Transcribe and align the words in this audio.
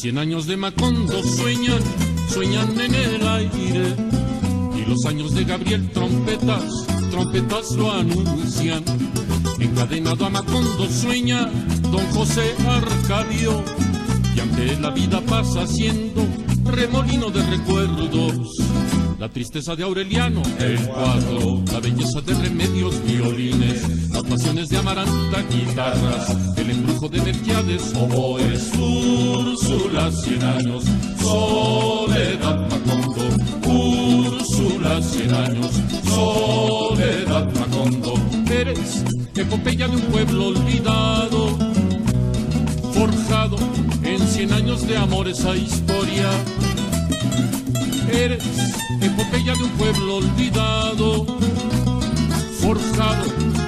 Cien 0.00 0.16
años 0.16 0.46
de 0.46 0.56
Macondo 0.56 1.24
sueñan, 1.24 1.82
sueñan 2.28 2.80
en 2.80 2.94
el 2.94 3.26
aire. 3.26 3.96
Y 4.76 4.88
los 4.88 5.04
años 5.06 5.34
de 5.34 5.42
Gabriel 5.42 5.90
trompetas, 5.90 6.86
trompetas 7.10 7.72
lo 7.72 7.90
anuncian. 7.90 8.84
Encadenado 9.58 10.24
a 10.24 10.30
Macondo 10.30 10.86
sueña 10.88 11.50
don 11.90 12.06
José 12.12 12.54
Arcadio. 12.68 13.64
Y 14.36 14.38
ante 14.38 14.78
la 14.78 14.90
vida 14.90 15.20
pasa 15.22 15.66
siendo 15.66 16.24
remolino 16.64 17.30
de 17.30 17.42
recuerdos 17.46 18.56
la 19.18 19.28
tristeza 19.28 19.74
de 19.74 19.82
Aureliano, 19.82 20.42
el 20.60 20.78
cuadro, 20.86 21.60
la 21.72 21.80
belleza 21.80 22.20
de 22.20 22.34
remedios, 22.34 23.02
violines, 23.04 24.10
las 24.10 24.22
pasiones 24.22 24.68
de 24.68 24.78
Amaranta, 24.78 25.42
guitarras, 25.50 26.56
el 26.70 26.76
embrujo 26.76 27.08
de 27.08 27.20
Melquiades, 27.22 27.94
oboes, 27.94 28.72
Úrsula, 28.78 30.10
cien 30.12 30.42
años, 30.42 30.84
soledad 31.20 32.68
Macondo, 32.68 33.22
Úrsula, 33.66 35.00
cien 35.02 35.34
años, 35.34 35.70
soledad 36.04 37.48
Macondo, 37.54 38.14
eres 38.50 39.02
epopeya 39.34 39.88
de 39.88 39.96
un 39.96 40.02
pueblo 40.02 40.48
olvidado, 40.48 41.56
forjado 42.92 43.56
en 44.02 44.18
cien 44.26 44.52
años 44.52 44.86
de 44.86 44.96
amor 44.96 45.28
esa 45.28 45.56
historia. 45.56 46.30
Eres 48.12 48.44
epopeya 49.00 49.54
de 49.54 49.64
un 49.64 49.70
pueblo 49.70 50.16
olvidado, 50.16 51.26
forjado 52.60 53.57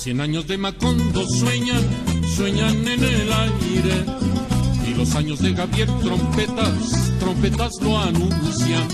Cien 0.00 0.20
años 0.20 0.46
de 0.46 0.56
Macondo 0.56 1.26
sueñan, 1.28 1.82
sueñan 2.34 2.88
en 2.88 3.04
el 3.04 3.32
aire 3.32 4.20
los 5.00 5.14
años 5.14 5.38
de 5.38 5.54
Gabriel 5.54 5.88
trompetas, 6.02 7.12
trompetas 7.18 7.80
lo 7.80 7.98
anuncian. 7.98 8.86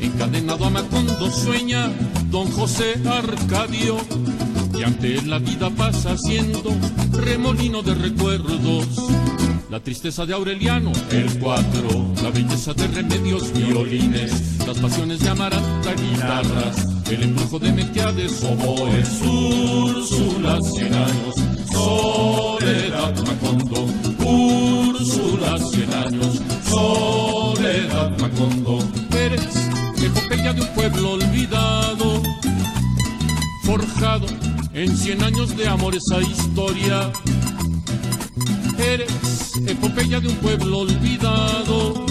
Encadenado 0.00 0.64
a 0.64 0.70
Macondo 0.70 1.30
sueña 1.30 1.88
don 2.28 2.50
José 2.50 3.00
Arcadio. 3.08 3.98
Y 4.76 4.82
ante 4.82 5.22
la 5.22 5.38
vida 5.38 5.70
pasa 5.70 6.16
siendo 6.18 6.74
remolino 7.12 7.82
de 7.82 7.94
recuerdos. 7.94 8.86
La 9.70 9.78
tristeza 9.78 10.26
de 10.26 10.34
Aureliano, 10.34 10.90
el 11.12 11.38
cuatro, 11.38 12.12
la 12.20 12.30
belleza 12.30 12.74
de 12.74 12.88
remedios, 12.88 13.52
violines, 13.52 14.58
las 14.66 14.78
pasiones 14.78 15.20
de 15.20 15.28
Amaranta, 15.28 15.94
guitarras, 15.94 16.97
el 17.10 17.22
embrujo 17.22 17.58
de 17.58 17.72
Melquiades, 17.72 18.44
oboes, 18.44 19.20
Úrsula, 19.22 20.60
cien 20.60 20.94
años, 20.94 21.34
soledad, 21.72 23.14
Macondo, 23.26 23.86
Úrsula, 24.24 25.58
cien 25.70 25.92
años, 25.94 26.40
soledad, 26.68 28.10
Macondo, 28.18 28.78
eres 29.16 29.68
epopeya 30.02 30.52
de 30.52 30.60
un 30.60 30.68
pueblo 30.68 31.12
olvidado, 31.12 32.22
forjado 33.64 34.26
en 34.74 34.94
cien 34.96 35.22
años 35.22 35.56
de 35.56 35.66
amor 35.66 35.94
esa 35.94 36.20
historia. 36.20 37.10
Eres 38.78 39.56
epopeya 39.66 40.20
de 40.20 40.28
un 40.28 40.36
pueblo 40.36 40.80
olvidado, 40.80 42.06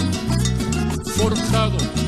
forjado 1.16 2.07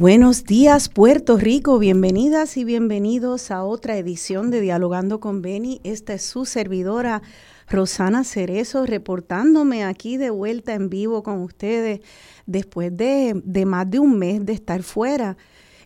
Buenos 0.00 0.44
días 0.44 0.88
Puerto 0.88 1.36
Rico, 1.36 1.78
bienvenidas 1.78 2.56
y 2.56 2.64
bienvenidos 2.64 3.50
a 3.50 3.64
otra 3.64 3.98
edición 3.98 4.50
de 4.50 4.62
Dialogando 4.62 5.20
con 5.20 5.42
Beni. 5.42 5.82
Esta 5.84 6.14
es 6.14 6.22
su 6.22 6.46
servidora 6.46 7.20
Rosana 7.68 8.24
Cerezo 8.24 8.86
reportándome 8.86 9.84
aquí 9.84 10.16
de 10.16 10.30
vuelta 10.30 10.72
en 10.72 10.88
vivo 10.88 11.22
con 11.22 11.42
ustedes 11.42 12.00
después 12.46 12.96
de, 12.96 13.42
más 13.66 13.90
de 13.90 13.98
un 13.98 14.18
mes 14.18 14.46
de 14.46 14.54
estar 14.54 14.82
fuera. 14.82 15.36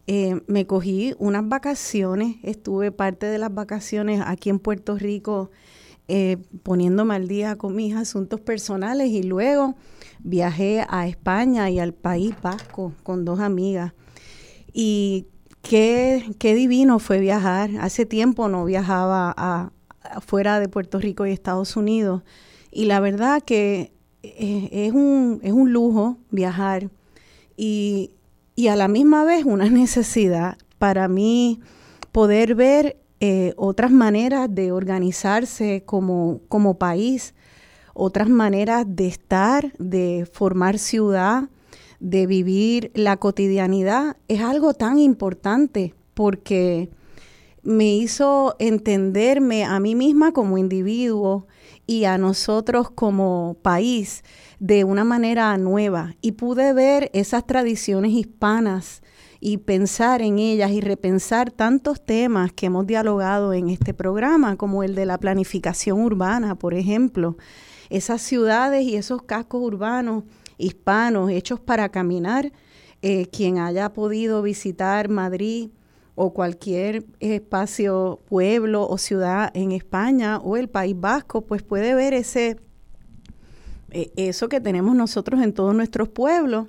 Eh, 0.06 0.40
me 0.46 0.64
cogí 0.64 1.16
unas 1.18 1.48
vacaciones, 1.48 2.36
estuve 2.44 2.92
parte 2.92 3.26
de 3.26 3.38
las 3.38 3.52
vacaciones 3.52 4.22
aquí 4.24 4.48
en 4.48 4.60
Puerto 4.60 4.96
Rico 4.96 5.50
eh, 6.06 6.36
poniéndome 6.62 7.16
al 7.16 7.26
día 7.26 7.56
con 7.56 7.74
mis 7.74 7.96
asuntos 7.96 8.38
personales 8.38 9.08
y 9.08 9.24
luego 9.24 9.74
viajé 10.20 10.86
a 10.88 11.08
España 11.08 11.68
y 11.68 11.80
al 11.80 11.94
País 11.94 12.32
Vasco 12.40 12.92
con 13.02 13.24
dos 13.24 13.40
amigas. 13.40 13.92
Y 14.74 15.28
qué, 15.62 16.34
qué 16.38 16.54
divino 16.54 16.98
fue 16.98 17.20
viajar. 17.20 17.70
Hace 17.80 18.04
tiempo 18.04 18.48
no 18.48 18.66
viajaba 18.66 19.32
a, 19.36 19.70
fuera 20.20 20.60
de 20.60 20.68
Puerto 20.68 20.98
Rico 20.98 21.24
y 21.24 21.32
Estados 21.32 21.76
Unidos. 21.76 22.22
Y 22.70 22.84
la 22.84 23.00
verdad 23.00 23.40
que 23.42 23.92
eh, 24.22 24.68
es, 24.70 24.92
un, 24.92 25.40
es 25.42 25.52
un 25.52 25.72
lujo 25.72 26.18
viajar 26.30 26.90
y, 27.56 28.10
y, 28.56 28.68
a 28.68 28.76
la 28.76 28.88
misma 28.88 29.24
vez 29.24 29.44
una 29.44 29.68
necesidad 29.70 30.58
para 30.78 31.08
mí 31.08 31.60
poder 32.10 32.54
ver 32.54 32.96
eh, 33.20 33.54
otras 33.56 33.90
maneras 33.90 34.54
de 34.54 34.72
organizarse 34.72 35.82
como, 35.86 36.40
como 36.48 36.78
país, 36.78 37.34
otras 37.94 38.28
maneras 38.28 38.84
de 38.86 39.06
estar, 39.06 39.72
de 39.78 40.28
formar 40.30 40.78
ciudad, 40.78 41.44
de 42.00 42.26
vivir 42.26 42.90
la 42.94 43.16
cotidianidad 43.16 44.16
es 44.28 44.40
algo 44.40 44.74
tan 44.74 44.98
importante 44.98 45.94
porque 46.14 46.90
me 47.62 47.96
hizo 47.96 48.56
entenderme 48.58 49.64
a 49.64 49.80
mí 49.80 49.94
misma 49.94 50.32
como 50.32 50.58
individuo 50.58 51.46
y 51.86 52.04
a 52.04 52.18
nosotros 52.18 52.90
como 52.90 53.56
país 53.62 54.22
de 54.58 54.84
una 54.84 55.04
manera 55.04 55.56
nueva. 55.56 56.14
Y 56.20 56.32
pude 56.32 56.72
ver 56.72 57.10
esas 57.14 57.46
tradiciones 57.46 58.12
hispanas 58.12 59.02
y 59.40 59.58
pensar 59.58 60.22
en 60.22 60.38
ellas 60.38 60.70
y 60.70 60.80
repensar 60.80 61.50
tantos 61.50 62.04
temas 62.04 62.52
que 62.52 62.66
hemos 62.66 62.86
dialogado 62.86 63.52
en 63.52 63.68
este 63.68 63.92
programa, 63.92 64.56
como 64.56 64.82
el 64.82 64.94
de 64.94 65.06
la 65.06 65.18
planificación 65.18 66.00
urbana, 66.00 66.54
por 66.54 66.74
ejemplo, 66.74 67.36
esas 67.90 68.22
ciudades 68.22 68.84
y 68.84 68.96
esos 68.96 69.22
cascos 69.22 69.62
urbanos 69.62 70.24
hispanos 70.58 71.30
hechos 71.30 71.60
para 71.60 71.88
caminar. 71.88 72.52
Eh, 73.02 73.26
quien 73.26 73.58
haya 73.58 73.92
podido 73.92 74.40
visitar 74.40 75.10
Madrid 75.10 75.68
o 76.14 76.32
cualquier 76.32 77.04
espacio, 77.20 78.20
pueblo 78.28 78.88
o 78.88 78.96
ciudad 78.98 79.50
en 79.54 79.72
España 79.72 80.38
o 80.38 80.56
el 80.56 80.68
País 80.68 80.98
Vasco, 80.98 81.42
pues 81.42 81.62
puede 81.62 81.94
ver 81.94 82.14
ese, 82.14 82.56
e, 83.90 84.12
eso 84.16 84.48
que 84.48 84.60
tenemos 84.60 84.94
nosotros 84.96 85.42
en 85.42 85.52
todos 85.52 85.74
nuestros 85.74 86.08
pueblos, 86.08 86.68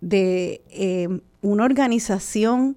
de 0.00 0.62
eh, 0.70 1.08
una 1.40 1.64
organización 1.64 2.76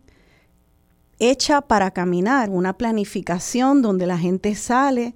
hecha 1.19 1.61
para 1.61 1.91
caminar, 1.91 2.50
una 2.50 2.77
planificación 2.77 3.81
donde 3.81 4.07
la 4.07 4.17
gente 4.17 4.56
sale 4.56 5.15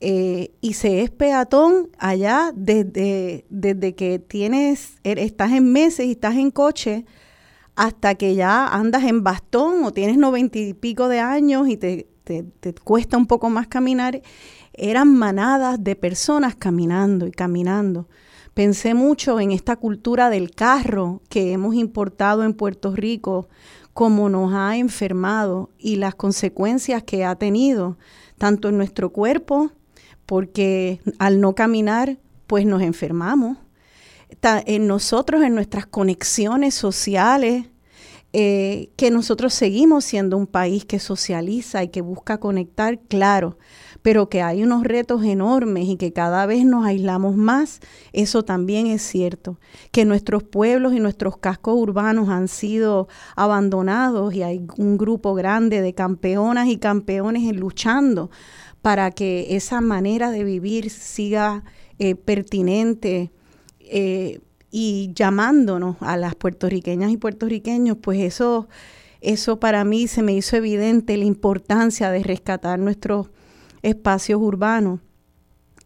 eh, 0.00 0.52
y 0.62 0.72
se 0.74 1.02
es 1.02 1.10
peatón 1.10 1.90
allá 1.98 2.52
desde, 2.54 3.44
desde 3.50 3.94
que 3.94 4.18
tienes, 4.18 4.94
er, 5.04 5.18
estás 5.18 5.52
en 5.52 5.70
meses 5.72 6.06
y 6.06 6.12
estás 6.12 6.36
en 6.36 6.50
coche 6.50 7.04
hasta 7.76 8.14
que 8.14 8.34
ya 8.34 8.66
andas 8.66 9.04
en 9.04 9.22
bastón 9.22 9.84
o 9.84 9.92
tienes 9.92 10.16
noventa 10.16 10.58
y 10.58 10.72
pico 10.72 11.08
de 11.08 11.20
años 11.20 11.68
y 11.68 11.76
te, 11.76 12.08
te, 12.24 12.44
te 12.44 12.72
cuesta 12.72 13.18
un 13.18 13.26
poco 13.26 13.50
más 13.50 13.66
caminar, 13.68 14.22
eran 14.72 15.14
manadas 15.14 15.82
de 15.82 15.96
personas 15.96 16.54
caminando 16.54 17.26
y 17.26 17.30
caminando. 17.30 18.08
Pensé 18.54 18.94
mucho 18.94 19.38
en 19.38 19.52
esta 19.52 19.76
cultura 19.76 20.30
del 20.30 20.50
carro 20.50 21.20
que 21.28 21.52
hemos 21.52 21.74
importado 21.74 22.42
en 22.42 22.54
Puerto 22.54 22.94
Rico, 22.96 23.48
cómo 23.92 24.30
nos 24.30 24.54
ha 24.54 24.76
enfermado 24.76 25.70
y 25.78 25.96
las 25.96 26.14
consecuencias 26.14 27.02
que 27.02 27.24
ha 27.24 27.36
tenido, 27.36 27.98
tanto 28.38 28.70
en 28.70 28.78
nuestro 28.78 29.10
cuerpo 29.10 29.72
porque 30.30 31.00
al 31.18 31.40
no 31.40 31.56
caminar, 31.56 32.18
pues 32.46 32.64
nos 32.64 32.82
enfermamos. 32.82 33.58
En 34.64 34.86
nosotros, 34.86 35.42
en 35.42 35.56
nuestras 35.56 35.86
conexiones 35.86 36.72
sociales, 36.72 37.66
eh, 38.32 38.90
que 38.94 39.10
nosotros 39.10 39.52
seguimos 39.52 40.04
siendo 40.04 40.36
un 40.36 40.46
país 40.46 40.84
que 40.84 41.00
socializa 41.00 41.82
y 41.82 41.88
que 41.88 42.00
busca 42.00 42.38
conectar, 42.38 43.00
claro, 43.08 43.58
pero 44.02 44.28
que 44.28 44.40
hay 44.40 44.62
unos 44.62 44.84
retos 44.84 45.24
enormes 45.24 45.88
y 45.88 45.96
que 45.96 46.12
cada 46.12 46.46
vez 46.46 46.64
nos 46.64 46.86
aislamos 46.86 47.34
más, 47.34 47.80
eso 48.12 48.44
también 48.44 48.86
es 48.86 49.02
cierto. 49.02 49.58
Que 49.90 50.04
nuestros 50.04 50.44
pueblos 50.44 50.94
y 50.94 51.00
nuestros 51.00 51.38
cascos 51.38 51.74
urbanos 51.76 52.28
han 52.28 52.46
sido 52.46 53.08
abandonados 53.34 54.32
y 54.32 54.44
hay 54.44 54.64
un 54.76 54.96
grupo 54.96 55.34
grande 55.34 55.82
de 55.82 55.92
campeonas 55.92 56.68
y 56.68 56.76
campeones 56.76 57.52
luchando 57.56 58.30
para 58.82 59.10
que 59.10 59.56
esa 59.56 59.80
manera 59.80 60.30
de 60.30 60.44
vivir 60.44 60.90
siga 60.90 61.64
eh, 61.98 62.14
pertinente 62.14 63.30
eh, 63.80 64.40
y 64.70 65.10
llamándonos 65.14 65.96
a 66.00 66.16
las 66.16 66.34
puertorriqueñas 66.34 67.10
y 67.10 67.16
puertorriqueños, 67.16 67.98
pues 68.00 68.20
eso, 68.20 68.68
eso 69.20 69.60
para 69.60 69.84
mí 69.84 70.06
se 70.06 70.22
me 70.22 70.32
hizo 70.32 70.56
evidente 70.56 71.16
la 71.16 71.24
importancia 71.24 72.10
de 72.10 72.22
rescatar 72.22 72.78
nuestros 72.78 73.28
espacios 73.82 74.40
urbanos 74.40 75.00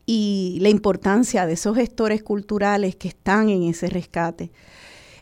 y 0.07 0.59
la 0.61 0.69
importancia 0.69 1.47
de 1.47 1.55
esos 1.55 1.77
gestores 1.77 2.23
culturales 2.23 2.95
que 2.97 3.09
están 3.09 3.49
en 3.49 3.63
ese 3.65 3.89
rescate. 3.89 4.53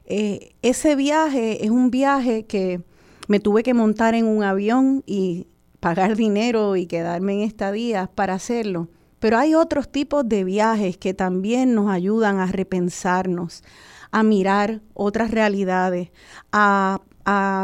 Eh, 0.06 0.54
ese 0.62 0.96
viaje 0.96 1.64
es 1.64 1.70
un 1.70 1.90
viaje 1.90 2.44
que 2.44 2.82
me 3.28 3.38
tuve 3.38 3.62
que 3.62 3.74
montar 3.74 4.14
en 4.14 4.26
un 4.26 4.42
avión 4.42 5.04
y 5.06 5.46
pagar 5.82 6.14
dinero 6.14 6.76
y 6.76 6.86
quedarme 6.86 7.32
en 7.32 7.40
estadías 7.40 8.08
para 8.08 8.34
hacerlo. 8.34 8.88
Pero 9.18 9.36
hay 9.36 9.56
otros 9.56 9.90
tipos 9.90 10.28
de 10.28 10.44
viajes 10.44 10.96
que 10.96 11.12
también 11.12 11.74
nos 11.74 11.90
ayudan 11.90 12.38
a 12.38 12.46
repensarnos, 12.46 13.64
a 14.12 14.22
mirar 14.22 14.80
otras 14.94 15.32
realidades, 15.32 16.10
a, 16.52 17.00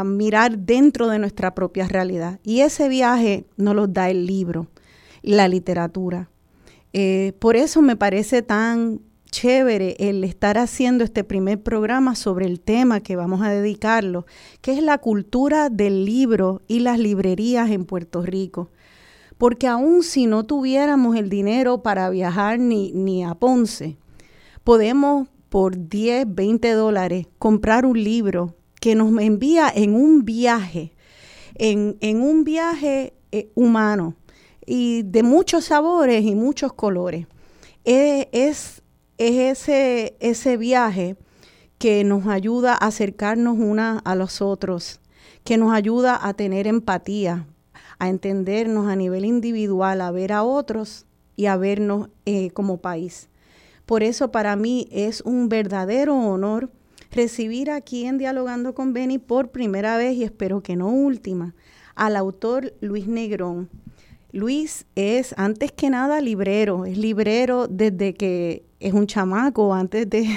mirar 0.05 0.57
dentro 0.57 1.07
de 1.07 1.17
nuestra 1.17 1.55
propia 1.55 1.87
realidad. 1.87 2.41
Y 2.43 2.59
ese 2.59 2.89
viaje 2.89 3.45
nos 3.55 3.73
lo 3.73 3.87
da 3.87 4.09
el 4.09 4.25
libro, 4.25 4.67
la 5.21 5.47
literatura. 5.47 6.29
Eh, 6.91 7.31
por 7.39 7.55
eso 7.55 7.81
me 7.81 7.95
parece 7.95 8.41
tan 8.41 8.99
chévere 9.31 9.95
el 9.99 10.23
estar 10.23 10.57
haciendo 10.57 11.03
este 11.03 11.23
primer 11.23 11.61
programa 11.61 12.15
sobre 12.15 12.45
el 12.45 12.59
tema 12.59 12.99
que 12.99 13.15
vamos 13.15 13.41
a 13.41 13.49
dedicarlo, 13.49 14.25
que 14.61 14.73
es 14.73 14.83
la 14.83 14.97
cultura 14.97 15.69
del 15.69 16.05
libro 16.05 16.61
y 16.67 16.79
las 16.79 16.99
librerías 16.99 17.69
en 17.69 17.85
Puerto 17.85 18.21
Rico. 18.21 18.69
Porque 19.37 19.67
aun 19.67 20.03
si 20.03 20.25
no 20.25 20.45
tuviéramos 20.45 21.15
el 21.15 21.29
dinero 21.29 21.81
para 21.81 22.09
viajar 22.09 22.59
ni, 22.59 22.91
ni 22.91 23.23
a 23.23 23.35
Ponce, 23.35 23.97
podemos 24.63 25.29
por 25.49 25.89
10, 25.89 26.25
20 26.35 26.71
dólares 26.73 27.27
comprar 27.37 27.85
un 27.85 28.03
libro 28.03 28.55
que 28.81 28.95
nos 28.95 29.17
envía 29.21 29.71
en 29.73 29.95
un 29.95 30.25
viaje, 30.25 30.93
en, 31.55 31.97
un 32.21 32.43
viaje 32.43 33.13
eh, 33.31 33.51
humano 33.55 34.15
y 34.65 35.03
de 35.03 35.23
muchos 35.23 35.65
sabores 35.65 36.23
y 36.23 36.35
muchos 36.35 36.73
colores. 36.73 37.27
es 37.83 38.81
es 39.19 39.59
ese, 39.59 40.15
ese 40.21 40.55
viaje 40.55 41.17
que 41.77 42.03
nos 42.05 42.25
ayuda 42.27 42.73
a 42.73 42.87
acercarnos 42.87 43.57
una 43.59 43.99
a 43.99 44.15
los 44.15 44.41
otros, 44.41 45.01
que 45.43 45.57
nos 45.57 45.73
ayuda 45.73 46.17
a 46.21 46.33
tener 46.33 46.67
empatía, 46.67 47.45
a 47.99 48.07
entendernos 48.07 48.87
a 48.87 48.95
nivel 48.95 49.25
individual, 49.25 49.99
a 50.01 50.11
ver 50.11 50.31
a 50.31 50.43
otros 50.43 51.05
y 51.35 51.47
a 51.47 51.57
vernos 51.57 52.09
eh, 52.25 52.49
como 52.51 52.77
país. 52.77 53.29
Por 53.85 54.03
eso 54.03 54.31
para 54.31 54.55
mí 54.55 54.87
es 54.89 55.21
un 55.21 55.49
verdadero 55.49 56.15
honor 56.15 56.71
recibir 57.11 57.71
aquí 57.71 58.05
en 58.05 58.17
Dialogando 58.17 58.73
con 58.73 58.93
Beni 58.93 59.17
por 59.17 59.49
primera 59.49 59.97
vez 59.97 60.15
y 60.15 60.23
espero 60.23 60.61
que 60.61 60.77
no 60.77 60.89
última 60.89 61.55
al 61.95 62.15
autor 62.15 62.73
Luis 62.79 63.07
Negrón. 63.07 63.69
Luis 64.31 64.85
es 64.95 65.33
antes 65.37 65.71
que 65.71 65.89
nada 65.89 66.21
librero, 66.21 66.85
es 66.85 66.97
librero 66.97 67.67
desde 67.67 68.13
que 68.13 68.63
es 68.79 68.93
un 68.93 69.07
chamaco, 69.07 69.73
antes 69.73 70.07
de, 70.07 70.27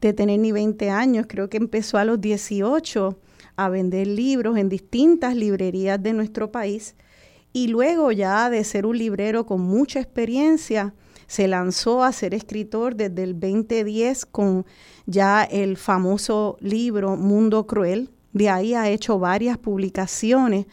tener 0.14 0.40
ni 0.40 0.50
20 0.50 0.88
años, 0.88 1.26
creo 1.28 1.50
que 1.50 1.58
empezó 1.58 1.98
a 1.98 2.04
los 2.04 2.20
18 2.20 3.18
a 3.56 3.68
vender 3.68 4.06
libros 4.06 4.56
en 4.56 4.70
distintas 4.70 5.36
librerías 5.36 6.02
de 6.02 6.14
nuestro 6.14 6.50
país. 6.50 6.94
Y 7.52 7.68
luego 7.68 8.12
ya 8.12 8.48
de 8.48 8.64
ser 8.64 8.86
un 8.86 8.96
librero 8.96 9.44
con 9.44 9.60
mucha 9.60 10.00
experiencia, 10.00 10.94
se 11.26 11.48
lanzó 11.48 12.02
a 12.02 12.12
ser 12.12 12.32
escritor 12.32 12.94
desde 12.94 13.24
el 13.24 13.38
2010 13.38 14.24
con 14.26 14.64
ya 15.04 15.44
el 15.44 15.76
famoso 15.76 16.56
libro 16.60 17.16
Mundo 17.16 17.66
Cruel. 17.66 18.10
De 18.32 18.48
ahí 18.48 18.72
ha 18.74 18.88
hecho 18.88 19.18
varias 19.18 19.58
publicaciones 19.58 20.66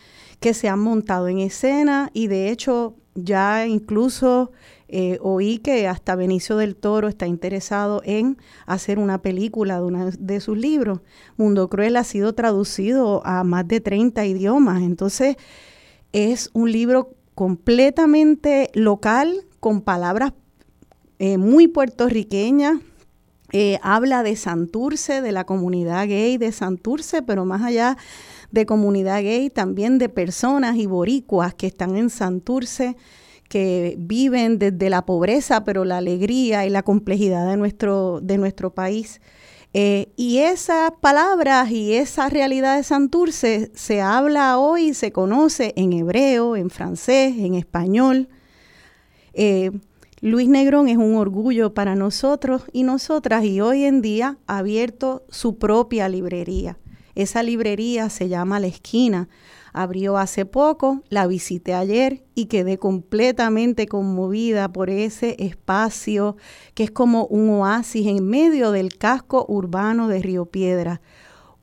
que 0.45 0.53
se 0.53 0.69
han 0.69 0.79
montado 0.79 1.27
en 1.27 1.39
escena 1.39 2.11
y 2.13 2.27
de 2.27 2.51
hecho 2.51 2.93
ya 3.15 3.65
incluso 3.65 4.51
eh, 4.87 5.17
oí 5.23 5.57
que 5.57 5.87
hasta 5.87 6.15
Benicio 6.15 6.55
del 6.57 6.75
Toro 6.75 7.07
está 7.07 7.25
interesado 7.25 8.03
en 8.05 8.37
hacer 8.67 8.99
una 8.99 9.23
película 9.23 9.79
de 9.79 9.85
uno 9.85 10.11
de 10.11 10.39
sus 10.41 10.55
libros. 10.55 10.99
Mundo 11.35 11.67
Cruel 11.67 11.97
ha 11.97 12.03
sido 12.03 12.35
traducido 12.35 13.25
a 13.25 13.43
más 13.43 13.67
de 13.67 13.81
30 13.81 14.23
idiomas, 14.27 14.83
entonces 14.83 15.35
es 16.13 16.51
un 16.53 16.71
libro 16.71 17.15
completamente 17.33 18.69
local, 18.75 19.47
con 19.59 19.81
palabras 19.81 20.33
eh, 21.17 21.39
muy 21.39 21.67
puertorriqueñas. 21.67 22.81
Eh, 23.51 23.79
habla 23.81 24.21
de 24.21 24.35
Santurce, 24.35 25.23
de 25.23 25.31
la 25.31 25.45
comunidad 25.45 26.07
gay 26.07 26.37
de 26.37 26.51
Santurce, 26.51 27.23
pero 27.23 27.45
más 27.45 27.63
allá 27.63 27.97
de 28.55 28.65
comunidad 28.65 29.21
gay, 29.21 29.51
también 29.51 29.99
de 29.99 30.09
personas 30.09 30.77
y 30.77 30.87
boricuas 30.87 31.53
que 31.53 31.67
están 31.67 31.95
en 31.97 32.09
Santurce, 32.09 32.95
que 33.47 33.95
viven 33.99 34.57
desde 34.57 34.89
la 34.89 35.05
pobreza, 35.05 35.63
pero 35.63 35.85
la 35.85 35.97
alegría 35.97 36.65
y 36.65 36.71
la 36.71 36.81
complejidad 36.81 37.47
de 37.47 37.57
nuestro, 37.57 38.19
de 38.23 38.39
nuestro 38.39 38.73
país. 38.73 39.21
Eh, 39.73 40.13
y 40.15 40.37
esas 40.37 40.91
palabras 41.01 41.69
y 41.69 41.93
esa 41.93 42.29
realidad 42.29 42.77
de 42.77 42.83
Santurce 42.83 43.71
se 43.75 44.01
habla 44.01 44.57
hoy, 44.57 44.93
se 44.93 45.11
conoce 45.11 45.73
en 45.75 45.91
hebreo, 45.91 46.55
en 46.55 46.69
francés, 46.69 47.35
en 47.37 47.55
español. 47.55 48.29
Eh, 49.33 49.71
Luis 50.21 50.47
Negrón 50.47 50.87
es 50.87 50.95
un 50.95 51.15
orgullo 51.15 51.73
para 51.73 51.93
nosotros 51.95 52.63
y 52.71 52.83
nosotras 52.83 53.43
y 53.43 53.59
hoy 53.59 53.83
en 53.83 54.01
día 54.01 54.37
ha 54.47 54.59
abierto 54.59 55.25
su 55.29 55.57
propia 55.57 56.07
librería. 56.07 56.77
Esa 57.15 57.43
librería 57.43 58.09
se 58.09 58.27
llama 58.27 58.59
La 58.59 58.67
Esquina. 58.67 59.29
Abrió 59.71 60.17
hace 60.17 60.45
poco, 60.45 61.01
la 61.09 61.27
visité 61.27 61.73
ayer 61.73 62.23
y 62.35 62.45
quedé 62.45 62.77
completamente 62.77 63.87
conmovida 63.87 64.71
por 64.71 64.89
ese 64.89 65.35
espacio 65.39 66.35
que 66.73 66.83
es 66.83 66.91
como 66.91 67.25
un 67.25 67.49
oasis 67.49 68.07
en 68.07 68.27
medio 68.27 68.71
del 68.71 68.97
casco 68.97 69.45
urbano 69.47 70.07
de 70.09 70.19
Río 70.19 70.45
Piedra. 70.45 71.01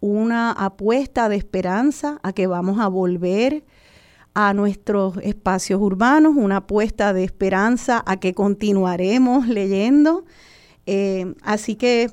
Una 0.00 0.52
apuesta 0.52 1.28
de 1.28 1.36
esperanza 1.36 2.18
a 2.22 2.32
que 2.32 2.46
vamos 2.46 2.80
a 2.80 2.88
volver 2.88 3.64
a 4.34 4.54
nuestros 4.54 5.18
espacios 5.18 5.80
urbanos, 5.80 6.34
una 6.36 6.58
apuesta 6.58 7.12
de 7.12 7.24
esperanza 7.24 8.02
a 8.06 8.18
que 8.18 8.34
continuaremos 8.34 9.46
leyendo. 9.48 10.24
Eh, 10.86 11.34
así 11.42 11.76
que 11.76 12.10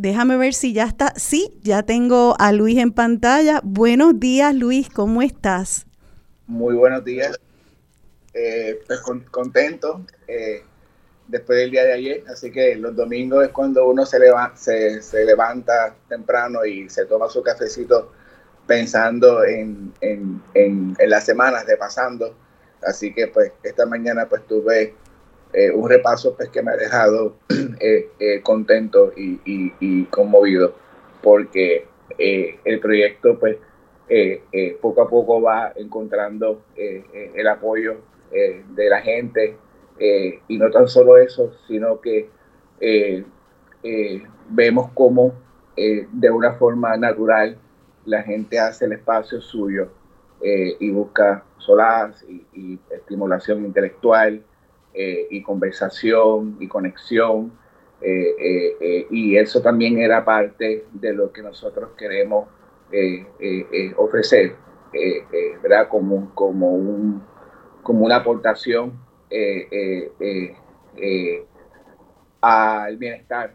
Déjame 0.00 0.36
ver 0.36 0.54
si 0.54 0.72
ya 0.72 0.84
está. 0.84 1.12
Sí, 1.16 1.58
ya 1.62 1.82
tengo 1.82 2.36
a 2.38 2.52
Luis 2.52 2.78
en 2.78 2.92
pantalla. 2.92 3.60
Buenos 3.64 4.20
días, 4.20 4.54
Luis, 4.54 4.88
¿cómo 4.88 5.22
estás? 5.22 5.86
Muy 6.46 6.76
buenos 6.76 7.04
días. 7.04 7.40
Eh, 8.32 8.78
pues 8.86 9.00
contento 9.28 10.06
eh, 10.28 10.62
después 11.26 11.58
del 11.58 11.72
día 11.72 11.82
de 11.82 11.94
ayer. 11.94 12.24
Así 12.28 12.52
que 12.52 12.76
los 12.76 12.94
domingos 12.94 13.44
es 13.44 13.50
cuando 13.50 13.88
uno 13.88 14.06
se, 14.06 15.02
se, 15.02 15.24
levanta 15.24 15.96
temprano 16.08 16.64
y 16.64 16.88
se 16.88 17.04
toma 17.06 17.28
su 17.28 17.42
cafecito 17.42 18.12
pensando 18.68 19.44
en, 19.44 19.92
en, 20.00 20.40
en, 20.54 20.94
en 20.96 21.10
las 21.10 21.24
semanas 21.24 21.66
de 21.66 21.76
pasando. 21.76 22.36
Así 22.86 23.12
que 23.12 23.26
pues 23.26 23.50
esta 23.64 23.84
mañana 23.84 24.28
pues 24.28 24.46
tuve 24.46 24.94
un 25.74 25.88
repaso 25.88 26.34
pues, 26.36 26.50
que 26.50 26.62
me 26.62 26.72
ha 26.72 26.76
dejado 26.76 27.36
contento 28.42 29.12
y, 29.16 30.04
conmovido 30.06 30.74
porque 31.22 31.86
el 32.18 32.80
proyecto 32.80 33.38
pues 33.38 33.56
poco 34.80 35.02
a 35.02 35.08
poco 35.08 35.40
va 35.40 35.72
encontrando 35.76 36.62
el 36.76 37.48
apoyo 37.48 37.96
de 38.30 38.88
la 38.88 39.00
gente 39.00 39.56
y 40.48 40.58
no 40.58 40.70
tan 40.70 40.86
solo 40.86 41.16
eso, 41.16 41.52
sino 41.66 42.00
que 42.00 42.28
vemos 44.50 44.90
cómo 44.94 45.34
de 45.76 46.30
una 46.30 46.52
forma 46.54 46.96
natural 46.96 47.58
la 48.08 48.22
gente 48.22 48.58
hace 48.58 48.86
el 48.86 48.92
espacio 48.92 49.40
suyo 49.40 49.88
eh, 50.40 50.76
y 50.80 50.90
busca 50.90 51.44
solaz 51.58 52.24
y, 52.54 52.78
estimulación 52.90 53.64
intelectual 53.64 54.42
eh, 54.94 55.26
y 55.30 55.42
conversación 55.42 56.56
y 56.60 56.68
conexión. 56.68 57.52
Eh, 58.00 59.06
y 59.10 59.36
eso 59.36 59.60
también 59.60 59.98
era 59.98 60.24
parte 60.24 60.86
de 60.92 61.12
lo 61.12 61.32
que 61.32 61.42
nosotros 61.42 61.90
queremos 61.96 62.48
ofrecer, 63.96 64.54
¿verdad? 65.62 65.88
Como, 65.88 66.32
como, 66.34 66.70
un, 66.74 67.22
como 67.82 68.04
una 68.04 68.16
aportación 68.16 68.92
al 72.40 72.96
bienestar, 72.96 73.54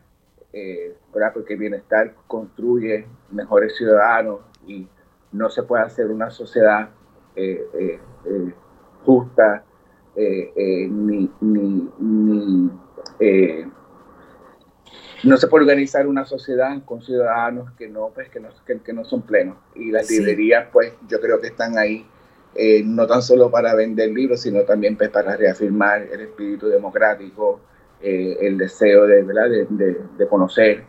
¿verdad? 1.13 1.33
Porque 1.33 1.53
el 1.53 1.59
bienestar 1.59 2.13
construye 2.27 3.07
mejores 3.31 3.77
ciudadanos 3.77 4.41
y 4.67 4.87
no 5.33 5.49
se 5.49 5.63
puede 5.63 5.83
hacer 5.83 6.09
una 6.09 6.29
sociedad 6.29 6.89
eh, 7.35 7.65
eh, 7.73 7.99
eh, 8.25 8.53
justa 9.03 9.65
ni, 10.15 11.29
no 15.23 15.37
se 15.37 15.47
puede 15.47 15.63
organizar 15.63 16.07
una 16.07 16.25
sociedad 16.25 16.83
con 16.85 17.01
ciudadanos 17.01 17.71
que 17.77 17.87
no 17.87 18.11
pues 18.13 18.29
que 18.29 18.39
no, 18.39 18.49
que, 18.83 18.93
no 18.93 19.05
son 19.05 19.21
plenos 19.21 19.57
y 19.75 19.91
las 19.91 20.09
librerías 20.11 20.67
pues 20.71 20.93
yo 21.07 21.19
creo 21.19 21.39
que 21.39 21.47
están 21.47 21.77
ahí 21.77 22.05
no 22.85 23.07
tan 23.07 23.21
solo 23.21 23.49
para 23.49 23.73
vender 23.73 24.11
libros 24.11 24.41
sino 24.41 24.61
también 24.63 24.97
pues, 24.97 25.09
para 25.09 25.35
reafirmar 25.35 26.03
el 26.03 26.21
espíritu 26.21 26.67
democrático 26.67 27.61
el 28.01 28.57
deseo 28.57 29.07
de, 29.07 29.23
¿verdad? 29.23 29.49
de, 29.49 29.97
de 30.17 30.27
conocer 30.27 30.83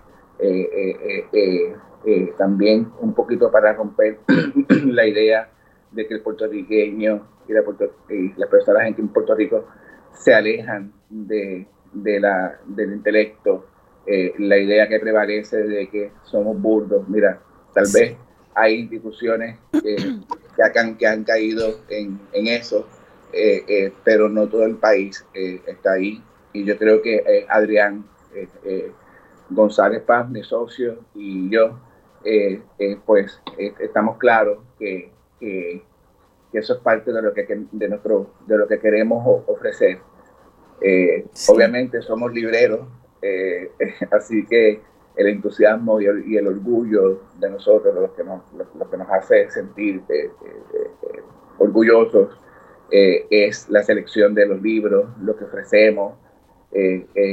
eh, 2.07 2.35
también 2.37 2.93
un 3.01 3.15
poquito 3.15 3.51
para 3.51 3.73
romper 3.73 4.19
la 4.85 5.07
idea 5.07 5.49
de 5.91 6.07
que 6.07 6.15
el 6.15 6.21
puertorriqueño 6.21 7.27
y, 7.49 7.53
la 7.53 7.63
las 8.37 8.49
personas 8.49 8.99
en 8.99 9.09
Puerto 9.09 9.35
Rico 9.35 9.67
se 10.13 10.35
alejan 10.35 10.93
de, 11.09 11.67
la, 11.93 12.59
del 12.67 12.93
intelecto, 12.93 13.67
eh, 14.07 14.35
la 14.39 14.59
idea 14.59 14.89
que 14.89 15.01
prevalece 15.01 15.59
de 15.59 15.89
que 15.89 16.13
somos 16.25 16.61
burdos. 16.61 17.09
Mira, 17.09 17.41
tal 17.73 17.87
vez 17.93 18.17
hay 18.55 18.81
instituciones 18.81 19.59
que, 19.73 20.79
han, 20.79 20.97
que 20.97 21.07
han 21.07 21.25
caído 21.25 21.81
en, 21.89 22.19
eso, 22.33 22.87
eh, 23.33 23.93
pero 24.05 24.29
no 24.29 24.49
todo 24.49 24.65
el 24.65 24.77
país 24.77 25.25
está 25.35 25.93
ahí. 25.93 26.23
Y 26.53 26.65
yo 26.65 26.79
creo 26.79 27.03
que 27.03 27.47
Adrián 27.49 28.05
González 29.51 30.03
Paz, 30.03 30.29
mi 30.29 30.43
socio, 30.43 31.01
y 31.15 31.51
yo, 31.51 31.79
eh, 32.25 32.63
eh, 32.79 32.97
pues 33.05 33.41
eh, 33.59 33.75
estamos 33.81 34.17
claros 34.17 34.59
que, 34.79 35.13
eso 36.59 36.75
es 36.75 36.81
parte 36.81 37.13
de 37.13 37.23
lo 37.23 37.33
que, 37.33 37.47
de 37.73 37.89
nuestro, 37.89 38.31
de 38.47 38.59
lo 38.59 38.67
que 38.67 38.79
queremos 38.79 39.43
ofrecer. 39.47 39.99
Obviamente 41.49 42.03
somos 42.03 42.33
libreros, 42.33 42.87
así 44.11 44.45
que 44.47 44.81
el 45.17 45.29
entusiasmo 45.29 46.01
y 46.01 46.37
el, 46.37 46.47
orgullo 46.47 47.23
de 47.39 47.51
nosotros, 47.51 47.95
lo 47.95 48.15
que 48.15 48.25
nos, 48.25 48.43
lo, 48.53 48.91
que 48.91 48.97
nos 48.97 49.09
hace 49.11 49.49
sentir 49.51 50.03
orgullosos, 51.59 52.39
es 52.91 53.69
la 53.71 53.83
selección 53.83 54.35
de 54.35 54.47
los 54.47 54.61
libros, 54.61 55.07
lo 55.23 55.37
que 55.37 55.45
ofrecemos. 55.45 56.15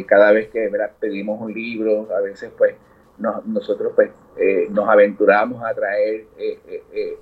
cada 0.08 0.32
vez 0.32 0.50
que 0.50 0.72
pedimos 1.00 1.42
un 1.42 1.54
libro, 1.54 2.08
a 2.16 2.22
veces 2.22 2.52
pues 2.58 2.76
nosotros 3.18 3.94
pues 3.96 4.12
eh, 4.38 4.68
nos 4.70 4.88
aventuramos 4.88 5.62
a 5.64 5.74
traer 5.74 6.26
eh, 6.38 6.60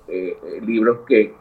eh, 0.08 0.60
libros 0.64 1.00
que, 1.08 1.34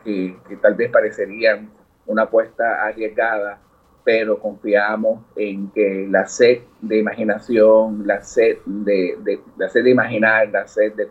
tal 0.61 0.73
vez 0.73 0.89
parecerían 0.91 1.69
una 2.07 2.23
apuesta 2.23 2.85
arriesgada, 2.85 3.61
pero 4.03 4.39
confiamos 4.39 5.23
en 5.35 5.69
que 5.69 6.07
la 6.09 6.25
sed 6.25 6.61
de 6.81 6.97
imaginación, 6.97 8.07
la 8.07 8.21
sed 8.23 8.57
de, 8.65 9.39
la 9.57 9.69
sed 9.69 9.83
de 9.83 9.91
imaginar, 9.91 10.49
la 10.49 10.67
sed 10.67 10.93
de 10.93 11.07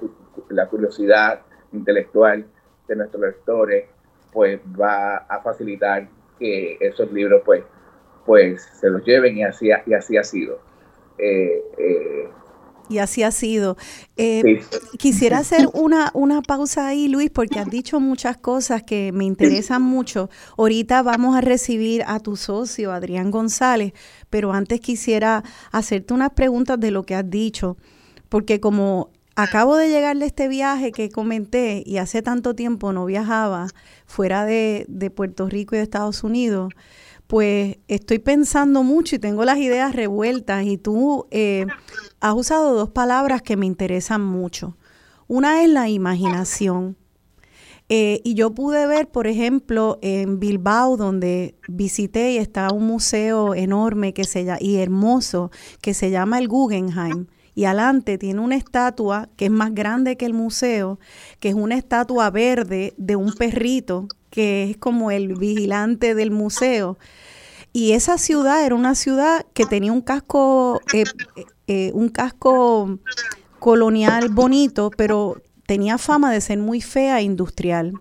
la 0.49 0.67
curiosidad 0.67 1.41
intelectual 1.73 2.45
de 2.89 2.97
nuestros 2.97 3.23
lectores, 3.23 3.85
pues 4.33 4.61
va 4.79 5.19
a 5.19 5.41
facilitar 5.41 6.09
que 6.39 6.79
esos 6.81 7.13
libros 7.13 7.43
pues, 7.45 7.63
pues 8.27 8.63
se 8.81 8.91
los 8.91 9.05
lleven 9.05 9.37
y 9.37 9.45
así, 9.45 9.71
y 9.87 9.95
así 9.95 10.17
ha 10.17 10.25
sido 10.25 10.59
y 12.89 12.99
así 12.99 13.23
ha 13.23 13.31
sido. 13.31 13.77
Eh, 14.17 14.63
quisiera 14.99 15.39
hacer 15.39 15.69
una, 15.75 16.11
una 16.15 16.43
pausa 16.43 16.89
ahí, 16.89 17.09
Luis, 17.09 17.31
porque 17.31 17.59
has 17.59 17.71
dicho 17.71 18.01
muchas 18.01 18.37
cosas 18.37 18.83
que 18.83 19.13
me 19.13 19.25
interesan 19.25 19.83
mucho. 19.83 20.31
Ahorita 20.57 21.03
vamos 21.03 21.37
a 21.37 21.41
recibir 21.41 22.03
a 22.07 22.21
tu 22.21 22.37
socio, 22.37 22.93
Adrián 22.93 23.31
González, 23.31 23.93
pero 24.31 24.53
antes 24.53 24.81
quisiera 24.81 25.45
hacerte 25.71 26.15
unas 26.15 26.31
preguntas 26.31 26.79
de 26.81 26.91
lo 26.91 27.05
que 27.05 27.15
has 27.15 27.29
dicho, 27.29 27.77
porque 28.29 28.61
como 28.61 29.11
acabo 29.37 29.77
de 29.77 29.89
llegar 29.89 30.17
de 30.17 30.27
este 30.27 30.49
viaje 30.49 30.91
que 30.91 31.11
comenté 31.11 31.83
y 31.87 31.99
hace 31.99 32.23
tanto 32.23 32.55
tiempo 32.55 32.93
no 32.93 33.05
viajaba 33.05 33.69
fuera 34.05 34.45
de, 34.45 34.85
de 34.89 35.11
Puerto 35.11 35.49
Rico 35.49 35.77
y 35.77 35.79
de 35.79 35.85
Estados 35.85 36.25
Unidos, 36.25 36.73
pues 37.29 37.77
estoy 37.89 38.19
pensando 38.19 38.83
mucho 38.83 39.15
y 39.15 39.19
tengo 39.19 39.45
las 39.45 39.59
ideas 39.59 39.95
revueltas 39.95 40.65
y 40.65 40.79
tú 40.79 41.27
eh, 41.31 41.67
has 42.21 42.35
usado 42.35 42.75
dos 42.75 42.89
palabras 42.89 43.43
que 43.43 43.57
me 43.57 43.67
interesan 43.67 44.25
mucho. 44.25 44.77
Una 45.29 45.63
es 45.63 45.69
la 45.69 45.91
imaginación. 45.91 46.97
Eh, 47.91 48.23
y 48.25 48.35
yo 48.35 48.55
pude 48.55 48.87
ver, 48.87 49.09
por 49.11 49.27
ejemplo, 49.27 49.99
en 50.01 50.41
Bilbao, 50.41 50.97
donde 50.97 51.55
visité 51.69 52.33
y 52.33 52.39
está 52.39 52.73
un 52.73 52.87
museo 52.87 53.55
enorme 53.55 54.15
que 54.15 54.25
se, 54.25 54.47
y 54.61 54.77
hermoso 54.77 55.51
que 55.83 55.93
se 55.93 56.11
llama 56.11 56.39
el 56.39 56.49
Guggenheim. 56.49 57.27
Y 57.55 57.65
adelante 57.65 58.17
tiene 58.17 58.41
una 58.41 58.57
estatua 58.57 59.29
que 59.37 59.47
es 59.47 59.51
más 59.51 59.75
grande 59.75 60.17
que 60.17 60.25
el 60.25 60.33
museo, 60.33 60.99
que 61.41 61.51
es 61.51 61.55
una 61.55 61.77
estatua 61.77 62.31
verde 62.31 62.95
de 62.97 63.17
un 63.17 63.35
perrito 63.35 64.09
que 64.39 64.71
es 64.71 64.77
como 64.77 65.11
el 65.11 65.35
vigilante 65.35 66.15
del 66.15 66.31
museo. 66.31 66.97
Y 67.73 67.91
esa 67.95 68.19
ciudad 68.19 68.65
era 68.65 68.77
una 68.77 68.95
ciudad 68.95 69.45
que 69.53 69.67
tenía 69.67 69.91
un 69.91 70.01
casco, 70.01 70.81
eh, 70.95 71.03
eh, 71.67 71.91
un 71.93 72.09
casco 72.09 73.01
colonial 73.59 74.29
bonito, 74.29 74.93
pero 74.97 75.43
tenía 75.67 75.99
fama 75.99 76.31
de 76.31 76.41
ser 76.41 76.59
muy 76.59 76.81
fea 76.81 77.19
e 77.19 77.25
industrial. 77.25 77.95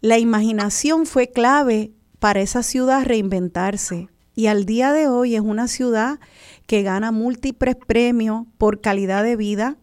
La 0.00 0.16
imaginación 0.16 1.06
fue 1.06 1.32
clave 1.32 1.90
para 2.20 2.40
esa 2.40 2.62
ciudad 2.62 3.04
reinventarse. 3.04 4.08
Y 4.36 4.46
al 4.46 4.64
día 4.64 4.92
de 4.92 5.08
hoy 5.08 5.34
es 5.34 5.40
una 5.40 5.66
ciudad 5.66 6.20
que 6.68 6.84
gana 6.84 7.10
múltiples 7.10 7.74
premios 7.74 8.46
por 8.58 8.80
calidad 8.80 9.24
de 9.24 9.34
vida, 9.34 9.76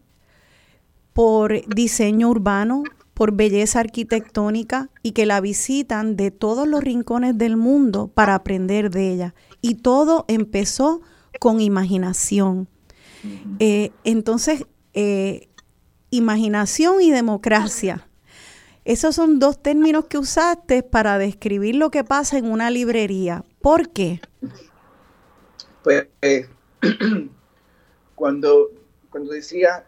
por 1.12 1.68
diseño 1.68 2.30
urbano, 2.30 2.82
por 3.14 3.32
belleza 3.32 3.80
arquitectónica 3.80 4.90
y 5.02 5.12
que 5.12 5.24
la 5.24 5.40
visitan 5.40 6.16
de 6.16 6.32
todos 6.32 6.66
los 6.66 6.82
rincones 6.82 7.38
del 7.38 7.56
mundo 7.56 8.08
para 8.08 8.34
aprender 8.34 8.90
de 8.90 9.12
ella. 9.12 9.34
Y 9.62 9.76
todo 9.76 10.24
empezó 10.28 11.00
con 11.40 11.60
imaginación. 11.60 12.68
Eh, 13.58 13.92
entonces, 14.02 14.66
eh, 14.92 15.48
imaginación 16.10 17.00
y 17.00 17.10
democracia. 17.10 18.06
Esos 18.84 19.14
son 19.14 19.38
dos 19.38 19.62
términos 19.62 20.06
que 20.06 20.18
usaste 20.18 20.82
para 20.82 21.16
describir 21.16 21.76
lo 21.76 21.90
que 21.90 22.04
pasa 22.04 22.36
en 22.36 22.50
una 22.50 22.68
librería. 22.68 23.44
¿Por 23.62 23.90
qué? 23.90 24.20
Pues 25.82 26.08
eh, 26.20 26.48
cuando, 28.14 28.70
cuando 29.08 29.32
decía, 29.32 29.86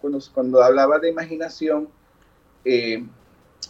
cuando, 0.00 0.18
cuando 0.34 0.62
hablaba 0.62 0.98
de 0.98 1.08
imaginación, 1.08 1.88
eh, 2.64 3.04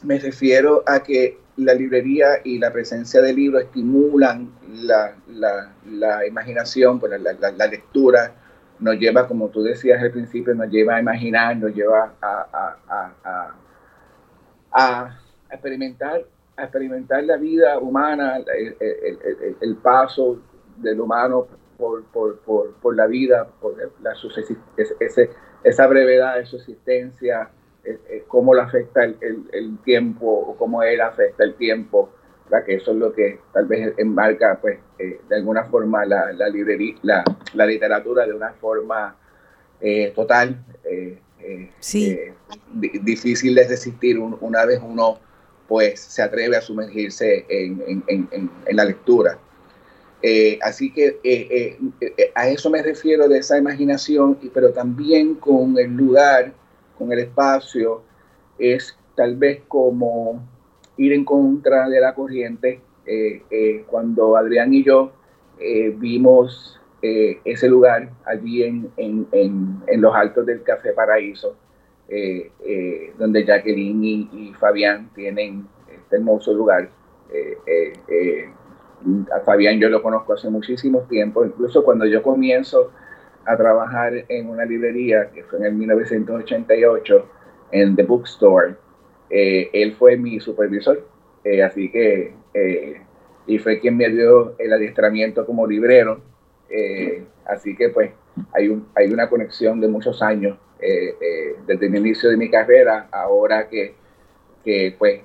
me 0.03 0.19
refiero 0.19 0.83
a 0.87 1.03
que 1.03 1.39
la 1.57 1.75
librería 1.75 2.41
y 2.43 2.59
la 2.59 2.73
presencia 2.73 3.21
de 3.23 3.33
libros 3.33 3.63
estimulan 3.63 4.51
la, 4.73 5.15
la, 5.29 6.27
imaginación, 6.27 6.99
pues 6.99 7.13
la, 7.21 7.67
lectura. 7.67 8.33
Nos 8.81 8.97
lleva, 8.99 9.29
como 9.29 9.49
tú 9.49 9.63
decías 9.63 10.03
al 10.03 10.11
principio, 10.11 10.55
nos 10.55 10.69
lleva 10.69 10.97
a 10.97 11.01
imaginar, 11.01 11.57
nos 11.57 11.73
lleva 11.73 12.15
a, 12.21 12.77
a, 12.89 13.55
a, 14.73 15.19
experimentar, 15.51 16.25
a 16.57 16.63
experimentar 16.65 17.23
la 17.23 17.37
vida 17.37 17.79
humana, 17.79 18.39
el, 19.61 19.77
paso 19.77 20.41
del 20.77 21.01
humano 21.01 21.47
por, 21.79 22.05
por, 22.07 22.41
por, 22.41 22.75
por, 22.75 22.97
la 22.97 23.07
vida, 23.07 23.47
por 23.61 23.77
la, 24.03 24.13
ese, 24.77 25.31
esa 25.63 25.87
brevedad 25.87 26.37
de 26.37 26.47
su 26.47 26.57
existencia, 26.57 27.49
cómo 28.29 28.55
le 28.55 28.63
afecta 28.63 29.05
el, 29.05 29.17
el, 29.53 29.79
tiempo 29.85 30.27
o 30.27 30.57
cómo 30.57 30.83
él 30.83 31.01
afecta 31.01 31.45
el 31.45 31.55
tiempo, 31.55 32.11
que 32.63 32.75
eso 32.75 32.93
es 32.93 32.97
lo 32.99 33.13
que 33.13 33.41
tal 33.53 33.67
vez 33.67 33.95
enmarca 33.97 34.59
pues, 34.61 34.79
eh, 34.99 35.21
de 35.29 35.37
alguna 35.37 35.65
forma 35.65 36.05
la, 36.05 36.33
la, 36.33 36.49
la, 36.49 37.25
la, 37.53 37.67
literatura 37.67 38.27
de 38.27 38.33
una 38.33 38.53
forma 38.53 39.17
eh, 39.81 40.13
total, 40.15 40.65
eh, 40.85 41.19
sí. 41.81 42.19
difícil 42.73 43.55
de 43.55 43.67
resistir 43.67 44.19
una 44.19 44.65
vez 44.65 44.81
uno 44.83 45.19
pues 45.69 46.01
se 46.01 46.23
atreve 46.23 46.57
a 46.57 46.61
sumergirse 46.61 47.45
en, 47.49 47.83
en, 48.07 48.29
en, 48.31 48.51
la 48.77 48.85
lectura. 48.85 49.39
así 50.63 50.93
que 50.93 51.19
a 52.35 52.49
eso 52.49 52.71
me 52.71 52.83
refiero 52.83 53.29
de 53.29 53.39
esa 53.39 53.59
imaginación, 53.59 54.39
pero 54.53 54.73
también 54.73 55.35
con 55.35 55.77
el 55.79 55.95
lugar, 55.95 56.53
con 56.99 57.13
el 57.13 57.19
espacio, 57.21 58.03
es 58.59 58.97
tal 59.15 59.37
vez 59.37 59.63
como 59.69 60.43
ir 60.97 61.13
en 61.13 61.25
contra 61.25 61.89
de 61.89 62.01
la 62.01 62.15
corriente. 62.15 62.81
Eh, 63.07 63.43
eh, 63.51 63.85
cuando 63.87 64.37
Adrián 64.37 64.73
y 64.73 64.83
yo 64.83 65.13
eh, 65.59 65.95
vimos 65.97 66.81
ese 67.03 67.69
lugar 67.69 68.09
allí 68.25 68.63
en, 68.63 68.91
en, 68.97 69.27
en, 69.31 70.01
los 70.01 70.15
altos 70.17 70.47
del 70.47 70.63
Café 70.63 70.95
Paraíso, 70.95 71.55
donde 73.19 73.45
Jacqueline 73.45 74.03
y, 74.33 74.55
Fabián 74.59 75.11
tienen 75.15 75.69
este 75.87 76.17
hermoso 76.17 76.55
lugar. 76.55 76.89
a 79.31 79.41
Fabián 79.41 79.79
yo 79.79 79.91
lo 79.91 80.03
conozco 80.03 80.33
hace 80.33 80.49
muchísimo 80.49 81.01
tiempo, 81.01 81.45
incluso 81.45 81.85
cuando 81.85 82.07
yo 82.07 82.23
comienzo 82.23 82.91
a 83.47 83.57
trabajar 83.57 84.25
en 84.29 84.49
una 84.49 84.65
librería, 84.65 85.31
que 85.31 85.45
fue 85.45 85.59
en 85.59 85.65
el 85.67 85.75
1988, 85.75 87.29
en 87.73 87.97
The 87.97 88.03
Bookstore, 88.05 88.77
eh, 89.31 89.71
él 89.73 89.95
fue 89.95 90.17
mi 90.17 90.41
supervisor, 90.41 91.07
eh, 91.43 91.63
así 91.63 91.91
que, 91.91 92.35
eh, 92.55 93.01
y 93.47 93.59
fue 93.59 93.81
quien 93.81 93.97
me 93.97 94.09
dio 94.09 94.55
el 94.59 94.73
adiestramiento 94.73 95.45
como 95.45 95.67
librero, 95.67 96.21
así 97.47 97.77
que 97.77 97.91
pues 97.91 98.11
hay, 98.53 98.69
un, 98.69 98.89
hay 98.97 99.13
una 99.13 99.29
conexión 99.29 99.81
de 99.81 99.87
muchos 99.87 100.23
años 100.23 100.59
desde 100.81 101.87
el 101.87 101.95
inicio 101.95 102.31
de 102.31 102.37
mi 102.37 102.51
carrera, 102.51 103.09
ahora 103.13 103.69
que, 103.69 103.95
que 104.65 104.95
pues, 104.99 105.21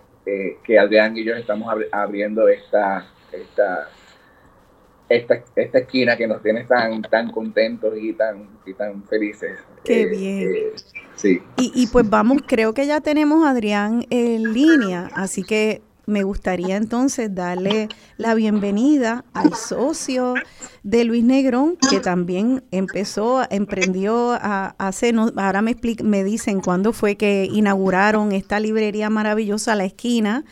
que 0.63 0.77
Adrián 0.77 1.17
y 1.17 1.23
yo 1.23 1.33
estamos 1.35 1.73
abriendo 1.91 2.47
esta, 2.49 3.07
esta, 3.31 3.89
esta, 5.09 5.43
esta, 5.55 5.79
esquina 5.79 6.15
que 6.15 6.27
nos 6.27 6.41
tiene 6.41 6.63
tan, 6.65 7.01
tan 7.01 7.31
contentos 7.31 7.93
y 7.99 8.13
tan, 8.13 8.47
y 8.65 8.73
tan 8.73 9.03
felices. 9.03 9.57
Qué 9.83 10.05
bien. 10.05 10.53
Sí. 11.15 11.41
Y, 11.57 11.87
pues 11.87 12.09
vamos, 12.09 12.41
creo 12.47 12.73
que 12.73 12.85
ya 12.85 13.01
tenemos 13.01 13.45
a 13.45 13.49
Adrián 13.49 14.05
en 14.09 14.53
línea, 14.53 15.09
así 15.15 15.43
que 15.43 15.81
me 16.05 16.23
gustaría 16.23 16.77
entonces 16.77 17.35
darle 17.35 17.89
la 18.17 18.33
bienvenida 18.33 19.25
al 19.33 19.53
socio 19.53 20.33
de 20.81 21.03
Luis 21.03 21.23
Negrón, 21.23 21.77
que 21.89 21.99
también 21.99 22.63
empezó, 22.71 23.43
emprendió 23.49 24.31
a 24.31 24.75
hacer, 24.77 25.15
ahora 25.17 25.61
me, 25.61 25.75
me 26.03 26.23
dicen 26.23 26.61
cuándo 26.61 26.93
fue 26.93 27.15
que 27.15 27.47
inauguraron 27.51 28.31
esta 28.31 28.59
librería 28.59 29.09
maravillosa 29.09 29.73
a 29.73 29.75
la 29.75 29.85
esquina. 29.85 30.45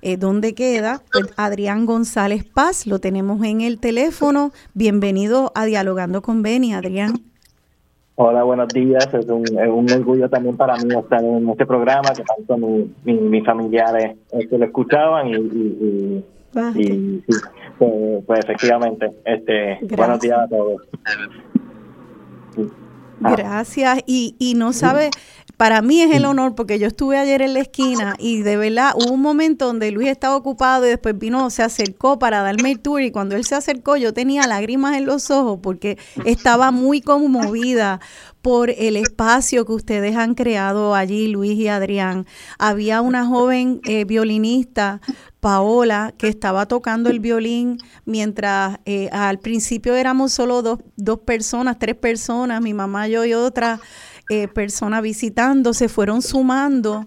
Eh, 0.00 0.16
¿Dónde 0.16 0.54
queda? 0.54 1.02
Pues 1.12 1.32
Adrián 1.36 1.86
González 1.86 2.44
Paz, 2.44 2.86
lo 2.86 3.00
tenemos 3.00 3.42
en 3.44 3.60
el 3.60 3.80
teléfono. 3.80 4.52
Bienvenido 4.74 5.50
a 5.54 5.64
Dialogando 5.64 6.22
con 6.22 6.42
Beni, 6.42 6.72
Adrián. 6.72 7.14
Hola, 8.14 8.42
buenos 8.42 8.68
días. 8.68 9.08
Es 9.12 9.26
un, 9.26 9.90
orgullo 9.92 10.28
también 10.28 10.56
para 10.56 10.76
mí 10.76 10.94
estar 10.94 11.22
en 11.22 11.48
este 11.48 11.66
programa, 11.66 12.10
que 12.16 12.22
tanto 12.24 12.56
mis 13.04 13.44
familiares 13.44 14.16
este, 14.32 14.58
lo 14.58 14.64
escuchaban 14.64 15.28
y, 15.28 15.34
y, 15.34 16.24
pues, 17.78 18.24
pues, 18.26 18.40
efectivamente, 18.40 19.10
este, 19.24 19.78
buenos 19.96 20.20
días 20.20 20.38
a 20.38 20.48
todos. 20.48 20.82
Gracias. 23.20 24.00
Y, 24.06 24.36
y 24.38 24.54
no 24.54 24.72
sabe, 24.72 25.10
para 25.58 25.82
mí 25.82 26.00
es 26.00 26.14
el 26.14 26.24
honor 26.24 26.54
porque 26.54 26.78
yo 26.78 26.86
estuve 26.86 27.18
ayer 27.18 27.42
en 27.42 27.52
la 27.52 27.58
esquina 27.60 28.14
y 28.16 28.42
de 28.42 28.56
verdad 28.56 28.92
hubo 28.94 29.12
un 29.12 29.20
momento 29.20 29.66
donde 29.66 29.90
Luis 29.90 30.08
estaba 30.08 30.36
ocupado 30.36 30.86
y 30.86 30.90
después 30.90 31.18
vino, 31.18 31.50
se 31.50 31.64
acercó 31.64 32.16
para 32.16 32.42
darme 32.42 32.70
el 32.70 32.78
tour 32.78 33.02
y 33.02 33.10
cuando 33.10 33.34
él 33.34 33.44
se 33.44 33.56
acercó 33.56 33.96
yo 33.96 34.14
tenía 34.14 34.46
lágrimas 34.46 34.96
en 34.96 35.04
los 35.04 35.32
ojos 35.32 35.58
porque 35.60 35.98
estaba 36.24 36.70
muy 36.70 37.00
conmovida 37.00 37.98
por 38.40 38.70
el 38.70 38.96
espacio 38.96 39.66
que 39.66 39.72
ustedes 39.72 40.16
han 40.16 40.36
creado 40.36 40.94
allí, 40.94 41.26
Luis 41.26 41.58
y 41.58 41.66
Adrián. 41.66 42.24
Había 42.58 43.00
una 43.00 43.26
joven 43.26 43.80
eh, 43.84 44.04
violinista, 44.04 45.00
Paola, 45.40 46.14
que 46.16 46.28
estaba 46.28 46.66
tocando 46.66 47.10
el 47.10 47.18
violín 47.18 47.78
mientras 48.04 48.78
eh, 48.86 49.08
al 49.10 49.38
principio 49.40 49.96
éramos 49.96 50.32
solo 50.32 50.62
dos, 50.62 50.78
dos 50.96 51.18
personas, 51.18 51.78
tres 51.80 51.96
personas, 51.96 52.62
mi 52.62 52.74
mamá, 52.74 53.08
yo 53.08 53.24
y 53.24 53.34
otra 53.34 53.80
eh, 54.28 54.48
personas 54.48 55.02
visitando, 55.02 55.74
se 55.74 55.88
fueron 55.88 56.22
sumando. 56.22 57.06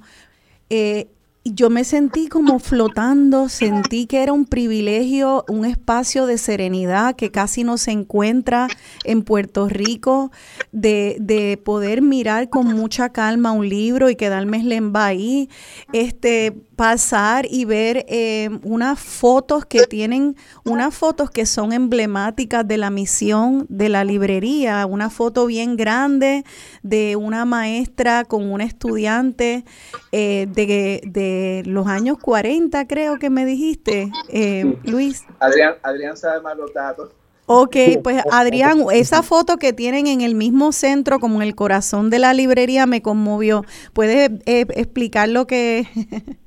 Eh, 0.70 1.08
yo 1.44 1.72
me 1.72 1.84
sentí 1.84 2.28
como 2.28 2.60
flotando, 2.60 3.50
sentí 3.50 4.06
que 4.06 4.22
era 4.22 4.32
un 4.32 4.46
privilegio, 4.46 5.44
un 5.48 5.66
espacio 5.66 6.28
de 6.28 6.38
serenidad 6.38 7.16
que 7.16 7.32
casi 7.32 7.64
no 7.64 7.78
se 7.78 7.92
encuentra 7.92 8.68
en 9.06 9.24
Puerto 9.24 9.68
Rico, 9.68 10.32
de, 10.72 11.18
de 11.20 11.58
poder 11.58 12.04
mirar 12.04 12.50
con 12.50 12.68
mucha 12.68 13.10
calma 13.10 13.52
un 13.54 13.68
libro 13.68 14.12
y 14.12 14.16
quedarme 14.16 14.58
en 14.58 15.08
ahí, 15.08 15.50
este, 15.94 16.54
pasar 16.82 17.46
y 17.48 17.66
ver 17.66 18.08
eh, 18.10 18.50
unas 18.64 19.00
fotos 19.00 19.68
que 19.68 19.86
tienen, 19.86 20.36
unas 20.66 20.96
fotos 20.96 21.30
que 21.30 21.46
son 21.46 21.74
emblemáticas 21.74 22.68
de 22.68 22.80
la 22.80 22.90
misión 22.90 23.68
de 23.70 23.88
la 23.88 24.04
librería, 24.04 24.88
una 24.88 25.12
foto 25.12 25.46
bien 25.46 25.78
grande 25.78 26.44
de 26.82 27.16
una 27.16 27.46
maestra 27.46 28.26
con 28.26 28.52
un 28.52 28.62
estudiante 28.62 29.64
eh, 30.12 30.48
de, 30.50 31.04
de, 31.06 31.62
los 31.68 31.86
años 31.86 32.18
40, 32.18 32.88
creo 32.88 33.20
que 33.20 33.30
me 33.30 33.46
dijiste, 33.46 34.12
eh, 34.30 34.76
Luis. 34.84 35.24
Adrián, 35.40 35.76
Adrián 35.84 36.18
sabe 36.18 36.42
más 36.42 36.58
los 36.58 36.74
datos. 36.74 37.12
Ok, 37.46 37.76
pues 38.02 38.24
Adrián, 38.32 38.86
esa 38.92 39.22
foto 39.22 39.58
que 39.58 39.72
tienen 39.72 40.08
en 40.08 40.22
el 40.22 40.34
mismo 40.34 40.72
centro, 40.72 41.20
como 41.20 41.44
en 41.44 41.48
el 41.48 41.54
corazón 41.54 42.10
de 42.10 42.18
la 42.18 42.34
librería, 42.34 42.88
me 42.88 43.04
conmovió. 43.04 43.66
¿Puedes 43.94 44.32
explicar 44.48 45.30
lo 45.30 45.46
que... 45.46 45.86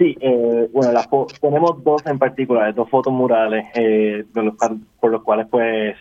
Sí, 0.00 0.16
eh, 0.18 0.66
bueno, 0.72 0.92
las 0.92 1.10
tenemos 1.42 1.84
dos 1.84 2.06
en 2.06 2.18
particular, 2.18 2.74
dos 2.74 2.88
fotos 2.88 3.12
murales, 3.12 3.66
eh, 3.74 4.24
por 4.98 5.10
los 5.10 5.22
cuales 5.22 5.46
pues 5.50 5.94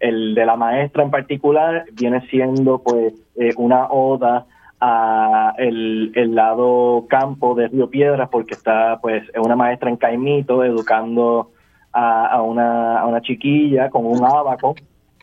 el 0.00 0.34
de 0.34 0.44
la 0.44 0.56
maestra 0.56 1.04
en 1.04 1.12
particular 1.12 1.84
viene 1.92 2.26
siendo 2.28 2.82
pues 2.82 3.14
eh, 3.36 3.54
una 3.56 3.86
oda 3.86 4.46
a 4.80 5.54
el, 5.58 6.34
lado 6.34 7.06
campo 7.08 7.54
de 7.54 7.68
Río 7.68 7.88
Piedras 7.88 8.28
porque 8.30 8.54
está 8.54 8.98
pues 9.00 9.22
es 9.32 9.40
una 9.40 9.54
maestra 9.54 9.90
en 9.90 9.96
Caimito 9.96 10.64
educando 10.64 11.52
a, 11.92 12.42
una, 12.42 12.98
a 12.98 13.06
una 13.06 13.20
chiquilla 13.22 13.90
con 13.90 14.06
un 14.06 14.24
abaco 14.24 14.74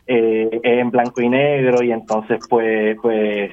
en 0.06 0.90
blanco 0.90 1.20
y 1.20 1.28
negro 1.28 1.84
y 1.84 1.92
entonces 1.92 2.40
pues 2.48 2.96
pues 3.02 3.50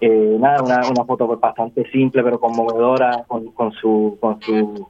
eh, 0.00 0.36
nada, 0.38 0.62
una, 0.62 0.80
una 0.88 1.04
foto 1.04 1.26
bastante 1.36 1.88
simple 1.90 2.22
pero 2.22 2.38
conmovedora 2.38 3.24
con, 3.26 3.52
con 3.52 3.72
su 3.72 4.18
con 4.20 4.40
su 4.40 4.88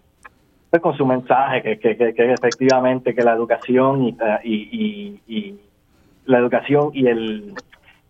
pues, 0.70 0.82
con 0.82 0.96
su 0.96 1.06
mensaje 1.06 1.62
que, 1.62 1.78
que, 1.78 1.96
que, 1.96 2.32
efectivamente 2.32 3.14
que 3.14 3.22
la 3.22 3.34
educación 3.34 4.02
y, 4.02 4.16
y, 4.42 5.20
y, 5.28 5.60
la 6.26 6.38
educación 6.38 6.90
y 6.94 7.06
el 7.06 7.54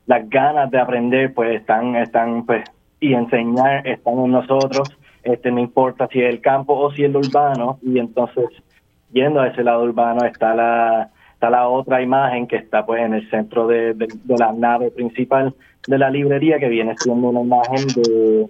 las 0.07 0.28
ganas 0.28 0.70
de 0.70 0.78
aprender 0.78 1.35
pues 1.35 1.61
están 1.61 1.96
están 1.96 2.46
pues 2.46 2.64
y 3.00 3.12
enseñar 3.12 3.87
están 3.87 4.18
en 4.18 4.30
nosotros. 4.30 4.88
Este 5.22 5.50
no 5.50 5.61
importa 5.61 6.07
si 6.09 6.20
es 6.20 6.28
el 6.33 6.40
campo 6.40 6.74
o 6.74 6.90
si 6.92 7.02
es 7.02 7.11
el 7.11 7.16
urbano 7.16 7.78
y 7.83 7.98
entonces 7.98 8.46
yendo 9.12 9.40
a 9.40 9.48
ese 9.48 9.62
lado 9.62 9.85
urbano 9.85 10.24
está 10.24 10.54
la 10.54 11.11
está 11.44 11.50
la 11.50 11.68
otra 11.68 12.00
imagen 12.00 12.46
que 12.46 12.57
está 12.57 12.87
pues 12.87 13.02
en 13.02 13.12
el 13.12 13.28
centro 13.28 13.66
de, 13.66 13.92
de 13.92 14.38
la 14.38 14.52
nave 14.52 14.90
principal 14.90 15.54
de 15.87 15.98
la 15.98 16.09
librería, 16.09 16.59
que 16.59 16.70
viene 16.70 16.94
siendo 16.96 17.28
una 17.28 17.42
imagen 17.42 17.87
de 17.88 18.46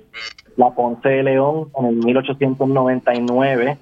la 0.57 0.71
Ponce 0.71 1.09
de 1.09 1.23
León 1.25 1.71
en 1.77 1.87
el 1.87 1.97
1899, 1.97 3.77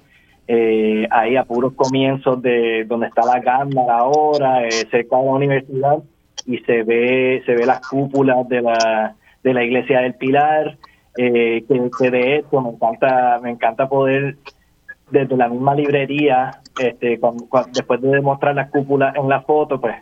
eh, 0.47 1.07
ahí 1.11 1.35
a 1.35 1.43
puros 1.43 1.73
comienzos 1.73 2.41
de 2.41 2.85
donde 2.85 3.05
está 3.05 3.23
la 3.23 3.39
Gándara 3.39 3.99
ahora, 3.99 4.65
eh, 4.65 4.71
cerca 4.89 5.17
de 5.17 5.25
la 5.25 5.31
universidad, 5.31 5.99
y 6.47 6.57
se 6.59 6.81
ve, 6.81 7.43
se 7.45 7.53
ve 7.53 7.67
las 7.67 7.87
cúpulas 7.87 8.49
de 8.49 8.63
la, 8.63 9.15
de 9.43 9.53
la 9.53 9.63
iglesia 9.63 9.99
del 10.01 10.15
Pilar, 10.15 10.75
eh, 11.19 11.63
que, 11.67 12.09
de 12.09 12.37
esto 12.37 12.61
me 12.61 12.69
encanta, 12.71 13.39
me 13.43 13.51
encanta 13.51 13.87
poder 13.87 14.37
desde 15.09 15.37
la 15.37 15.47
misma 15.47 15.75
librería 15.75 16.59
este, 16.79 17.19
después 17.73 18.01
de 18.01 18.09
demostrar 18.09 18.55
las 18.55 18.69
cúpulas 18.71 19.15
en 19.15 19.29
la 19.29 19.41
foto, 19.41 19.79
pues 19.79 19.95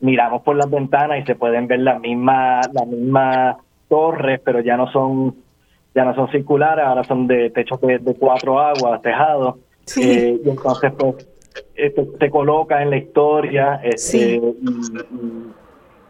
miramos 0.00 0.42
por 0.42 0.56
las 0.56 0.70
ventanas 0.70 1.20
y 1.20 1.26
se 1.26 1.34
pueden 1.34 1.66
ver 1.66 1.80
las 1.80 2.00
mismas 2.00 2.68
las 2.72 2.86
mismas 2.86 3.56
torres, 3.88 4.40
pero 4.44 4.60
ya 4.60 4.76
no 4.76 4.90
son 4.90 5.34
ya 5.94 6.04
no 6.04 6.14
son 6.14 6.30
circulares, 6.30 6.84
ahora 6.84 7.04
son 7.04 7.26
de 7.26 7.50
techos 7.50 7.80
de, 7.80 8.00
cuatro 8.18 8.58
aguas, 8.58 9.02
tejados. 9.02 9.56
Eh, 10.00 10.40
y 10.42 10.48
entonces, 10.48 10.92
pues, 10.98 11.28
esto 11.74 12.06
se 12.18 12.30
coloca 12.30 12.82
en 12.82 12.90
la 12.90 12.96
historia 12.96 13.80
este, 13.82 14.40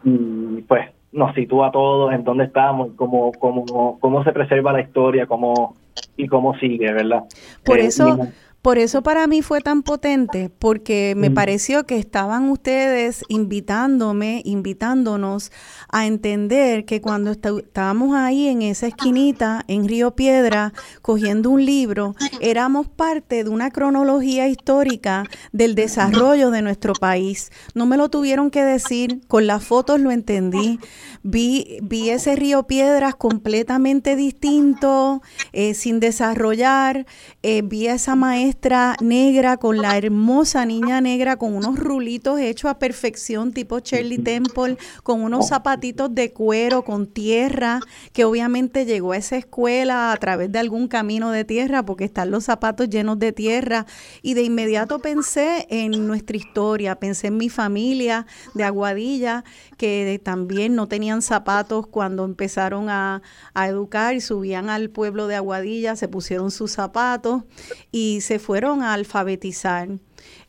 y, 0.04 0.62
pues 0.62 0.88
nos 1.10 1.34
sitúa 1.34 1.68
a 1.68 1.72
todos 1.72 2.12
en 2.12 2.24
dónde 2.24 2.44
estamos, 2.44 2.90
cómo, 2.96 3.32
cómo, 3.32 3.98
cómo 4.00 4.24
se 4.24 4.32
preserva 4.32 4.72
la 4.72 4.80
historia, 4.80 5.26
cómo 5.26 5.76
y 6.16 6.26
cómo 6.26 6.58
sigue, 6.58 6.92
¿verdad? 6.92 7.24
Por 7.64 7.78
eh, 7.78 7.86
eso, 7.86 8.28
por 8.62 8.78
eso 8.78 9.02
para 9.02 9.26
mí 9.26 9.42
fue 9.42 9.60
tan 9.60 9.82
potente, 9.82 10.48
porque 10.48 11.14
me 11.16 11.32
pareció 11.32 11.84
que 11.84 11.98
estaban 11.98 12.48
ustedes 12.48 13.24
invitándome, 13.28 14.40
invitándonos 14.44 15.50
a 15.88 16.06
entender 16.06 16.84
que 16.84 17.00
cuando 17.00 17.32
estábamos 17.32 18.14
ahí 18.14 18.46
en 18.46 18.62
esa 18.62 18.86
esquinita, 18.86 19.64
en 19.66 19.88
Río 19.88 20.12
Piedra, 20.14 20.72
cogiendo 21.02 21.50
un 21.50 21.66
libro, 21.66 22.14
éramos 22.40 22.86
parte 22.86 23.42
de 23.42 23.50
una 23.50 23.72
cronología 23.72 24.46
histórica 24.46 25.24
del 25.50 25.74
desarrollo 25.74 26.52
de 26.52 26.62
nuestro 26.62 26.92
país. 26.92 27.50
No 27.74 27.84
me 27.86 27.96
lo 27.96 28.10
tuvieron 28.10 28.52
que 28.52 28.62
decir, 28.62 29.22
con 29.26 29.48
las 29.48 29.64
fotos 29.64 29.98
lo 29.98 30.12
entendí. 30.12 30.78
Vi, 31.24 31.78
vi 31.82 32.10
ese 32.10 32.36
Río 32.36 32.68
Piedras 32.68 33.16
completamente 33.16 34.14
distinto, 34.14 35.20
eh, 35.52 35.74
sin 35.74 35.98
desarrollar, 35.98 37.06
eh, 37.42 37.62
vi 37.62 37.88
a 37.88 37.94
esa 37.94 38.14
maestra 38.14 38.51
negra 39.00 39.56
con 39.56 39.78
la 39.78 39.96
hermosa 39.96 40.64
niña 40.66 41.00
negra 41.00 41.36
con 41.36 41.54
unos 41.54 41.78
rulitos 41.78 42.38
hechos 42.38 42.70
a 42.70 42.78
perfección 42.78 43.52
tipo 43.52 43.78
Shirley 43.80 44.18
Temple, 44.18 44.76
con 45.02 45.22
unos 45.22 45.48
zapatitos 45.48 46.14
de 46.14 46.32
cuero, 46.32 46.82
con 46.82 47.06
tierra, 47.06 47.80
que 48.12 48.24
obviamente 48.24 48.84
llegó 48.84 49.12
a 49.12 49.16
esa 49.16 49.36
escuela 49.36 50.12
a 50.12 50.16
través 50.16 50.52
de 50.52 50.58
algún 50.58 50.88
camino 50.88 51.30
de 51.30 51.44
tierra 51.44 51.84
porque 51.84 52.04
están 52.04 52.30
los 52.30 52.44
zapatos 52.44 52.88
llenos 52.88 53.18
de 53.18 53.32
tierra. 53.32 53.86
Y 54.22 54.34
de 54.34 54.42
inmediato 54.42 55.00
pensé 55.00 55.66
en 55.70 56.06
nuestra 56.06 56.36
historia, 56.36 56.96
pensé 56.96 57.28
en 57.28 57.36
mi 57.36 57.48
familia 57.48 58.26
de 58.54 58.64
Aguadilla 58.64 59.44
que 59.76 60.20
también 60.22 60.74
no 60.74 60.86
tenían 60.86 61.22
zapatos 61.22 61.86
cuando 61.86 62.24
empezaron 62.24 62.88
a 62.88 63.22
educar 63.54 64.14
y 64.14 64.20
subían 64.20 64.68
al 64.68 64.90
pueblo 64.90 65.26
de 65.26 65.36
Aguadilla, 65.36 65.96
se 65.96 66.08
pusieron 66.08 66.50
sus 66.50 66.72
zapatos 66.72 67.42
y 67.90 68.20
se 68.20 68.38
fueron 68.42 68.82
a 68.82 68.92
alfabetizar. 68.92 69.88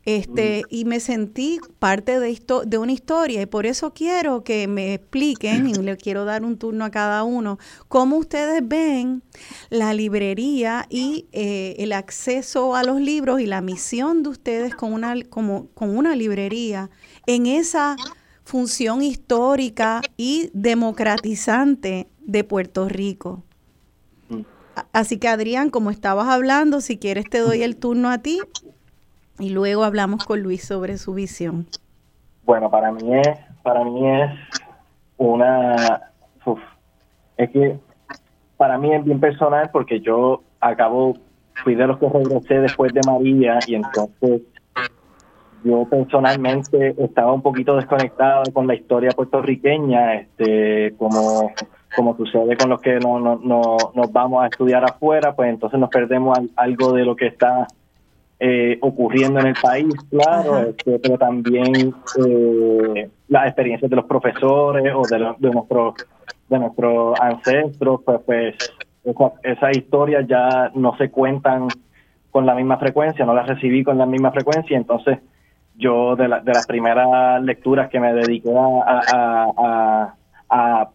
Este, 0.04 0.62
mm. 0.64 0.74
y 0.74 0.84
me 0.84 1.00
sentí 1.00 1.58
parte 1.78 2.20
de, 2.20 2.30
esto, 2.30 2.64
de 2.64 2.78
una 2.78 2.92
historia 2.92 3.40
y 3.40 3.46
por 3.46 3.64
eso 3.64 3.94
quiero 3.94 4.44
que 4.44 4.68
me 4.68 4.94
expliquen, 4.94 5.66
y 5.66 5.74
le 5.74 5.96
quiero 5.96 6.24
dar 6.24 6.44
un 6.44 6.58
turno 6.58 6.84
a 6.84 6.90
cada 6.90 7.24
uno, 7.24 7.58
cómo 7.88 8.16
ustedes 8.16 8.66
ven 8.66 9.22
la 9.70 9.94
librería 9.94 10.86
y 10.90 11.26
eh, 11.32 11.76
el 11.78 11.92
acceso 11.92 12.76
a 12.76 12.84
los 12.84 13.00
libros 13.00 13.40
y 13.40 13.46
la 13.46 13.62
misión 13.62 14.22
de 14.22 14.28
ustedes 14.28 14.74
con 14.74 14.92
una, 14.92 15.14
como, 15.30 15.68
con 15.68 15.96
una 15.96 16.14
librería 16.14 16.90
en 17.26 17.46
esa 17.46 17.96
función 18.44 19.02
histórica 19.02 20.02
y 20.16 20.50
democratizante 20.52 22.08
de 22.20 22.44
Puerto 22.44 22.88
Rico. 22.88 23.42
Así 24.92 25.18
que 25.18 25.28
Adrián, 25.28 25.70
como 25.70 25.90
estabas 25.90 26.28
hablando, 26.28 26.80
si 26.80 26.98
quieres 26.98 27.28
te 27.28 27.38
doy 27.38 27.62
el 27.62 27.76
turno 27.76 28.10
a 28.10 28.18
ti 28.18 28.40
y 29.38 29.50
luego 29.50 29.84
hablamos 29.84 30.24
con 30.24 30.40
Luis 30.40 30.64
sobre 30.64 30.98
su 30.98 31.14
visión. 31.14 31.66
Bueno, 32.44 32.70
para 32.70 32.92
mí 32.92 33.14
es, 33.16 33.38
para 33.62 33.84
mí 33.84 34.10
es 34.20 34.30
una, 35.16 36.00
es 37.36 37.50
que 37.50 37.78
para 38.56 38.78
mí 38.78 38.94
es 38.94 39.04
bien 39.04 39.20
personal 39.20 39.70
porque 39.72 40.00
yo 40.00 40.42
acabo, 40.60 41.14
fui 41.62 41.74
de 41.74 41.86
los 41.86 41.98
que 41.98 42.08
regresé 42.08 42.60
después 42.60 42.92
de 42.92 43.00
María 43.06 43.58
y 43.66 43.74
entonces 43.74 44.42
yo 45.64 45.86
personalmente 45.88 46.94
estaba 46.98 47.32
un 47.32 47.42
poquito 47.42 47.76
desconectado 47.76 48.42
con 48.52 48.66
la 48.66 48.74
historia 48.74 49.10
puertorriqueña, 49.10 50.14
este, 50.16 50.94
como 50.98 51.50
como 51.94 52.16
sucede 52.16 52.56
con 52.56 52.70
los 52.70 52.80
que 52.80 52.98
no, 52.98 53.20
no, 53.20 53.40
no, 53.42 53.76
nos 53.94 54.12
vamos 54.12 54.42
a 54.42 54.46
estudiar 54.46 54.84
afuera, 54.84 55.34
pues 55.34 55.50
entonces 55.50 55.78
nos 55.78 55.90
perdemos 55.90 56.38
algo 56.56 56.92
de 56.92 57.04
lo 57.04 57.16
que 57.16 57.26
está 57.26 57.66
eh, 58.40 58.78
ocurriendo 58.80 59.40
en 59.40 59.46
el 59.46 59.54
país, 59.54 59.94
claro, 60.10 60.58
este, 60.58 60.98
pero 60.98 61.16
también 61.16 61.94
eh, 62.26 63.08
las 63.28 63.46
experiencias 63.46 63.90
de 63.90 63.96
los 63.96 64.06
profesores 64.06 64.92
o 64.94 65.02
de, 65.02 65.34
de 65.38 65.50
nuestros 65.50 65.94
de 66.48 66.58
nuestros 66.58 67.18
ancestros, 67.20 68.02
pues, 68.04 68.20
pues 68.26 68.54
esas 69.42 69.76
historias 69.76 70.26
ya 70.26 70.70
no 70.74 70.94
se 70.98 71.10
cuentan 71.10 71.68
con 72.30 72.44
la 72.44 72.54
misma 72.54 72.76
frecuencia, 72.76 73.24
no 73.24 73.34
las 73.34 73.46
recibí 73.46 73.82
con 73.82 73.96
la 73.96 74.04
misma 74.04 74.30
frecuencia, 74.30 74.76
entonces 74.76 75.20
yo 75.76 76.14
de, 76.16 76.24
de 76.24 76.52
las 76.52 76.66
primeras 76.66 77.42
lecturas 77.42 77.88
que 77.88 77.98
me 77.98 78.12
dediqué 78.12 78.50
a 78.54 79.54
a 79.56 80.14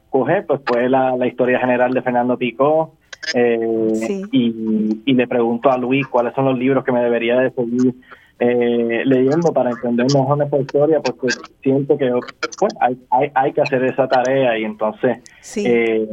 coger, 0.10 0.46
pues 0.46 0.62
fue 0.66 0.90
la, 0.90 1.16
historia 1.28 1.60
general 1.60 1.94
de 1.94 2.02
Fernando 2.02 2.38
Picó. 2.38 2.96
Eh, 3.34 4.22
y, 4.32 5.14
le 5.14 5.28
pregunto 5.28 5.70
a 5.70 5.78
Luis 5.78 6.08
cuáles 6.08 6.34
son 6.34 6.46
los 6.46 6.58
libros 6.58 6.84
que 6.84 6.92
me 6.92 7.04
debería 7.04 7.40
de 7.40 7.52
seguir 7.52 7.94
eh, 8.40 9.04
leyendo 9.06 9.52
para 9.52 9.72
entender 9.72 10.08
mejor 10.14 10.38
nuestra 10.38 10.60
historia, 10.60 11.02
porque 11.02 11.28
siento 11.62 11.98
que 11.98 12.10
pues, 12.58 12.74
hay, 12.80 12.98
hay, 13.10 13.32
hay 13.36 13.52
que 13.52 13.62
hacer 13.62 13.84
esa 13.84 14.08
tarea 14.08 14.58
y 14.58 14.64
entonces 14.64 15.20
eh, 15.58 16.08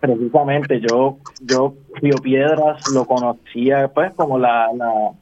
precisamente 0.00 0.80
yo 0.80 1.18
yo 1.40 1.74
Río 2.02 2.16
Piedras 2.16 2.82
lo 2.92 3.04
conocía 3.04 3.86
pues 3.86 4.12
como 4.14 4.36
la, 4.36 4.66
la, 4.74 5.12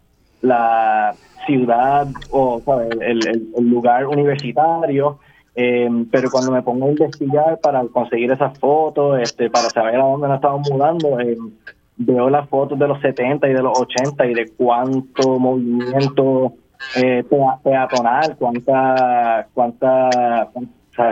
la 0.41 1.15
ciudad 1.45 2.07
o 2.31 2.63
El, 3.01 3.29
el, 3.29 3.69
lugar 3.69 4.07
universitario 4.07 5.19
eh, 5.61 5.89
pero 6.13 6.31
cuando 6.31 6.53
me 6.53 6.63
pongo 6.63 6.87
a 6.87 6.91
investigar 6.91 7.59
para 7.61 7.83
conseguir 7.89 8.31
esas 8.31 8.57
fotos, 8.61 9.19
este, 9.19 9.51
para 9.51 9.69
saber 9.71 9.97
a 9.97 10.05
dónde 10.05 10.29
nos 10.29 10.37
estamos 10.37 10.71
mudando, 10.71 11.19
eh, 11.19 11.37
veo 11.97 12.31
las 12.31 12.49
fotos 12.49 12.79
de 12.79 12.87
los 12.87 13.01
70 13.01 13.49
y 13.49 13.55
de 13.55 13.63
los 13.63 13.77
80 13.77 14.25
y 14.27 14.35
de 14.35 14.53
cuánto 14.57 15.41
movimiento 15.41 16.53
eh, 16.95 17.25
peatonal, 17.65 18.37
cuánta, 18.39 19.49
cuánta, 19.53 20.49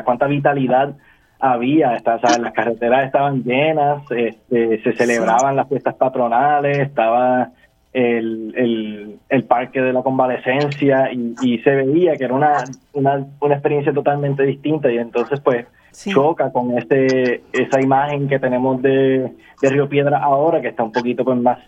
cuánta 0.05 0.27
vitalidad 0.29 0.95
había, 1.41 2.01
las 2.05 2.53
carreteras 2.53 3.07
estaban 3.07 3.43
llenas, 3.43 4.05
este, 4.13 4.81
se 4.81 4.93
celebraban 4.93 5.57
las 5.57 5.69
fiestas 5.69 5.97
patronales, 5.97 6.79
estaba 6.79 7.51
el, 7.97 9.19
el, 9.31 9.45
parque 9.45 9.81
de 9.81 9.93
la 9.93 10.03
convalecencia 10.03 11.11
y, 11.13 11.59
se 11.61 11.71
veía 11.71 12.15
que 12.17 12.25
era 12.25 12.35
una, 12.35 12.65
una, 12.93 13.27
una, 13.41 13.55
experiencia 13.55 13.93
totalmente 13.93 14.43
distinta 14.43 14.93
y 14.93 14.99
entonces 14.99 15.41
pues 15.41 15.67
choca 15.93 16.53
con 16.53 16.77
este 16.77 17.43
esa 17.55 17.81
imagen 17.81 18.29
que 18.29 18.39
tenemos 18.39 18.83
de, 18.83 19.33
de, 19.63 19.71
Río 19.71 19.89
Piedra 19.89 20.19
ahora 20.19 20.61
que 20.61 20.69
está 20.69 20.83
un 20.83 20.93
poquito 20.93 21.25
pues 21.25 21.39
más 21.39 21.59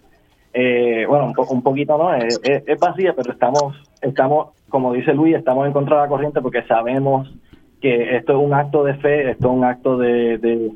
eh, 0.52 1.06
bueno 1.08 1.32
un, 1.34 1.46
un 1.48 1.62
poquito 1.62 1.96
no 1.96 2.12
es, 2.12 2.38
es, 2.42 2.78
vacía 2.78 3.14
pero 3.16 3.32
estamos 3.32 3.74
estamos 4.02 4.48
como 4.68 4.92
dice 4.92 5.14
Luis 5.14 5.34
estamos 5.34 5.66
en 5.66 5.72
contra 5.72 5.96
de 5.96 6.02
la 6.02 6.08
corriente 6.08 6.42
porque 6.42 6.62
sabemos 6.64 7.32
que 7.80 8.16
esto 8.16 8.32
es 8.32 8.38
un 8.38 8.52
acto 8.52 8.84
de 8.84 8.94
fe 8.94 9.30
esto 9.30 9.46
es 9.46 9.54
un 9.54 9.64
acto 9.64 9.96
de, 9.96 10.36
de 10.36 10.72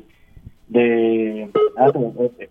de 0.73 1.49
ah, 1.77 1.91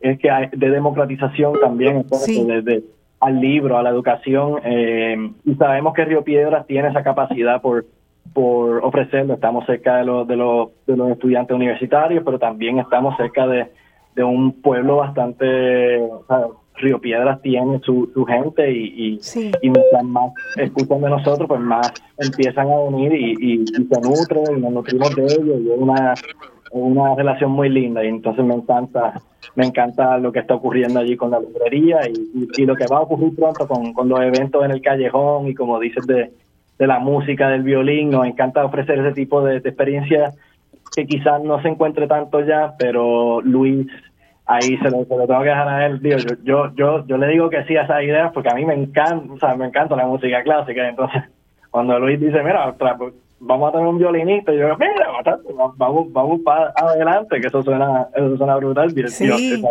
es 0.01 0.19
que 0.19 0.31
de 0.53 0.71
democratización 0.71 1.59
también 1.61 2.07
desde 2.47 2.85
al 3.21 3.41
libro 3.41 3.77
a 3.77 3.83
la 3.83 3.91
educación 3.91 4.61
eh, 4.65 5.17
y 5.45 5.55
sabemos 5.55 5.95
que 5.95 6.05
Río 6.05 6.25
Piedras 6.25 6.67
tiene 6.67 6.89
esa 6.89 7.03
capacidad 7.03 7.61
por 7.61 7.85
por 8.33 8.83
ofrecerlo. 8.85 9.35
Estamos 9.35 9.67
cerca 9.67 9.97
de 9.97 10.05
los 10.05 10.27
de 10.27 10.37
los 10.37 10.71
de 10.87 10.97
los 10.97 11.11
estudiantes 11.11 11.55
universitarios 11.55 12.23
pero 12.25 12.39
también 12.39 12.79
estamos 12.79 13.17
cerca 13.17 13.47
de, 13.47 13.67
de 14.15 14.25
un 14.25 14.63
pueblo 14.63 14.97
bastante 14.97 16.01
Río 16.77 17.01
Piedras 17.01 17.41
tiene 17.43 17.81
su, 17.81 18.11
su 18.15 18.25
gente 18.25 18.71
y, 18.73 19.19
y, 19.63 19.71
mientras 19.71 20.05
más 20.05 20.33
escuchan 20.57 21.03
de 21.03 21.11
nosotros, 21.11 21.47
pues 21.47 21.61
más 21.61 21.93
empiezan 22.19 22.71
a 22.71 22.79
unir 22.79 23.13
y, 23.13 23.37
y, 23.39 23.67
se 23.67 24.01
nutren 24.01 24.59
y 24.59 24.61
nos 24.61 24.73
nutrimos 24.73 25.15
de 25.15 25.25
ellos 25.25 25.61
y 25.61 25.71
es 25.71 25.79
una, 25.79 26.15
una 26.73 27.15
relación 27.15 27.51
muy 27.51 27.69
linda 27.69 28.05
y 28.05 28.09
entonces 28.09 28.45
me 28.45 28.55
encanta 28.55 29.15
me 29.55 29.67
encanta 29.67 30.19
lo 30.19 30.33
que 30.33 30.39
está 30.39 30.55
ocurriendo 30.55 31.01
allí 31.01 31.17
con 31.17 31.31
la 31.31 31.41
librería 31.41 32.01
y, 32.09 32.49
y, 32.57 32.65
lo 32.65 32.75
que 32.75 32.87
va 32.87 32.99
a 32.99 33.03
ocurrir 33.03 33.35
pronto 33.35 33.67
con, 33.67 33.93
con, 33.93 34.09
los 34.09 34.21
eventos 34.21 34.65
en 34.65 34.71
el 34.71 34.81
callejón 34.81 35.49
y 35.49 35.55
como 35.55 35.79
dices 35.79 36.07
de, 36.07 36.31
de 36.79 36.87
la 36.87 36.99
música, 36.99 37.49
del 37.49 37.63
violín, 37.63 38.11
nos 38.11 38.27
encanta 38.27 38.65
ofrecer 38.65 38.99
ese 39.01 39.13
tipo 39.13 39.43
de, 39.45 39.61
de 39.61 39.69
experiencias 39.69 40.37
que 40.95 41.07
quizás 41.07 41.43
no 41.43 41.61
se 41.61 41.69
encuentre 41.69 42.07
tanto 42.07 42.41
ya, 42.41 42.75
pero 42.79 43.41
Luis 43.41 43.87
ahí 44.47 44.77
se 44.79 44.91
lo, 44.91 45.05
tengo 45.05 45.27
que 45.27 45.49
dejar 45.49 45.69
a 45.69 45.87
él. 45.87 46.01
Yo, 46.03 46.17
yo, 46.43 46.75
yo, 46.75 47.07
yo 47.07 47.17
le 47.17 47.29
digo 47.29 47.51
que 47.51 47.65
sí 47.65 47.77
a 47.77 47.83
esas 47.83 48.03
ideas 48.03 48.33
porque 48.33 48.51
a 48.51 48.55
mí 48.55 48.65
me 48.65 48.75
encanta, 48.75 49.33
o 49.33 49.39
sea, 49.39 49.55
me 49.57 49.67
encanta 49.67 49.97
la 49.97 50.07
música 50.07 50.43
clásica. 50.43 50.89
Entonces, 50.89 51.23
cuando 51.71 51.99
Luis 51.99 52.21
dice, 52.21 52.43
mira, 52.43 52.75
vamos 53.45 53.69
a 53.69 53.73
tener 53.73 53.87
un 53.87 53.99
violinista, 53.99 54.53
y 54.53 54.59
yo 54.59 54.65
digo, 54.65 54.77
mira, 54.79 55.09
vamos, 55.77 56.13
vamos 56.13 56.41
para 56.45 56.73
adelante, 56.77 57.41
que 57.41 57.49
eso 57.49 57.63
suena, 57.63 58.09
eso 58.15 58.37
suena 58.37 58.57
brutal. 58.57 58.91
Sí. 59.09 59.63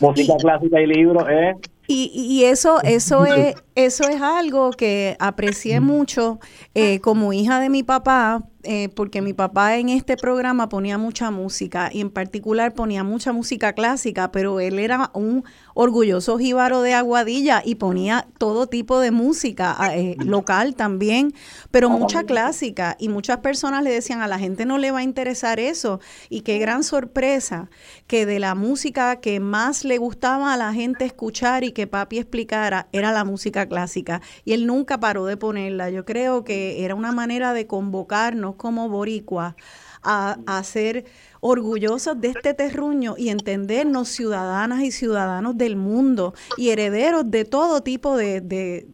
música 0.00 0.34
clásica 0.40 0.80
y 0.80 0.86
libros 0.86 1.24
es 1.28 1.56
y, 1.88 2.10
y, 2.14 2.44
eso, 2.44 2.80
eso 2.84 3.26
es, 3.26 3.56
eso 3.74 4.08
es 4.08 4.22
algo 4.22 4.70
que 4.70 5.16
aprecié 5.18 5.80
mucho 5.80 6.38
eh, 6.74 7.00
como 7.00 7.32
hija 7.32 7.60
de 7.60 7.68
mi 7.68 7.82
papá, 7.82 8.44
eh, 8.62 8.88
porque 8.94 9.20
mi 9.20 9.32
papá 9.32 9.76
en 9.76 9.88
este 9.88 10.16
programa 10.16 10.68
ponía 10.68 10.96
mucha 10.96 11.30
música 11.32 11.90
y 11.92 12.00
en 12.00 12.10
particular 12.10 12.72
ponía 12.72 13.02
mucha 13.02 13.32
música 13.32 13.72
clásica, 13.72 14.30
pero 14.30 14.60
él 14.60 14.78
era 14.78 15.10
un 15.12 15.44
orgulloso 15.74 16.38
jíbaro 16.38 16.82
de 16.82 16.94
Aguadilla 16.94 17.62
y 17.64 17.76
ponía 17.76 18.26
todo 18.38 18.66
tipo 18.66 19.00
de 19.00 19.10
música 19.10 19.76
eh, 19.94 20.16
local 20.18 20.74
también, 20.74 21.34
pero 21.70 21.90
mucha 21.90 22.24
clásica. 22.24 22.96
Y 22.98 23.08
muchas 23.08 23.38
personas 23.38 23.82
le 23.82 23.90
decían 23.90 24.22
a 24.22 24.28
la 24.28 24.38
gente 24.38 24.66
no 24.66 24.78
le 24.78 24.90
va 24.90 25.00
a 25.00 25.02
interesar 25.02 25.60
eso 25.60 26.00
y 26.28 26.42
qué 26.42 26.58
gran 26.58 26.84
sorpresa 26.84 27.70
que 28.06 28.26
de 28.26 28.38
la 28.38 28.54
música 28.54 29.16
que 29.16 29.40
más 29.40 29.84
le 29.84 29.98
gustaba 29.98 30.52
a 30.52 30.56
la 30.56 30.72
gente 30.72 31.04
escuchar 31.04 31.64
y 31.64 31.72
que 31.72 31.86
papi 31.86 32.18
explicara 32.18 32.88
era 32.92 33.12
la 33.12 33.24
música 33.24 33.66
clásica. 33.66 34.20
Y 34.44 34.52
él 34.52 34.66
nunca 34.66 35.00
paró 35.00 35.26
de 35.26 35.36
ponerla. 35.36 35.90
Yo 35.90 36.04
creo 36.04 36.44
que 36.44 36.84
era 36.84 36.94
una 36.94 37.12
manera 37.12 37.52
de 37.52 37.66
convocarnos 37.66 38.56
como 38.56 38.88
boricua 38.88 39.56
a, 40.02 40.62
ser 40.64 41.04
orgullosos 41.44 42.20
de 42.20 42.28
este 42.28 42.54
terruño 42.54 43.16
y 43.18 43.28
entendernos 43.30 44.08
ciudadanas 44.08 44.84
y 44.84 44.92
ciudadanos 44.92 45.58
del 45.58 45.74
mundo 45.74 46.34
y 46.56 46.70
herederos 46.70 47.28
de 47.28 47.44
todo 47.44 47.82
tipo 47.82 48.16
de, 48.16 48.86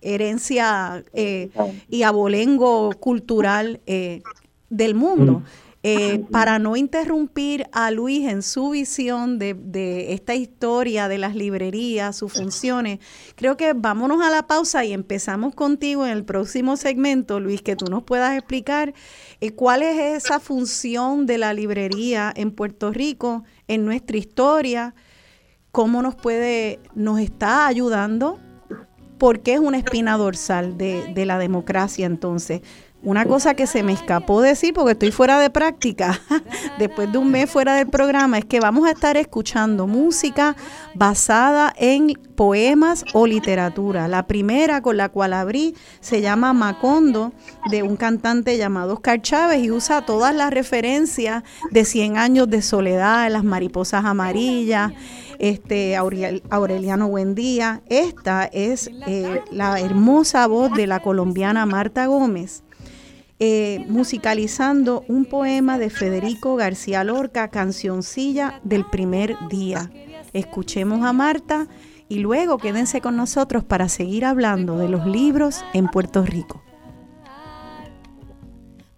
herencia 0.00 1.04
eh, 1.12 1.50
y 1.90 2.04
abolengo 2.04 2.92
cultural 3.00 3.80
eh, 3.86 4.22
del 4.70 4.94
mundo. 4.94 5.42
Eh, 5.90 6.24
para 6.30 6.58
no 6.58 6.76
interrumpir 6.76 7.66
a 7.72 7.90
Luis 7.90 8.28
en 8.28 8.42
su 8.42 8.70
visión 8.70 9.38
de, 9.38 10.12
esta 10.12 10.34
historia 10.34 11.08
de 11.08 11.16
las 11.16 11.34
librerías, 11.34 12.14
sus 12.14 12.34
funciones, 12.34 12.98
creo 13.36 13.56
que 13.56 13.72
vámonos 13.72 14.22
a 14.22 14.28
la 14.28 14.46
pausa 14.46 14.84
y 14.84 14.92
empezamos 14.92 15.54
contigo 15.54 16.04
en 16.04 16.12
el 16.12 16.24
próximo 16.24 16.76
segmento, 16.76 17.40
Luis, 17.40 17.62
que 17.62 17.74
tú 17.74 17.86
nos 17.86 18.02
puedas 18.02 18.36
explicar 18.36 18.92
eh, 19.40 19.52
cuál 19.52 19.82
es 19.82 20.22
esa 20.24 20.40
función 20.40 21.24
de 21.24 21.38
la 21.38 21.54
librería 21.54 22.34
en 22.36 22.50
Puerto 22.50 22.92
Rico, 22.92 23.44
en 23.66 23.86
nuestra 23.86 24.18
historia, 24.18 24.94
cómo 25.72 26.02
nos 26.02 26.16
puede, 26.16 26.80
nos 26.94 27.18
está 27.18 27.66
ayudando, 27.66 28.38
porque 29.16 29.54
es 29.54 29.60
una 29.60 29.78
espina 29.78 30.18
dorsal 30.18 30.76
de, 30.76 31.14
de 31.14 31.24
la 31.24 31.38
democracia 31.38 32.04
entonces. 32.04 32.60
Una 33.00 33.24
cosa 33.26 33.54
que 33.54 33.68
se 33.68 33.84
me 33.84 33.92
escapó 33.92 34.40
decir 34.40 34.74
porque 34.74 34.92
estoy 34.92 35.12
fuera 35.12 35.38
de 35.38 35.50
práctica, 35.50 36.20
después 36.80 37.12
de 37.12 37.18
un 37.18 37.30
mes 37.30 37.48
fuera 37.48 37.76
del 37.76 37.86
programa, 37.86 38.38
es 38.38 38.44
que 38.44 38.58
vamos 38.58 38.88
a 38.88 38.90
estar 38.90 39.16
escuchando 39.16 39.86
música 39.86 40.56
basada 40.96 41.72
en 41.76 42.14
poemas 42.34 43.04
o 43.14 43.28
literatura. 43.28 44.08
La 44.08 44.26
primera 44.26 44.82
con 44.82 44.96
la 44.96 45.10
cual 45.10 45.32
abrí 45.32 45.76
se 46.00 46.20
llama 46.20 46.52
Macondo, 46.52 47.32
de 47.70 47.84
un 47.84 47.96
cantante 47.96 48.58
llamado 48.58 48.94
Oscar 48.94 49.22
Chávez, 49.22 49.62
y 49.62 49.70
usa 49.70 50.04
todas 50.04 50.34
las 50.34 50.52
referencias 50.52 51.44
de 51.70 51.84
100 51.84 52.18
años 52.18 52.50
de 52.50 52.62
soledad, 52.62 53.30
las 53.30 53.44
mariposas 53.44 54.04
amarillas, 54.04 54.92
este 55.38 55.96
Aureliano 55.96 57.08
Buendía. 57.08 57.80
Esta 57.88 58.44
es 58.44 58.90
eh, 59.06 59.40
la 59.52 59.78
hermosa 59.78 60.48
voz 60.48 60.72
de 60.72 60.88
la 60.88 61.00
colombiana 61.00 61.64
Marta 61.64 62.06
Gómez. 62.06 62.64
Eh, 63.40 63.84
musicalizando 63.88 65.04
un 65.06 65.24
poema 65.24 65.78
de 65.78 65.90
Federico 65.90 66.56
García 66.56 67.04
Lorca, 67.04 67.46
cancioncilla 67.48 68.60
del 68.64 68.84
primer 68.84 69.36
día. 69.48 69.92
Escuchemos 70.32 71.04
a 71.04 71.12
Marta 71.12 71.68
y 72.08 72.18
luego 72.18 72.58
quédense 72.58 73.00
con 73.00 73.14
nosotros 73.16 73.62
para 73.62 73.88
seguir 73.88 74.24
hablando 74.24 74.76
de 74.76 74.88
los 74.88 75.06
libros 75.06 75.64
en 75.72 75.86
Puerto 75.86 76.24
Rico. 76.24 76.64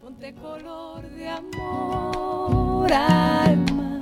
Ponte 0.01 0.33
color 0.33 1.07
de 1.11 1.29
amor, 1.29 2.91
alma, 2.91 4.01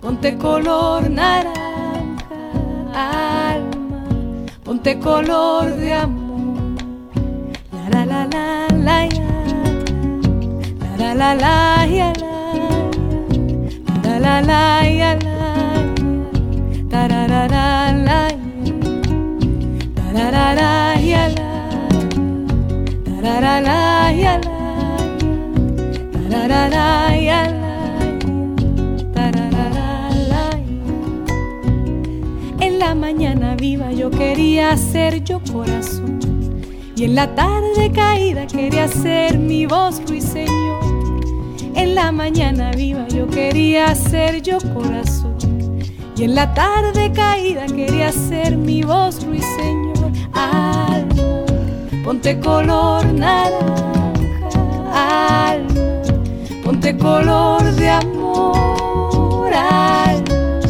ponte 0.00 0.38
color 0.38 1.10
naranja, 1.10 2.26
alma, 2.94 4.04
ponte 4.62 4.96
color 5.00 5.74
de 5.74 5.92
amor, 5.92 6.78
la 7.72 7.88
la 7.88 8.06
la 8.06 8.26
la 8.28 8.68
la 8.76 9.31
la 11.02 11.14
la 11.14 11.34
la 11.34 11.86
ya 11.86 12.12
la, 12.22 12.34
la 14.04 14.18
la 14.20 14.40
la 14.40 14.88
ya 14.88 15.14
la, 15.24 15.38
ta 16.88 17.08
ra 17.08 17.26
ra 17.26 17.48
ra 17.48 17.92
la, 18.06 18.28
ta 19.96 20.04
ra 20.14 20.30
ra 20.30 20.46
ra 20.54 21.00
ya 21.00 21.24
ta 23.04 23.14
ra 23.20 23.34
ra 23.44 23.60
la 23.60 24.12
ya 24.12 24.40
ta 26.12 26.22
ra 26.30 26.46
ra 26.52 26.62
ra 26.70 27.16
ya 27.28 27.40
la, 27.60 27.74
ta 29.12 29.24
ra 29.34 29.44
ra 29.56 29.66
ra 29.76 29.90
la. 30.30 30.44
En 32.60 32.78
la 32.78 32.94
mañana 32.94 33.56
viva 33.56 33.92
yo 33.92 34.08
quería 34.08 34.76
ser 34.76 35.24
yo 35.24 35.40
corazón. 35.52 36.20
Y 36.96 37.04
en 37.04 37.16
la 37.16 37.34
tarde 37.34 37.90
caída 37.92 38.46
quería 38.46 38.86
ser 38.86 39.36
mi 39.36 39.66
voz 39.66 40.00
ruiseñor 40.08 40.91
en 41.74 41.94
la 41.94 42.12
mañana 42.12 42.70
viva 42.72 43.06
yo 43.08 43.28
quería 43.28 43.94
ser 43.94 44.42
yo 44.42 44.58
corazón. 44.74 45.36
Y 46.16 46.24
en 46.24 46.34
la 46.34 46.52
tarde 46.54 47.10
caída 47.12 47.66
quería 47.66 48.12
ser 48.12 48.56
mi 48.56 48.82
voz 48.82 49.24
ruiseñor. 49.24 50.12
Alma, 50.32 51.44
ponte 52.04 52.38
color 52.38 53.04
naranja. 53.06 54.50
Alma, 55.50 56.02
ponte 56.62 56.96
color 56.96 57.62
de 57.74 57.88
amor. 57.90 59.52
Alma, 59.54 60.60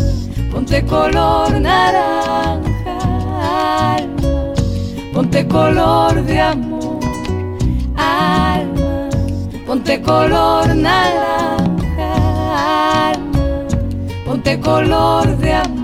ponte 0.51 0.85
color 0.87 1.61
naranja. 1.61 2.99
Alma, 3.97 4.55
ponte 5.13 5.47
color 5.47 6.23
de 6.25 6.41
amor 6.41 6.72
ponte 9.83 10.01
color 10.01 10.75
naranja, 10.77 12.13
ponte 14.25 14.61
color 14.61 15.37
de 15.39 15.53
amor. 15.55 15.82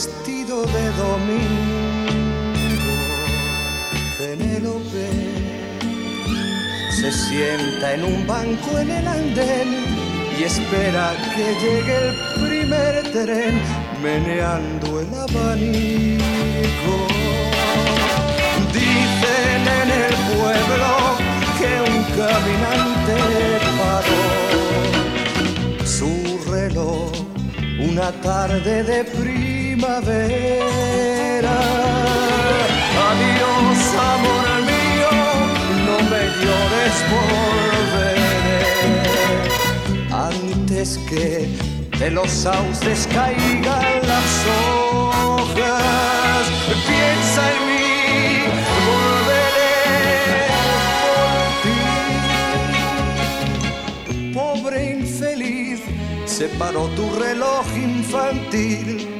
Vestido 0.00 0.62
de 0.62 0.86
domingo. 0.92 1.76
Penélope 4.18 5.08
se 6.90 7.12
sienta 7.12 7.94
en 7.94 8.04
un 8.04 8.26
banco 8.26 8.78
en 8.78 8.90
el 8.90 9.06
andén 9.06 9.68
y 10.38 10.44
espera 10.44 11.12
que 11.34 11.46
llegue 11.62 11.96
el 12.04 12.14
primer 12.42 12.92
tren 13.12 13.54
meneando 14.02 15.00
el 15.00 15.08
abanico. 15.24 16.96
Dicen 18.72 19.62
en 19.80 19.88
el 20.06 20.14
pueblo 20.32 20.92
que 21.58 21.72
un 21.90 21.98
caminante 22.20 23.16
paró 23.80 24.24
su 25.84 26.12
reloj 26.50 27.10
una 27.80 28.12
tarde 28.20 28.82
de 28.82 29.04
primavera. 29.80 31.58
Adiós, 33.08 33.80
amor 34.14 34.46
mío, 34.70 35.12
no 35.86 35.96
me 36.10 36.22
llores, 36.42 36.96
volveré 37.14 38.22
antes 40.12 40.88
que 41.08 41.28
de 41.98 42.08
los 42.10 42.30
sauces 42.30 43.08
caigan 43.12 43.94
las 44.06 44.30
hojas. 44.46 46.44
Piensa 46.86 47.42
en 47.52 47.60
mí 47.66 47.80
se 56.40 56.48
paró 56.56 56.86
tu 56.96 57.06
reloj 57.18 57.66
infantil, 57.76 59.19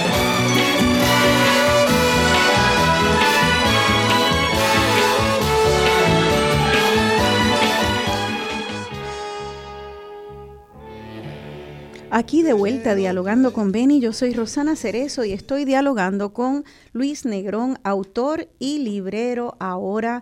Aquí 12.13 12.43
de 12.43 12.51
vuelta 12.51 12.93
dialogando 12.93 13.53
con 13.53 13.71
Beni, 13.71 14.01
yo 14.01 14.11
soy 14.11 14.33
Rosana 14.33 14.75
Cerezo 14.75 15.23
y 15.23 15.31
estoy 15.31 15.63
dialogando 15.63 16.33
con 16.33 16.65
Luis 16.91 17.23
Negrón, 17.23 17.79
autor 17.85 18.49
y 18.59 18.79
librero, 18.79 19.55
ahora 19.61 20.21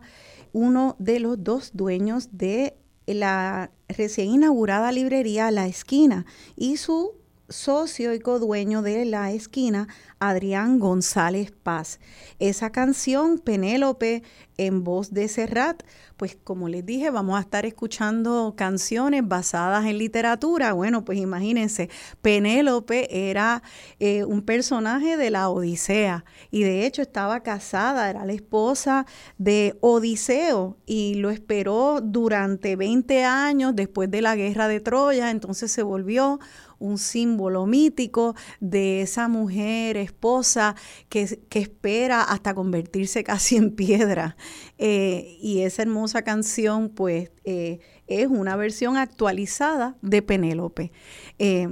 uno 0.54 0.96
de 1.00 1.20
los 1.20 1.44
dos 1.44 1.72
dueños 1.74 2.30
de 2.38 2.78
la 3.08 3.72
recién 3.88 4.30
inaugurada 4.30 4.92
librería 4.92 5.50
La 5.50 5.66
Esquina 5.66 6.28
y 6.56 6.78
su 6.78 7.16
socio 7.50 8.14
y 8.14 8.20
codueño 8.20 8.84
de 8.84 9.06
La 9.06 9.32
Esquina, 9.32 9.88
Adrián 10.20 10.78
González 10.78 11.52
Paz. 11.52 12.00
Esa 12.38 12.72
canción, 12.72 13.40
Penélope, 13.40 14.22
en 14.58 14.84
voz 14.84 15.12
de 15.12 15.28
Serrat, 15.28 15.82
pues 16.20 16.38
como 16.44 16.68
les 16.68 16.86
dije, 16.86 17.12
vamos 17.12 17.38
a 17.38 17.42
estar 17.42 17.66
escuchando 17.66 18.54
canciones 18.58 19.26
basadas 19.26 19.86
en 19.86 19.98
literatura. 19.98 20.74
Bueno, 20.74 21.06
pues 21.06 21.18
imagínense, 21.18 21.90
Penélope 22.22 23.30
era 23.30 23.64
eh, 24.02 24.26
un 24.26 24.42
personaje 24.42 25.16
de 25.16 25.30
la 25.30 25.48
Odisea 25.48 26.26
y 26.52 26.64
de 26.64 26.86
hecho 26.86 27.02
estaba 27.02 27.40
casada, 27.40 28.10
era 28.10 28.26
la 28.26 28.34
esposa 28.34 29.06
de 29.38 29.78
Odiseo 29.80 30.78
y 30.86 31.14
lo 31.14 31.30
esperó 31.30 32.02
durante 32.02 32.76
20 32.76 33.24
años 33.24 33.74
después 33.74 34.12
de 34.12 34.22
la 34.22 34.36
guerra 34.36 34.68
de 34.68 34.82
Troya, 34.82 35.32
entonces 35.32 35.72
se 35.72 35.84
volvió 35.84 36.38
un 36.80 36.98
símbolo 36.98 37.66
mítico 37.66 38.36
de 38.60 39.02
esa 39.02 39.28
mujer 39.28 39.98
esposa 39.98 40.76
que, 41.10 41.40
espera 41.60 42.24
hasta 42.24 42.54
convertirse 42.54 43.24
casi 43.24 43.58
en 43.58 43.76
piedra. 43.76 44.38
Eh, 44.82 45.38
y 45.42 45.60
esa 45.60 45.82
hermosa 45.82 46.22
canción, 46.22 46.88
pues, 46.88 47.32
eh, 47.44 47.80
es 48.08 48.28
una 48.28 48.56
versión 48.56 48.96
actualizada 48.96 49.98
de 50.02 50.22
Penélope. 50.22 50.94
Eh, 51.38 51.68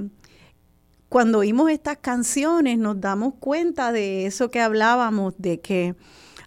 cuando 1.08 1.38
oímos 1.38 1.70
estas 1.70 1.96
canciones 1.96 2.78
nos 2.78 3.00
damos 3.00 3.32
cuenta 3.40 3.92
de 3.92 4.26
eso 4.26 4.50
que 4.50 4.60
hablábamos, 4.60 5.34
de 5.38 5.58
que 5.60 5.96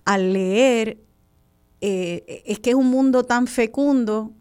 al 0.06 0.34
leer 0.34 1.00
es 1.84 2.60
que 2.60 2.70
es 2.70 2.76
un 2.76 2.92
mundo 2.92 3.24
tan 3.24 3.48
fecundo 3.48 4.34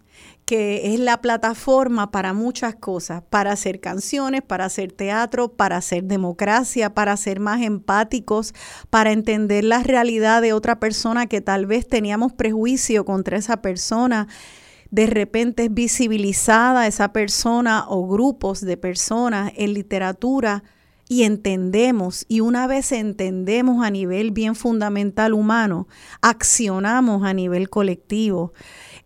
que 0.51 0.93
es 0.93 0.99
la 0.99 1.21
plataforma 1.21 2.11
para 2.11 2.33
muchas 2.33 2.75
cosas, 2.75 3.23
para 3.31 3.53
hacer 3.53 3.79
canciones, 3.79 4.43
para 4.43 4.65
hacer 4.65 4.91
teatro, 4.91 5.53
para 5.53 5.77
hacer 5.77 6.03
democracia, 6.03 6.93
para 6.93 7.17
ser 7.17 7.39
más 7.39 7.63
empáticos, 7.63 8.53
para 8.91 9.13
entender 9.13 9.63
la 9.63 9.85
realidad 9.85 10.43
de 10.43 10.53
otra 10.53 10.81
persona 10.81 11.29
que 11.29 11.41
tal 11.41 11.67
vez 11.67 11.87
teníamos 11.87 12.33
prejuicio 12.33 13.05
contra 13.05 13.39
esa 13.39 13.63
persona. 13.63 14.27
De 14.91 15.07
repente 15.07 15.67
es 15.67 15.73
visibilizada 15.73 16.89
esa 16.89 17.13
persona 17.13 17.85
o 17.87 18.09
grupos 18.09 18.61
de 18.61 18.77
personas 18.77 19.53
en 19.55 19.73
literatura 19.73 20.65
y 21.09 21.23
entendemos, 21.23 22.25
y 22.29 22.41
una 22.41 22.67
vez 22.67 22.91
entendemos 22.91 23.85
a 23.85 23.91
nivel 23.91 24.33
bien 24.33 24.57
fundamental 24.57 25.33
humano, 25.33 25.87
accionamos 26.23 27.25
a 27.25 27.35
nivel 27.35 27.71
colectivo. 27.71 28.53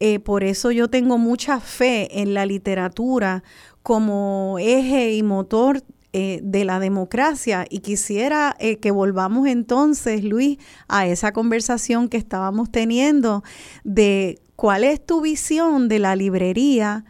Eh, 0.01 0.19
por 0.19 0.45
eso 0.45 0.71
yo 0.71 0.89
tengo 0.89 1.19
mucha 1.19 1.61
fe 1.61 2.21
en 2.21 2.35
la 2.35 2.47
literatura 2.47 3.43
como 3.83 4.57
eje 4.59 5.13
y 5.15 5.23
motor 5.23 5.83
eh, 6.17 6.39
de 6.45 6.65
la 6.65 6.79
democracia 6.79 7.67
y 7.69 7.81
quisiera 7.81 8.55
eh, 8.61 8.77
que 8.77 8.93
volvamos 8.93 9.49
entonces, 9.49 10.23
Luis, 10.23 10.59
a 10.87 11.09
esa 11.09 11.33
conversación 11.33 12.09
que 12.09 12.17
estábamos 12.17 12.71
teniendo 12.71 13.43
de 13.83 14.41
cuál 14.55 14.85
es 14.85 15.05
tu 15.05 15.21
visión 15.21 15.89
de 15.89 15.99
la 15.99 16.15
librería 16.15 17.05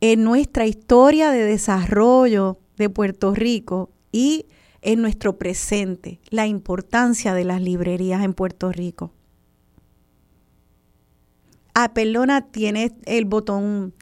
en 0.00 0.22
nuestra 0.22 0.66
historia 0.66 1.32
de 1.32 1.42
desarrollo 1.44 2.58
de 2.76 2.88
Puerto 2.88 3.34
Rico 3.34 3.90
y 4.12 4.46
en 4.80 5.02
nuestro 5.02 5.38
presente, 5.38 6.20
la 6.30 6.46
importancia 6.46 7.34
de 7.34 7.44
las 7.44 7.60
librerías 7.60 8.22
en 8.22 8.32
Puerto 8.32 8.70
Rico. 8.70 9.12
Ah, 11.78 11.92
perdona, 11.92 12.40
tiene 12.40 12.96
el 13.04 13.26
botón, 13.26 13.92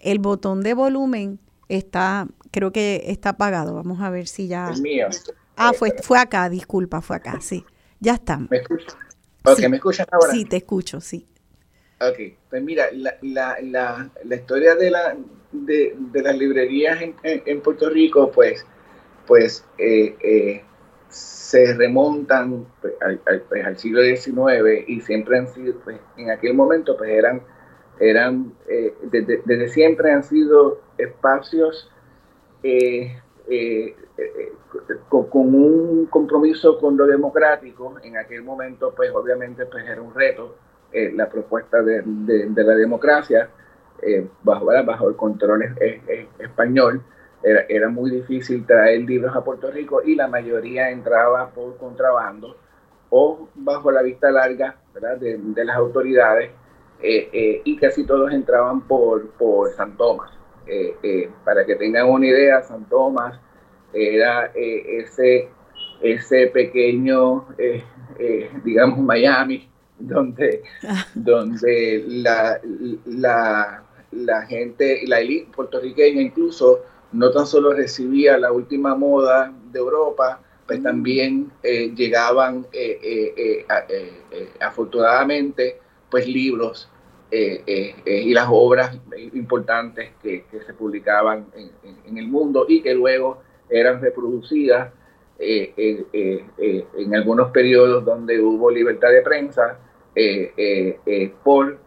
el 0.00 0.18
botón 0.18 0.62
de 0.62 0.72
volumen 0.72 1.38
está, 1.68 2.26
creo 2.50 2.72
que 2.72 3.02
está 3.08 3.28
apagado. 3.28 3.74
Vamos 3.74 4.00
a 4.00 4.08
ver 4.08 4.26
si 4.26 4.48
ya. 4.48 4.70
Es 4.70 4.80
mío. 4.80 5.08
Ah, 5.54 5.74
fue, 5.74 5.94
fue 6.02 6.18
acá, 6.18 6.48
disculpa, 6.48 7.02
fue 7.02 7.16
acá, 7.16 7.38
sí. 7.42 7.66
Ya 8.00 8.14
está. 8.14 8.38
¿Me 8.38 8.56
escuchas? 8.56 8.96
Ok, 9.44 9.58
¿me 9.68 9.76
escuchas 9.76 10.06
ahora? 10.10 10.32
Sí, 10.32 10.46
te 10.46 10.56
escucho, 10.56 11.02
sí. 11.02 11.26
Ok, 12.00 12.18
pues 12.48 12.62
mira, 12.62 12.86
la, 12.92 13.18
la, 13.20 13.58
la, 13.60 14.10
la 14.24 14.34
historia 14.34 14.74
de, 14.74 14.90
la, 14.90 15.14
de, 15.52 15.96
de 15.98 16.22
las 16.22 16.34
librerías 16.34 17.02
en, 17.02 17.14
en, 17.22 17.60
Puerto 17.60 17.90
Rico, 17.90 18.30
pues, 18.30 18.64
pues 19.26 19.66
eh, 19.76 20.16
eh, 20.22 20.64
se 21.08 21.74
remontan 21.74 22.66
pues, 22.80 22.94
pues, 23.48 23.64
al, 23.64 23.78
siglo 23.78 24.02
XIX 24.02 24.84
y 24.86 25.00
siempre 25.00 25.38
han 25.38 25.48
sido, 25.48 25.78
pues, 25.80 25.98
en 26.16 26.30
aquel 26.30 26.54
momento, 26.54 26.96
pues 26.96 27.10
eran, 27.10 27.42
eran 27.98 28.52
eh, 28.68 28.94
desde, 29.02 29.68
siempre 29.68 30.12
han 30.12 30.22
sido 30.22 30.80
espacios 30.98 31.90
eh, 32.62 33.18
eh, 33.48 33.96
con, 35.08 35.54
un 35.54 36.06
compromiso 36.06 36.78
con 36.78 36.96
lo 36.96 37.06
democrático. 37.06 37.96
En 38.02 38.18
aquel 38.18 38.42
momento, 38.42 38.92
pues 38.94 39.10
obviamente, 39.14 39.64
pues 39.66 39.86
era 39.86 40.02
un 40.02 40.14
reto 40.14 40.56
la 40.92 41.28
propuesta 41.28 41.82
de, 41.82 42.02
la 42.54 42.74
democracia 42.74 43.50
bajo, 44.42 44.66
bajo 44.66 45.08
el 45.08 45.16
control 45.16 45.76
español 46.38 47.02
era, 47.42 47.88
muy 47.88 48.10
difícil 48.10 48.66
traer 48.66 49.02
libros 49.02 49.34
a 49.34 49.44
Puerto 49.44 49.70
Rico 49.70 50.02
y 50.02 50.14
la 50.14 50.28
mayoría 50.28 50.90
entraba 50.90 51.50
por 51.50 51.76
contrabando 51.76 52.56
o 53.10 53.48
bajo 53.54 53.90
la 53.90 54.02
vista 54.02 54.30
larga 54.30 54.76
De, 55.18 55.64
las 55.64 55.76
autoridades 55.76 56.50
eh, 57.00 57.28
eh, 57.32 57.62
y 57.64 57.76
casi 57.76 58.04
todos 58.04 58.32
entraban 58.32 58.80
por, 58.82 59.30
por 59.30 59.72
San 59.74 59.96
Tomás. 59.96 60.32
para 61.44 61.64
que 61.64 61.76
tengan 61.76 62.08
una 62.08 62.26
idea, 62.26 62.62
San 62.62 62.84
Tomás 62.86 63.38
era 63.92 64.50
ese, 64.54 65.48
ese 66.02 66.48
pequeño, 66.48 67.46
digamos, 68.64 68.98
Miami, 68.98 69.68
donde, 69.98 70.62
donde 71.14 72.04
la, 72.06 72.60
la, 73.06 73.82
la 74.12 74.46
gente, 74.46 75.02
la 75.06 75.20
élite 75.20 75.50
puertorriqueña 75.54 76.22
incluso, 76.22 76.80
no 77.12 77.30
tan 77.30 77.46
solo 77.46 77.72
recibía 77.72 78.38
la 78.38 78.52
última 78.52 78.94
moda 78.94 79.52
de 79.72 79.78
Europa, 79.78 80.40
pues 80.66 80.80
mm. 80.80 80.82
también 80.82 81.50
eh, 81.62 81.92
llegaban 81.94 82.66
eh, 82.72 83.34
eh, 83.36 84.48
afortunadamente 84.60 85.80
pues 86.10 86.26
libros 86.26 86.88
y 87.30 88.32
las 88.32 88.46
obras 88.50 88.98
importantes 89.34 90.12
que, 90.22 90.46
se 90.50 90.72
publicaban 90.72 91.46
en, 92.06 92.16
el 92.16 92.26
mundo 92.26 92.64
y 92.66 92.80
que 92.80 92.94
luego 92.94 93.42
eran 93.68 94.00
reproducidas 94.00 94.90
en 95.38 97.14
algunos 97.14 97.50
periodos 97.50 98.02
donde 98.06 98.40
hubo 98.40 98.70
libertad 98.70 99.10
de 99.10 99.20
prensa 99.20 99.78
por 101.44 101.78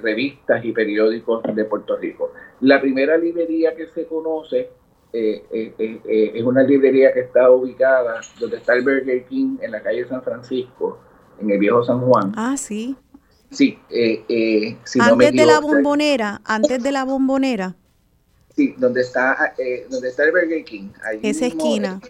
revistas 0.00 0.64
y 0.64 0.72
periódicos 0.72 1.42
de 1.54 1.64
Puerto 1.66 1.98
Rico. 1.98 2.32
La 2.60 2.80
primera 2.80 3.16
librería 3.18 3.74
que 3.74 3.88
se 3.88 4.06
conoce 4.06 4.70
eh, 5.12 5.44
eh, 5.50 5.72
eh, 5.78 6.32
es 6.34 6.42
una 6.42 6.62
librería 6.62 7.12
que 7.12 7.20
está 7.20 7.50
ubicada 7.50 8.20
donde 8.38 8.58
está 8.58 8.74
el 8.74 8.82
Burger 8.82 9.24
King 9.24 9.56
en 9.62 9.70
la 9.70 9.82
calle 9.82 10.06
San 10.06 10.22
Francisco, 10.22 10.98
en 11.40 11.50
el 11.50 11.58
viejo 11.58 11.82
San 11.84 12.00
Juan. 12.00 12.32
Ah, 12.36 12.56
sí. 12.58 12.96
Sí, 13.50 13.78
antes 15.00 15.32
de 15.32 15.46
la 15.46 15.60
bombonera, 15.60 16.42
antes 16.44 16.82
de 16.82 16.92
la 16.92 17.04
bombonera. 17.04 17.76
Sí, 18.54 18.74
donde 18.76 19.02
está, 19.02 19.54
donde 19.88 20.08
está 20.08 20.24
el 20.24 20.32
Burger 20.32 20.64
King. 20.64 20.88
Esa 21.22 21.46
esquina. 21.46 22.00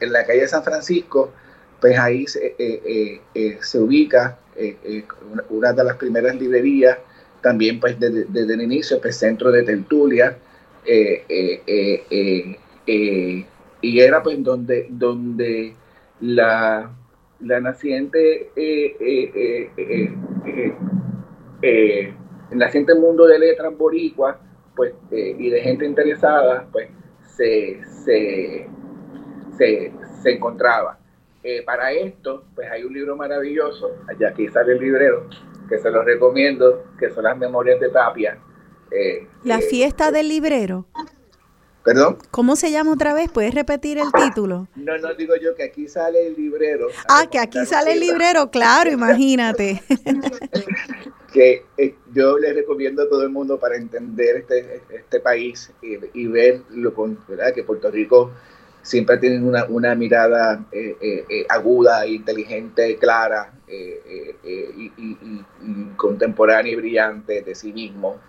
En, 0.00 0.12
la 0.12 0.24
calle 0.26 0.46
San 0.46 0.62
Francisco, 0.62 1.32
pues 1.80 1.98
ahí 1.98 2.26
se, 2.26 2.54
se 3.60 3.78
ubica 3.78 4.38
una, 5.50 5.72
de 5.72 5.84
las 5.84 5.96
primeras 5.96 6.36
librerías, 6.36 6.98
también 7.42 7.80
pues 7.80 7.98
desde, 7.98 8.54
el 8.54 8.62
inicio, 8.62 9.00
pues 9.00 9.18
centro 9.18 9.50
de 9.50 9.64
tertulia, 9.64 10.38
eh, 10.86 11.24
eh, 11.28 12.56
eh, 12.86 13.46
y 13.80 14.00
era 14.00 14.22
pues 14.22 14.42
donde, 14.42 14.86
donde 14.88 15.74
la, 16.20 16.90
la 17.40 17.60
naciente, 17.60 18.50
el 18.56 18.98
naciente 22.52 22.94
mundo 22.94 23.26
de 23.26 23.38
letras 23.38 23.76
boricua 23.76 24.38
pues, 24.74 24.94
y 25.10 25.50
de 25.50 25.60
gente 25.60 25.84
interesada, 25.84 26.66
pues 26.72 26.88
se, 27.36 27.80
se, 28.04 28.68
se, 29.58 30.30
encontraba. 30.30 30.98
para 31.66 31.92
esto, 31.92 32.44
pues 32.54 32.70
hay 32.70 32.84
un 32.84 32.92
libro 32.92 33.16
maravilloso, 33.16 33.90
allá 34.08 34.28
aquí 34.28 34.46
sale 34.48 34.74
el 34.74 34.78
librero, 34.78 35.28
que 35.68 35.78
se 35.78 35.90
lo 35.90 36.02
recomiendo, 36.02 36.84
que 36.98 37.10
son 37.10 37.24
las 37.24 37.36
memorias 37.36 37.80
de 37.80 37.88
Tapia, 37.88 38.38
eh, 38.90 39.26
la 39.44 39.58
eh, 39.58 39.62
fiesta 39.62 40.10
del 40.10 40.28
librero. 40.28 40.86
¿Perdón? 41.84 42.18
¿Cómo 42.30 42.54
se 42.54 42.70
llama 42.70 42.92
otra 42.92 43.12
vez? 43.12 43.30
¿Puedes 43.32 43.54
repetir 43.54 43.98
el 43.98 44.12
título? 44.12 44.68
No, 44.76 44.96
no 44.98 45.14
digo 45.14 45.34
yo 45.34 45.56
que 45.56 45.64
aquí 45.64 45.88
sale 45.88 46.28
el 46.28 46.34
librero. 46.36 46.86
Ah, 47.08 47.26
que 47.28 47.40
aquí 47.40 47.66
sale 47.66 47.94
el 47.94 48.00
librero, 48.00 48.50
claro, 48.50 48.92
imagínate. 48.92 49.82
que 51.32 51.64
eh, 51.76 51.96
yo 52.12 52.38
les 52.38 52.54
recomiendo 52.54 53.02
a 53.02 53.08
todo 53.08 53.22
el 53.22 53.30
mundo 53.30 53.58
para 53.58 53.76
entender 53.76 54.36
este, 54.36 54.82
este 54.90 55.18
país 55.18 55.72
y, 55.80 56.26
ver 56.26 56.62
lo 56.70 56.92
¿verdad? 57.26 57.52
que 57.52 57.64
Puerto 57.64 57.90
Rico 57.90 58.30
siempre 58.82 59.16
tiene 59.18 59.42
una, 59.42 59.64
una 59.64 59.94
mirada 59.94 60.64
aguda, 61.48 62.06
inteligente, 62.06 62.96
clara 62.98 63.52
y, 63.68 65.44
contemporánea 65.96 66.72
y 66.72 66.76
brillante 66.76 67.42
de 67.42 67.54
sí 67.54 67.72
mismo 67.72 68.20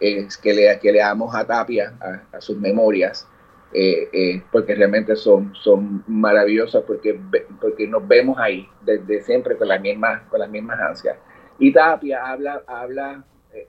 que, 0.00 0.54
le, 0.54 0.78
que 0.80 0.92
leamos 0.92 1.34
a 1.34 1.46
Tapia, 1.46 1.94
a, 2.32 2.40
sus 2.40 2.58
memorias, 2.58 3.28
eh, 3.72 4.08
eh, 4.12 4.42
porque 4.50 4.74
realmente 4.74 5.14
son, 5.14 5.54
son 5.54 6.02
maravillosas, 6.06 6.82
porque, 6.86 7.20
porque 7.60 7.86
nos 7.86 8.06
vemos 8.08 8.38
ahí 8.38 8.68
desde 8.82 9.22
siempre 9.22 9.56
con 9.56 9.68
las 9.68 9.80
mismas, 9.80 10.22
con 10.28 10.40
las 10.40 10.50
mismas 10.50 10.80
ansias. 10.80 11.16
Y 11.58 11.72
Tapia 11.72 12.26
habla, 12.26 12.62
habla, 12.66 13.24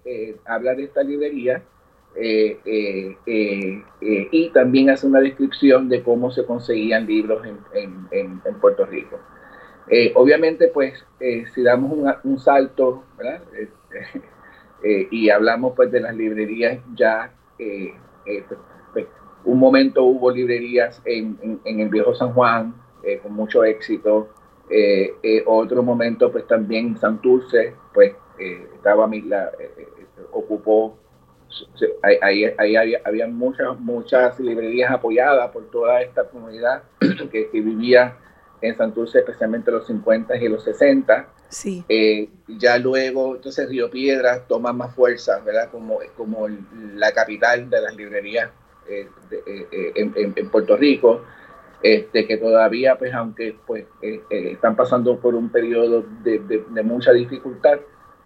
eh, 0.05 0.37
habla 0.45 0.73
de 0.73 0.83
esta 0.83 1.03
librería 1.03 1.61
y 2.15 3.15
también 4.53 4.89
hace 4.89 5.07
una 5.07 5.21
descripción 5.21 5.87
de 5.89 6.03
cómo 6.03 6.31
se 6.31 6.45
conseguían 6.45 7.07
libros 7.07 7.45
en, 7.45 7.57
en, 8.11 8.41
en 8.43 8.59
Puerto 8.59 8.85
Rico. 8.85 9.19
obviamente, 10.15 10.67
pues, 10.67 11.05
si 11.53 11.63
damos 11.63 11.93
un, 12.23 12.39
salto, 12.39 13.03
¿verdad? 13.17 13.41
Eh, 14.83 15.07
y 15.11 15.29
hablamos 15.29 15.73
pues 15.75 15.91
de 15.91 15.99
las 15.99 16.15
librerías 16.15 16.79
ya, 16.95 17.31
eh, 17.59 17.93
eh, 18.25 18.43
pues, 18.47 18.59
pues, 18.93 19.07
un 19.45 19.59
momento 19.59 20.03
hubo 20.03 20.31
librerías 20.31 21.01
en, 21.05 21.59
en, 21.65 21.79
el 21.79 21.89
viejo 21.89 22.15
San 22.15 22.33
Juan 22.33 22.73
con 23.23 23.33
mucho 23.33 23.63
éxito, 23.63 24.29
otro 25.47 25.81
momento 25.83 26.31
pues 26.31 26.45
también 26.47 26.97
Santurce, 26.97 27.73
pues 27.93 28.13
estaba 28.75 29.07
la, 29.07 29.51
ocupó, 30.31 30.97
ahí, 32.03 32.45
ahí 32.57 32.75
había, 32.75 33.01
había, 33.03 33.27
muchas, 33.27 33.79
muchas 33.79 34.39
librerías 34.39 34.91
apoyadas 34.91 35.51
por 35.51 35.69
toda 35.71 36.01
esta 36.01 36.23
comunidad 36.25 36.83
que, 37.31 37.49
que 37.49 37.61
vivía 37.61 38.17
en 38.61 38.77
Santurce, 38.77 39.19
especialmente 39.19 39.71
los 39.71 39.87
50 39.87 40.35
y 40.37 40.47
los 40.47 40.63
60. 40.63 41.27
Sí. 41.49 41.83
Eh, 41.89 42.29
ya 42.47 42.77
luego, 42.77 43.35
entonces 43.35 43.67
Río 43.67 43.89
Piedras 43.89 44.47
toma 44.47 44.71
más 44.71 44.95
fuerza, 44.95 45.39
¿verdad? 45.39 45.69
Como, 45.69 45.99
como 46.15 46.47
la 46.95 47.11
capital 47.11 47.69
de 47.69 47.81
las 47.81 47.95
librerías 47.95 48.51
eh, 48.87 49.07
eh, 49.45 49.91
en, 49.95 50.49
Puerto 50.49 50.77
Rico, 50.77 51.23
este, 51.83 52.27
que 52.27 52.37
todavía, 52.37 52.97
pues, 52.97 53.13
aunque 53.13 53.55
pues, 53.65 53.85
están 54.29 54.75
pasando 54.75 55.19
por 55.19 55.35
un 55.35 55.49
periodo 55.49 56.05
de, 56.23 56.39
de, 56.39 56.83
mucha 56.83 57.11
dificultad, 57.11 57.79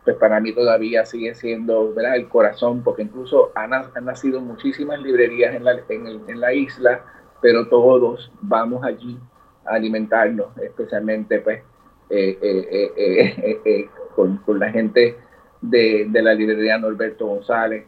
pues 0.06 0.16
para 0.18 0.40
mí 0.40 0.54
todavía 0.54 1.06
sigue 1.06 1.36
siendo 1.36 1.94
¿verdad? 1.94 2.16
el 2.16 2.30
corazón, 2.30 2.84
porque 2.84 3.02
incluso 3.02 3.52
han, 3.56 3.74
han 3.74 4.06
nacido 4.06 4.40
muchísimas 4.40 5.02
librerías 5.02 5.56
en 5.56 5.64
la, 5.64 5.80
en, 5.90 6.08
en 6.28 6.40
la 6.40 6.54
isla, 6.54 7.04
pero 7.42 7.68
todos 7.68 8.32
vamos 8.42 8.86
allí 8.86 9.20
alimentarnos, 9.66 10.56
especialmente 10.58 11.40
pues 11.40 11.62
eh, 12.10 12.38
eh, 12.42 13.62
eh, 13.66 13.90
con, 14.16 14.40
la 14.60 14.70
gente 14.70 15.18
de, 15.62 16.08
la 16.12 16.34
librería 16.34 16.78
Norberto 16.78 17.26
González, 17.26 17.86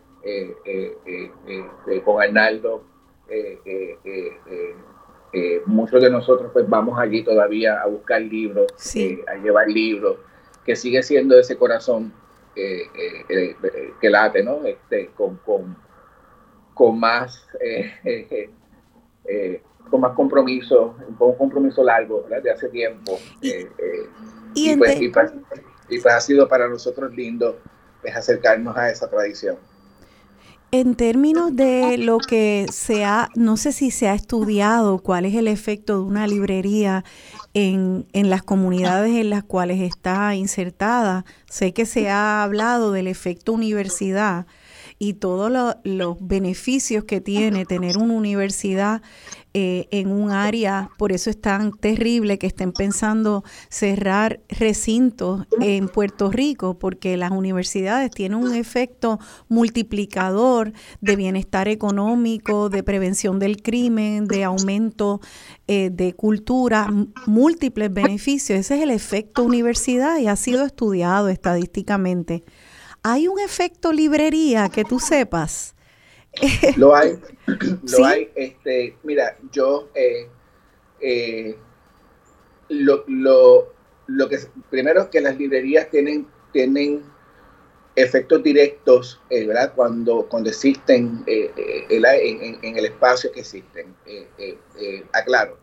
con 2.04 2.22
Arnaldo. 2.22 2.84
muchos 5.68 6.02
de 6.02 6.10
nosotros 6.10 6.50
pues 6.52 6.68
vamos 6.68 7.00
allí 7.00 7.24
todavía 7.24 7.80
a 7.80 7.86
buscar 7.88 8.22
libros, 8.22 8.74
a 9.28 9.36
llevar 9.36 9.68
libros, 9.68 10.18
que 10.68 10.76
sigue 10.76 11.02
siendo 11.02 11.40
ese 11.40 11.58
corazón 11.58 12.14
que 12.54 14.10
late, 14.10 14.44
¿no? 14.44 14.64
Este, 14.66 15.08
con, 15.16 15.38
con, 15.38 15.76
con 16.76 17.00
más 17.00 17.44
con 19.90 20.02
más 20.02 20.14
compromiso, 20.14 20.96
con 21.18 21.30
un 21.30 21.36
compromiso 21.36 21.84
largo, 21.84 22.26
De 22.44 22.52
hace 22.52 22.70
tiempo. 22.70 23.20
Y, 23.42 23.50
eh, 23.50 23.70
eh, 24.56 24.78
pues, 24.78 25.00
pues, 25.14 25.32
pues, 25.88 26.06
ha 26.06 26.20
sido 26.20 26.48
para 26.48 26.68
nosotros 26.68 27.14
lindo 27.14 27.60
pues, 28.02 28.16
acercarnos 28.16 28.76
a 28.78 28.90
esa 28.90 29.10
tradición. 29.10 29.58
En 30.72 30.96
términos 30.96 31.56
de 31.56 31.98
lo 31.98 32.18
que 32.18 32.66
se 32.72 33.06
ha, 33.06 33.30
no 33.36 33.56
sé 33.56 33.72
si 33.72 33.90
se 33.90 34.10
ha 34.10 34.14
estudiado 34.14 35.00
cuál 35.00 35.26
es 35.26 35.36
el 35.36 35.48
efecto 35.48 36.00
de 36.00 36.04
una 36.04 36.28
librería 36.28 37.06
en, 37.58 38.06
en, 38.14 38.30
las 38.30 38.44
comunidades 38.44 39.16
en 39.16 39.32
las 39.32 39.44
cuales 39.44 39.82
está 39.82 40.36
insertada. 40.36 41.26
Sé 41.50 41.74
que 41.74 41.88
se 41.88 42.08
ha 42.08 42.44
hablado 42.44 42.92
del 42.92 43.08
efecto 43.08 43.52
universidad 43.52 44.46
y 45.00 45.14
todos 45.14 45.76
los 45.84 46.18
beneficios 46.20 47.04
que 47.04 47.20
tiene 47.20 47.66
tener 47.66 47.98
una 47.98 48.14
universidad 48.14 49.02
eh, 49.60 49.88
en 49.90 50.12
un 50.12 50.30
área, 50.30 50.92
por 51.00 51.12
eso 51.12 51.32
es 51.32 51.42
tan 51.42 51.72
terrible 51.72 52.38
que 52.38 52.46
estén 52.46 52.72
pensando 52.72 53.44
cerrar 53.70 54.40
recintos 54.50 55.48
en 55.60 55.90
Puerto 55.90 56.30
Rico, 56.30 56.78
porque 56.78 57.18
las 57.18 57.32
universidades 57.32 58.12
tienen 58.12 58.38
un 58.38 58.54
efecto 58.54 59.20
multiplicador 59.50 60.74
de 61.02 61.16
bienestar 61.16 61.68
económico, 61.70 62.70
de 62.70 62.84
prevención 62.84 63.40
del 63.40 63.64
crimen, 63.64 64.28
de 64.28 64.44
aumento 64.44 65.22
eh, 65.68 65.90
de 65.92 66.14
cultura, 66.14 66.94
múltiples 67.26 67.92
beneficios. 67.92 68.60
Ese 68.60 68.76
es 68.76 68.84
el 68.84 68.92
efecto 68.92 69.42
universidad 69.42 70.20
y 70.20 70.28
ha 70.28 70.36
sido 70.36 70.66
estudiado 70.66 71.30
estadísticamente. 71.30 72.44
¿Hay 73.02 73.28
un 73.28 73.40
efecto 73.40 73.92
librería 73.92 74.70
que 74.70 74.84
tú 74.84 75.00
sepas? 75.00 75.74
Lo 76.76 76.96
hay, 76.96 77.20
lo 77.98 78.06
hay. 78.06 78.32
Este, 78.36 78.96
mira, 79.04 79.38
yo 79.52 79.90
eh, 79.96 80.28
eh, 81.00 81.56
lo, 82.70 83.04
lo, 83.08 83.74
lo, 84.08 84.30
que 84.30 84.40
primero 84.70 85.02
es 85.02 85.08
que 85.08 85.22
las 85.22 85.38
librerías 85.38 85.90
tienen, 85.90 86.28
tienen 86.52 87.04
efectos 87.96 88.44
directos, 88.44 89.20
eh, 89.30 89.46
¿verdad? 89.46 89.74
Cuando, 89.76 90.28
cuando 90.30 90.50
existen 90.50 91.24
en, 91.26 92.58
en, 92.62 92.78
el 92.78 92.86
espacio 92.86 93.32
que 93.32 93.40
existen. 93.42 93.96
aclaro, 95.14 95.58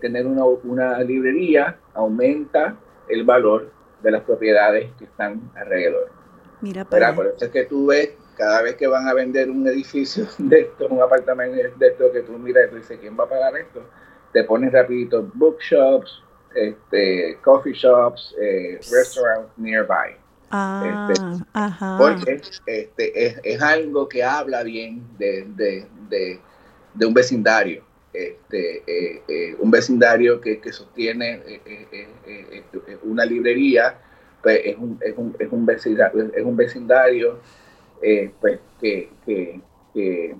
tener 0.00 0.26
una, 0.26 0.44
una 0.44 0.98
librería 1.00 1.78
aumenta 1.94 2.76
el 3.08 3.24
valor 3.24 3.72
de 4.02 4.10
las 4.10 4.22
propiedades 4.22 4.92
que 4.98 5.04
están 5.04 5.50
alrededor. 5.54 6.10
Mira, 6.60 6.84
para 6.84 7.14
por 7.14 7.26
eso 7.26 7.44
es 7.44 7.50
que 7.50 7.64
tú 7.64 7.86
ves 7.86 8.10
cada 8.36 8.62
vez 8.62 8.76
que 8.76 8.86
van 8.86 9.08
a 9.08 9.14
vender 9.14 9.50
un 9.50 9.66
edificio 9.66 10.26
de 10.38 10.60
esto, 10.60 10.88
un 10.88 11.00
apartamento 11.00 11.56
de 11.56 11.86
esto, 11.88 12.12
que 12.12 12.22
tú 12.22 12.32
miras 12.38 12.66
y 12.66 12.70
tú 12.70 12.76
dices, 12.76 12.98
¿quién 13.00 13.16
va 13.18 13.24
a 13.24 13.28
pagar 13.28 13.56
esto? 13.56 13.82
Te 14.32 14.44
pones 14.44 14.72
rapidito 14.72 15.30
bookshops, 15.34 16.22
este, 16.54 17.38
coffee 17.42 17.72
shops, 17.72 18.34
eh, 18.40 18.78
restaurants 18.90 19.50
nearby. 19.56 20.16
Ah, 20.50 21.08
este, 21.10 21.44
ajá. 21.54 21.96
Porque 21.98 22.40
este, 22.66 23.26
es, 23.26 23.40
es, 23.42 23.60
algo 23.60 24.08
que 24.08 24.22
habla 24.22 24.62
bien 24.62 25.02
de, 25.18 25.44
de, 25.56 25.86
de, 26.08 26.40
de 26.94 27.06
un 27.06 27.14
vecindario. 27.14 27.82
Este, 28.12 28.82
eh, 28.86 29.22
eh, 29.28 29.56
un 29.58 29.70
vecindario 29.70 30.40
que, 30.40 30.58
que 30.60 30.72
sostiene 30.72 31.42
eh, 31.46 32.64
una 33.02 33.26
librería, 33.26 33.98
pues 34.42 34.60
es 34.64 34.76
un, 34.78 34.98
es 35.02 35.14
un, 35.18 35.36
es 35.38 35.52
un 35.52 35.66
vecindario, 35.66 36.30
es 36.34 36.44
un 36.44 36.56
vecindario 36.56 37.40
eh, 38.02 38.32
pues 38.40 38.60
que, 38.80 39.10
que, 39.24 40.36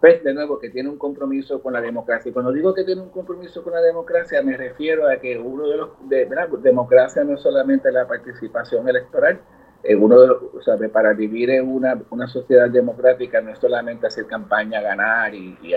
pues 0.00 0.24
de 0.24 0.32
nuevo, 0.32 0.58
que 0.58 0.70
tiene 0.70 0.88
un 0.88 0.96
compromiso 0.96 1.62
con 1.62 1.74
la 1.74 1.80
democracia. 1.80 2.30
Y 2.30 2.32
cuando 2.32 2.52
digo 2.52 2.74
que 2.74 2.84
tiene 2.84 3.02
un 3.02 3.10
compromiso 3.10 3.62
con 3.62 3.74
la 3.74 3.82
democracia, 3.82 4.42
me 4.42 4.56
refiero 4.56 5.08
a 5.08 5.16
que 5.16 5.38
uno 5.38 5.68
de 5.68 5.76
los, 5.76 5.90
de, 6.08 6.28
democracia 6.62 7.22
no 7.22 7.34
es 7.34 7.40
solamente 7.40 7.92
la 7.92 8.06
participación 8.06 8.88
electoral, 8.88 9.40
eh, 9.82 9.94
uno 9.94 10.20
de 10.20 10.26
los, 10.26 10.42
o 10.54 10.62
sea, 10.62 10.76
para 10.90 11.12
vivir 11.12 11.50
en 11.50 11.68
una, 11.68 12.00
una, 12.10 12.26
sociedad 12.26 12.68
democrática 12.68 13.40
no 13.40 13.50
es 13.50 13.58
solamente 13.58 14.06
hacer 14.06 14.26
campaña, 14.26 14.80
ganar 14.80 15.34
y, 15.34 15.56
y, 15.62 15.74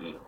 y, 0.00 0.18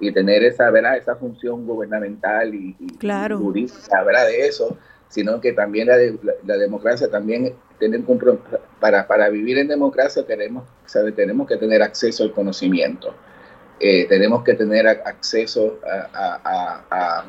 y 0.00 0.12
tener 0.12 0.44
esa, 0.44 0.70
¿verdad? 0.70 0.96
esa 0.96 1.16
función 1.16 1.66
gubernamental 1.66 2.54
y, 2.54 2.74
claro. 2.98 3.38
jurídica, 3.38 4.02
¿verdad? 4.04 4.26
De 4.26 4.46
eso, 4.46 4.76
sino 5.08 5.40
que 5.40 5.52
también 5.52 5.88
la, 5.88 5.96
la 6.44 6.56
democracia 6.56 7.10
también 7.10 7.54
tiene 7.78 7.98
un 7.98 8.40
para, 8.80 9.06
para 9.06 9.28
vivir 9.28 9.58
en 9.58 9.68
democracia 9.68 10.24
tenemos, 10.24 10.64
¿sabe? 10.86 11.12
tenemos 11.12 11.46
que 11.46 11.56
tener 11.56 11.82
acceso 11.82 12.24
al 12.24 12.32
conocimiento, 12.32 13.14
eh, 13.80 14.06
tenemos 14.08 14.42
que 14.42 14.54
tener 14.54 14.86
acceso 14.86 15.78
a, 16.12 16.40
a, 16.44 17.24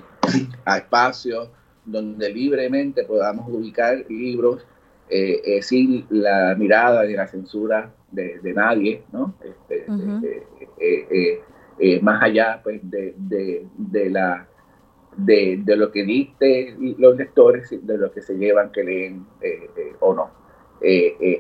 a, 0.65 0.77
espacios 0.77 1.49
donde 1.85 2.29
libremente 2.29 3.03
podamos 3.03 3.47
ubicar 3.49 4.05
libros 4.09 4.65
eh, 5.09 5.41
eh, 5.45 5.61
sin 5.61 6.05
la 6.09 6.53
mirada 6.57 7.05
ni 7.05 7.13
la 7.13 7.27
censura 7.27 7.93
de, 8.11 8.39
de 8.39 8.53
nadie, 8.53 9.03
¿no? 9.11 9.35
Este, 9.41 9.85
más 12.01 12.23
allá 12.23 12.59
pues, 12.63 12.79
de, 12.83 13.13
de, 13.17 13.65
de 13.77 14.09
la 14.09 14.47
de, 15.17 15.59
de, 15.63 15.75
lo 15.75 15.91
que 15.91 16.03
diste 16.03 16.75
los 16.97 17.17
lectores, 17.17 17.69
de 17.81 17.97
lo 17.97 18.11
que 18.11 18.21
se 18.21 18.37
llevan, 18.37 18.71
que 18.71 18.83
leen 18.83 19.25
eh, 19.41 19.69
eh, 19.75 19.95
o 19.99 20.13
no. 20.13 20.29
Eh, 20.81 21.39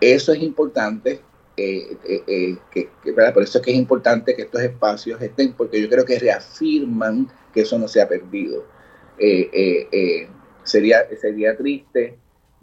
eso 0.00 0.32
es 0.32 0.42
importante, 0.42 1.20
que, 1.56 2.88
por 3.34 3.42
eso 3.42 3.58
es 3.58 3.64
que 3.64 3.70
es 3.70 3.76
importante 3.76 4.34
que 4.34 4.42
estos 4.42 4.62
espacios 4.62 5.20
estén, 5.20 5.52
porque 5.52 5.80
yo 5.80 5.88
creo 5.88 6.04
que 6.04 6.18
reafirman 6.18 7.28
que 7.52 7.62
eso 7.62 7.78
no 7.78 7.88
se 7.88 8.00
ha 8.00 8.08
perdido. 8.08 8.64
sería, 10.64 11.06
sería 11.20 11.56
triste, 11.56 12.18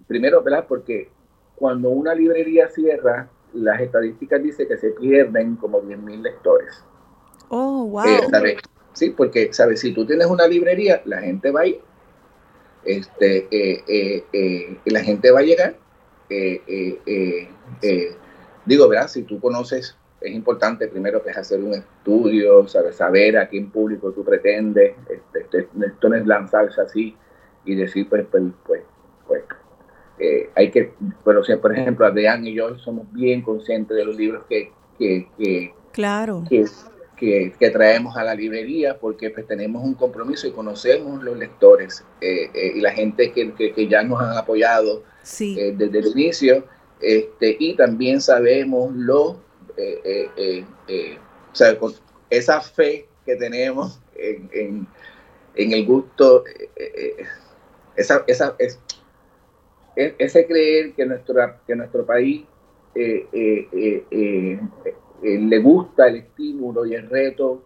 primero, 0.07 0.41
¿verdad? 0.41 0.65
Porque 0.67 1.09
cuando 1.55 1.89
una 1.89 2.13
librería 2.13 2.69
cierra, 2.69 3.29
las 3.53 3.81
estadísticas 3.81 4.41
dicen 4.43 4.67
que 4.67 4.77
se 4.77 4.91
pierden 4.91 5.55
como 5.55 5.81
10.000 5.81 6.21
lectores. 6.21 6.83
Oh, 7.49 7.85
wow. 7.85 8.03
¿sí? 8.93 9.11
Porque, 9.11 9.51
¿sabes? 9.53 9.79
Si 9.79 9.93
tú 9.93 10.05
tienes 10.05 10.27
una 10.27 10.47
librería, 10.47 11.01
la 11.05 11.21
gente 11.21 11.51
va 11.51 11.61
a 11.61 11.67
ir, 11.67 11.79
este, 12.87 13.47
eh, 13.51 13.83
eh, 13.87 14.23
eh, 14.31 14.77
la 14.85 15.03
gente 15.03 15.29
va 15.31 15.39
a 15.39 15.43
llegar. 15.43 15.75
digo, 18.65 18.87
¿verdad? 18.87 19.07
Si 19.07 19.23
tú 19.23 19.39
conoces, 19.39 19.97
es 20.21 20.33
importante 20.33 20.87
primero 20.87 21.21
que 21.23 21.29
es 21.29 21.37
hacer 21.37 21.61
un 21.61 21.73
estudio, 21.73 22.67
¿sabes? 22.67 22.95
saber 22.95 23.37
a 23.37 23.47
quién 23.47 23.69
público 23.69 24.11
tú 24.11 24.23
pretendes, 24.23 24.95
este, 25.09 25.39
este, 25.39 25.85
esto 25.85 26.09
no 26.09 26.15
es 26.15 26.25
lanzarse 26.25 26.81
así 26.81 27.15
y 27.65 27.75
decir, 27.75 28.07
pues, 28.09 28.25
pues, 28.31 28.43
pues, 28.65 28.81
pues 29.27 29.43
hay 30.55 30.71
que, 30.71 30.93
pero 31.23 31.43
si, 31.43 31.55
por 31.57 31.77
ejemplo, 31.77 32.05
Adrián 32.05 32.45
y 32.47 32.53
yo 32.53 32.77
somos 32.79 33.11
bien 33.13 33.41
conscientes 33.41 33.95
de 33.95 34.05
los 34.05 34.15
libros 34.15 34.43
que, 34.49 34.71
que, 34.97 35.27
que 35.37 35.73
claro. 35.91 36.43
que 36.49 36.65
que, 37.17 37.51
traemos 37.73 38.15
a 38.15 38.23
la 38.23 38.35
librería 38.35 38.97
porque 38.97 39.31
pues, 39.31 39.47
tenemos 39.47 39.83
un 39.83 39.95
compromiso 39.95 40.47
y 40.47 40.51
conocemos 40.51 41.23
los 41.23 41.37
lectores 41.37 42.03
eh, 42.21 42.49
eh, 42.53 42.73
y 42.75 42.81
la 42.81 42.91
gente 42.91 43.31
que, 43.31 43.53
que, 43.53 43.87
ya 43.87 44.03
nos 44.03 44.21
han 44.21 44.37
apoyado 44.37 45.03
eh, 45.39 45.73
desde 45.75 45.99
el 45.99 46.07
inicio 46.07 46.63
este, 47.01 47.57
y 47.59 47.75
también 47.75 48.21
sabemos 48.21 48.93
lo, 48.95 49.23
o 49.29 49.39
sea, 51.53 51.77
con 51.77 51.93
esa 52.29 52.61
fe 52.61 53.07
que 53.25 53.35
tenemos 53.35 53.99
en, 54.15 54.49
en, 54.53 54.87
en 55.55 55.71
el 55.73 55.85
gusto, 55.85 56.43
esa, 57.95 58.23
esa, 58.27 58.55
es, 58.59 58.79
e, 59.95 60.15
ese 60.19 60.45
creer 60.45 60.93
que, 60.93 61.05
nuestra, 61.05 61.59
que 61.65 61.75
nuestro 61.75 62.05
país 62.05 62.45
eh, 65.23 65.39
le 65.39 65.59
gusta 65.59 66.07
el 66.07 66.17
estímulo 66.17 66.85
y 66.85 66.93
el 66.93 67.09
reto 67.09 67.63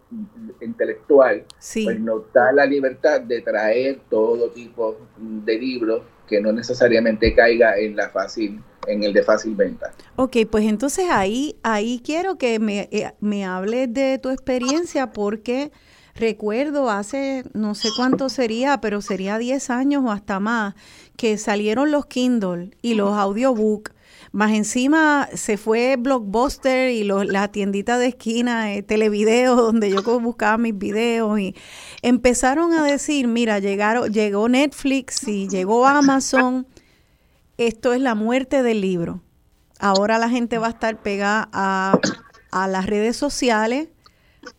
intelectual, 0.60 1.44
pues 1.84 2.00
nos 2.00 2.32
da 2.32 2.50
la 2.52 2.64
libertad 2.64 3.20
de 3.20 3.42
traer 3.42 4.00
todo 4.08 4.50
tipo 4.50 4.96
de 5.18 5.58
libros 5.58 6.02
que 6.26 6.40
no 6.40 6.52
necesariamente 6.52 7.34
caiga 7.34 7.76
en 7.78 7.94
la 7.94 8.08
fácil 8.08 8.62
en 8.86 9.04
el 9.04 9.12
de 9.12 9.22
fácil 9.22 9.54
venta. 9.54 9.92
Ok, 10.16 10.38
pues 10.50 10.64
entonces 10.64 11.06
ahí 11.10 11.56
ahí 11.62 12.00
quiero 12.04 12.36
que 12.36 12.58
me, 12.58 12.88
eh, 12.90 13.12
me 13.20 13.44
hables 13.44 13.92
de 13.92 14.18
tu 14.18 14.30
experiencia 14.30 15.12
porque 15.12 15.72
recuerdo 16.14 16.90
hace 16.90 17.44
no 17.52 17.74
sé 17.74 17.90
cuánto 17.96 18.28
sería, 18.28 18.80
pero 18.80 19.00
sería 19.02 19.38
10 19.38 19.70
años 19.70 20.02
o 20.04 20.10
hasta 20.10 20.40
más 20.40 20.74
que 21.16 21.38
salieron 21.38 21.90
los 21.90 22.06
Kindle 22.06 22.70
y 22.82 22.94
los 22.94 23.12
audiobooks 23.12 23.92
más 24.32 24.52
encima 24.52 25.28
se 25.34 25.58
fue 25.58 25.96
Blockbuster 25.96 26.90
y 26.90 27.04
la 27.04 27.48
tiendita 27.48 27.98
de 27.98 28.08
esquina, 28.08 28.74
eh, 28.74 28.82
televideo, 28.82 29.56
donde 29.56 29.90
yo 29.90 30.02
buscaba 30.20 30.56
mis 30.56 30.76
videos 30.76 31.38
y 31.38 31.54
empezaron 32.00 32.72
a 32.72 32.82
decir, 32.82 33.28
mira, 33.28 33.58
llegaron, 33.58 34.10
llegó 34.10 34.48
Netflix 34.48 35.28
y 35.28 35.48
llegó 35.48 35.86
Amazon, 35.86 36.66
esto 37.58 37.92
es 37.92 38.00
la 38.00 38.14
muerte 38.14 38.62
del 38.62 38.80
libro. 38.80 39.20
Ahora 39.78 40.18
la 40.18 40.30
gente 40.30 40.58
va 40.58 40.68
a 40.68 40.70
estar 40.70 41.02
pegada 41.02 41.48
a, 41.52 41.98
a 42.50 42.68
las 42.68 42.86
redes 42.86 43.16
sociales, 43.16 43.88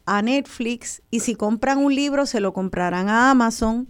a 0.06 0.22
Netflix, 0.22 1.02
y 1.10 1.22
si 1.22 1.34
compran 1.34 1.80
un 1.80 1.96
libro 1.96 2.26
se 2.26 2.40
lo 2.40 2.54
comprarán 2.54 3.10
a 3.10 3.32
Amazon, 3.32 3.88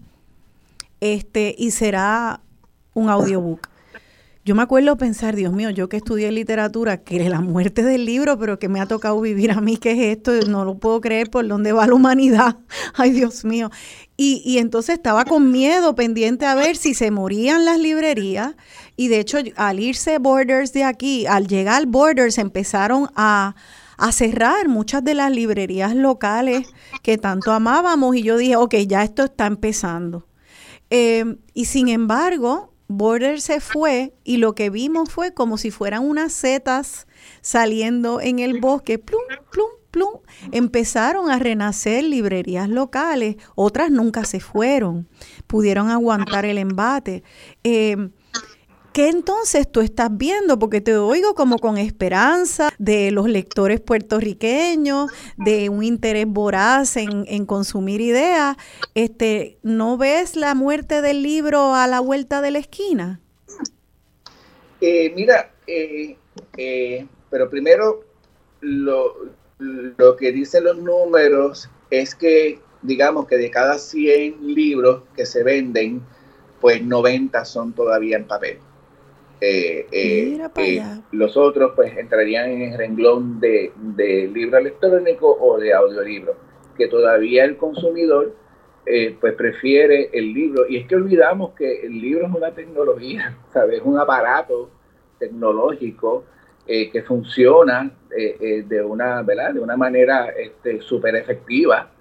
este, 1.01 1.53
y 1.57 1.71
será 1.71 2.39
un 2.93 3.09
audiobook. 3.09 3.72
Yo 4.45 4.55
me 4.55 4.61
acuerdo 4.61 4.97
pensar, 4.97 5.37
Dios 5.37 5.53
mío, 5.53 5.69
yo 5.69 5.87
que 5.87 5.95
estudié 5.95 6.29
literatura, 6.29 6.97
que 6.97 7.29
la 7.29 7.39
muerte 7.39 7.81
del 7.81 8.05
libro, 8.05 8.37
pero 8.37 8.59
que 8.59 8.67
me 8.67 8.81
ha 8.81 8.85
tocado 8.85 9.21
vivir 9.21 9.51
a 9.51 9.61
mí, 9.61 9.77
¿qué 9.77 9.91
es 9.91 10.17
esto? 10.17 10.33
No 10.49 10.65
lo 10.65 10.77
puedo 10.77 10.99
creer 10.99 11.29
por 11.29 11.47
dónde 11.47 11.71
va 11.71 11.87
la 11.87 11.93
humanidad. 11.93 12.57
Ay, 12.93 13.11
Dios 13.11 13.45
mío. 13.45 13.71
Y, 14.17 14.41
y 14.45 14.57
entonces 14.57 14.95
estaba 14.95 15.23
con 15.23 15.49
miedo, 15.49 15.95
pendiente 15.95 16.45
a 16.45 16.55
ver 16.55 16.75
si 16.75 16.93
se 16.93 17.09
morían 17.09 17.63
las 17.63 17.79
librerías. 17.79 18.55
Y 18.97 19.07
de 19.07 19.21
hecho, 19.21 19.37
al 19.55 19.79
irse 19.79 20.17
Borders 20.17 20.73
de 20.73 20.83
aquí, 20.83 21.25
al 21.25 21.47
llegar 21.47 21.85
Borders, 21.85 22.37
empezaron 22.37 23.07
a, 23.15 23.55
a 23.97 24.11
cerrar 24.11 24.67
muchas 24.67 25.05
de 25.05 25.13
las 25.13 25.31
librerías 25.31 25.95
locales 25.95 26.67
que 27.01 27.17
tanto 27.17 27.53
amábamos. 27.53 28.13
Y 28.17 28.23
yo 28.23 28.35
dije, 28.35 28.57
ok, 28.57 28.75
ya 28.87 29.03
esto 29.03 29.23
está 29.23 29.45
empezando. 29.45 30.27
Eh, 30.89 31.37
y 31.53 31.63
sin 31.63 31.87
embargo, 31.87 32.72
Border 32.97 33.41
se 33.41 33.59
fue 33.59 34.13
y 34.23 34.37
lo 34.37 34.55
que 34.55 34.69
vimos 34.69 35.09
fue 35.09 35.33
como 35.33 35.57
si 35.57 35.71
fueran 35.71 36.07
unas 36.07 36.31
setas 36.31 37.07
saliendo 37.41 38.21
en 38.21 38.39
el 38.39 38.59
bosque, 38.59 38.99
plum, 38.99 39.21
plum, 39.51 39.69
plum. 39.91 40.19
Empezaron 40.51 41.29
a 41.31 41.39
renacer 41.39 42.03
librerías 42.03 42.69
locales, 42.69 43.37
otras 43.55 43.89
nunca 43.89 44.25
se 44.25 44.39
fueron, 44.39 45.07
pudieron 45.47 45.89
aguantar 45.89 46.45
el 46.45 46.57
embate. 46.57 47.23
Eh, 47.63 48.09
¿Qué 48.93 49.09
entonces 49.09 49.71
tú 49.71 49.81
estás 49.81 50.15
viendo? 50.15 50.59
Porque 50.59 50.79
te 50.79 50.95
oigo 50.95 51.33
como 51.33 51.57
con 51.57 51.79
esperanza 51.79 52.71
de 52.77 53.09
los 53.09 53.27
lectores 53.27 53.81
puertorriqueños, 53.81 55.11
de 55.35 55.69
un 55.69 55.83
interés 55.83 56.27
voraz 56.27 56.95
en, 56.97 57.45
consumir 57.47 58.01
ideas. 58.01 58.55
Este, 58.93 59.57
¿No 59.63 59.97
ves 59.97 60.35
la 60.35 60.53
muerte 60.53 61.01
del 61.01 61.23
libro 61.23 61.73
a 61.73 61.87
la 61.87 62.01
vuelta 62.01 62.39
de 62.41 62.51
la 62.51 62.59
esquina? 62.59 63.19
Eh, 64.79 65.11
mira, 65.15 65.51
eh, 65.65 66.15
eh, 66.55 67.07
pero 67.31 67.49
primero 67.49 68.03
lo, 68.61 69.15
lo 69.57 70.15
que 70.17 70.31
dicen 70.31 70.65
los 70.65 70.77
números 70.77 71.67
es 71.89 72.13
que, 72.13 72.59
digamos 72.83 73.27
que 73.27 73.37
de 73.37 73.49
cada 73.49 73.79
100 73.79 74.53
libros 74.53 75.01
que 75.15 75.25
se 75.25 75.41
venden, 75.41 76.03
pues 76.61 76.83
90 76.83 77.43
son 77.45 77.73
todavía 77.73 78.17
en 78.17 78.27
papel. 78.27 78.59
Eh, 79.45 79.87
eh, 79.91 80.39
eh, 80.55 80.81
los 81.11 81.35
otros 81.35 81.73
pues 81.75 81.97
entrarían 81.97 82.49
en 82.49 82.61
el 82.61 82.77
renglón 82.77 83.41
de, 83.41 83.73
libro 84.33 84.57
electrónico 84.57 85.37
o 85.37 85.59
de 85.59 85.73
audiolibro, 85.73 86.37
que 86.77 86.87
todavía 86.87 87.43
el 87.43 87.57
consumidor 87.57 88.33
pues 89.19 89.33
prefiere 89.33 90.09
el 90.13 90.33
libro. 90.33 90.65
Y 90.69 90.77
es 90.77 90.87
que 90.87 90.95
olvidamos 90.95 91.51
que 91.55 91.81
el 91.81 91.99
libro 91.99 92.25
es 92.27 92.33
una 92.33 92.51
tecnología, 92.51 93.37
¿sabes? 93.53 93.81
Es 93.81 93.85
un 93.85 93.99
aparato 93.99 94.69
tecnológico 95.19 96.23
que 96.65 97.03
funciona 97.05 97.91
de, 98.09 98.81
una, 98.81 99.23
¿verdad? 99.23 99.55
de 99.55 99.59
una 99.59 99.75
manera 99.75 100.33
súper 100.79 101.15
este, 101.15 101.33
efectiva 101.33 101.91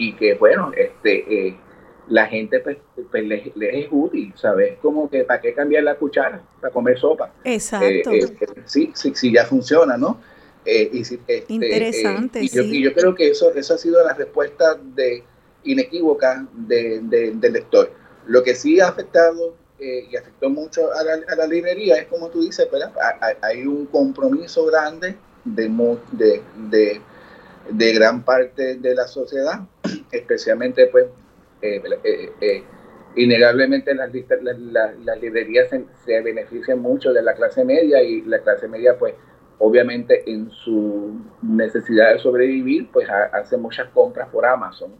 y 0.00 0.12
que, 0.18 0.34
bueno, 0.34 0.72
este 0.76 1.56
la 2.08 2.26
gente 2.26 2.60
pues, 2.60 2.78
pues 3.10 3.24
les, 3.24 3.46
es 3.56 3.88
útil, 3.90 4.32
¿sabes? 4.36 4.78
Como 4.80 5.08
que 5.10 5.24
para 5.24 5.40
qué 5.40 5.52
cambiar 5.52 5.84
la 5.84 5.96
cuchara 5.96 6.42
para 6.60 6.72
comer 6.72 6.98
sopa. 6.98 7.32
Exacto. 7.44 8.10
Eh, 8.12 8.20
eh, 8.40 8.46
sí, 8.64 8.90
sí, 8.94 9.12
sí, 9.14 9.32
ya 9.32 9.44
funciona, 9.44 9.96
¿no? 9.96 10.20
Eh, 10.64 10.90
y, 10.92 11.00
este, 11.00 11.44
Interesante, 11.48 12.42
y, 12.42 12.48
yo, 12.48 12.62
y 12.62 12.82
yo 12.82 12.92
creo 12.92 13.14
que 13.14 13.30
eso, 13.30 13.52
eso 13.54 13.74
ha 13.74 13.78
sido 13.78 14.04
la 14.04 14.14
respuesta 14.14 14.74
de, 14.74 15.22
inequívoca 15.64 16.46
de, 16.52 17.00
del 17.02 17.52
lector. 17.52 17.92
Lo 18.26 18.42
que 18.42 18.54
sí 18.54 18.80
ha 18.80 18.88
afectado 18.88 19.54
y 19.80 20.16
afectó 20.16 20.50
mucho 20.50 20.92
a 20.92 21.04
la, 21.04 21.20
a 21.28 21.36
la, 21.36 21.46
librería 21.46 21.96
es, 21.96 22.08
como 22.08 22.28
tú 22.30 22.42
dices, 22.42 22.68
¿verdad? 22.70 22.92
Hay 23.42 23.64
un 23.64 23.86
compromiso 23.86 24.66
grande 24.66 25.16
de, 25.44 25.68
de, 26.10 26.42
de, 26.68 27.00
de 27.70 27.92
gran 27.92 28.24
parte 28.24 28.74
de 28.74 28.94
la 28.94 29.06
sociedad, 29.06 29.60
especialmente 30.10 30.86
pues 30.88 31.06
eh, 31.60 31.82
eh, 32.04 32.32
eh, 32.40 32.64
innegablemente 33.16 33.94
las, 33.94 34.10
las, 34.12 35.20
librerías 35.20 35.68
se, 36.04 36.20
benefician 36.20 36.78
mucho 36.78 37.12
de 37.12 37.22
la 37.22 37.34
clase 37.34 37.64
media 37.64 38.02
y 38.02 38.22
la 38.22 38.38
clase 38.40 38.68
media 38.68 38.96
pues 38.96 39.14
obviamente 39.58 40.30
en 40.30 40.50
su 40.50 41.20
necesidad 41.42 42.12
de 42.12 42.20
sobrevivir 42.20 42.90
pues 42.92 43.08
hace 43.10 43.56
muchas 43.56 43.88
compras 43.88 44.28
por 44.28 44.46
Amazon, 44.46 44.92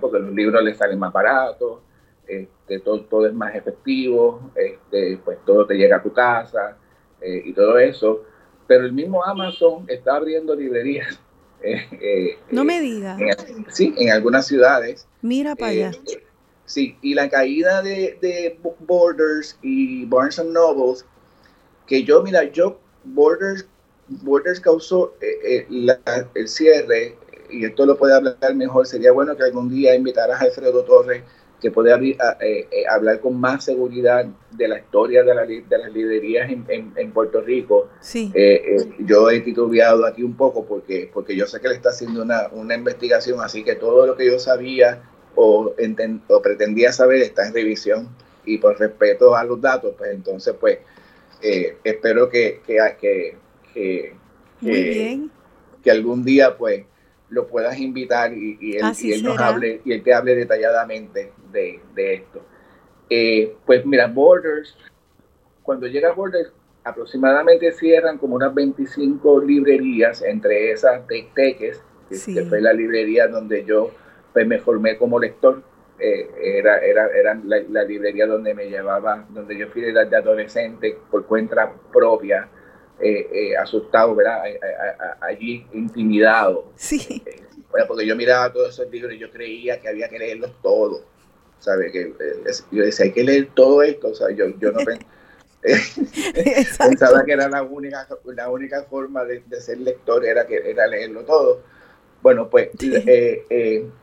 porque 0.00 0.18
los 0.18 0.32
libros 0.32 0.64
les 0.64 0.76
salen 0.76 0.98
más 0.98 1.12
baratos, 1.12 1.80
este, 2.26 2.80
todo, 2.80 3.04
todo 3.04 3.26
es 3.26 3.32
más 3.32 3.54
efectivo, 3.54 4.50
este, 4.56 5.20
pues 5.24 5.38
todo 5.46 5.64
te 5.64 5.74
llega 5.74 5.98
a 5.98 6.02
tu 6.02 6.12
casa 6.12 6.76
y 7.22 7.52
todo 7.52 7.78
eso, 7.78 8.24
pero 8.66 8.84
el 8.84 8.92
mismo 8.92 9.24
Amazon 9.24 9.84
está 9.88 10.16
abriendo 10.16 10.56
librerías 10.56 11.20
eh, 11.62 11.88
eh, 12.00 12.38
no 12.50 12.64
me 12.64 12.80
digas. 12.80 13.20
Sí, 13.68 13.94
en 13.98 14.10
algunas 14.10 14.46
ciudades. 14.46 15.06
Mira 15.22 15.54
para 15.56 15.72
allá. 15.72 15.90
Eh, 15.90 16.22
sí, 16.64 16.96
y 17.02 17.14
la 17.14 17.28
caída 17.28 17.82
de, 17.82 18.18
de 18.20 18.58
Borders 18.80 19.58
y 19.62 20.04
Barnes 20.04 20.42
Nobles, 20.44 21.04
que 21.86 22.04
yo, 22.04 22.22
mira, 22.22 22.44
yo, 22.44 22.78
Borders, 23.04 23.66
Borders 24.08 24.60
causó 24.60 25.14
el 25.20 26.48
cierre, 26.48 27.16
y 27.50 27.64
esto 27.64 27.86
lo 27.86 27.96
puede 27.96 28.14
hablar 28.14 28.54
mejor, 28.54 28.86
sería 28.86 29.12
bueno 29.12 29.36
que 29.36 29.44
algún 29.44 29.70
día 29.70 29.94
invitaras 29.94 30.40
a 30.40 30.44
Alfredo 30.44 30.84
Torres 30.84 31.22
que 31.60 31.70
puede 31.72 31.92
abrir, 31.92 32.16
eh, 32.40 32.68
eh, 32.70 32.84
hablar 32.88 33.20
con 33.20 33.38
más 33.38 33.64
seguridad 33.64 34.24
de 34.52 34.68
la 34.68 34.78
historia 34.78 35.24
de, 35.24 35.34
la, 35.34 35.44
de 35.44 35.78
las 35.78 35.92
librerías 35.92 36.50
en, 36.50 36.92
en, 36.94 37.12
Puerto 37.12 37.40
Rico. 37.40 37.88
Sí. 38.00 38.30
Eh, 38.34 38.90
yo 39.00 39.28
he 39.30 39.40
titubeado 39.40 40.06
aquí 40.06 40.22
un 40.22 40.36
poco 40.36 40.64
porque, 40.64 41.10
porque 41.12 41.34
yo 41.34 41.46
sé 41.46 41.60
que 41.60 41.68
le 41.68 41.74
está 41.74 41.88
haciendo 41.88 42.22
una, 42.22 42.48
una 42.52 42.76
investigación, 42.76 43.40
así 43.40 43.64
que 43.64 43.74
todo 43.74 44.06
lo 44.06 44.16
que 44.16 44.26
yo 44.26 44.38
sabía 44.38 45.02
o, 45.34 45.74
o 46.28 46.42
pretendía 46.42 46.92
saber 46.92 47.22
está 47.22 47.48
en 47.48 47.54
revisión 47.54 48.08
y 48.44 48.58
por 48.58 48.78
respeto 48.78 49.34
a 49.34 49.42
los 49.44 49.60
datos, 49.60 49.94
pues 49.98 50.12
entonces 50.12 50.54
pues 50.58 50.78
espero 51.40 52.28
que, 52.28 52.60
que, 52.66 52.78
que, 53.00 53.36
que, 54.60 55.28
que 55.82 55.90
algún 55.90 56.24
día 56.24 56.56
pues 56.56 56.84
lo 57.30 57.46
puedas 57.46 57.78
invitar 57.78 58.32
y, 58.32 58.76
él, 58.76 59.22
nos 59.22 59.38
hable 59.38 59.80
y 59.84 59.92
él 59.92 60.02
te 60.02 60.14
hable 60.14 60.34
detalladamente 60.34 61.32
de, 61.52 61.80
esto. 61.96 62.42
Eh, 63.10 63.56
pues 63.64 63.84
mira, 63.86 64.06
Borders, 64.06 64.76
cuando 65.62 65.86
llega 65.86 66.12
Borders, 66.12 66.52
aproximadamente 66.84 67.72
cierran 67.72 68.18
como 68.18 68.36
unas 68.36 68.54
25 68.54 69.40
librerías, 69.40 70.22
entre 70.22 70.72
esas 70.72 71.06
de 71.06 71.28
Teques, 71.34 71.82
que, 72.08 72.44
fue 72.44 72.60
la 72.60 72.72
librería 72.72 73.28
donde 73.28 73.64
yo 73.64 73.90
pues, 74.32 74.46
me 74.46 74.58
formé 74.58 74.96
como 74.96 75.18
lector. 75.18 75.62
Eh, 76.00 76.30
era, 76.40 76.78
era, 76.78 77.08
era 77.08 77.40
la, 77.44 77.82
librería 77.82 78.26
donde 78.26 78.54
me 78.54 78.70
llevaba, 78.70 79.26
donde 79.30 79.58
yo 79.58 79.66
fui 79.68 79.82
de, 79.82 79.92
de 79.92 80.16
adolescente 80.16 80.96
por 81.10 81.26
cuenta 81.26 81.72
propia 81.92 82.48
eh, 83.00 83.28
eh, 83.32 83.56
asustado, 83.56 84.14
¿verdad? 84.14 84.42
allí 85.20 85.64
intimidado. 85.72 86.72
Sí. 86.74 87.22
Eh, 87.76 87.84
porque 87.86 88.06
yo 88.06 88.16
miraba 88.16 88.52
todos 88.52 88.70
esos 88.70 88.90
libros 88.90 89.12
y 89.12 89.18
yo 89.18 89.30
creía 89.30 89.80
que 89.80 89.88
había 89.88 90.08
que 90.08 90.18
leerlos 90.18 90.52
todos. 90.62 91.02
¿Sabe? 91.58 91.90
Que, 91.90 92.14
yo 92.70 92.84
decía, 92.84 93.06
hay 93.06 93.12
que 93.12 93.24
leer 93.24 93.48
todo 93.54 93.82
esto. 93.82 94.08
O 94.08 94.14
sea, 94.14 94.30
yo, 94.30 94.46
yo 94.58 94.72
no 94.72 94.80
pensaba 96.78 97.24
que 97.24 97.32
era 97.32 97.48
la 97.48 97.62
única, 97.62 98.06
la 98.24 98.48
única 98.48 98.84
forma 98.84 99.24
de, 99.24 99.42
ser 99.60 99.78
lector, 99.78 100.24
era, 100.24 100.46
que, 100.46 100.70
era 100.70 100.86
leerlo 100.86 101.24
todo. 101.24 101.62
Bueno, 102.22 102.48
pues 102.48 102.70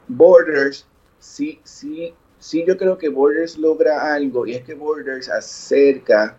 Borders, 0.07 0.85
sí, 1.19 1.59
sí, 1.63 2.13
sí, 2.39 2.63
yo 2.65 2.77
creo 2.77 2.97
que 2.97 3.09
Borders 3.09 3.57
logra 3.57 4.13
algo 4.13 4.45
y 4.45 4.55
es 4.55 4.63
que 4.63 4.73
Borders 4.73 5.29
acerca 5.29 6.37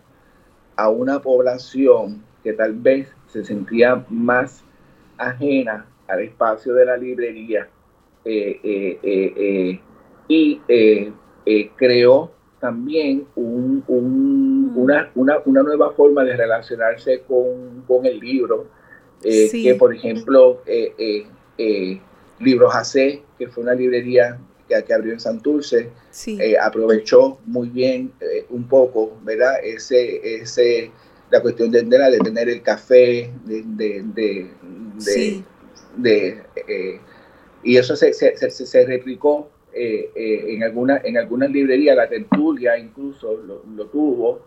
a 0.75 0.89
una 0.89 1.21
población 1.21 2.23
que 2.43 2.53
tal 2.53 2.73
vez 2.73 3.07
se 3.27 3.43
sentía 3.43 4.05
más 4.09 4.63
ajena 5.17 5.85
al 6.07 6.21
espacio 6.21 6.73
de 6.73 6.85
la 6.85 6.97
librería 6.97 7.67
eh, 8.23 9.79
eh, 10.29 10.59
eh, 10.67 11.11
y 11.45 11.67
creó 11.69 12.31
también 12.59 13.25
un, 13.35 13.83
una, 14.75 15.11
una, 15.15 15.37
una, 15.45 15.63
nueva 15.63 15.91
forma 15.91 16.23
de 16.23 16.35
relacionarse 16.35 17.21
con, 17.27 17.83
con 17.87 18.05
el 18.05 18.19
libro, 18.19 18.67
que 19.21 19.75
por 19.77 19.93
ejemplo 19.95 20.61
Libros 22.39 22.75
AC, 22.75 23.21
que 23.37 23.47
fue 23.47 23.63
una 23.63 23.73
librería 23.73 24.39
que, 24.67 24.83
que 24.83 24.93
abrió 24.93 25.13
en 25.13 25.19
Santurce, 25.19 25.91
aprovechó 26.61 27.37
muy 27.45 27.69
bien 27.69 28.11
un 28.49 28.67
poco, 28.67 29.17
¿verdad? 29.23 29.55
Ese, 29.63 30.41
ese 30.41 30.91
la 31.29 31.41
cuestión 31.41 31.71
de, 31.71 31.83
de, 31.83 32.19
tener 32.19 32.49
el 32.49 32.61
café, 32.61 33.31
de, 33.45 33.63
de, 35.97 36.41
eh, 36.67 36.99
y 37.63 37.77
eso 37.77 37.95
se, 37.95 38.13
se, 38.13 38.35
se, 38.49 38.85
replicó 38.85 39.49
eh, 39.73 40.09
eh, 40.15 40.45
en, 40.49 40.63
alguna, 40.63 41.01
en 41.03 41.17
algunas 41.17 41.51
librerías, 41.51 41.95
la 41.95 42.09
tertulia 42.09 42.77
incluso 42.77 43.37
lo, 43.37 43.85
tuvo. 43.87 44.41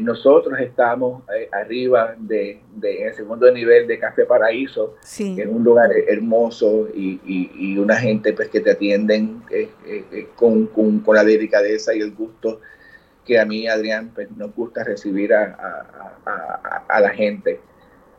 nosotros 0.00 0.58
estamos 0.60 1.22
arriba 1.52 2.16
de, 2.18 2.60
en 2.82 3.06
el 3.06 3.14
segundo 3.14 3.50
nivel 3.52 3.86
de 3.86 3.98
Café 3.98 4.24
Paraíso, 4.24 4.96
en 5.18 5.48
un 5.48 5.62
lugar 5.62 5.90
hermoso 6.08 6.88
y, 6.94 7.20
y, 7.24 7.78
una 7.78 7.96
gente 7.96 8.32
pues 8.32 8.48
que 8.48 8.60
te 8.60 8.72
atienden 8.72 9.42
con, 10.34 10.66
con, 10.66 11.00
con 11.00 11.14
la 11.14 11.24
delicadeza 11.24 11.94
y 11.94 12.00
el 12.00 12.12
gusto 12.12 12.60
que 13.28 13.38
a 13.38 13.44
mí, 13.44 13.68
Adrián, 13.68 14.10
pues 14.14 14.30
nos 14.32 14.54
gusta 14.54 14.82
recibir 14.82 15.34
a, 15.34 15.54
la 17.00 17.10
gente. 17.10 17.60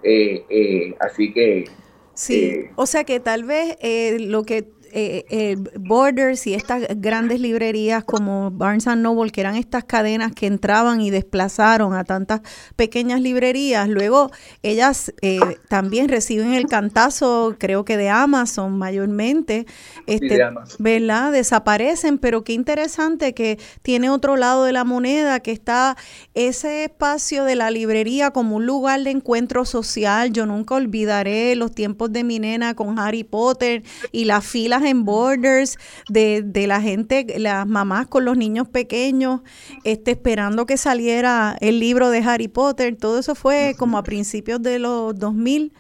Eh, 0.04 0.46
eh, 0.50 0.96
así 1.00 1.34
que... 1.34 1.66
Sí, 2.14 2.46
eh, 2.46 2.72
o 2.76 2.86
sea 2.86 3.04
que 3.06 3.20
tal 3.20 3.44
vez 3.44 3.76
lo 4.20 4.44
que 4.44 4.72
eh, 4.94 5.26
eh, 5.30 5.58
Borders 5.80 6.48
y 6.48 6.54
estas 6.54 6.84
grandes 6.98 7.40
librerías 7.40 8.04
como 8.04 8.52
Barnes 8.52 8.88
Noble, 8.88 9.32
que 9.32 9.42
eran 9.42 9.56
estas 9.56 9.84
cadenas 9.84 10.34
que 10.34 10.48
entraban 10.48 11.02
y 11.02 11.10
desplazaron 11.10 11.94
a 11.94 12.04
tantas 12.04 12.42
pequeñas 12.76 13.22
librerías, 13.22 13.88
luego 13.88 14.32
ellas 14.64 15.14
eh, 15.22 15.40
también 15.68 16.10
reciben 16.10 16.54
el 16.54 16.66
cantazo, 16.68 17.56
creo 17.58 17.86
que 17.86 17.98
de 17.98 18.10
Amazon 18.10 18.78
mayormente, 18.78 19.66
este, 20.08 20.40
¿verdad? 20.80 21.32
Desaparecen, 21.32 22.18
pero 22.18 22.44
qué 22.44 22.54
interesante 22.54 23.34
que 23.34 23.60
tiene 23.82 24.10
otro 24.10 24.38
lado 24.38 24.66
de 24.66 24.74
la 24.74 24.84
moneda, 24.84 25.40
que 25.40 25.52
está 25.52 25.98
ese 26.34 26.86
espacio 26.86 27.44
de 27.44 27.56
la 27.56 27.72
librería 27.72 28.32
como 28.32 28.58
un 28.58 28.66
lugar 28.66 29.04
de 29.04 29.12
encuentro 29.12 29.66
social. 29.66 30.32
Yo 30.32 30.46
nunca 30.46 30.76
olvidaré 30.76 31.56
los 31.56 31.74
tiempos 31.74 32.12
de 32.12 32.24
mi 32.24 32.40
nena 32.40 32.74
con 32.76 33.00
Harry 33.00 33.24
Potter 33.24 33.84
y 34.12 34.26
las 34.26 34.46
filas 34.46 34.79
en 34.84 35.06
Borders 35.06 35.78
de, 36.10 36.42
de 36.44 36.68
la 36.68 36.82
gente, 36.82 37.26
las 37.38 37.68
mamás 37.68 38.08
con 38.08 38.26
los 38.26 38.38
niños 38.38 38.68
pequeños, 38.68 39.42
este, 39.84 40.12
esperando 40.12 40.66
que 40.66 40.78
saliera 40.78 41.58
el 41.62 41.80
libro 41.80 42.10
de 42.10 42.20
Harry 42.20 42.48
Potter. 42.48 42.96
Todo 42.96 43.20
eso 43.20 43.36
fue 43.36 43.76
como 43.78 43.98
a 43.98 44.04
principios 44.04 44.62
de 44.62 44.80
los 44.80 45.18
2000. 45.18 45.74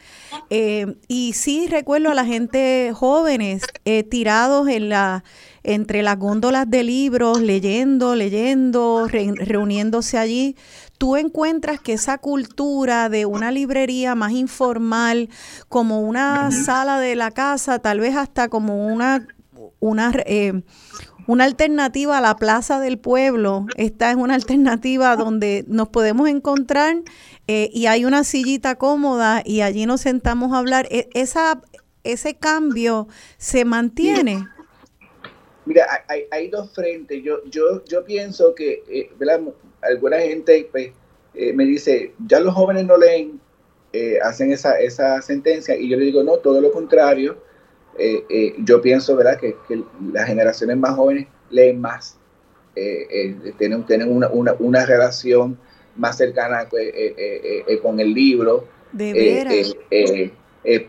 Eh, 0.50 0.96
y 1.08 1.34
sí 1.34 1.68
recuerdo 1.68 2.12
a 2.12 2.14
la 2.14 2.26
gente 2.26 2.92
jóvenes 2.94 3.64
eh, 3.86 4.04
tirados 4.04 4.68
en 4.68 4.90
la 4.90 5.24
entre 5.64 6.04
las 6.04 6.18
góndolas 6.18 6.70
de 6.70 6.84
libros, 6.84 7.42
leyendo, 7.42 8.16
leyendo, 8.16 9.08
reuniéndose 9.08 10.18
allí 10.18 10.56
tú 11.00 11.16
encuentras 11.16 11.80
que 11.80 11.94
esa 11.94 12.20
cultura 12.20 13.10
de 13.10 13.26
una 13.26 13.52
librería 13.52 14.14
más 14.14 14.34
informal, 14.34 15.30
como 15.70 16.02
una 16.02 16.52
sala 16.52 17.00
de 17.00 17.16
la 17.16 17.32
casa, 17.32 17.80
tal 17.80 18.02
vez 18.02 18.16
hasta 18.16 18.50
como 18.50 18.86
una, 18.86 19.26
una, 19.80 20.12
eh, 20.26 20.62
una 21.26 21.46
alternativa 21.46 22.18
a 22.18 22.22
la 22.22 22.36
plaza 22.36 22.82
del 22.82 23.00
pueblo, 23.00 23.66
esta 23.78 24.12
es 24.12 24.18
una 24.18 24.36
alternativa 24.36 25.16
donde 25.16 25.64
nos 25.68 25.88
podemos 25.88 26.28
encontrar 26.28 26.98
eh, 27.48 27.70
y 27.74 27.86
hay 27.86 28.04
una 28.04 28.26
sillita 28.26 28.76
cómoda 28.76 29.42
y 29.46 29.62
allí 29.62 29.86
nos 29.86 30.02
sentamos 30.02 30.52
a 30.52 30.58
hablar. 30.58 30.86
E, 30.92 31.10
esa, 31.14 31.62
ese 32.04 32.36
cambio 32.36 33.08
se 33.38 33.64
mantiene. 33.64 34.46
Mira, 35.66 35.86
hay, 36.08 36.26
hay, 36.32 36.48
dos 36.48 36.72
frentes. 36.74 37.22
Yo, 37.24 37.44
yo, 37.46 37.84
yo 37.86 38.04
pienso 38.04 38.56
que, 38.56 38.84
eh, 38.88 39.10
alguna 39.82 40.20
gente 40.20 40.68
pues, 40.72 40.92
eh, 41.34 41.54
me 41.54 41.66
dice, 41.66 42.14
ya 42.28 42.40
los 42.40 42.54
jóvenes 42.54 42.86
no 42.86 42.98
leen, 42.98 43.40
eh, 43.94 44.20
hacen 44.22 44.52
esa, 44.52 44.80
esa 44.80 45.22
sentencia, 45.22 45.76
y 45.76 45.90
yo 45.90 45.98
le 45.98 46.06
digo, 46.06 46.24
no, 46.24 46.38
todo 46.38 46.62
lo 46.62 46.72
contrario. 46.72 47.38
Eh, 47.98 48.56
yo 48.60 48.82
pienso, 48.82 49.16
¿verdad?, 49.16 49.40
que, 49.40 49.56
las 50.14 50.26
generaciones 50.26 50.78
más 50.78 50.96
jóvenes 50.96 51.28
leen 51.50 51.82
más, 51.82 52.18
tienen, 53.58 53.86
tienen 53.86 54.16
una, 54.16 54.30
una, 54.30 54.54
una, 54.60 54.86
relación 54.86 55.58
más 55.98 56.18
cercana 56.18 56.70
con 57.82 58.00
el 58.00 58.14
libro. 58.14 58.66
De 58.94 59.12
veras. 59.12 59.76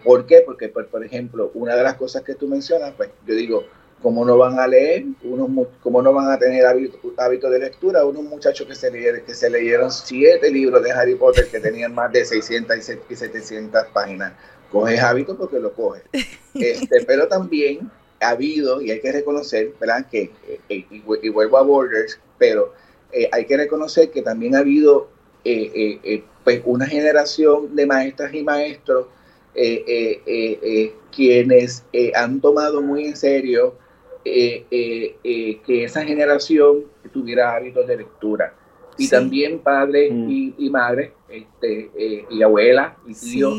¿Por 0.05 0.27
qué? 0.27 0.43
Porque, 0.47 0.69
por, 0.69 0.87
por 0.87 1.05
ejemplo, 1.05 1.51
una 1.55 1.75
de 1.75 1.83
las 1.83 1.95
cosas 1.95 2.23
que 2.23 2.35
tú 2.35 2.47
mencionas, 2.47 2.93
pues 2.97 3.11
yo 3.27 3.35
digo, 3.35 3.65
¿Cómo 4.03 4.25
no 4.25 4.39
van 4.39 4.59
a 4.59 4.67
leer? 4.67 5.05
Unos, 5.23 5.69
¿Cómo 5.83 6.01
no 6.01 6.13
van 6.13 6.31
a 6.31 6.39
tener 6.39 6.65
hábito, 6.65 7.51
de 7.51 7.59
lectura? 7.59 8.05
Unos 8.05 8.23
muchachos 8.23 8.67
que 8.67 8.75
se, 8.75 8.91
leyeron, 8.91 9.21
que 9.23 9.35
se 9.35 9.51
leyeron 9.51 9.91
siete 9.93 10.51
libros 10.51 10.83
de 10.83 10.93
Harry 10.93 11.17
Potter 11.17 11.49
que 11.49 11.61
tenían 11.61 11.95
más 11.95 12.11
de 12.11 12.25
600 12.25 12.77
y 13.09 13.17
700 13.17 13.87
páginas. 13.93 14.33
Coges 14.71 15.01
hábito 15.03 15.37
porque 15.37 15.59
lo 15.59 15.73
coges. 15.73 16.03
Este, 16.53 17.05
pero 17.07 17.29
también 17.29 17.93
ha 18.21 18.31
habido, 18.31 18.81
y 18.81 18.91
hay 18.91 19.01
que 19.01 19.13
reconocer, 19.13 19.73
¿verdad? 19.81 20.07
Que, 20.11 20.33
eh, 20.49 20.61
eh, 20.69 20.87
y, 20.91 21.29
vuelvo 21.31 21.59
a 21.59 21.63
Borders, 21.63 22.19
pero 22.39 22.75
eh, 23.13 23.29
hay 23.33 23.47
que 23.47 23.57
reconocer 23.57 24.11
que 24.11 24.23
también 24.23 24.55
ha 24.55 24.59
habido 24.59 25.09
pues 26.45 26.61
una 26.67 26.87
generación 26.87 27.75
de 27.75 27.87
maestras 27.87 28.35
y 28.35 28.43
maestros 28.43 29.07
quienes 31.11 31.83
han 32.15 32.41
tomado 32.43 32.83
muy 32.83 33.07
en 33.07 33.17
serio 33.17 33.75
eh, 34.25 34.67
eh, 34.71 35.17
eh, 35.25 35.61
que 35.67 35.85
esa 35.85 36.05
generación 36.05 36.85
tuviera 37.13 37.55
hábitos 37.55 37.87
de 37.87 37.97
lectura. 37.97 38.55
Y 38.99 39.09
también 39.09 39.61
padres 39.61 40.13
mm. 40.13 40.31
y, 40.31 40.55
y 40.59 40.69
madres, 40.69 41.13
este, 41.31 41.91
y 42.29 42.43
abuelas 42.43 42.97
y 43.07 43.15
tíos, 43.15 43.55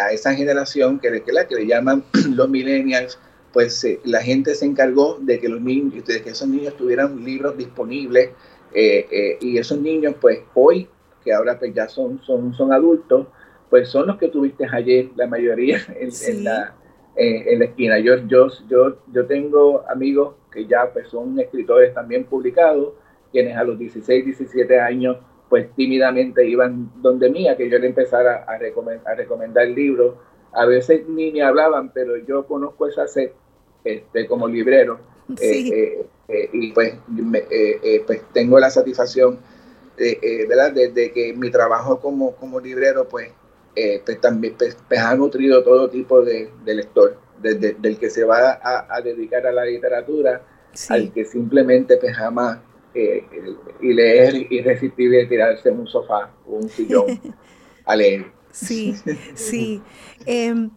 a 0.00 0.12
esa 0.12 0.34
generación 0.34 0.98
que, 0.98 1.22
que, 1.22 1.32
la, 1.32 1.46
que 1.46 1.56
le 1.56 1.66
llaman 1.66 2.02
los 2.30 2.48
millennials, 2.48 3.18
pues 3.52 3.86
la 4.04 4.22
gente 4.22 4.54
se 4.54 4.64
encargó 4.64 5.18
de 5.20 5.38
que 5.38 5.50
los 5.50 5.60
niños, 5.60 6.06
de 6.06 6.22
que 6.22 6.30
esos 6.30 6.48
niños 6.48 6.74
tuvieran 6.76 7.22
libros 7.24 7.58
disponibles 7.58 8.30
y 8.74 9.58
esos 9.58 9.78
niños, 9.78 10.14
pues 10.18 10.40
hoy, 10.54 10.88
que 11.22 11.34
ahora 11.34 11.58
pues 11.58 11.74
ya 11.74 11.88
son, 11.88 12.22
son, 12.22 12.54
son 12.54 12.72
adultos, 12.72 13.26
pues 13.68 13.90
son 13.90 14.06
los 14.06 14.16
que 14.16 14.28
tuviste 14.28 14.66
ayer, 14.70 15.10
la 15.14 15.26
mayoría 15.26 15.78
en 16.00 16.44
la 16.44 16.74
en 17.16 17.58
la 17.58 17.64
esquina. 17.64 17.98
Yo, 17.98 18.16
yo, 18.26 18.48
yo, 18.68 18.98
yo 19.12 19.26
tengo 19.26 19.84
amigos 19.88 20.34
que 20.52 20.66
ya 20.66 20.90
pues, 20.92 21.08
son 21.08 21.38
escritores 21.40 21.94
también 21.94 22.24
publicados, 22.24 22.94
quienes 23.32 23.56
a 23.56 23.64
los 23.64 23.78
16, 23.78 24.24
17 24.24 24.80
años 24.80 25.18
pues 25.48 25.72
tímidamente 25.74 26.46
iban 26.46 26.90
donde 27.00 27.30
mía, 27.30 27.56
que 27.56 27.70
yo 27.70 27.78
le 27.78 27.86
empezara 27.86 28.44
a, 28.46 28.58
recomendar, 28.58 29.12
a 29.12 29.14
recomendar 29.14 29.68
libros. 29.68 30.16
A 30.52 30.64
veces 30.66 31.06
ni 31.08 31.30
me 31.30 31.42
hablaban, 31.42 31.92
pero 31.92 32.16
yo 32.16 32.46
conozco 32.46 32.88
esa 32.88 33.06
sed 33.06 33.30
este, 33.84 34.26
como 34.26 34.48
librero. 34.48 34.98
Eh, 35.40 35.68
eh, 35.68 36.06
eh, 36.28 36.50
y 36.52 36.72
pues, 36.72 36.94
pues 38.06 38.22
tengo 38.32 38.58
la 38.58 38.70
satisfacción 38.70 39.38
¿verdad? 40.48 40.72
De, 40.72 41.12
que 41.12 41.32
mi 41.32 41.50
trabajo 41.50 42.00
como, 42.00 42.36
como 42.36 42.60
librero 42.60 43.08
pues 43.08 43.30
eh, 43.76 44.02
pues 44.04 44.20
también 44.20 44.54
pues, 44.56 44.76
pues, 44.88 45.00
ha 45.00 45.14
nutrido 45.14 45.62
todo 45.62 45.90
tipo 45.90 46.22
de, 46.22 46.50
lector, 46.64 47.18
desde 47.38 47.74
del 47.74 47.98
que 47.98 48.08
se 48.08 48.24
va 48.24 48.58
a, 48.62 49.00
dedicar 49.02 49.46
a 49.46 49.52
la 49.52 49.66
literatura 49.66 50.42
al 50.88 51.12
que 51.12 51.24
simplemente 51.24 51.96
pues 51.98 52.16
ama 52.18 52.62
eh, 52.94 53.24
y 53.80 53.92
leer 53.92 54.50
irresistible 54.50 55.26
tirarse 55.26 55.68
en 55.68 55.80
un 55.80 55.86
sofá 55.86 56.30
o 56.46 56.56
un 56.56 56.68
sillón 56.68 57.20
a 57.84 57.96
leer. 57.96 58.26
Sí, 58.50 58.94
sí. 59.34 59.82
Em, 60.26 60.70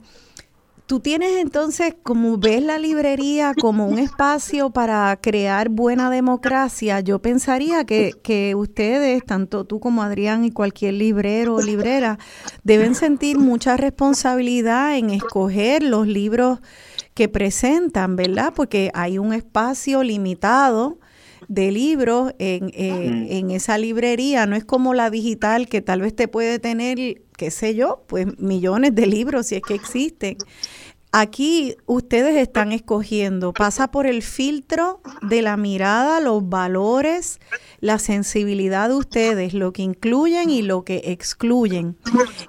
Tú 0.90 1.00
tienes 1.00 1.38
entonces, 1.38 1.94
como 2.02 2.40
ves 2.40 2.64
la 2.64 2.80
librería 2.80 3.54
como 3.54 3.86
un 3.86 4.00
espacio 4.00 4.72
para 4.72 5.16
crear 5.22 5.70
buena 5.70 6.10
democracia, 6.10 7.00
yo 7.02 7.20
pensaría 7.20 7.84
que, 7.84 8.14
que 8.24 8.56
ustedes, 8.56 9.24
tanto 9.24 9.66
tú 9.66 9.80
como 9.80 10.02
Adrián 10.02 10.46
y 10.46 10.50
cualquier 10.50 10.96
librero 10.96 11.54
o 11.54 11.62
librera, 11.62 12.18
deben 12.64 12.96
sentir 12.96 13.38
mucha 13.38 13.78
responsabilidad 13.78 14.98
en 14.98 15.12
escoger 15.12 15.84
los 15.84 16.08
libros 16.08 16.58
que 17.14 17.30
presentan, 17.30 18.16
¿verdad? 18.16 18.54
Porque 18.56 18.90
hay 18.96 19.20
un 19.20 19.32
espacio 19.32 20.02
limitado 20.02 20.98
de 21.48 21.72
libros 21.72 22.34
en, 22.40 22.72
eh, 22.74 23.38
en, 23.38 23.52
esa 23.52 23.78
librería, 23.78 24.48
no 24.48 24.56
es 24.56 24.66
como 24.66 24.96
la 24.96 25.12
digital 25.12 25.68
que 25.68 25.82
tal 25.82 26.02
vez 26.02 26.16
te 26.16 26.28
puede 26.28 26.58
tener, 26.58 27.22
qué 27.40 27.52
sé 27.52 27.74
yo, 27.74 28.04
pues 28.08 28.38
millones 28.38 28.94
de 28.94 29.08
libros 29.08 29.48
si 29.48 29.56
es 29.56 29.62
que 29.62 29.74
existen. 29.74 30.36
Aquí 31.14 31.76
ustedes 31.86 32.36
están 32.36 32.74
escogiendo, 32.74 33.54
pasa 33.54 33.90
por 33.90 34.06
el 34.06 34.22
filtro 34.22 35.00
de 35.22 35.42
la 35.42 35.56
mirada, 35.56 36.20
los 36.20 36.48
valores, 36.50 37.40
la 37.80 37.98
sensibilidad 37.98 38.90
de 38.90 38.96
ustedes, 38.96 39.54
lo 39.54 39.72
que 39.72 39.84
incluyen 39.84 40.50
y 40.50 40.62
lo 40.62 40.84
que 40.84 41.02
excluyen. 41.06 41.98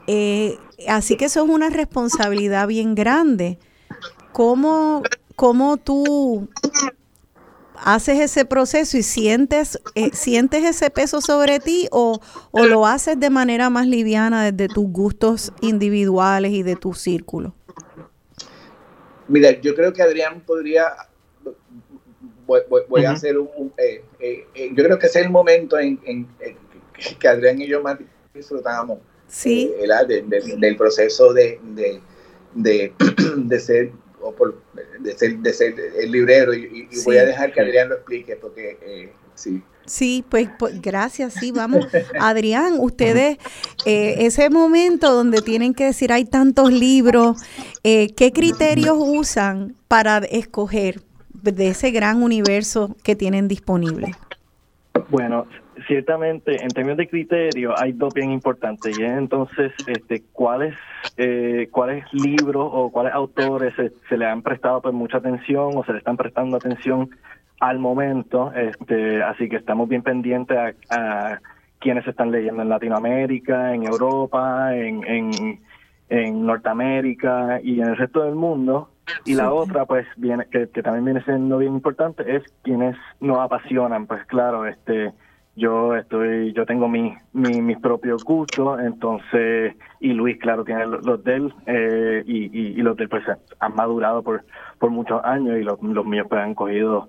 Eh, 0.08 0.58
así 0.88 1.16
que 1.16 1.26
eso 1.26 1.44
es 1.44 1.48
una 1.48 1.70
responsabilidad 1.70 2.66
bien 2.66 2.96
grande. 2.96 3.60
¿Cómo, 4.32 5.02
cómo 5.36 5.76
tú 5.76 6.48
haces 7.84 8.20
ese 8.20 8.44
proceso 8.44 8.96
y 8.96 9.02
sientes, 9.02 9.80
eh, 9.94 10.10
sientes 10.12 10.64
ese 10.64 10.90
peso 10.90 11.20
sobre 11.20 11.60
ti 11.60 11.88
o, 11.90 12.20
o 12.50 12.66
lo 12.66 12.86
haces 12.86 13.18
de 13.18 13.30
manera 13.30 13.70
más 13.70 13.86
liviana 13.86 14.50
desde 14.50 14.72
tus 14.72 14.86
gustos 14.86 15.52
individuales 15.60 16.52
y 16.52 16.62
de 16.62 16.76
tu 16.76 16.94
círculo? 16.94 17.54
Mira, 19.30 19.52
yo 19.60 19.76
creo 19.76 19.92
que 19.92 20.02
Adrián 20.02 20.40
podría, 20.44 20.86
voy, 22.46 23.04
a 23.04 23.12
hacer 23.12 23.38
un, 23.38 23.72
eh, 23.76 24.02
eh, 24.18 24.44
eh, 24.54 24.70
yo 24.74 24.82
creo 24.82 24.98
que 24.98 25.06
ese 25.06 25.20
es 25.20 25.26
el 25.26 25.30
momento 25.30 25.78
en, 25.78 26.26
que 27.18 27.28
Adrián 27.28 27.60
y 27.60 27.68
yo 27.68 27.80
más 27.80 27.96
disfrutamos 28.34 28.98
sí. 29.28 29.72
del 30.58 30.76
proceso 30.76 31.32
de, 31.32 31.60
de, 32.54 32.92
ser, 33.60 33.92
de, 35.02 35.18
ser, 35.18 35.38
de 35.38 35.52
ser 35.52 35.74
el 35.98 36.10
librero 36.10 36.54
y, 36.54 36.88
voy 37.04 37.18
a 37.18 37.24
dejar 37.24 37.52
que 37.52 37.60
Adrián 37.60 37.88
lo 37.88 37.96
explique 37.96 38.36
porque 38.36 39.10
sí. 39.34 39.62
Sí, 39.86 40.24
pues, 40.28 40.48
pues, 40.56 40.80
gracias, 40.80 41.34
sí, 41.34 41.50
vamos. 41.50 41.88
Adrián, 42.20 42.74
ustedes, 42.78 43.38
eh, 43.86 44.14
ese 44.18 44.48
momento 44.48 45.12
donde 45.12 45.42
tienen 45.42 45.74
que 45.74 45.86
decir 45.86 46.12
hay 46.12 46.24
tantos 46.24 46.72
libros 46.72 47.42
eh, 47.82 48.12
¿qué 48.14 48.32
criterios 48.32 48.96
usan 48.98 49.74
para 49.88 50.18
escoger 50.18 51.00
de 51.32 51.68
ese 51.68 51.90
gran 51.90 52.22
universo 52.22 52.94
que 53.02 53.16
tienen 53.16 53.48
disponible? 53.48 54.14
Bueno, 55.08 55.46
ciertamente 55.90 56.62
en 56.62 56.68
términos 56.68 56.98
de 56.98 57.08
criterio 57.08 57.74
hay 57.76 57.90
dos 57.90 58.14
bien 58.14 58.30
importantes 58.30 58.96
y 58.96 59.02
es 59.02 59.10
entonces 59.10 59.72
este 59.88 60.22
cuáles 60.30 60.76
eh, 61.16 61.66
cuáles 61.72 62.04
libros 62.12 62.70
o 62.70 62.92
cuáles 62.92 63.12
autores 63.12 63.74
se, 63.74 64.16
le 64.16 64.24
han 64.24 64.42
prestado 64.42 64.80
pues 64.82 64.94
mucha 64.94 65.16
atención 65.16 65.72
o 65.74 65.84
se 65.84 65.90
le 65.90 65.98
están 65.98 66.16
prestando 66.16 66.56
atención 66.56 67.10
al 67.58 67.80
momento 67.80 68.52
este 68.54 69.20
así 69.20 69.48
que 69.48 69.56
estamos 69.56 69.88
bien 69.88 70.02
pendientes 70.02 70.56
a, 70.90 71.40
quienes 71.80 72.04
se 72.04 72.10
están 72.10 72.30
leyendo 72.30 72.62
en 72.62 72.68
Latinoamérica 72.68 73.74
en 73.74 73.82
Europa 73.82 74.76
en, 74.76 75.04
en, 75.04 75.60
en 76.08 76.46
Norteamérica 76.46 77.58
y 77.64 77.80
en 77.80 77.88
el 77.88 77.96
resto 77.96 78.22
del 78.22 78.36
mundo 78.36 78.90
y 79.24 79.34
la 79.34 79.52
otra, 79.52 79.86
pues, 79.86 80.06
viene 80.16 80.44
que, 80.52 80.68
que, 80.68 80.84
también 80.84 81.04
viene 81.04 81.24
siendo 81.24 81.58
bien 81.58 81.74
importante, 81.74 82.36
es 82.36 82.44
quienes 82.62 82.96
nos 83.18 83.38
apasionan. 83.40 84.06
Pues 84.06 84.24
claro, 84.26 84.66
este 84.66 85.12
yo 85.60 85.94
estoy, 85.94 86.52
yo 86.54 86.66
tengo 86.66 86.88
mi, 86.88 87.14
mi, 87.32 87.60
mis 87.60 87.78
propios 87.78 88.24
gustos, 88.24 88.80
entonces, 88.80 89.76
y 90.00 90.12
Luis, 90.12 90.38
claro, 90.38 90.64
tiene 90.64 90.86
los, 90.86 91.22
de 91.22 91.34
él, 91.34 91.54
eh, 91.66 92.22
y, 92.26 92.78
y, 92.78 92.82
los 92.82 92.96
de 92.96 93.04
él 93.04 93.08
pues 93.08 93.24
han 93.60 93.74
madurado 93.74 94.22
por, 94.22 94.44
por 94.78 94.90
muchos 94.90 95.22
años 95.24 95.58
y 95.58 95.62
los, 95.62 95.80
los 95.82 96.06
míos 96.06 96.26
pues 96.28 96.40
han 96.40 96.54
cogido 96.54 97.08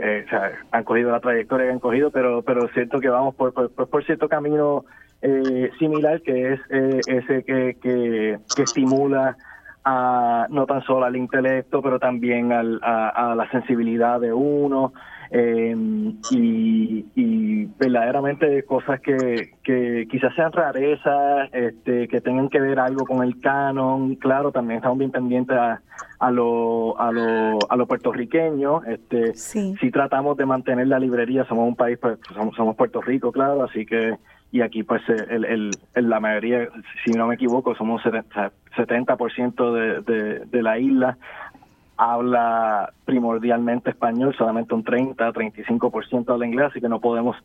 eh, 0.00 0.24
han 0.70 0.84
cogido 0.84 1.10
la 1.10 1.20
trayectoria 1.20 1.66
que 1.66 1.72
han 1.72 1.80
cogido, 1.80 2.10
pero 2.10 2.42
pero 2.42 2.68
siento 2.68 2.98
que 2.98 3.08
vamos 3.08 3.34
por, 3.34 3.52
por, 3.52 3.70
por 3.70 4.04
cierto 4.04 4.28
camino 4.28 4.84
eh, 5.22 5.70
similar 5.78 6.22
que 6.22 6.52
es 6.54 6.60
eh, 6.70 7.00
ese 7.06 7.44
que, 7.44 7.76
que, 7.82 8.38
que 8.54 8.62
estimula 8.62 9.36
a, 9.84 10.46
no 10.50 10.66
tan 10.66 10.82
solo 10.82 11.04
al 11.04 11.16
intelecto, 11.16 11.80
pero 11.80 11.98
también 11.98 12.52
al, 12.52 12.80
a, 12.82 13.34
la 13.36 13.48
sensibilidad 13.50 14.20
de 14.20 14.32
uno 14.32 14.92
eh, 15.30 15.74
y, 16.30 17.06
y, 17.14 17.64
verdaderamente 17.78 18.62
cosas 18.64 19.00
que, 19.00 19.54
que 19.62 20.06
quizás 20.10 20.34
sean 20.34 20.52
rarezas, 20.52 21.50
este, 21.52 22.08
que 22.08 22.20
tengan 22.20 22.48
que 22.48 22.60
ver 22.60 22.78
algo 22.78 23.04
con 23.04 23.22
el 23.22 23.40
canon. 23.40 24.16
Claro, 24.16 24.52
también 24.52 24.78
estamos 24.78 24.98
bien 24.98 25.10
pendientes 25.10 25.56
a, 25.56 25.80
a 26.18 26.30
lo, 26.30 26.98
a 27.00 27.12
lo, 27.12 27.58
a 27.68 27.76
lo 27.76 27.86
puertorriqueño. 27.86 28.82
Este, 28.84 29.34
Si 29.34 29.90
tratamos 29.90 30.36
de 30.36 30.46
mantener 30.46 30.88
la 30.88 30.98
librería, 30.98 31.44
somos 31.44 31.68
un 31.68 31.76
país, 31.76 31.98
pues, 31.98 32.18
somos, 32.34 32.54
somos 32.54 32.76
Puerto 32.76 33.00
Rico, 33.00 33.32
claro, 33.32 33.62
así 33.62 33.84
que 33.84 34.16
y 34.52 34.60
aquí 34.60 34.84
pues 34.84 35.02
el, 35.08 35.44
el, 35.44 35.70
la 36.08 36.20
mayoría, 36.20 36.68
si 37.04 37.10
no 37.12 37.26
me 37.26 37.34
equivoco, 37.34 37.74
somos 37.74 38.00
70% 38.02 39.72
de, 39.72 40.00
de, 40.02 40.38
de 40.46 40.62
la 40.62 40.78
isla 40.78 41.18
habla 41.96 42.92
primordialmente 43.04 43.90
español, 43.90 44.34
solamente 44.36 44.74
un 44.74 44.84
30, 44.84 45.32
35% 45.32 46.32
habla 46.32 46.46
inglés, 46.46 46.68
así 46.70 46.80
que 46.80 46.88
no 46.88 47.00
podemos, 47.00 47.36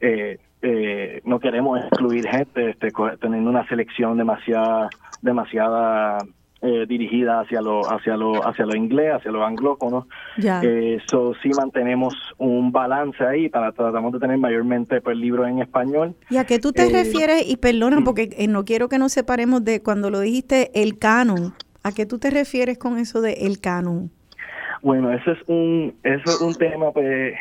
eh, 0.00 0.38
eh, 0.62 1.20
no 1.24 1.38
queremos 1.40 1.80
excluir 1.80 2.26
gente, 2.28 2.70
este, 2.70 2.92
teniendo 3.20 3.50
una 3.50 3.66
selección 3.68 4.16
demasiada, 4.16 4.88
demasiada 5.22 6.18
eh, 6.66 6.86
dirigida 6.88 7.40
hacia 7.40 7.60
lo 7.60 7.82
hacia 7.92 8.16
lo 8.16 8.42
hacia 8.48 8.64
lo 8.64 8.74
inglés 8.74 9.12
hacia 9.12 9.30
lo 9.30 9.44
anglófono. 9.44 10.06
Eso 10.38 11.32
eh, 11.32 11.36
sí 11.42 11.50
mantenemos 11.54 12.14
un 12.38 12.72
balance 12.72 13.22
ahí 13.22 13.50
para 13.50 13.70
tratamos 13.72 14.14
de 14.14 14.18
tener 14.18 14.38
mayormente 14.38 15.02
pues 15.02 15.14
libros 15.14 15.46
en 15.46 15.58
español. 15.58 16.14
Y 16.30 16.38
a 16.38 16.46
qué 16.46 16.58
tú 16.58 16.72
te 16.72 16.86
eh, 16.86 16.90
refieres 16.90 17.44
y 17.46 17.58
perdona 17.58 18.00
mm. 18.00 18.04
porque 18.04 18.46
no 18.48 18.64
quiero 18.64 18.88
que 18.88 18.96
nos 18.96 19.12
separemos 19.12 19.62
de 19.62 19.82
cuando 19.82 20.08
lo 20.08 20.20
dijiste 20.20 20.70
el 20.80 20.98
canon 20.98 21.52
a 21.84 21.92
qué 21.92 22.06
tú 22.06 22.18
te 22.18 22.30
refieres 22.30 22.78
con 22.78 22.98
eso 22.98 23.20
de 23.20 23.34
el 23.46 23.60
canon 23.60 24.10
bueno 24.82 25.12
eso 25.12 25.32
es 25.32 25.38
un 25.46 25.94
eso 26.02 26.24
es 26.24 26.40
un 26.40 26.54
tema 26.54 26.90
pues 26.90 27.34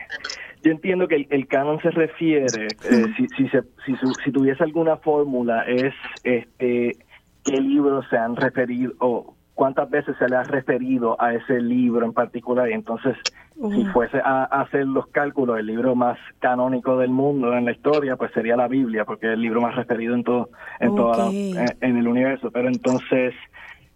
yo 0.63 0.71
entiendo 0.71 1.07
que 1.09 1.27
el, 1.29 1.47
canon 1.47 1.81
se 1.81 1.91
refiere, 1.91 2.69
si, 3.17 3.27
si, 3.35 3.49
se, 3.49 3.63
si, 3.85 3.95
si, 4.23 4.31
tuviese 4.31 4.63
alguna 4.63 4.95
fórmula, 4.95 5.63
es 5.63 5.93
este 6.23 6.95
qué 7.43 7.59
libros 7.59 8.05
se 8.09 8.17
han 8.17 8.37
referido 8.37 8.93
o 8.99 9.35
cuántas 9.53 9.89
veces 9.89 10.15
se 10.17 10.27
le 10.27 10.35
ha 10.35 10.43
referido 10.43 11.21
a 11.21 11.33
ese 11.33 11.59
libro 11.61 12.05
en 12.05 12.13
particular. 12.13 12.69
Y 12.69 12.73
entonces, 12.73 13.15
si 13.55 13.85
fuese 13.87 14.19
a, 14.23 14.45
hacer 14.45 14.87
los 14.87 15.07
cálculos, 15.07 15.59
el 15.59 15.67
libro 15.67 15.95
más 15.95 16.17
canónico 16.39 16.97
del 16.97 17.11
mundo 17.11 17.53
en 17.55 17.65
la 17.65 17.71
historia, 17.71 18.15
pues 18.15 18.31
sería 18.31 18.55
la 18.55 18.67
Biblia, 18.67 19.05
porque 19.05 19.27
es 19.27 19.33
el 19.33 19.41
libro 19.41 19.61
más 19.61 19.75
referido 19.75 20.15
en 20.15 20.23
todo, 20.23 20.49
en, 20.79 21.65
en, 21.81 21.97
el 21.97 22.07
universo. 22.07 22.51
Pero 22.51 22.67
entonces, 22.67 23.33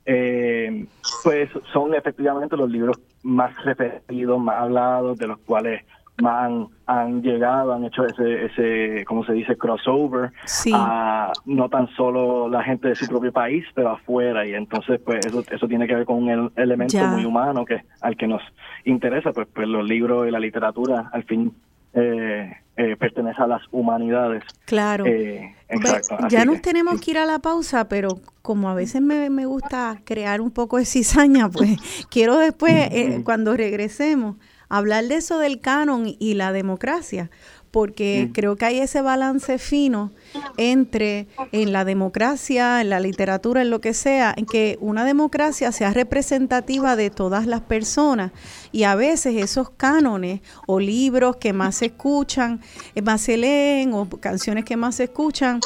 eh, 0.10 0.86
pues 1.22 1.50
son 1.74 1.94
efectivamente 1.94 2.56
los 2.56 2.72
libros 2.72 2.98
más 3.24 3.54
referidos, 3.66 4.40
más 4.40 4.56
hablados, 4.56 5.18
de 5.18 5.28
los 5.28 5.38
cuales 5.40 5.84
han, 6.26 6.68
han 6.86 7.22
llegado, 7.22 7.74
han 7.74 7.84
hecho 7.84 8.06
ese, 8.06 8.46
ese, 8.46 9.06
como 9.06 9.26
se 9.26 9.34
dice, 9.34 9.58
crossover 9.58 10.32
a 10.74 11.34
no 11.46 11.68
tan 11.70 11.90
solo 11.90 12.48
la 12.48 12.64
gente 12.64 12.88
de 12.88 12.96
su 12.96 13.06
propio 13.08 13.34
país, 13.34 13.66
pero 13.76 13.90
afuera. 13.90 14.48
Y 14.48 14.54
entonces, 14.54 15.00
pues 15.06 15.26
eso, 15.26 15.44
eso 15.52 15.68
tiene 15.68 15.86
que 15.88 15.96
ver 15.96 16.06
con 16.06 16.24
un 16.24 16.52
elemento 16.56 16.98
muy 17.08 17.26
humano 17.26 17.66
que 17.66 17.84
al 18.00 18.16
que 18.16 18.28
nos 18.28 18.42
interesa, 18.86 19.34
pues, 19.34 19.48
pues 19.54 19.68
los 19.68 19.86
libros 19.86 20.26
y 20.26 20.32
la 20.32 20.40
literatura, 20.40 21.10
al 21.12 21.24
fin, 21.26 21.54
eh, 21.98 22.58
eh 22.78 22.96
pertenece 22.98 23.42
a 23.42 23.48
las 23.48 23.62
humanidades. 23.72 24.44
Claro. 24.66 25.06
Eh, 25.06 25.56
exacto. 25.68 26.18
ya 26.30 26.46
nos 26.46 26.62
tenemos 26.62 27.02
que 27.02 27.12
ir 27.12 27.18
a 27.18 27.26
la 27.26 27.40
pausa, 27.40 27.90
pero 27.90 28.20
como 28.42 28.70
a 28.70 28.76
veces 28.76 29.02
me, 29.02 29.30
me 29.30 29.46
gusta 29.46 30.00
crear 30.04 30.42
un 30.42 30.52
poco 30.52 30.78
de 30.78 30.86
cizaña, 30.86 31.50
pues 31.52 31.78
quiero 32.10 32.38
después, 32.38 32.74
eh, 32.92 33.22
cuando 33.24 33.58
regresemos, 33.58 34.38
hablar 34.70 35.06
de 35.06 35.16
eso 35.16 35.40
del 35.40 35.60
canon 35.60 36.06
y 36.20 36.36
la 36.36 36.52
democracia, 36.52 37.30
porque 37.72 38.30
creo 38.34 38.56
que 38.56 38.66
hay 38.66 38.80
ese 38.80 39.02
balance 39.02 39.58
fino 39.58 40.12
entre 40.58 41.28
en 41.52 41.72
la 41.74 41.86
democracia, 41.86 42.82
en 42.82 42.90
la 42.90 43.00
literatura, 43.00 43.62
en 43.62 43.70
lo 43.70 43.82
que 43.82 43.94
sea, 43.94 44.34
en 44.36 44.46
que 44.46 44.78
una 44.82 45.06
democracia 45.06 45.72
sea 45.72 45.92
representativa 45.92 46.96
de 46.96 47.10
todas 47.10 47.46
las 47.46 47.62
personas. 47.62 48.32
Y 48.72 48.84
a 48.84 48.96
veces 48.96 49.36
esos 49.36 49.70
cánones 49.70 50.42
o 50.66 50.80
libros 50.80 51.38
que 51.38 51.54
más 51.54 51.76
se 51.76 51.88
escuchan, 51.88 52.62
eh, 52.96 53.02
más 53.02 53.22
se 53.22 53.38
leen 53.38 53.94
o 53.94 54.10
canciones 54.10 54.66
que 54.66 54.78
más 54.78 54.96
se 54.96 55.06
escuchan, 55.06 55.60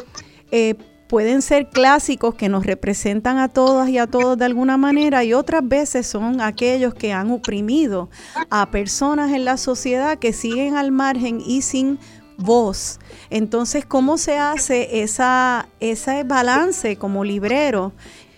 eh, 0.51 0.75
pueden 1.11 1.41
ser 1.41 1.67
clásicos 1.67 2.35
que 2.35 2.47
nos 2.47 2.65
representan 2.65 3.37
a 3.37 3.49
todas 3.49 3.89
y 3.89 3.97
a 3.97 4.07
todos 4.07 4.37
de 4.37 4.45
alguna 4.45 4.77
manera 4.77 5.25
y 5.25 5.33
otras 5.33 5.61
veces 5.61 6.07
son 6.07 6.39
aquellos 6.39 6.93
que 6.93 7.11
han 7.11 7.31
oprimido 7.31 8.09
a 8.49 8.71
personas 8.71 9.33
en 9.33 9.43
la 9.43 9.57
sociedad 9.57 10.19
que 10.19 10.31
siguen 10.31 10.77
al 10.77 10.91
margen 10.91 11.43
y 11.45 11.63
sin 11.63 11.99
voz. 12.37 12.97
Entonces, 13.29 13.85
¿cómo 13.85 14.17
se 14.17 14.37
hace 14.37 15.01
esa, 15.01 15.67
ese 15.81 16.23
balance 16.23 16.95
como 16.95 17.25
librero 17.25 17.91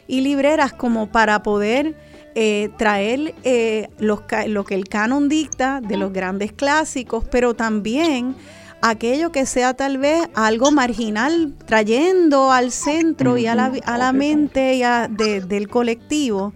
y 0.07 0.21
libreras 0.21 0.73
como 0.73 1.11
para 1.11 1.43
poder 1.43 1.95
eh, 2.33 2.71
traer 2.79 3.35
eh, 3.43 3.89
lo 3.99 4.25
que 4.25 4.73
el 4.73 4.89
canon 4.89 5.29
dicta 5.29 5.79
de 5.79 5.95
los 5.95 6.11
grandes 6.11 6.51
clásicos, 6.51 7.23
pero 7.29 7.53
también 7.53 8.35
aquello 8.83 9.31
que 9.31 9.45
sea 9.45 9.73
tal 9.73 9.97
vez 9.97 10.27
algo 10.35 10.71
marginal, 10.71 11.53
trayendo 11.65 12.51
al 12.51 12.71
centro 12.71 13.37
y 13.37 13.47
a 13.47 13.55
la, 13.55 13.71
a 13.85 13.97
la 13.97 14.11
mente 14.11 14.79
del 15.17 15.69
colectivo 15.69 16.53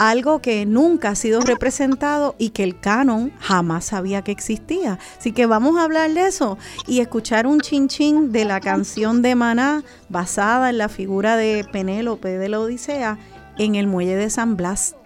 algo 0.00 0.40
que 0.40 0.64
nunca 0.64 1.10
ha 1.10 1.14
sido 1.14 1.42
representado 1.42 2.34
y 2.38 2.50
que 2.50 2.64
el 2.64 2.80
canon 2.80 3.32
jamás 3.38 3.84
sabía 3.84 4.22
que 4.22 4.32
existía. 4.32 4.98
Así 5.18 5.32
que 5.32 5.44
vamos 5.44 5.76
a 5.76 5.84
hablar 5.84 6.10
de 6.14 6.26
eso 6.26 6.56
y 6.86 7.00
escuchar 7.00 7.46
un 7.46 7.60
chinchín 7.60 8.32
de 8.32 8.46
la 8.46 8.60
canción 8.60 9.20
de 9.20 9.34
Maná 9.34 9.84
basada 10.08 10.70
en 10.70 10.78
la 10.78 10.88
figura 10.88 11.36
de 11.36 11.66
Penélope 11.70 12.38
de 12.38 12.48
la 12.48 12.60
Odisea 12.60 13.18
en 13.58 13.74
el 13.74 13.86
muelle 13.86 14.16
de 14.16 14.30
San 14.30 14.56
Blas. 14.56 14.96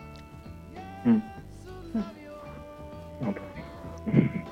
Mm. 1.04 1.18
De 4.04 4.30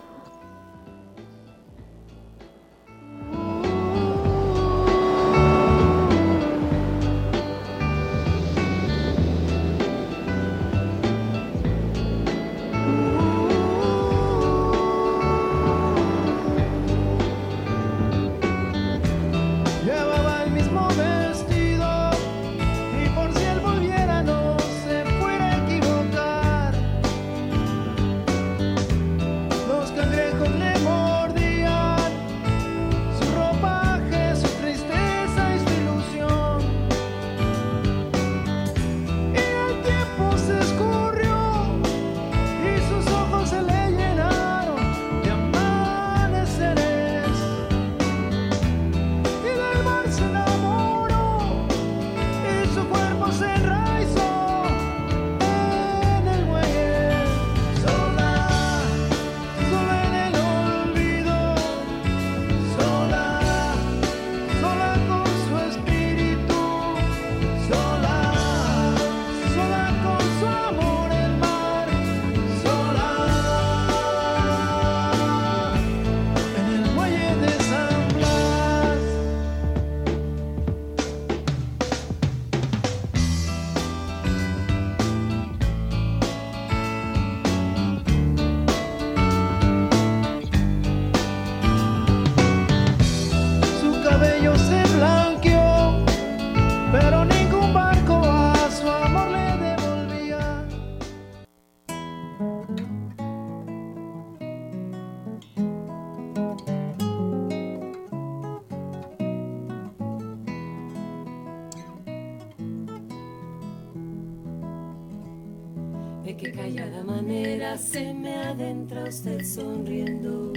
usted 119.13 119.45
sonriendo, 119.45 120.55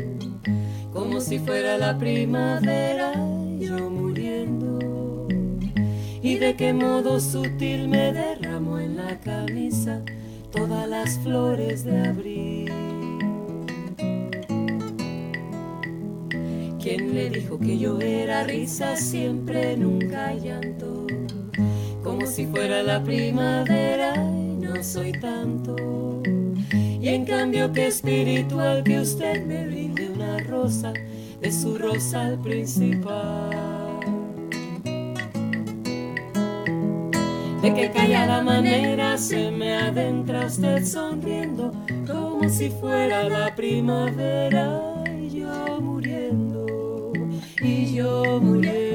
como 0.93 1.19
si 1.19 1.39
fuera 1.39 1.77
la 1.77 1.97
primavera, 1.97 3.11
yo 3.59 3.89
muriendo. 3.89 5.27
Y 6.21 6.35
de 6.35 6.55
qué 6.55 6.71
modo 6.71 7.19
sutil 7.19 7.89
me 7.89 8.13
derramó 8.13 8.79
en 8.79 8.95
la 8.95 9.19
camisa 9.19 10.01
todas 10.51 10.87
las 10.87 11.19
flores 11.19 11.83
de 11.83 11.99
abril. 12.07 12.71
¿Quién 16.81 17.13
le 17.13 17.29
dijo 17.31 17.59
que 17.59 17.77
yo 17.77 17.99
era 17.99 18.45
risa 18.45 18.95
siempre, 18.95 19.75
nunca 19.75 20.33
llanto? 20.33 21.07
Como 22.01 22.25
si 22.25 22.45
fuera 22.45 22.83
la 22.83 23.03
primavera 23.03 24.15
y 24.15 24.55
no 24.65 24.81
soy 24.81 25.11
tanto. 25.11 25.94
Y 27.05 27.09
en 27.09 27.23
cambio 27.23 27.71
que 27.71 27.85
espiritual 27.85 28.83
que 28.83 28.99
usted 28.99 29.45
me 29.45 29.67
brinde 29.67 30.09
una 30.09 30.39
rosa 30.39 30.91
de 31.39 31.51
su 31.51 31.77
rosal 31.77 32.39
principal. 32.39 33.99
De 37.61 37.73
qué 37.75 37.91
callada 37.93 38.41
manera 38.41 39.19
se 39.19 39.51
me 39.51 39.75
adentra 39.75 40.47
usted 40.47 40.83
sonriendo 40.83 41.71
como 42.07 42.49
si 42.49 42.71
fuera 42.71 43.29
la 43.29 43.53
primavera 43.53 44.81
y 45.21 45.29
yo 45.29 45.79
muriendo. 45.79 46.65
se 47.61 48.94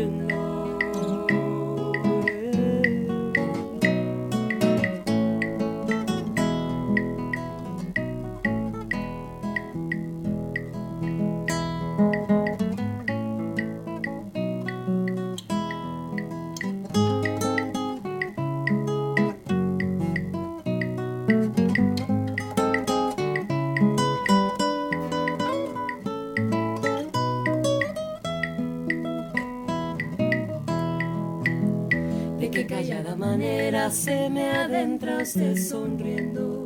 usted 35.30 35.56
sonriendo, 35.56 36.60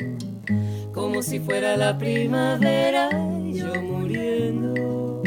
como 0.94 1.20
si 1.20 1.38
fuera 1.38 1.76
la 1.76 1.98
primavera 1.98 3.10
y 3.44 3.58
yo 3.58 3.74
muriendo. 3.82 5.22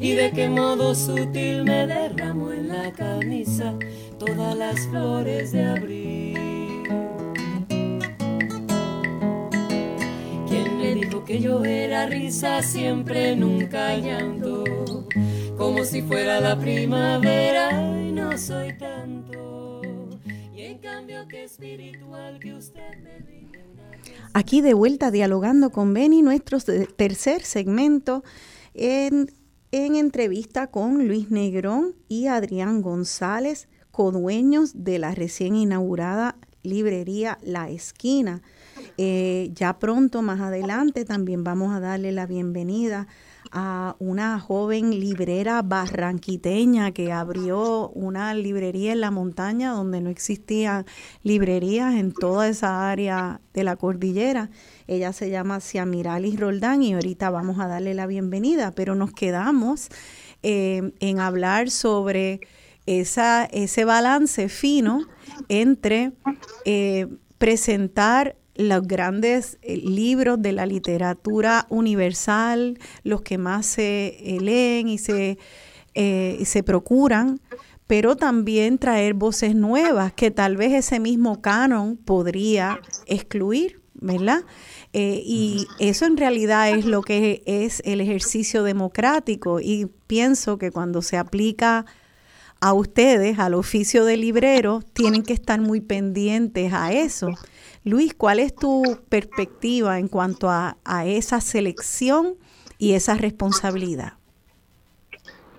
Y 0.00 0.14
de 0.14 0.32
qué 0.32 0.48
modo 0.48 0.96
sutil 0.96 1.62
me 1.62 1.86
derramo 1.86 2.50
en 2.50 2.66
la 2.66 2.90
camisa 2.90 3.74
todas 4.18 4.56
las 4.56 4.80
flores 4.88 5.52
de 5.52 5.64
abril. 5.64 6.82
¿Quién 10.48 10.82
le 10.82 10.94
dijo 10.96 11.24
que 11.24 11.38
yo 11.38 11.64
era 11.64 12.06
risa 12.06 12.62
siempre, 12.62 13.36
nunca 13.36 13.96
llanto? 13.96 14.64
Como 15.56 15.84
si 15.84 16.02
fuera 16.02 16.40
la 16.40 16.58
primavera 16.58 17.70
y 17.96 18.10
no 18.10 18.36
soy 18.36 18.72
tanto 18.72 18.89
Aquí 24.32 24.60
de 24.60 24.74
vuelta 24.74 25.10
dialogando 25.10 25.70
con 25.70 25.92
Benny, 25.92 26.22
nuestro 26.22 26.58
tercer 26.60 27.42
segmento 27.42 28.22
en, 28.74 29.32
en 29.72 29.96
entrevista 29.96 30.68
con 30.68 31.06
Luis 31.06 31.30
Negrón 31.30 31.94
y 32.08 32.26
Adrián 32.26 32.80
González, 32.80 33.68
codueños 33.90 34.84
de 34.84 34.98
la 34.98 35.14
recién 35.14 35.56
inaugurada 35.56 36.36
librería 36.62 37.38
La 37.42 37.70
Esquina. 37.70 38.42
Eh, 38.98 39.50
ya 39.54 39.78
pronto, 39.78 40.22
más 40.22 40.40
adelante, 40.40 41.04
también 41.04 41.44
vamos 41.44 41.74
a 41.74 41.80
darle 41.80 42.12
la 42.12 42.26
bienvenida 42.26 43.00
a 43.00 43.06
una 43.52 44.38
joven 44.38 44.90
librera 44.90 45.62
barranquiteña 45.62 46.92
que 46.92 47.12
abrió 47.12 47.88
una 47.90 48.32
librería 48.34 48.92
en 48.92 49.00
la 49.00 49.10
montaña 49.10 49.72
donde 49.72 50.00
no 50.00 50.08
existían 50.08 50.86
librerías 51.22 51.94
en 51.94 52.12
toda 52.12 52.48
esa 52.48 52.90
área 52.90 53.40
de 53.52 53.64
la 53.64 53.76
cordillera. 53.76 54.50
Ella 54.86 55.12
se 55.12 55.30
llama 55.30 55.60
Ciamiralis 55.60 56.38
Roldán 56.38 56.82
y 56.82 56.94
ahorita 56.94 57.30
vamos 57.30 57.58
a 57.58 57.66
darle 57.66 57.94
la 57.94 58.06
bienvenida, 58.06 58.72
pero 58.72 58.94
nos 58.94 59.12
quedamos 59.12 59.88
eh, 60.42 60.92
en 61.00 61.18
hablar 61.18 61.70
sobre 61.70 62.40
esa, 62.86 63.44
ese 63.46 63.84
balance 63.84 64.48
fino 64.48 65.06
entre 65.48 66.12
eh, 66.64 67.08
presentar 67.38 68.36
los 68.60 68.86
grandes 68.86 69.58
eh, 69.62 69.76
libros 69.76 70.40
de 70.40 70.52
la 70.52 70.66
literatura 70.66 71.66
universal, 71.70 72.78
los 73.02 73.22
que 73.22 73.38
más 73.38 73.66
se 73.66 74.16
eh, 74.20 74.40
leen 74.40 74.88
y 74.88 74.98
se, 74.98 75.38
eh, 75.94 76.42
se 76.44 76.62
procuran, 76.62 77.40
pero 77.86 78.16
también 78.16 78.78
traer 78.78 79.14
voces 79.14 79.54
nuevas 79.54 80.12
que 80.12 80.30
tal 80.30 80.56
vez 80.56 80.72
ese 80.72 81.00
mismo 81.00 81.40
canon 81.40 81.96
podría 81.96 82.80
excluir, 83.06 83.80
¿verdad? 83.94 84.42
y 84.92 85.68
eso 85.78 86.04
en 86.04 86.16
realidad 86.16 86.70
es 86.70 86.84
lo 86.84 87.02
que 87.02 87.44
es 87.46 87.80
el 87.84 88.00
ejercicio 88.00 88.64
democrático 88.64 89.60
y 89.60 89.86
pienso 90.08 90.58
que 90.58 90.72
cuando 90.72 91.00
se 91.00 91.16
aplica 91.16 91.86
a 92.60 92.72
ustedes, 92.72 93.38
al 93.38 93.54
oficio 93.54 94.04
de 94.04 94.16
librero, 94.16 94.82
tienen 94.92 95.22
que 95.22 95.32
estar 95.32 95.60
muy 95.60 95.80
pendientes 95.80 96.72
a 96.72 96.92
eso 96.92 97.28
Luis, 97.82 98.12
¿cuál 98.12 98.40
es 98.40 98.54
tu 98.54 98.98
perspectiva 99.08 99.98
en 99.98 100.08
cuanto 100.08 100.50
a, 100.50 100.76
esa 101.06 101.40
selección 101.40 102.36
y 102.78 102.92
esa 102.92 103.14
responsabilidad? 103.14 104.14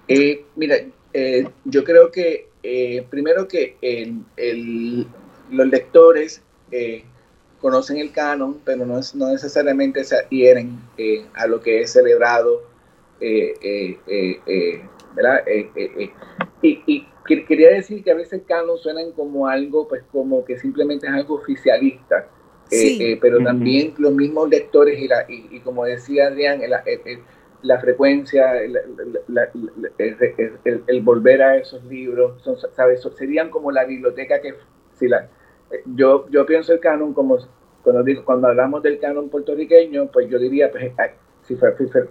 Eh, 0.08 0.46
mira, 0.56 0.76
eh, 1.14 1.48
yo 1.66 1.84
creo 1.84 2.12
que 2.12 2.50
eh, 2.62 3.06
primero 3.10 3.48
que 3.48 3.76
los 5.50 5.68
lectores 5.68 6.44
conocen 7.60 7.98
el 7.98 8.12
canon, 8.12 8.62
pero 8.64 8.86
no, 8.86 9.00
es, 9.00 9.16
no 9.16 9.30
necesariamente 9.30 10.04
se 10.04 10.18
adhieren 10.18 10.80
a 11.34 11.48
lo 11.48 11.60
que 11.60 11.82
es 11.82 11.92
celebrado, 11.92 12.62
¿verdad? 15.16 15.44
Y, 16.62 17.08
quería 17.26 17.70
decir 17.70 18.04
que 18.04 18.12
a 18.12 18.16
veces 18.16 18.42
canon 18.48 18.78
suenan 18.78 19.12
como 19.12 19.48
algo, 19.48 19.88
pues 19.88 20.04
como 20.12 20.44
que 20.44 20.58
simplemente 20.58 21.08
es 21.08 21.14
algo 21.14 21.36
oficialista, 21.36 22.28
eh, 22.70 22.98
eh, 23.00 23.18
pero 23.22 23.44
también 23.44 23.94
los 23.98 24.14
mismos 24.14 24.50
lectores 24.50 25.00
y, 25.00 25.08
la, 25.08 25.26
y, 25.28 25.60
como 25.62 25.86
decía 25.86 26.28
Adrián, 26.28 26.62
la 27.62 27.80
frecuencia, 27.80 28.62
el, 28.62 28.76
volver 31.02 31.42
a 31.42 31.58
esos 31.58 31.84
libros, 31.86 32.42
son, 32.42 32.58
¿sabes? 32.74 33.02
serían 33.16 33.50
como 33.50 33.72
la 33.72 33.86
biblioteca 33.86 34.42
que, 34.42 34.56
si 34.94 35.08
la, 35.08 35.30
yo, 35.86 36.28
yo 36.30 36.46
pienso 36.46 36.74
el 36.74 36.80
canon 36.80 37.14
como, 37.14 37.38
cuando, 37.84 38.04
digo, 38.04 38.24
cuando 38.26 38.48
hablamos 38.48 38.84
del 38.84 39.00
canon 39.00 39.30
puertorriqueño, 39.30 40.08
pues 40.12 40.30
yo 40.30 40.38
diría, 40.40 40.72
pues, 40.72 40.92
si, 41.44 41.58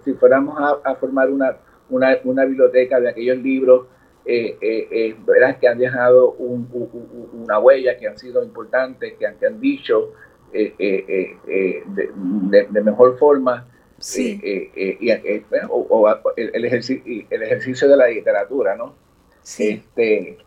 si, 0.03 0.13
fuéramos 0.13 0.57
a, 0.83 0.95
formar 0.95 1.29
una, 1.29 1.57
una, 1.89 2.17
una 2.23 2.45
biblioteca 2.45 2.99
de 2.99 3.09
aquellos 3.09 3.37
libros 3.37 3.87
eh, 4.23 4.55
eh, 4.61 4.87
eh, 4.91 5.15
verás 5.25 5.57
que 5.57 5.67
han 5.67 5.79
dejado 5.79 6.33
una 6.33 7.57
huella, 7.59 7.97
que 7.97 8.07
han 8.07 8.19
sido 8.19 8.43
importantes, 8.43 9.13
que 9.17 9.25
han, 9.25 9.35
han 9.43 9.59
dicho 9.59 10.13
de, 10.51 11.37
mejor 12.83 13.17
forma. 13.17 13.67
y, 14.17 15.09
o, 15.69 16.07
el, 16.35 16.65
ejercicio, 16.65 17.25
el 17.29 17.43
ejercicio 17.43 17.89
de 17.89 17.97
la 17.97 18.07
literatura, 18.07 18.75
¿no? 18.75 18.93
Sí. 19.41 19.83
Este, 19.95 20.37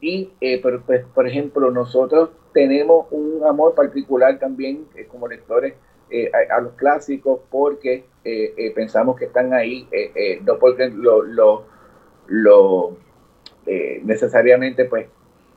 y, 0.00 0.30
por, 0.62 0.82
pues, 0.82 1.06
por 1.14 1.26
ejemplo, 1.26 1.70
nosotros 1.70 2.30
tenemos 2.52 3.06
un 3.10 3.42
amor 3.46 3.74
particular 3.74 4.38
también 4.38 4.86
como 5.08 5.26
lectores 5.26 5.74
a, 6.50 6.60
los 6.60 6.74
clásicos 6.74 7.40
porque 7.50 8.04
pensamos 8.74 9.16
que 9.16 9.24
están 9.24 9.54
ahí, 9.54 9.88
no 10.44 10.58
porque 10.58 10.90
lo, 10.90 11.22
lo 11.22 11.79
lo 12.30 12.96
eh, 13.66 14.00
necesariamente 14.04 14.84
pues 14.84 15.06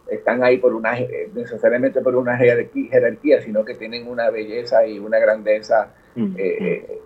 están 0.09 0.43
ahí 0.43 0.57
por 0.57 0.73
una 0.73 0.99
eh, 0.99 1.29
necesariamente 1.33 2.01
por 2.01 2.15
una 2.15 2.35
jerarquía, 2.35 3.41
sino 3.41 3.63
que 3.63 3.75
tienen 3.75 4.07
una 4.07 4.29
belleza 4.29 4.85
y 4.85 4.99
una 4.99 5.19
grandeza 5.19 5.93
mm, 6.15 6.35
eh, 6.37 7.01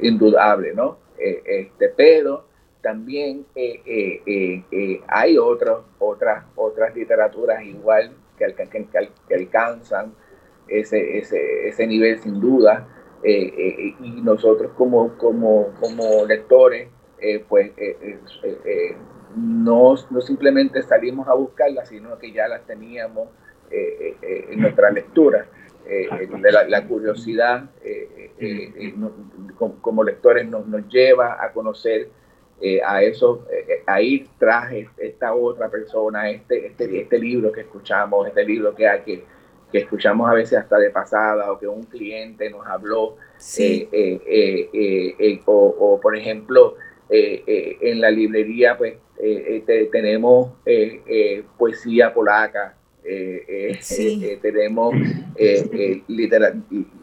mm. 0.00 0.04
indudable, 0.04 0.74
¿no? 0.74 0.98
este, 1.18 1.88
pero 1.96 2.44
también 2.82 3.46
hay 5.08 5.38
otros, 5.38 5.84
otras, 5.98 6.44
otras 6.54 6.94
literaturas 6.94 7.64
igual 7.64 8.12
que, 8.38 8.54
que, 8.54 8.86
que 9.26 9.34
alcanzan 9.34 10.12
ese, 10.68 11.18
ese, 11.18 11.68
ese 11.68 11.86
nivel 11.86 12.20
sin 12.20 12.38
duda. 12.38 12.86
y 13.24 14.20
nosotros 14.22 14.72
como, 14.76 15.16
como, 15.16 15.72
como 15.80 16.26
lectores, 16.26 16.88
pues 17.48 17.72
no, 19.36 19.94
no 20.10 20.20
simplemente 20.20 20.82
salimos 20.82 21.28
a 21.28 21.34
buscarlas, 21.34 21.88
sino 21.88 22.18
que 22.18 22.32
ya 22.32 22.48
las 22.48 22.66
teníamos 22.66 23.28
en 23.70 24.60
nuestra 24.60 24.90
lectura. 24.90 25.46
la, 26.68 26.86
curiosidad 26.86 27.70
como, 29.80 30.04
lectores 30.04 30.46
nos, 30.48 30.66
nos, 30.66 30.88
lleva 30.88 31.42
a 31.42 31.52
conocer 31.52 32.08
a 32.84 33.02
eso, 33.02 33.46
a 33.86 34.00
ir 34.00 34.28
tras 34.38 34.72
esta 34.98 35.34
otra 35.34 35.68
persona, 35.68 36.30
este, 36.30 36.66
este, 36.66 37.00
este 37.00 37.18
libro 37.18 37.52
que 37.52 37.62
escuchamos, 37.62 38.26
este 38.26 38.44
libro 38.44 38.74
que, 38.74 38.88
que, 39.04 39.24
que 39.70 39.78
escuchamos 39.78 40.28
a 40.30 40.34
veces 40.34 40.58
hasta 40.58 40.78
de 40.78 40.90
pasada 40.90 41.50
o 41.50 41.58
que 41.58 41.66
un 41.66 41.84
cliente 41.84 42.48
nos 42.50 42.66
habló, 42.66 43.16
o, 45.46 46.00
por 46.00 46.16
ejemplo, 46.16 46.76
en 47.08 48.00
la 48.00 48.10
librería 48.10 48.76
pues 48.76 48.94
tenemos 49.92 50.52
poesía 51.56 52.12
polaca, 52.12 52.76
tenemos 54.42 54.94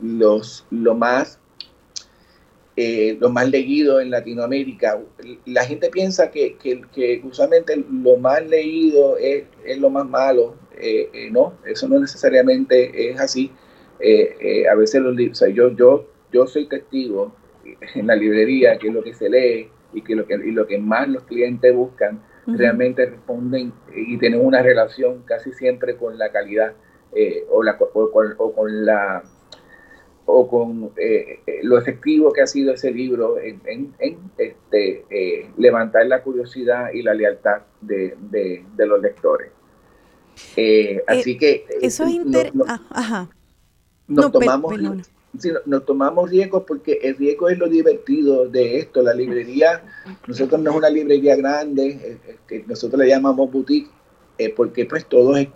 los, 0.01 0.65
lo 0.69 0.95
más 0.95 1.39
lo 3.19 3.29
más 3.29 3.49
leído 3.49 4.01
en 4.01 4.09
Latinoamérica. 4.09 4.99
La 5.45 5.63
gente 5.63 5.89
piensa 5.89 6.31
que, 6.31 6.57
que, 6.57 7.21
usualmente 7.23 7.75
lo 7.77 8.17
más 8.17 8.45
leído 8.47 9.17
es, 9.17 9.45
lo 9.77 9.89
más 9.89 10.07
malo. 10.07 10.55
no, 11.31 11.53
eso 11.65 11.87
no 11.87 11.99
necesariamente 11.99 13.11
es 13.11 13.19
así. 13.19 13.51
a 14.69 14.75
veces 14.75 15.01
los 15.01 15.15
libros, 15.15 15.43
yo, 15.53 15.75
yo, 15.75 16.07
yo 16.31 16.47
soy 16.47 16.67
testigo 16.67 17.33
en 17.95 18.07
la 18.07 18.15
librería 18.15 18.77
que 18.77 18.91
lo 18.91 19.03
que 19.03 19.13
se 19.13 19.29
lee 19.29 19.69
y 19.93 20.01
que 20.01 20.15
lo 20.15 20.25
que, 20.25 20.35
y 20.35 20.51
lo 20.51 20.67
que 20.67 20.77
más 20.77 21.07
los 21.07 21.23
clientes 21.23 21.75
buscan 21.75 22.21
realmente 22.45 23.05
responden 23.05 23.71
y 23.95 24.17
tienen 24.17 24.45
una 24.45 24.61
relación 24.61 25.23
casi 25.23 25.53
siempre 25.53 25.95
con 25.95 26.17
la 26.17 26.29
calidad 26.31 26.73
eh, 27.15 27.45
o, 27.49 27.63
la, 27.63 27.77
o, 27.79 28.11
con, 28.11 28.85
la 28.85 29.23
o 30.25 30.47
con 30.47 30.91
eh, 30.97 31.39
eh, 31.45 31.59
lo 31.63 31.77
efectivo 31.77 32.33
que 32.33 32.41
ha 32.41 32.47
sido 32.47 32.73
ese 32.73 32.91
libro 32.91 33.39
en, 33.39 33.61
en, 33.99 34.17
este, 34.37 35.05
levantar 35.57 36.07
la 36.07 36.21
curiosidad 36.21 36.91
y 36.93 37.01
la 37.01 37.13
lealtad 37.13 37.61
de, 37.81 38.15
de, 38.29 38.85
los 38.85 39.01
lectores. 39.01 39.51
así 41.07 41.37
que... 41.37 41.65
Eso 41.81 42.03
es 42.03 42.11
interesante. 42.11 42.65
Ah, 42.89 43.29
nos 44.07 44.31
tomamos 44.31 44.73
nos 45.65 45.85
tomamos 45.85 46.29
riesgos 46.29 46.63
porque 46.67 46.99
el 47.01 47.17
riesgo 47.17 47.49
es 47.49 47.57
lo 47.57 47.67
divertido 47.67 48.47
de 48.47 48.77
esto. 48.77 49.01
La 49.01 49.13
librería, 49.13 49.83
nosotros 50.27 50.61
no 50.61 50.71
es 50.71 50.77
una 50.77 50.89
librería 50.89 51.35
grande, 51.35 52.17
que 52.47 52.63
nosotros 52.67 52.99
le 52.99 53.09
llamamos 53.09 53.51
boutique, 53.51 53.89
eh, 54.37 54.53
porque 54.55 54.85
pues 54.85 55.05
todo 55.05 55.35
es, 55.35 55.49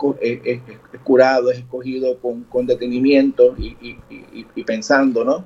curado, 1.04 1.52
es 1.52 1.60
escogido 1.60 2.20
con, 2.20 2.44
con 2.44 2.66
detenimiento 2.66 3.56
y, 3.58 4.64
pensando, 4.64 5.24
¿no? 5.24 5.46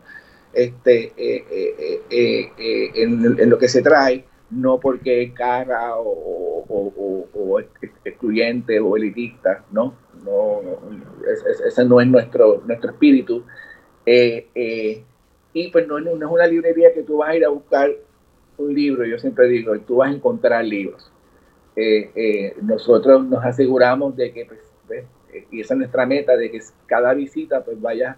Este, 0.53 1.13
eh, 1.15 2.01
eh, 2.09 2.91
en, 2.95 3.49
lo 3.49 3.57
que 3.57 3.69
se 3.69 3.81
trae, 3.81 4.25
no 4.49 4.79
porque 4.79 5.23
es 5.23 5.31
cara 5.33 5.93
o, 5.97 7.59
excluyente 8.03 8.79
o 8.79 8.97
elitista, 8.97 9.63
¿no? 9.71 9.93
no, 10.25 10.61
ese 11.65 11.85
no 11.85 12.01
es 12.01 12.07
nuestro, 12.07 12.61
nuestro 12.65 12.91
espíritu. 12.91 13.43
Eh, 14.05 14.47
eh, 14.55 15.03
y 15.53 15.69
pues 15.69 15.87
no, 15.87 15.99
no, 15.99 16.15
es 16.15 16.31
una 16.31 16.47
librería 16.47 16.93
que 16.93 17.03
tú 17.03 17.17
vas 17.17 17.29
a 17.29 17.35
ir 17.35 17.45
a 17.45 17.49
buscar 17.49 17.91
un 18.57 18.73
libro, 18.73 19.05
yo 19.05 19.17
siempre 19.19 19.47
digo, 19.47 19.77
tú 19.79 19.97
vas 19.97 20.11
a 20.11 20.15
encontrar 20.15 20.63
libros. 20.65 21.11
Eh, 21.75 22.55
nosotros 22.61 23.25
nos 23.25 23.43
aseguramos 23.43 24.15
de 24.15 24.31
que, 24.31 24.45
pues, 24.45 24.59
y 25.49 25.61
esa 25.61 25.73
es 25.73 25.77
nuestra 25.79 26.05
meta, 26.05 26.35
de 26.35 26.51
que 26.51 26.59
cada 26.85 27.13
visita 27.13 27.63
pues 27.63 27.79
vaya 27.79 28.17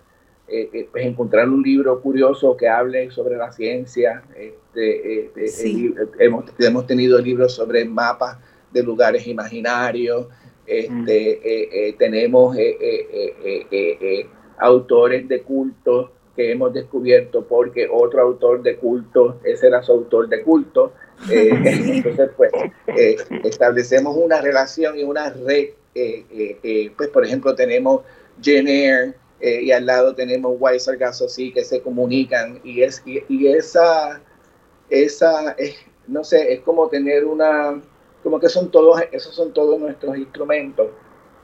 pues 0.92 1.06
encontrar 1.06 1.48
un 1.50 1.64
libro 1.64 2.02
curioso 2.02 2.58
que 2.58 2.68
hable 2.68 3.10
sobre 3.12 3.38
la 3.38 3.52
ciencia. 3.52 4.24
Este, 4.36 5.32
hemos, 6.20 6.46
hemos, 6.60 6.88
tenido 6.88 7.20
libros 7.20 7.54
sobre 7.54 7.86
mapas 7.86 8.38
de 8.72 8.84
lugares 8.84 9.26
imaginarios. 9.28 10.28
Este, 10.66 11.96
tenemos 11.98 12.58
autores 14.58 15.28
de 15.28 15.42
culto 15.42 16.12
que 16.36 16.52
hemos 16.52 16.74
descubierto 16.74 17.46
porque 17.46 17.88
otro 17.92 18.22
autor 18.22 18.64
de 18.64 18.78
culto, 18.78 19.40
ese 19.44 19.68
era 19.68 19.84
su 19.84 19.92
autor 19.92 20.30
de 20.30 20.42
culto. 20.42 20.94
Eh, 21.30 21.50
entonces, 21.66 22.30
pues, 22.36 22.52
eh, 22.88 23.16
establecemos 23.44 24.16
una 24.18 24.42
relación 24.42 24.98
y 24.98 25.04
una 25.04 25.30
red. 25.30 25.70
Eh, 25.96 26.92
pues, 26.98 27.10
por 27.10 27.24
ejemplo, 27.24 27.54
tenemos 27.54 28.02
Jenner 28.42 29.16
y 29.40 29.72
al 29.72 29.86
lado 29.86 30.16
tenemos 30.16 30.56
Weiser 30.58 30.98
sí 31.28 31.52
que 31.52 31.66
se 31.66 31.82
comunican 31.82 32.62
y, 32.64 32.82
es, 32.82 33.04
y, 33.06 33.48
esa, 33.48 34.22
esa 34.90 35.56
no 36.08 36.24
sé, 36.24 36.54
es 36.54 36.62
como 36.62 36.88
tener 36.88 37.26
una, 37.26 37.82
como 38.24 38.40
que 38.40 38.48
son 38.48 38.72
todos, 38.72 39.02
esos 39.12 39.36
son 39.36 39.54
todos 39.54 39.78
nuestros 39.80 40.18
instrumentos 40.18 40.88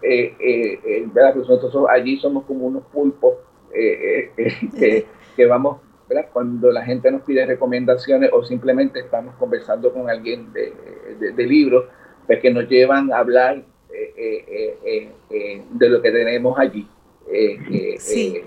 eh, 0.01 0.33
eh, 0.39 0.79
eh, 0.85 1.07
¿verdad? 1.13 1.33
Pues 1.35 1.49
nosotros 1.49 1.85
allí 1.89 2.17
somos 2.17 2.45
como 2.45 2.67
unos 2.67 2.83
pulpos 2.85 3.35
eh, 3.73 4.31
que, 4.77 5.05
que, 5.35 5.45
vamos, 5.45 5.81
¿verdad? 6.07 6.29
Cuando 6.31 6.71
la 6.71 6.85
gente 6.85 7.11
nos 7.11 7.23
pide 7.23 7.45
recomendaciones 7.45 8.29
o 8.33 8.43
simplemente 8.43 8.99
estamos 8.99 9.35
conversando 9.35 9.93
con 9.93 10.09
alguien 10.09 10.53
de, 10.53 10.73
de, 11.35 11.45
libros, 11.45 11.85
pues 12.25 12.39
que 12.39 12.51
nos 12.51 12.69
llevan 12.69 13.11
a 13.11 13.19
hablar 13.19 13.63
de 13.91 15.89
lo 15.89 16.01
que 16.01 16.11
tenemos 16.11 16.57
allí. 16.57 16.87
de 17.27 18.41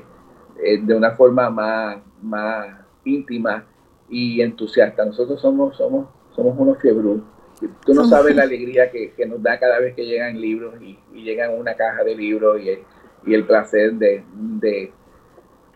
una 0.95 1.11
forma 1.12 1.51
más, 1.51 1.99
más 2.23 2.79
íntima 3.05 3.66
y 4.09 4.41
entusiasta. 4.41 5.05
Nosotros 5.05 5.41
somos, 5.41 5.77
somos, 5.77 6.09
somos 6.35 6.59
unos 6.59 6.79
fiebros 6.79 7.20
Tú 7.85 7.95
no 7.95 8.09
sabes 8.09 8.35
la 8.35 8.43
alegría 8.43 8.91
que, 8.91 9.13
que, 9.13 9.27
nos 9.27 9.43
da 9.43 9.59
cada 9.59 9.79
vez 9.79 9.95
que 9.95 10.05
llegan 10.05 10.41
libros 10.41 10.75
y, 10.81 10.99
llegan 11.13 11.53
una 11.59 11.75
caja 11.75 12.03
de 12.05 12.15
libros 12.15 12.61
y, 12.61 12.79
y 13.31 13.35
el 13.35 13.45
placer 13.45 13.93
de, 13.95 14.25
de, 14.35 14.93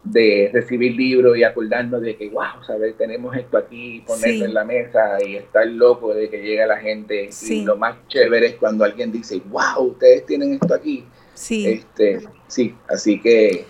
de, 0.04 0.50
recibir 0.52 0.96
libros 0.96 1.36
y 1.36 1.44
acordarnos 1.44 2.00
de 2.00 2.16
que, 2.16 2.28
wow, 2.30 2.64
¿sabes? 2.66 2.96
tenemos 2.96 3.36
esto 3.36 3.58
aquí, 3.58 4.02
ponerlo 4.06 4.44
en 4.46 4.54
la 4.54 4.64
mesa 4.64 5.18
y 5.24 5.36
estar 5.36 5.66
loco 5.66 6.14
de 6.14 6.28
que 6.28 6.42
llega 6.42 6.66
la 6.66 6.78
gente. 6.78 7.30
Y 7.48 7.64
lo 7.64 7.76
más 7.76 7.96
chévere 8.08 8.46
es 8.48 8.54
cuando 8.56 8.84
alguien 8.84 9.12
dice, 9.12 9.40
wow, 9.48 9.82
ustedes 9.90 10.26
tienen 10.26 10.54
esto 10.54 10.74
aquí. 10.74 11.04
Sí. 11.34 11.66
Este, 11.66 12.20
sí, 12.48 12.74
así 12.88 13.20
que 13.20 13.64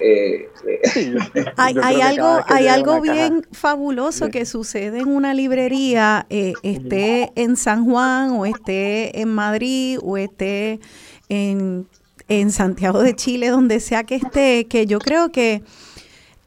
eh, 0.00 0.48
hay, 1.56 2.00
algo, 2.00 2.40
hay 2.46 2.68
algo 2.68 3.00
bien 3.00 3.46
fabuloso 3.52 4.30
que 4.30 4.46
sucede 4.46 5.00
en 5.00 5.08
una 5.08 5.34
librería, 5.34 6.26
eh, 6.30 6.54
esté 6.62 7.32
en 7.36 7.56
San 7.56 7.84
Juan 7.84 8.32
o 8.32 8.46
esté 8.46 9.20
en 9.20 9.28
Madrid 9.28 9.98
o 10.02 10.16
esté 10.16 10.80
en, 11.28 11.86
en 12.28 12.50
Santiago 12.50 13.02
de 13.02 13.14
Chile, 13.14 13.48
donde 13.48 13.80
sea 13.80 14.04
que 14.04 14.16
esté, 14.16 14.66
que 14.66 14.86
yo 14.86 14.98
creo 14.98 15.30
que 15.30 15.62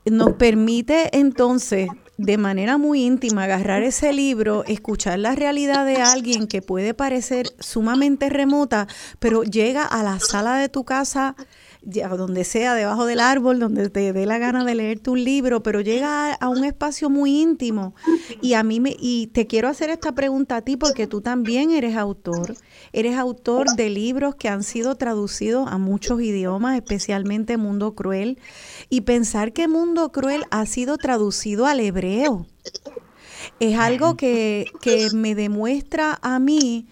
nos 0.06 0.34
permite 0.34 1.18
entonces 1.18 1.90
de 2.18 2.38
manera 2.38 2.78
muy 2.78 3.04
íntima 3.04 3.44
agarrar 3.44 3.84
ese 3.84 4.12
libro, 4.12 4.64
escuchar 4.66 5.20
la 5.20 5.36
realidad 5.36 5.86
de 5.86 5.98
alguien 5.98 6.48
que 6.48 6.62
puede 6.64 6.94
parecer 6.94 7.48
sumamente 7.60 8.30
remota, 8.30 8.88
pero 9.20 9.44
llega 9.44 9.84
a 9.84 10.02
la 10.04 10.20
sala 10.20 10.58
de 10.58 10.68
tu 10.68 10.84
casa 10.84 11.36
donde 11.88 12.44
sea, 12.44 12.76
debajo 12.76 13.06
del 13.06 13.22
árbol, 13.22 13.60
donde 13.60 13.90
te 13.90 14.12
dé 14.12 14.26
la 14.26 14.38
gana 14.38 14.66
de 14.66 14.76
leerte 14.76 15.10
un 15.10 15.24
libro, 15.24 15.64
pero 15.64 15.80
llega 15.80 16.34
a, 16.34 16.50
un 16.50 16.66
espacio 16.66 17.10
muy 17.10 17.42
íntimo. 17.42 17.96
Y 18.42 18.54
a 18.54 18.64
mí 18.64 18.80
me, 18.80 18.96
y 19.00 19.28
te 19.28 19.48
quiero 19.48 19.70
hacer 19.70 19.90
esta 19.90 20.12
pregunta 20.12 20.58
a 20.58 20.62
ti 20.62 20.76
porque 20.76 21.08
tú 21.08 21.22
también 21.22 21.72
eres 21.72 21.96
autor. 21.96 22.56
Eres 22.92 23.18
autor 23.18 23.68
de 23.76 23.90
libros 23.90 24.36
que 24.36 24.50
han 24.50 24.64
sido 24.64 24.96
traducidos 24.96 25.72
a 25.72 25.78
muchos 25.78 26.22
idiomas, 26.22 26.76
especialmente 26.76 27.56
Mundo 27.56 27.96
Cruel. 27.96 28.38
Y 28.90 29.02
pensar 29.02 29.54
que 29.54 29.68
Mundo 29.68 30.12
Cruel 30.12 30.44
ha 30.52 30.66
sido 30.66 30.98
traducido 30.98 31.66
al 31.66 31.80
hebreo. 31.80 32.46
Es 33.60 33.80
algo 33.80 34.18
que, 34.18 34.66
que 34.82 35.10
me 35.14 35.36
demuestra 35.36 36.20
a 36.22 36.38
mí 36.40 36.88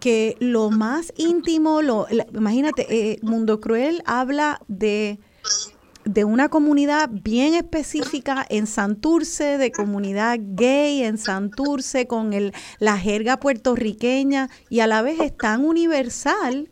que 0.00 0.36
lo 0.40 0.70
más 0.70 1.12
íntimo, 1.16 1.82
lo, 1.82 2.06
imagínate, 2.34 2.86
eh, 2.88 3.18
Mundo 3.22 3.60
Cruel 3.60 4.02
habla 4.06 4.60
de, 4.66 5.20
de 6.04 6.24
una 6.24 6.48
comunidad 6.48 7.10
bien 7.12 7.54
específica 7.54 8.44
en 8.48 8.66
Santurce, 8.66 9.58
de 9.58 9.70
comunidad 9.70 10.38
gay 10.40 11.02
en 11.02 11.18
Santurce, 11.18 12.06
con 12.06 12.32
el, 12.32 12.52
la 12.78 12.98
jerga 12.98 13.38
puertorriqueña 13.38 14.48
y 14.68 14.80
a 14.80 14.86
la 14.86 15.02
vez 15.02 15.20
es 15.20 15.36
tan 15.36 15.64
universal 15.64 16.70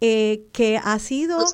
eh, 0.00 0.46
que 0.52 0.78
ha 0.82 0.98
sido 0.98 1.44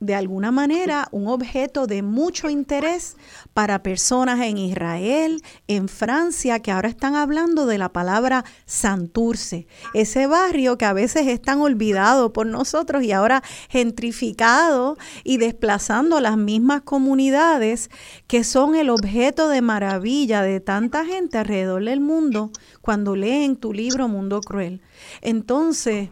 de 0.00 0.14
alguna 0.14 0.50
manera 0.50 1.08
un 1.12 1.28
objeto 1.28 1.86
de 1.86 2.02
mucho 2.02 2.50
interés 2.50 3.16
para 3.54 3.84
personas 3.84 4.40
en 4.40 4.58
Israel, 4.58 5.40
en 5.68 5.88
Francia, 5.88 6.58
que 6.58 6.72
ahora 6.72 6.88
están 6.88 7.14
hablando 7.14 7.66
de 7.66 7.78
la 7.78 7.92
palabra 7.92 8.44
Santurce, 8.66 9.68
ese 9.94 10.26
barrio 10.26 10.76
que 10.76 10.84
a 10.84 10.92
veces 10.92 11.28
es 11.28 11.40
tan 11.40 11.60
olvidado 11.60 12.32
por 12.32 12.46
nosotros 12.46 13.04
y 13.04 13.12
ahora 13.12 13.42
gentrificado 13.70 14.98
y 15.22 15.38
desplazando 15.38 16.20
las 16.20 16.36
mismas 16.36 16.82
comunidades 16.82 17.90
que 18.26 18.42
son 18.42 18.74
el 18.74 18.90
objeto 18.90 19.48
de 19.48 19.62
maravilla 19.62 20.42
de 20.42 20.58
tanta 20.58 21.04
gente 21.04 21.38
alrededor 21.38 21.84
del 21.84 22.00
mundo 22.00 22.50
cuando 22.80 23.14
leen 23.14 23.56
tu 23.56 23.72
libro 23.72 24.08
Mundo 24.08 24.40
Cruel. 24.40 24.82
Entonces, 25.22 26.10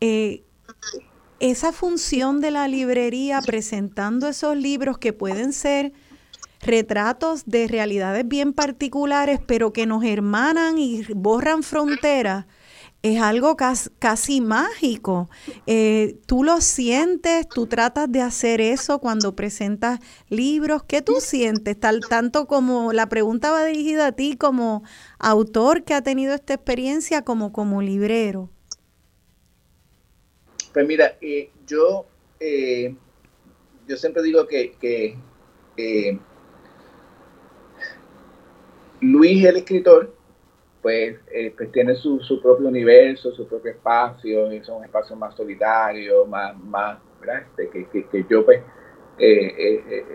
eh, 0.00 0.44
esa 1.40 1.72
función 1.72 2.40
de 2.40 2.52
la 2.52 2.68
librería 2.68 3.40
presentando 3.42 4.28
esos 4.28 4.56
libros 4.56 4.98
que 4.98 5.12
pueden 5.12 5.52
ser 5.52 5.92
retratos 6.62 7.42
de 7.44 7.66
realidades 7.66 8.26
bien 8.26 8.52
particulares, 8.52 9.40
pero 9.44 9.72
que 9.72 9.84
nos 9.84 10.04
hermanan 10.04 10.78
y 10.78 11.02
borran 11.14 11.62
fronteras, 11.62 12.46
es 13.02 13.20
algo 13.20 13.56
casi, 13.56 14.40
mágico. 14.40 15.28
Eh, 15.66 16.20
tú 16.26 16.44
lo 16.44 16.60
sientes, 16.60 17.48
tú 17.48 17.66
tratas 17.66 18.10
de 18.10 18.20
hacer 18.20 18.60
eso 18.60 19.00
cuando 19.00 19.34
presentas 19.34 19.98
libros. 20.28 20.84
¿Qué 20.84 21.02
tú 21.02 21.14
sientes? 21.18 21.78
Tal, 21.80 22.00
tanto 22.08 22.46
como 22.46 22.92
la 22.92 23.08
pregunta 23.08 23.50
va 23.50 23.64
dirigida 23.64 24.06
a 24.06 24.12
ti 24.12 24.36
como 24.36 24.84
autor 25.18 25.82
que 25.82 25.94
ha 25.94 26.02
tenido 26.02 26.32
esta 26.32 26.54
experiencia 26.54 27.22
como 27.22 27.52
como 27.52 27.82
librero. 27.82 28.50
Pues 30.72 30.86
mira, 30.86 31.16
eh, 31.20 31.50
yo, 31.66 32.06
eh, 32.38 32.94
yo 33.88 33.96
siempre 33.96 34.22
digo 34.22 34.46
que, 34.46 34.76
que 34.80 35.18
Luis, 39.02 39.44
el 39.44 39.56
escritor, 39.56 40.14
pues, 40.80 41.16
eh, 41.32 41.52
pues 41.56 41.70
tiene 41.72 41.94
su, 41.94 42.20
su, 42.20 42.40
propio 42.40 42.68
universo, 42.68 43.32
su 43.32 43.46
propio 43.46 43.72
espacio, 43.72 44.50
es 44.50 44.68
un 44.68 44.84
espacio 44.84 45.16
más 45.16 45.34
solitario, 45.34 46.24
más, 46.26 46.56
más 46.58 46.98
¿verdad? 47.20 47.42
Este, 47.42 47.68
que, 47.68 47.88
que, 47.88 48.06
que, 48.06 48.24
yo 48.28 48.44
pues 48.44 48.60
eh, 49.18 50.14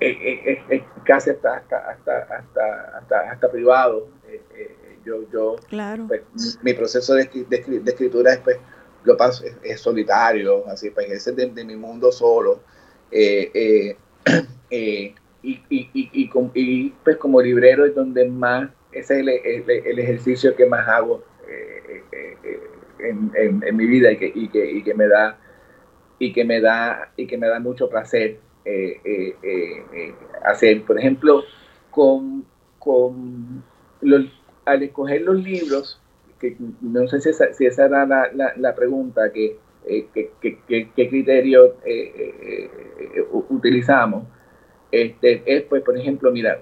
eh, 0.00 0.84
casi 1.04 1.30
hasta, 1.30 1.56
hasta, 1.56 1.78
hasta, 1.90 2.38
hasta, 2.98 3.30
hasta, 3.30 3.50
privado. 3.50 4.08
yo, 5.04 5.28
yo 5.30 5.56
claro. 5.68 6.06
pues, 6.08 6.58
mi, 6.62 6.72
proceso 6.74 7.14
de, 7.14 7.24
de, 7.48 7.80
de, 7.80 7.90
escritura 7.90 8.32
es 8.34 8.38
pues 8.40 8.58
lo 9.04 9.16
paso, 9.16 9.44
es, 9.62 9.80
solitario, 9.80 10.66
así 10.68 10.90
pues 10.90 11.10
ese 11.10 11.30
es 11.30 11.36
de, 11.36 11.46
de 11.46 11.64
mi 11.64 11.76
mundo 11.76 12.12
solo. 12.12 12.60
Y, 15.44 15.60
y, 15.68 15.90
y, 15.92 16.30
y, 16.54 16.90
pues 17.04 17.18
como 17.18 17.42
librero 17.42 17.84
es 17.84 17.94
donde 17.94 18.28
más 18.28 18.70
ese 18.92 19.20
es 19.20 19.68
el, 19.68 19.98
ejercicio 19.98 20.56
que 20.56 20.66
más 20.66 20.88
hago 20.88 21.22
eh, 21.48 22.02
eh, 22.12 22.36
eh, 22.42 22.60
en, 23.00 23.76
mi 23.76 23.86
vida 23.86 24.12
y 24.12 24.16
que, 24.16 24.32
y 24.34 24.48
que, 24.48 24.70
y 24.70 24.82
que, 24.82 24.94
me 24.94 25.06
da 25.06 25.38
y 26.18 26.32
que 26.32 26.44
me 26.44 26.60
da 26.60 27.10
y 27.16 27.26
que 27.26 27.36
me 27.36 27.48
da 27.48 27.60
mucho 27.60 27.90
placer 27.90 28.38
hacer. 30.44 30.82
Por 30.84 30.98
ejemplo 30.98 31.42
con, 31.90 32.46
con 32.78 33.62
los, 34.00 34.24
al 34.64 34.82
escoger 34.82 35.22
los 35.22 35.42
libros 35.42 36.00
que 36.40 36.56
no 36.80 37.06
sé 37.08 37.20
si 37.20 37.28
esa, 37.30 37.52
si 37.52 37.66
esa 37.66 37.86
era 37.86 38.06
la, 38.06 38.30
la, 38.56 38.74
pregunta 38.74 39.30
que, 39.32 39.58
qué 39.84 41.08
criterio 41.08 41.76
utilizamos 43.50 44.24
este 45.02 45.42
es 45.46 45.62
pues 45.64 45.82
por 45.82 45.96
ejemplo 45.96 46.30
mira 46.30 46.58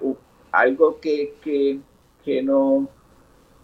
algo 0.51 0.99
que, 0.99 1.33
que 1.43 1.79
que 2.23 2.41
no... 2.41 2.87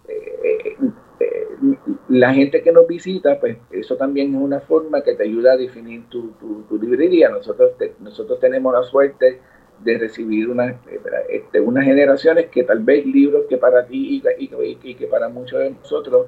Eh, 0.08 0.76
eh, 1.20 1.68
la 2.08 2.32
gente 2.32 2.62
que 2.62 2.72
nos 2.72 2.86
visita, 2.86 3.38
pues 3.38 3.58
eso 3.70 3.96
también 3.96 4.34
es 4.34 4.40
una 4.40 4.60
forma 4.60 5.02
que 5.02 5.14
te 5.14 5.24
ayuda 5.24 5.52
a 5.52 5.56
definir 5.56 6.08
tu, 6.08 6.32
tu, 6.68 6.78
librería. 6.78 7.28
Nosotros, 7.28 7.72
nosotros 8.00 8.40
tenemos 8.40 8.72
la 8.72 8.82
suerte 8.82 9.40
de 9.80 9.98
recibir 9.98 10.48
una, 10.48 10.80
este, 11.28 11.60
unas 11.60 11.84
generaciones 11.84 12.46
que 12.46 12.64
tal 12.64 12.80
vez 12.80 13.04
libros 13.04 13.44
que 13.48 13.58
para 13.58 13.86
ti 13.86 14.22
y, 14.38 14.50
y, 14.82 14.94
que 14.94 15.06
para 15.06 15.28
muchos 15.28 15.58
de 15.60 15.70
nosotros 15.70 16.26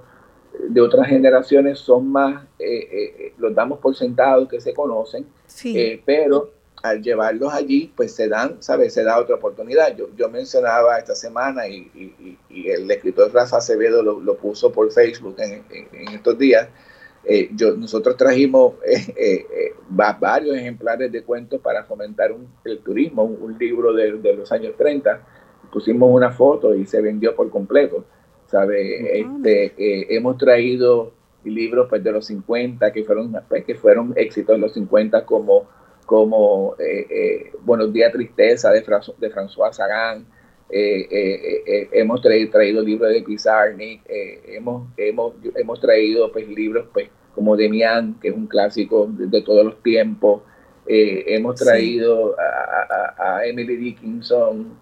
de 0.68 0.80
otras 0.82 1.08
generaciones 1.08 1.78
son 1.78 2.08
más, 2.08 2.44
eh, 2.58 3.32
los 3.38 3.54
damos 3.54 3.78
por 3.78 3.96
sentados 3.96 4.48
que 4.48 4.60
se 4.60 4.74
conocen, 4.74 5.26
pero 6.04 6.50
al 6.82 7.00
llevarlos 7.00 7.54
allí, 7.54 7.92
pues 7.96 8.12
se 8.12 8.28
dan, 8.28 8.56
¿sabes? 8.60 8.92
Se 8.92 9.04
da 9.04 9.18
otra 9.18 9.36
oportunidad. 9.36 9.96
Yo, 9.96 10.08
yo 10.16 10.28
mencionaba 10.28 10.98
esta 10.98 11.14
semana 11.14 11.68
y, 11.68 12.38
el 12.50 12.90
escritor 12.90 13.32
Rafa 13.32 13.58
Acevedo 13.58 14.02
lo, 14.02 14.36
puso 14.36 14.72
por 14.72 14.90
Facebook 14.92 15.36
en, 15.38 15.64
estos 16.12 16.36
días. 16.36 16.68
Eh, 17.24 17.50
yo, 17.54 17.76
nosotros 17.76 18.16
trajimos 18.16 18.74
eh, 18.84 19.14
eh, 19.16 19.74
varios 19.88 20.56
ejemplares 20.56 21.12
de 21.12 21.22
cuentos 21.22 21.60
para 21.60 21.84
fomentar 21.84 22.34
el 22.64 22.78
turismo, 22.80 23.22
un, 23.22 23.56
libro 23.56 23.92
de, 23.92 24.34
los 24.34 24.50
años 24.50 24.74
30. 24.76 25.20
Pusimos 25.72 26.10
una 26.12 26.32
foto 26.32 26.74
y 26.74 26.84
se 26.84 27.00
vendió 27.00 27.34
por 27.36 27.48
completo. 27.50 28.04
¿sabe? 28.48 29.20
Este, 29.20 30.14
hemos 30.14 30.36
traído 30.36 31.12
libros 31.44 31.86
pues, 31.88 32.02
de 32.02 32.12
los 32.12 32.26
50 32.26 32.92
que 32.92 33.04
fueron, 33.04 33.34
pues, 33.48 33.64
que 33.64 33.76
fueron 33.76 34.12
éxitos 34.16 34.56
en 34.56 34.60
los 34.60 34.74
50 34.74 35.24
como 35.24 35.68
como 36.12 36.76
eh, 36.78 37.06
eh, 37.08 37.52
Buenos 37.62 37.90
días 37.90 38.12
Tristeza 38.12 38.70
de, 38.70 38.80
de 38.82 39.30
François 39.30 39.72
Sagan, 39.72 40.26
eh, 40.68 41.88
hemos 41.90 42.20
traído, 42.20 42.50
traído, 42.50 42.82
libros 42.82 43.10
de 43.10 43.22
Pizarnik, 43.22 44.02
hemos, 44.46 44.88
hemos, 44.98 45.32
hemos 45.54 45.80
traído 45.80 46.30
pues, 46.30 46.46
libros 46.48 46.86
pues, 46.92 47.08
como 47.34 47.56
Demian, 47.56 48.20
que 48.20 48.28
es 48.28 48.34
un 48.34 48.46
clásico 48.46 49.08
de, 49.10 49.40
todos 49.40 49.64
los 49.64 49.82
tiempos, 49.82 50.42
hemos 50.86 51.58
traído 51.58 52.36
a, 52.38 53.46
Emily 53.46 53.76
Dickinson, 53.76 54.76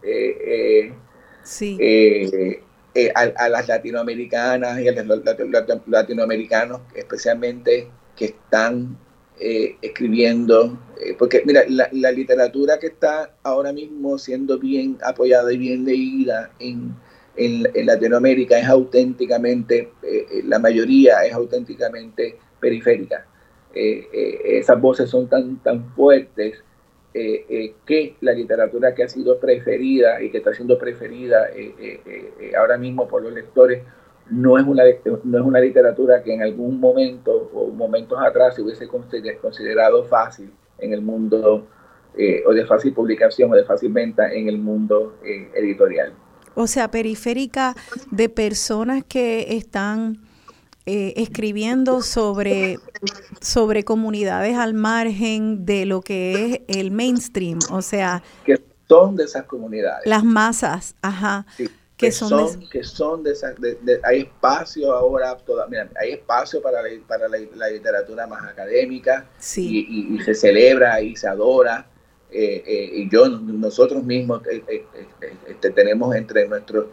a, 3.14 3.48
las 3.48 3.68
latinoamericanas 3.68 4.80
y 4.80 4.88
a 4.88 5.00
los 5.04 5.22
latinoamericanos, 5.86 6.80
especialmente 6.96 7.86
que 8.16 8.24
están 8.24 8.98
eh, 9.42 9.76
escribiendo, 9.80 10.78
eh, 11.00 11.16
porque 11.18 11.42
mira, 11.46 11.62
la, 11.66 12.12
literatura 12.12 12.78
que 12.78 12.88
está 12.88 13.34
ahora 13.42 13.72
mismo 13.72 14.18
siendo 14.18 14.58
bien 14.58 14.98
apoyada 15.02 15.50
y 15.50 15.56
bien 15.56 15.86
leída 15.86 16.50
en, 16.58 16.94
en, 17.36 17.86
Latinoamérica 17.86 18.58
es 18.58 18.66
auténticamente, 18.68 19.92
eh, 20.02 20.42
la 20.44 20.58
mayoría 20.58 21.24
es 21.24 21.32
auténticamente 21.32 22.36
periférica. 22.60 23.26
esas 23.72 24.78
voces 24.78 25.08
son 25.08 25.26
tan, 25.26 25.56
tan 25.62 25.88
fuertes 25.94 26.62
que 27.14 28.16
la 28.20 28.32
literatura 28.32 28.94
que 28.94 29.04
ha 29.04 29.08
sido 29.08 29.40
preferida 29.40 30.22
y 30.22 30.30
que 30.30 30.38
está 30.38 30.52
siendo 30.52 30.76
preferida 30.76 31.48
ahora 32.58 32.76
mismo 32.76 33.08
por 33.08 33.22
los 33.22 33.32
lectores 33.32 33.84
no 34.30 34.58
es 34.58 34.66
una, 34.66 34.84
no 35.24 35.38
es 35.38 35.44
una 35.44 35.60
literatura 35.60 36.22
que 36.22 36.32
en 36.32 36.42
algún 36.42 36.78
momento 36.80 37.50
o 37.52 37.68
momentos 37.68 38.18
atrás 38.20 38.54
se 38.54 38.62
hubiese 38.62 38.88
considerado 38.88 40.04
fácil 40.04 40.52
en 40.78 40.92
el 40.92 41.02
mundo 41.02 41.66
eh, 42.16 42.42
o 42.46 42.52
de 42.52 42.64
fácil 42.66 42.92
publicación 42.92 43.52
o 43.52 43.56
de 43.56 43.64
fácil 43.64 43.92
venta 43.92 44.32
en 44.32 44.48
el 44.48 44.58
mundo 44.58 45.16
eh, 45.24 45.50
editorial. 45.54 46.12
O 46.54 46.66
sea, 46.66 46.90
periférica 46.90 47.74
de 48.10 48.28
personas 48.28 49.04
que 49.04 49.56
están 49.56 50.18
eh, 50.86 51.14
escribiendo 51.16 52.02
sobre, 52.02 52.78
sobre 53.40 53.84
comunidades 53.84 54.56
al 54.56 54.74
margen 54.74 55.64
de 55.64 55.86
lo 55.86 56.00
que 56.02 56.62
es 56.68 56.78
el 56.78 56.90
mainstream, 56.90 57.58
o 57.70 57.82
sea... 57.82 58.22
Que 58.44 58.60
son 58.88 59.14
de 59.14 59.24
esas 59.24 59.44
comunidades. 59.44 60.04
Las 60.06 60.24
masas, 60.24 60.96
ajá 61.02 61.46
que, 62.00 62.10
son, 62.10 62.68
que 62.68 62.82
son 62.82 63.22
de, 63.22 63.34
de, 63.82 64.00
hay 64.02 64.20
espacio 64.20 64.94
ahora 64.94 65.36
toda, 65.36 65.66
mira, 65.66 65.90
hay 66.00 66.12
espacio 66.12 66.62
para 66.62 66.80
la, 66.82 66.88
para 67.06 67.28
la, 67.28 67.68
literatura 67.68 68.26
más 68.26 68.42
académica 68.44 69.28
y, 69.56 70.18
se 70.24 70.34
celebra 70.34 71.02
y 71.02 71.14
se 71.14 71.28
adora 71.28 71.86
eh, 72.30 72.62
eh, 72.66 72.90
y 72.94 73.10
yo 73.10 73.28
nosotros 73.28 74.02
mismos 74.02 74.40
eh, 74.46 74.86
este, 75.46 75.68
tenemos 75.70 76.14
entre 76.14 76.48
nuestros 76.48 76.86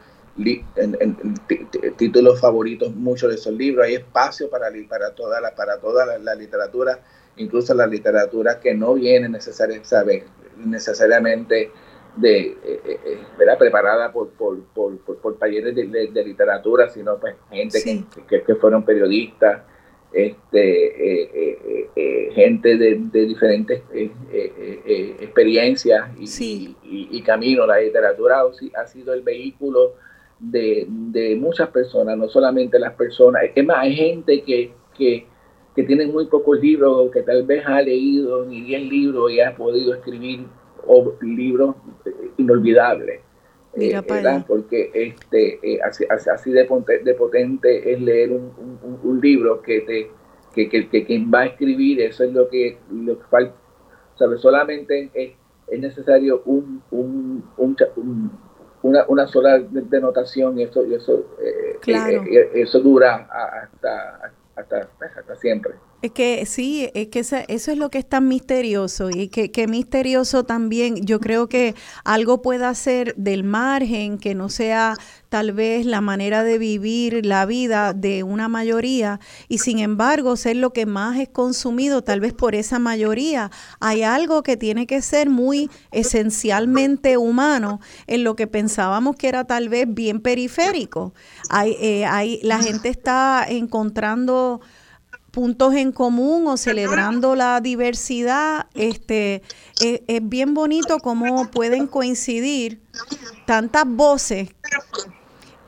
títulos 1.95 2.41
favoritos 2.41 2.93
muchos 2.93 3.29
de 3.29 3.35
esos 3.35 3.53
libros 3.53 3.85
hay 3.85 3.95
espacio 3.95 4.49
para 4.49 4.67
para 4.89 5.11
toda 5.11 5.39
la 5.39 5.55
para 5.55 5.79
toda 5.79 6.17
la, 6.19 6.35
literatura 6.35 6.99
incluso 7.37 7.73
la 7.73 7.87
literatura 7.87 8.59
que 8.59 8.75
no 8.75 8.95
viene 8.95 9.29
necesariamente 9.29 11.71
de, 12.17 12.39
eh, 12.39 12.57
eh, 12.63 12.99
eh, 13.05 13.17
¿verdad? 13.37 13.57
preparada 13.57 14.11
por, 14.11 14.29
por, 14.29 14.59
por, 14.73 14.97
por 14.97 15.37
talleres 15.37 15.75
de, 15.75 16.23
literatura, 16.23 16.89
sino 16.89 17.17
pues 17.19 17.35
gente 17.51 18.05
que, 18.27 18.41
que, 18.41 18.55
fueron 18.55 18.83
periodistas, 18.83 19.61
este, 20.11 21.91
gente 22.33 22.77
de, 22.77 22.95
diferentes 23.25 23.83
experiencias 25.19 26.09
y, 26.19 26.75
y, 26.83 27.21
caminos. 27.21 27.67
La 27.67 27.79
literatura 27.79 28.41
ha 28.75 28.87
sido 28.87 29.13
el 29.13 29.21
vehículo 29.21 29.93
de, 30.39 31.37
muchas 31.39 31.69
personas, 31.69 32.17
no 32.17 32.27
solamente 32.29 32.79
las 32.79 32.93
personas. 32.93 33.43
Es 33.53 33.65
más, 33.65 33.77
hay 33.79 33.95
gente 33.95 34.41
que, 34.41 34.71
que, 34.97 35.27
que 35.75 35.83
tiene 35.83 36.07
muy 36.07 36.25
pocos 36.25 36.59
libros, 36.59 37.11
que 37.11 37.21
tal 37.21 37.43
vez 37.43 37.63
ha 37.65 37.81
leído 37.81 38.43
ni 38.45 38.61
10 38.61 38.81
libros 38.83 39.31
y 39.31 39.39
ha 39.39 39.55
podido 39.55 39.93
escribir 39.93 40.47
libros 41.21 41.75
inolvidables. 42.37 43.21
Eh, 43.79 44.01
porque 44.47 44.89
este 44.93 45.59
eh, 45.61 45.79
así, 45.83 46.03
así 46.09 46.51
de, 46.51 46.67
de, 47.03 47.13
potente 47.13 47.93
es 47.93 48.01
leer 48.01 48.31
un, 48.31 49.19
libro 49.21 49.61
que 49.61 49.81
te 49.81 50.09
que, 50.55 50.89
que, 50.89 51.05
quien 51.05 51.31
va 51.31 51.41
a 51.41 51.45
escribir 51.47 52.01
eso 52.01 52.23
es 52.23 52.33
lo 52.33 52.49
que, 52.49 52.79
lo 52.91 53.19
que 53.19 53.25
falta 53.25 53.53
solamente 54.37 55.11
es, 55.13 55.33
es 55.67 55.79
necesario 55.79 56.41
un, 56.45 56.81
un, 56.89 57.43
una, 58.81 59.05
una 59.07 59.27
sola 59.27 59.59
denotación 59.59 60.57
y 60.57 60.63
eso 60.63 60.83
y 60.87 60.95
eso 60.95 61.37
eh, 61.39 62.51
eso 62.55 62.79
dura 62.79 63.29
hasta 63.61 64.33
hasta, 64.55 64.89
hasta 64.99 65.35
siempre 65.35 65.73
es 66.07 66.11
que 66.11 66.45
sí, 66.45 66.89
es 66.93 67.07
que 67.07 67.19
eso 67.19 67.37
es 67.47 67.77
lo 67.77 67.89
que 67.89 67.99
es 67.99 68.07
tan 68.07 68.27
misterioso 68.27 69.09
y 69.09 69.27
que, 69.29 69.51
que, 69.51 69.67
misterioso 69.67 70.43
también, 70.43 71.05
yo 71.05 71.19
creo 71.19 71.47
que 71.47 71.75
algo 72.03 72.41
pueda 72.41 72.73
ser 72.75 73.15
del 73.15 73.43
margen, 73.43 74.17
que 74.17 74.35
no 74.35 74.49
sea 74.49 74.97
tal 75.29 75.51
vez 75.51 75.85
la 75.85 76.01
manera 76.01 76.43
de 76.43 76.57
vivir 76.57 77.25
la 77.25 77.45
vida 77.45 77.93
de 77.93 78.23
una 78.23 78.47
mayoría 78.47 79.19
y 79.49 79.57
sin 79.57 79.79
embargo 79.79 80.37
ser 80.37 80.55
lo 80.55 80.71
que 80.71 80.85
más 80.85 81.19
es 81.19 81.29
consumido 81.29 82.01
tal 82.03 82.19
vez 82.19 82.33
por 82.33 82.55
esa 82.55 82.79
mayoría. 82.79 83.51
Hay 83.79 84.03
algo 84.03 84.43
que 84.43 84.57
tiene 84.57 84.87
que 84.87 85.01
ser 85.01 85.29
muy 85.29 85.69
esencialmente 85.91 87.17
humano 87.17 87.79
en 88.07 88.23
lo 88.23 88.35
que 88.35 88.47
pensábamos 88.47 89.15
que 89.15 89.27
era 89.27 89.43
tal 89.43 89.69
vez 89.69 89.85
bien 89.89 90.21
periférico. 90.21 91.13
Hay, 91.49 91.75
eh, 91.81 92.05
hay, 92.05 92.39
la 92.43 92.59
gente 92.59 92.89
está 92.89 93.45
encontrando 93.47 94.61
puntos 95.37 95.75
en 95.75 95.91
común 95.91 96.47
o 96.47 96.57
celebrando 96.57 97.35
la 97.35 97.61
diversidad, 97.61 98.65
este, 98.73 99.43
es, 99.79 100.01
bien 100.23 100.55
bonito 100.55 100.97
cómo 100.97 101.51
pueden 101.51 101.85
coincidir 101.85 102.81
tantas 103.45 103.83
voces 103.87 104.49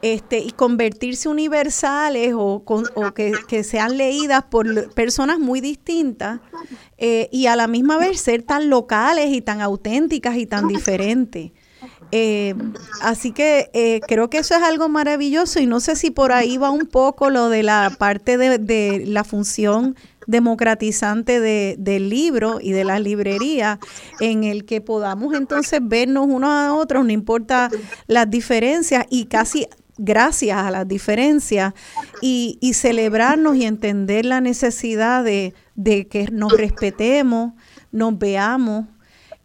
este, 0.01 0.39
y 0.39 0.49
convertirse 0.53 1.29
universales 1.29 2.33
o, 2.33 2.63
o 2.65 3.13
que, 3.13 3.63
sean 3.63 3.95
leídas 3.95 4.43
por 4.45 4.91
personas 4.95 5.37
muy 5.37 5.61
distintas 5.61 6.39
eh, 6.97 7.29
y 7.31 7.45
a 7.45 7.55
la 7.55 7.67
misma 7.67 7.99
vez 7.99 8.19
ser 8.19 8.41
tan 8.41 8.71
locales 8.71 9.27
y 9.29 9.41
tan 9.41 9.61
auténticas 9.61 10.37
y 10.37 10.47
tan 10.47 10.67
diferentes. 10.67 11.51
Eh, 12.11 12.56
así 13.02 13.31
que 13.31 13.69
eh, 13.73 13.99
creo 14.07 14.30
que 14.30 14.40
eso 14.40 14.56
es 14.56 14.64
algo 14.64 14.90
maravilloso 14.90 15.60
y 15.60 15.68
no 15.68 15.80
sé 15.80 15.95
si 15.95 16.10
por 16.10 16.31
ahí 16.31 16.57
va 16.57 16.72
un 16.72 16.88
poco 16.88 17.30
lo 17.30 17.49
de 17.49 17.61
la 17.61 17.95
parte 17.98 18.38
de, 18.38 19.06
la 19.06 19.23
función 19.23 19.95
democratizante 20.26 21.40
de, 21.40 21.76
del 21.77 22.10
libro 22.10 22.60
y 22.61 22.72
de 22.72 22.84
la 22.84 22.99
librería, 22.99 23.80
en 24.19 24.44
el 24.44 24.65
que 24.65 24.81
podamos 24.81 25.36
entonces 25.36 25.80
vernos 25.84 26.27
unos 26.27 26.49
a 26.49 26.73
otros, 26.73 27.06
no 27.06 27.11
importa 27.11 27.69
las 28.07 28.30
diferencias 28.30 29.06
y 29.10 29.26
casi 29.26 29.68
gracias 29.98 30.57
a 30.57 30.72
las 30.72 30.88
diferencias 30.88 31.73
y, 32.22 32.57
y 32.61 32.73
celebrarnos 32.73 33.56
y 33.56 33.65
entender 33.65 34.26
la 34.26 34.40
necesidad 34.40 35.23
de, 35.23 35.53
de 35.76 36.07
que 36.07 36.27
nos 36.31 36.52
respetemos, 36.53 37.53
nos 37.91 38.18
veamos, 38.18 38.86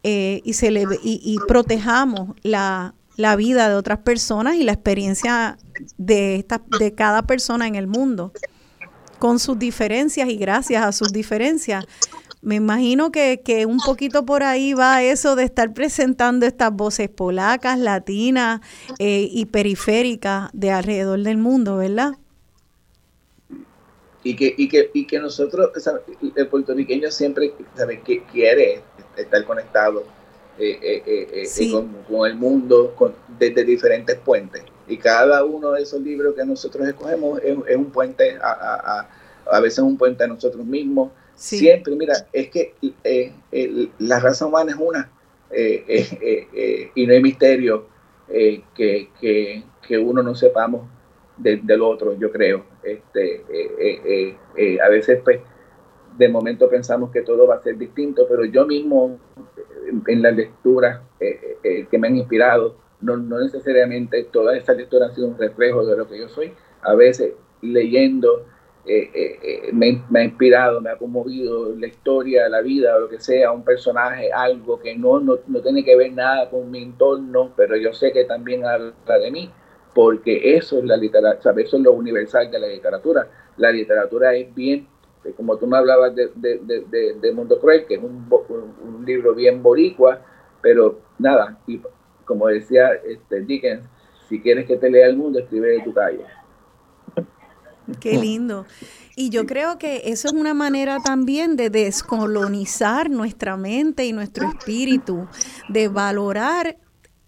eh, 0.06 0.43
y, 0.44 0.52
se 0.52 0.70
le, 0.70 0.82
y, 1.02 1.20
y 1.24 1.39
protejamos 1.48 2.36
la, 2.43 2.94
la, 3.16 3.36
vida 3.36 3.70
de 3.70 3.74
otras 3.74 4.01
personas 4.01 4.56
y 4.56 4.62
la 4.62 4.72
experiencia 4.72 5.56
de, 5.97 6.36
esta, 6.36 6.60
de 6.78 6.93
cada 6.93 7.22
persona 7.22 7.66
en 7.66 7.74
el 7.74 7.86
mundo, 7.86 8.31
con 9.18 9.39
sus 9.39 9.59
diferencias 9.59 10.28
y 10.28 10.36
gracias 10.36 10.85
a 10.85 10.93
sus 10.93 11.10
diferencias. 11.10 11.86
Me 12.43 12.56
imagino 12.56 13.10
que, 13.10 13.40
que 13.43 13.64
un 13.64 13.78
poquito 13.78 14.26
por 14.26 14.43
ahí 14.43 14.74
va 14.74 15.02
eso 15.02 15.36
de 15.36 15.44
estar 15.44 15.72
presentando 15.72 16.44
estas 16.44 16.70
voces 16.70 17.09
polacas, 17.09 17.78
latinas 17.78 18.60
eh, 18.98 19.26
y 19.32 19.47
periféricas 19.47 20.51
de 20.52 20.70
alrededor 20.70 21.22
del 21.22 21.39
mundo, 21.39 21.78
¿verdad? 21.78 22.12
Y 24.22 24.36
que, 24.36 24.55
y 24.55 24.68
que, 24.68 24.90
y 24.93 25.06
que 25.06 25.18
nosotros, 25.18 25.70
el 26.36 26.48
puertorriqueño 26.48 27.10
siempre 27.10 27.55
sabe 27.74 28.02
quiere 28.31 28.82
estar 29.16 29.45
conectado 29.45 30.05
eh, 30.57 30.78
eh, 30.81 31.28
eh, 31.43 31.70
con, 32.09 32.27
el 32.28 32.36
mundo 32.36 32.95
desde 33.39 33.65
diferentes 33.65 34.16
puentes. 34.20 34.62
Y 34.86 34.99
cada 34.99 35.45
uno 35.45 35.73
de 35.73 35.82
esos 35.82 36.01
libros 36.01 36.36
que 36.36 36.45
nosotros 36.45 36.86
escogemos 36.86 37.41
es, 37.43 37.77
un 37.77 37.91
puente, 37.91 38.39
a, 38.41 39.09
a, 39.51 39.61
veces 39.61 39.81
un 39.81 39.99
puente 39.99 40.23
a 40.23 40.28
nosotros 40.28 40.65
mismos. 40.65 41.11
Siempre, 41.35 41.97
mira, 41.97 42.28
es 42.32 42.51
que 42.51 42.74
la 43.99 44.20
raza 44.20 44.47
humana 44.47 44.70
es 44.70 44.78
una 44.78 45.11
y 46.95 47.07
no 47.07 47.12
hay 47.12 47.23
misterio 47.23 47.89
que, 48.28 49.09
que, 49.20 49.99
uno 49.99 50.23
no 50.23 50.36
sepamos 50.36 50.86
del 51.36 51.82
otro, 51.82 52.16
yo 52.16 52.31
creo. 52.31 52.65
Este, 52.85 54.36
a 54.81 54.89
veces, 54.89 55.20
pues, 55.24 55.41
de 56.16 56.28
momento 56.28 56.69
pensamos 56.69 57.11
que 57.11 57.23
todo 57.23 57.47
va 57.47 57.57
a 57.57 57.62
ser 57.62 57.77
distinto, 57.77 58.27
pero 58.28 58.45
yo 58.45 58.66
mismo 58.66 59.19
en 60.07 60.23
las 60.23 60.35
lecturas 60.35 61.01
eh, 61.20 61.41
eh, 61.43 61.59
eh, 61.62 61.86
que 61.91 61.99
me 61.99 62.09
han 62.09 62.16
inspirado, 62.16 62.77
no, 63.01 63.16
no 63.16 63.41
necesariamente 63.41 64.24
todas 64.24 64.57
esas 64.57 64.77
lecturas 64.77 65.11
han 65.11 65.15
sido 65.15 65.28
un 65.28 65.39
reflejo 65.39 65.85
de 65.85 65.97
lo 65.97 66.09
que 66.09 66.19
yo 66.19 66.28
soy, 66.28 66.53
a 66.82 66.95
veces 66.95 67.32
leyendo 67.62 68.47
me, 69.73 70.03
ha 70.15 70.24
inspirado, 70.24 70.82
me 70.82 70.91
ha 70.91 70.99
conmovido 70.99 71.74
la 71.74 71.86
historia, 71.86 72.51
la 72.51 72.61
vida, 72.61 72.99
lo 72.99 73.09
que 73.09 73.19
sea, 73.19 73.51
un 73.51 73.65
personaje, 73.65 74.31
algo 74.31 74.78
que 74.78 74.95
no, 74.95 75.20
no, 75.20 75.39
no 75.47 75.61
tiene 75.62 75.82
que 75.82 75.97
ver 75.97 76.12
nada 76.12 76.51
con 76.51 76.70
mi 76.70 76.82
entorno, 76.82 77.53
pero 77.57 77.77
yo 77.77 77.95
sé 77.95 78.12
que 78.12 78.24
también 78.24 78.66
habla 78.66 79.19
de 79.19 79.31
mí, 79.31 79.51
porque 79.95 80.57
eso 80.57 80.78
es 80.78 80.85
la 80.85 80.99
literatura, 80.99 81.55
eso 81.62 81.77
es 81.78 81.82
lo 81.82 81.93
universal 81.93 82.51
de 82.51 82.59
la 82.59 82.66
literatura. 82.66 83.27
La 83.57 83.70
literatura 83.70 84.35
es 84.35 84.55
bien 84.55 84.86
como 85.32 85.56
tú 85.56 85.66
me 85.66 85.76
hablabas 85.76 86.14
de, 86.14 86.30
de, 86.34 87.32
Mundo 87.32 87.59
Cruel, 87.60 87.86
que 87.86 87.94
es 87.94 88.02
un, 88.02 88.26
un, 88.28 89.05
libro 89.05 89.34
bien 89.34 89.62
boricua, 89.62 90.20
pero 90.60 91.01
nada, 91.18 91.59
y 91.66 91.80
como 92.24 92.48
decía 92.48 92.92
este, 93.06 93.40
Dickens, 93.40 93.84
si 94.28 94.40
quieres 94.40 94.66
que 94.66 94.76
te 94.76 94.90
lea 94.90 95.06
el 95.06 95.16
mundo, 95.16 95.38
escribe 95.38 95.68
de 95.68 95.80
tu 95.82 95.92
calle. 95.92 96.24
Qué 98.01 98.16
lindo. 98.16 98.66
Y 99.14 99.30
yo 99.30 99.46
creo 99.46 99.78
que 99.78 100.02
eso 100.06 100.28
es 100.28 100.34
una 100.34 100.55
manera 100.55 100.98
también 101.05 101.56
de 101.56 101.70
descolonizar 101.70 103.10
nuestra 103.10 103.56
mente 103.56 104.06
y 104.06 104.12
nuestro 104.12 104.48
espíritu, 104.48 105.28
de 105.68 105.88
valorar 105.88 106.78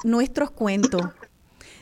nuestros 0.03 0.51
cuentos, 0.51 1.03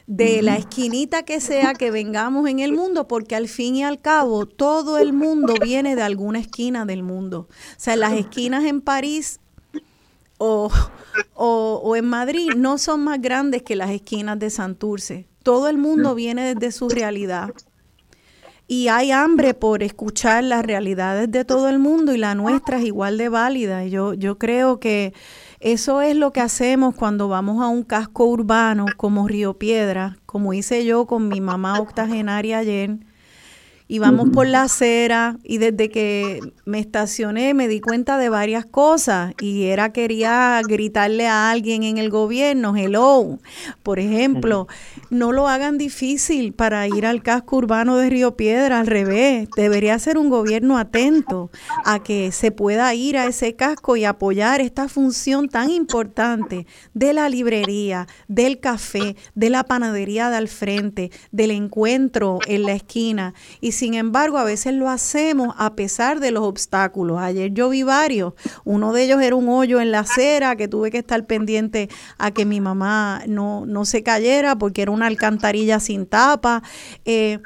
de 0.07 0.43
la 0.43 0.57
esquinita 0.57 1.23
que 1.23 1.41
sea 1.41 1.73
que 1.75 1.91
vengamos 1.91 2.49
en 2.49 2.59
el 2.59 2.73
mundo, 2.73 3.09
porque 3.09 3.37
al 3.37 3.49
fin 3.49 3.77
y 3.77 3.85
al 3.85 4.01
cabo 4.01 4.47
todo 4.47 4.99
el 4.99 5.13
mundo 5.13 5.55
viene 5.63 5.97
de 5.97 6.03
alguna 6.03 6.39
esquina 6.39 6.85
del 6.85 7.03
mundo. 7.03 7.49
O 7.51 7.79
sea, 7.79 7.97
las 7.97 8.13
esquinas 8.13 8.65
en 8.65 8.81
París 8.83 9.41
o, 10.39 10.71
o, 11.35 11.97
en 11.97 12.05
Madrid 12.07 12.51
no 12.55 12.77
son 12.79 13.05
más 13.05 13.21
grandes 13.21 13.63
que 13.63 13.77
las 13.77 13.91
esquinas 13.91 14.39
de 14.39 14.51
Santurce. 14.51 15.27
Todo 15.43 15.69
el 15.69 15.79
mundo 15.79 16.15
viene 16.15 16.55
desde 16.55 16.73
su 16.73 16.89
realidad. 16.89 17.51
Y 18.67 18.89
hay 18.89 19.11
hambre 19.11 19.53
por 19.53 19.83
escuchar 19.83 20.43
las 20.43 20.65
realidades 20.65 21.31
de 21.31 21.45
todo 21.45 21.69
el 21.69 21.79
mundo 21.79 22.15
y 22.15 22.19
la 22.19 22.35
nuestra 22.35 22.79
es 22.79 22.85
igual 22.85 23.19
de 23.19 23.29
válida. 23.29 23.85
Yo, 23.85 24.15
yo 24.15 24.39
creo 24.39 24.81
que 24.81 25.13
eso 25.65 26.03
es 26.03 26.15
lo 26.15 26.31
que 26.31 26.43
hacemos 26.43 26.95
cuando 26.95 27.28
vamos 27.28 27.62
a 27.62 27.69
un 27.69 27.85
casco 27.85 28.27
urbano 28.27 28.85
como 28.99 29.27
Río 29.27 29.55
Piedra, 29.55 30.19
como 30.27 30.53
hice 30.53 30.85
yo 30.85 31.07
con 31.07 31.28
mi 31.28 31.41
mamá 31.41 31.81
octogenaria 31.81 32.59
ayer 32.59 32.99
y 33.86 33.98
vamos 33.98 34.31
por 34.31 34.47
la 34.47 34.62
acera 34.62 35.36
y 35.43 35.59
desde 35.59 35.90
que 35.90 36.40
me 36.65 36.78
estacioné 36.78 37.52
me 37.52 37.69
di 37.69 37.81
cuenta 37.81 38.16
de 38.16 38.31
varias 38.31 38.65
cosas 38.65 39.35
y 39.40 39.65
era 39.65 39.93
quería 39.93 40.61
gritarle 40.66 41.27
a 41.27 41.51
alguien 41.51 41.82
en 41.82 41.98
el 41.98 42.09
gobierno, 42.09 42.74
hello, 42.77 43.39
por 43.82 43.98
ejemplo, 43.98 44.69
no 45.11 45.32
lo 45.32 45.48
hagan 45.48 45.77
difícil 45.77 46.55
para 46.55 46.86
ir 46.89 47.05
al 47.05 47.23
casco 47.23 47.56
urbano 47.56 47.97
de 47.97 48.09
Río 48.09 48.36
Piedra, 48.36 48.81
al 48.81 48.86
revés, 48.86 49.48
debería 49.55 49.98
ser 49.98 50.16
un 50.16 50.31
gobierno 50.31 50.78
atento 50.78 51.51
a 51.85 52.02
que 52.02 52.32
se 52.32 52.51
pueda 52.51 52.94
ir 52.94 53.19
a 53.19 53.27
ese 53.27 53.55
casco 53.55 53.97
y 53.97 54.06
apoyar 54.06 54.62
esta 54.62 54.89
función 54.89 55.48
tan 55.48 55.69
importante 55.70 56.66
de 56.94 57.12
la 57.12 57.28
librería, 57.28 58.06
del 58.28 58.61
café, 58.61 59.16
de 59.35 59.51
la 59.51 59.65
panadería 59.65 60.31
de 60.31 60.36
al 60.36 60.48
frente, 60.48 61.11
del 61.32 61.51
encuentro 61.51 62.39
en 62.47 62.62
la 62.62 62.73
esquina 62.73 63.35
y 63.61 63.73
sin 63.75 63.95
embargo 63.95 64.39
a 64.39 64.45
veces 64.45 64.75
lo 64.75 64.89
hacemos 64.89 65.55
a 65.59 65.75
pesar 65.75 66.21
de 66.21 66.31
los 66.31 66.45
obstáculos. 66.45 67.21
Ayer 67.21 67.53
yo 67.53 67.69
vi 67.69 67.83
varios, 67.83 68.35
uno 68.65 68.93
de 68.93 69.05
ellos 69.05 69.21
era 69.21 69.37
un 69.37 69.49
hoyo 69.49 69.81
en 69.81 69.91
la 69.91 70.01
acera 70.01 70.57
que 70.57 70.69
tuve 70.69 70.91
que 70.91 70.99
estar 70.99 71.27
pendiente 71.27 71.89
a 72.19 72.31
que 72.31 72.45
mi 72.45 72.61
mamá 72.61 73.23
no, 73.27 73.67
no 73.67 73.85
se 73.85 74.03
cayera 74.03 74.57
porque 74.57 74.83
era 74.83 74.91
una 74.91 75.07
alcantarilla 75.07 75.81
sin 75.81 76.07
tapa. 76.07 76.63
Eh, 77.05 77.39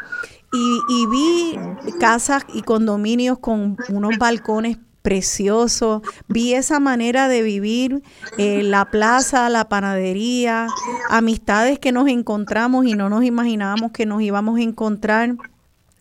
y, 0.50 0.80
y, 0.88 1.06
vi 1.06 1.58
casas 2.00 2.42
y 2.54 2.62
condominios 2.62 3.38
con 3.38 3.76
unos 3.90 4.16
balcones 4.16 4.78
precioso. 5.02 6.02
Vi 6.28 6.54
esa 6.54 6.80
manera 6.80 7.28
de 7.28 7.42
vivir, 7.42 8.02
eh, 8.36 8.62
la 8.62 8.90
plaza, 8.90 9.48
la 9.48 9.68
panadería, 9.68 10.68
amistades 11.08 11.78
que 11.78 11.92
nos 11.92 12.08
encontramos 12.08 12.86
y 12.86 12.94
no 12.94 13.08
nos 13.08 13.24
imaginábamos 13.24 13.92
que 13.92 14.06
nos 14.06 14.20
íbamos 14.22 14.58
a 14.58 14.62
encontrar. 14.62 15.36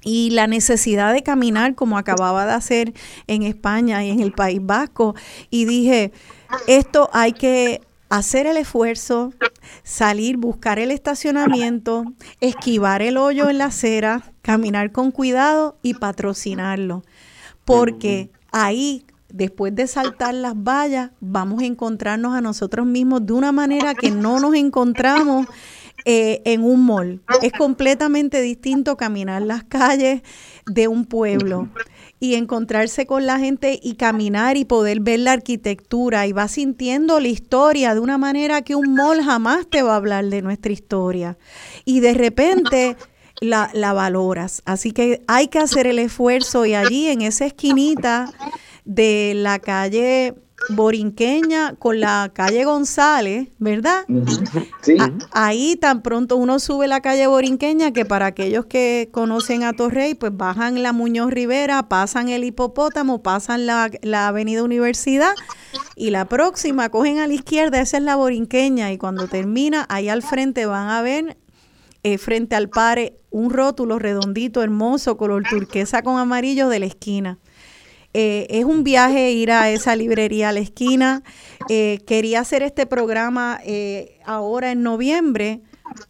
Y 0.03 0.30
la 0.30 0.48
necesidad 0.48 1.14
de 1.14 1.24
caminar 1.24 1.76
como 1.76 1.98
acababa 1.98 2.45
de 2.45 2.53
hacer 2.53 2.94
en 3.28 3.44
España 3.44 4.03
y 4.06 4.11
en 4.11 4.19
el 4.19 4.32
País 4.32 4.60
Vasco. 4.61 5.15
Y 5.49 5.65
dije, 5.65 6.11
esto 6.68 7.10
hay 7.14 7.34
que 7.34 7.82
hacer 8.10 8.48
el 8.48 8.57
esfuerzo, 8.57 9.34
salir, 9.84 10.38
buscar 10.38 10.80
el 10.80 10.91
estacionamiento, 10.91 12.06
esquivar 12.40 13.02
el 13.02 13.18
hoyo 13.18 13.49
en 13.49 13.57
la 13.57 13.65
acera, 13.65 14.24
caminar 14.41 14.91
con 14.91 15.11
cuidado 15.11 15.78
y 15.82 15.95
patrocinarlo. 15.95 17.03
Porque 17.65 18.30
ahí, 18.52 19.06
después 19.30 19.76
de 19.76 19.88
saltar 19.88 20.34
las 20.34 20.56
vallas, 20.56 21.11
vamos 21.19 21.61
a 21.61 21.65
encontrarnos 21.65 22.34
a 22.34 22.41
nosotros 22.41 22.86
mismos 22.86 23.26
de 23.26 23.34
una 23.34 23.52
manera 23.52 23.94
que 23.94 24.11
no 24.11 24.40
nos 24.40 24.56
encontramos 24.56 25.48
eh, 26.10 26.42
en 26.46 26.64
un 26.64 26.86
mall. 26.86 27.22
Es 27.42 27.52
completamente 27.52 28.42
distinto 28.42 28.96
caminar 28.96 29.42
las 29.42 29.66
calles 29.66 30.22
de 30.66 30.88
un 30.88 31.04
pueblo 31.04 31.68
y 32.18 32.36
encontrarse 32.36 33.06
con 33.06 33.26
la 33.26 33.40
gente 33.40 33.78
y 33.84 33.96
caminar 33.96 34.56
y 34.56 34.64
poder 34.64 35.02
ver 35.02 35.20
la 35.20 35.34
arquitectura 35.34 36.26
y 36.26 36.32
va 36.32 36.48
sintiendo 36.48 37.20
la 37.20 37.28
historia 37.28 37.94
de 37.94 38.00
una 38.00 38.18
manera 38.18 38.62
que 38.62 38.74
un 38.74 38.96
mall 38.96 39.22
jamás 39.22 39.68
te 39.70 39.82
va 39.82 39.96
a 39.96 39.98
hablar 39.98 40.24
de 40.28 40.42
nuestra 40.42 40.72
historia. 40.72 41.38
Y 41.84 42.00
de 42.00 42.14
repente 42.14 42.96
la, 43.42 43.70
la 43.74 43.92
valoras. 43.92 44.62
Así 44.64 44.94
que 44.94 45.26
hay 45.28 45.50
que 45.50 45.60
hacer 45.60 45.88
el 45.88 46.00
esfuerzo 46.00 46.66
y 46.66 46.74
allí 46.74 47.08
en 47.08 47.22
esa 47.22 47.48
esquinita 47.48 48.32
de 48.86 49.34
la 49.36 49.60
calle 49.60 50.36
Borinqueña 50.69 51.76
con 51.76 51.99
la 51.99 52.31
calle 52.34 52.65
González, 52.65 53.49
¿verdad? 53.57 54.06
Sí. 54.81 54.98
ahí 55.31 55.76
tan 55.76 56.02
pronto 56.02 56.35
uno 56.35 56.60
sube 56.60 56.88
la 56.88 57.02
calle 57.02 57.27
Borinqueña 57.27 57.91
que 57.91 58.06
para 58.06 58.27
aquellos 58.27 58.65
que 58.65 59.10
conocen 59.11 59.64
a 59.64 59.73
Torrey, 59.73 60.14
pues 60.14 60.35
bajan 60.35 60.84
la 60.84 60.94
Muñoz 60.94 61.31
Rivera, 61.31 61.88
pasan 61.89 62.30
el 62.30 62.44
hipopótamo, 62.44 63.23
pasan 63.23 63.65
la, 63.65 63.89
la 64.02 64.27
avenida 64.27 64.64
Universidad 64.64 65.34
y 65.95 66.10
la 66.10 66.26
próxima 66.26 66.89
cogen 66.89 67.19
a 67.19 67.27
la 67.27 67.34
izquierda, 67.34 67.81
esa 67.81 67.98
es 67.98 68.03
la 68.03 68.15
Borinqueña 68.15 68.91
y 68.91 68.98
cuando 68.98 69.27
termina, 69.27 69.85
ahí 69.89 70.10
al 70.10 70.22
frente 70.22 70.65
van 70.65 70.89
a 70.89 71.02
ver 71.02 71.38
eh, 72.03 72.18
frente 72.18 72.56
al 72.56 72.69
pare 72.69 73.19
un 73.31 73.49
rótulo 73.49 73.99
redondito, 73.99 74.64
hermoso, 74.64 75.18
color 75.18 75.44
turquesa 75.49 76.03
con 76.03 76.18
amarillo 76.18 76.69
de 76.69 76.80
la 76.80 76.85
esquina. 76.85 77.39
Eh, 78.19 78.48
es 78.49 78.65
un 78.65 78.84
viaje 78.84 79.31
ir 79.31 79.52
a 79.52 79.69
esa 79.69 79.95
librería 79.95 80.49
a 80.49 80.52
la 80.52 80.60
esquina. 80.60 81.22
Eh, 81.69 81.99
quería 82.07 82.39
hacer 82.39 82.64
este 82.64 82.88
programa 82.88 83.60
ahora 84.26 84.72
en 84.72 84.81
noviembre 84.81 85.61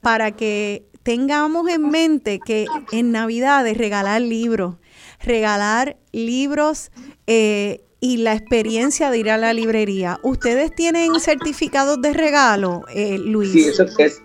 para 0.02 0.32
que 0.32 0.86
tengamos 1.04 1.70
en 1.70 1.90
mente 1.90 2.40
que 2.40 2.66
en 2.92 3.12
Navidades 3.12 3.78
regalar 3.78 4.22
libros, 4.22 4.76
regalar 5.20 5.98
libros 6.12 6.92
y 7.26 8.18
la 8.18 8.34
experiencia 8.34 9.10
de 9.10 9.18
ir 9.18 9.30
a 9.30 9.38
la 9.38 9.52
librería. 9.54 10.20
¿Ustedes 10.24 10.74
tienen 10.74 11.20
certificados 11.20 12.02
de 12.02 12.14
regalo, 12.14 12.84
Luis? 13.18 13.52
Sí, 13.52 13.66
eso 13.66 13.86
es, 13.98 14.22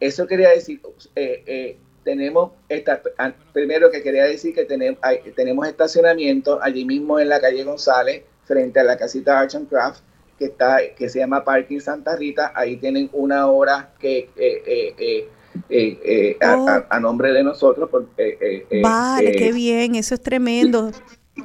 eso 0.00 0.26
quería 0.26 0.50
decir, 0.50 0.80
eh, 1.16 1.42
eh, 1.46 1.78
tenemos, 2.08 2.52
esta, 2.70 3.02
primero 3.52 3.90
que 3.90 4.02
quería 4.02 4.24
decir 4.24 4.54
que 4.54 4.64
tenemos, 4.64 4.98
tenemos 5.36 5.68
estacionamiento 5.68 6.58
allí 6.62 6.86
mismo 6.86 7.20
en 7.20 7.28
la 7.28 7.38
calle 7.38 7.64
González, 7.64 8.22
frente 8.46 8.80
a 8.80 8.84
la 8.84 8.96
casita 8.96 9.38
Arch 9.38 9.56
and 9.56 9.68
Craft, 9.68 10.00
que, 10.38 10.46
está, 10.46 10.78
que 10.96 11.10
se 11.10 11.18
llama 11.18 11.44
Parking 11.44 11.80
Santa 11.80 12.16
Rita. 12.16 12.52
Ahí 12.54 12.78
tienen 12.78 13.10
una 13.12 13.46
hora 13.48 13.92
que 13.98 14.30
eh, 14.36 15.28
oh. 16.40 16.66
a, 16.88 16.98
nombre 16.98 17.30
de 17.32 17.44
nosotros. 17.44 17.90
vale, 18.82 19.32
qué 19.32 19.52
bien, 19.52 19.94
eso 19.94 20.14
es 20.14 20.22
tremendo 20.22 20.90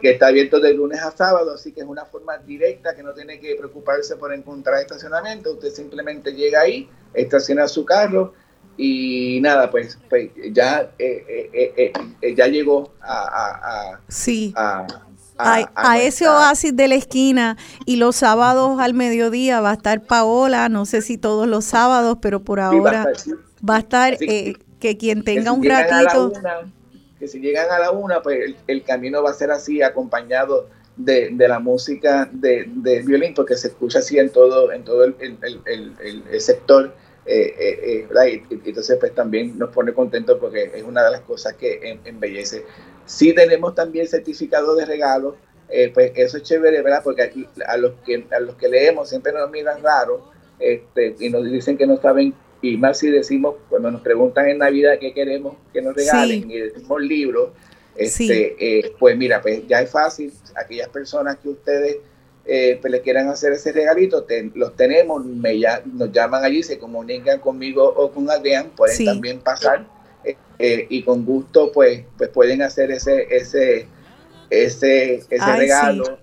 que 0.01 0.11
está 0.11 0.27
abierto 0.27 0.59
de 0.59 0.73
lunes 0.73 0.99
a 1.01 1.11
sábado, 1.11 1.53
así 1.53 1.71
que 1.71 1.81
es 1.81 1.87
una 1.87 2.05
forma 2.05 2.37
directa 2.39 2.95
que 2.95 3.03
no 3.03 3.13
tiene 3.13 3.39
que 3.39 3.55
preocuparse 3.55 4.15
por 4.15 4.33
encontrar 4.33 4.81
estacionamiento. 4.81 5.51
Usted 5.51 5.69
simplemente 5.69 6.33
llega 6.33 6.61
ahí, 6.61 6.89
estaciona 7.13 7.67
su 7.67 7.85
carro 7.85 8.33
y 8.77 9.39
nada, 9.41 9.69
pues, 9.69 9.99
pues 10.09 10.31
ya, 10.51 10.91
eh, 10.97 11.49
eh, 11.53 11.93
eh, 12.21 12.35
ya 12.35 12.47
llegó 12.47 12.91
a, 13.01 13.99
sí. 14.07 14.53
a, 14.55 15.99
ese 15.99 16.27
oasis 16.27 16.75
de 16.75 16.87
la 16.87 16.95
esquina 16.95 17.57
y 17.85 17.97
los 17.97 18.15
sábados 18.15 18.79
al 18.79 18.93
mediodía 18.93 19.61
va 19.61 19.71
a 19.71 19.73
estar 19.73 20.01
Paola, 20.01 20.69
no 20.69 20.85
sé 20.85 21.01
si 21.01 21.17
todos 21.17 21.47
los 21.47 21.65
sábados, 21.65 22.17
pero 22.21 22.43
por 22.43 22.59
ahora 22.59 23.05
va 23.67 23.75
a 23.75 23.79
estar, 23.79 24.17
que 24.17 24.97
quien 24.97 25.23
tenga 25.23 25.51
un 25.51 25.63
ratito. 25.63 26.33
que 27.19 27.27
si 27.27 27.39
llegan 27.39 27.69
a 27.69 27.79
la 27.79 27.91
una, 27.91 28.21
pues 28.21 28.55
el, 28.67 28.83
camino 28.83 29.21
va 29.21 29.29
a 29.29 29.33
ser 29.33 29.51
así, 29.51 29.83
acompañado 29.83 30.67
de, 30.97 31.31
la 31.37 31.59
música 31.59 32.27
de, 32.31 32.67
violín, 33.05 33.35
porque 33.35 33.55
se 33.55 33.67
escucha 33.67 33.99
así 33.99 34.17
en 34.17 34.31
todo, 34.31 34.71
en 34.71 34.83
todo 34.83 35.03
el, 35.03 35.15
el 35.19 36.41
sector 36.41 36.95
eh, 37.25 37.55
eh, 37.57 38.07
eh 38.09 38.43
y, 38.49 38.69
entonces 38.69 38.97
pues 38.99 39.15
también 39.15 39.57
nos 39.57 39.69
pone 39.69 39.93
contentos 39.93 40.37
porque 40.39 40.71
es 40.73 40.83
una 40.83 41.03
de 41.03 41.11
las 41.11 41.21
cosas 41.21 41.53
que 41.53 41.99
embellece. 42.05 42.65
Si 43.05 43.33
tenemos 43.33 43.75
también 43.75 44.07
certificado 44.07 44.75
de 44.75 44.85
regalo, 44.85 45.35
eh, 45.69 45.91
pues 45.93 46.11
eso 46.15 46.37
es 46.37 46.43
chévere, 46.43 46.81
¿verdad? 46.81 47.01
Porque 47.03 47.31
a 47.65 47.77
los 47.77 47.93
que, 48.05 48.25
a 48.31 48.39
los 48.39 48.55
que 48.55 48.67
leemos 48.67 49.09
siempre 49.09 49.31
nos 49.31 49.49
miran 49.49 49.81
raro 49.81 50.31
este, 50.59 51.15
y 51.19 51.29
nos 51.29 51.49
dicen 51.49 51.77
que 51.77 51.87
no 51.87 51.97
saben, 51.97 52.33
y 52.61 52.77
más 52.77 52.99
si 52.99 53.09
decimos, 53.09 53.55
cuando 53.69 53.91
nos 53.91 54.01
preguntan 54.01 54.47
en 54.49 54.59
Navidad 54.59 54.97
qué 54.99 55.13
queremos 55.13 55.55
que 55.71 55.81
nos 55.81 55.95
regalen 55.95 56.49
y 56.49 56.57
decimos 56.59 57.01
libros, 57.01 57.49
este, 57.95 58.93
pues 58.99 59.17
mira, 59.17 59.41
pues 59.41 59.67
ya 59.67 59.81
es 59.81 59.89
fácil, 59.89 60.31
aquellas 60.55 60.89
personas 60.89 61.37
que 61.37 61.49
ustedes 61.49 61.97
eh, 62.45 62.77
pues 62.81 62.91
le 62.91 63.01
quieran 63.01 63.29
hacer 63.29 63.53
ese 63.53 63.71
regalito, 63.71 64.25
los 64.55 64.75
tenemos, 64.75 65.25
me 65.25 65.57
ya, 65.57 65.81
nos 65.85 66.11
llaman 66.11 66.43
allí, 66.43 66.61
se 66.61 66.77
comunican 66.77 67.39
conmigo 67.39 67.85
o 67.85 68.11
con 68.11 68.29
Adrián, 68.29 68.71
pueden 68.75 69.05
también 69.05 69.39
pasar 69.39 69.87
eh, 70.25 70.35
eh, 70.59 70.85
y 70.89 71.03
con 71.03 71.25
gusto 71.25 71.71
pues, 71.71 72.03
pues 72.17 72.29
pueden 72.29 72.61
hacer 72.61 72.91
ese, 72.91 73.27
ese, 73.33 73.87
ese, 74.49 75.23
ese 75.29 75.55
regalo 75.55 76.19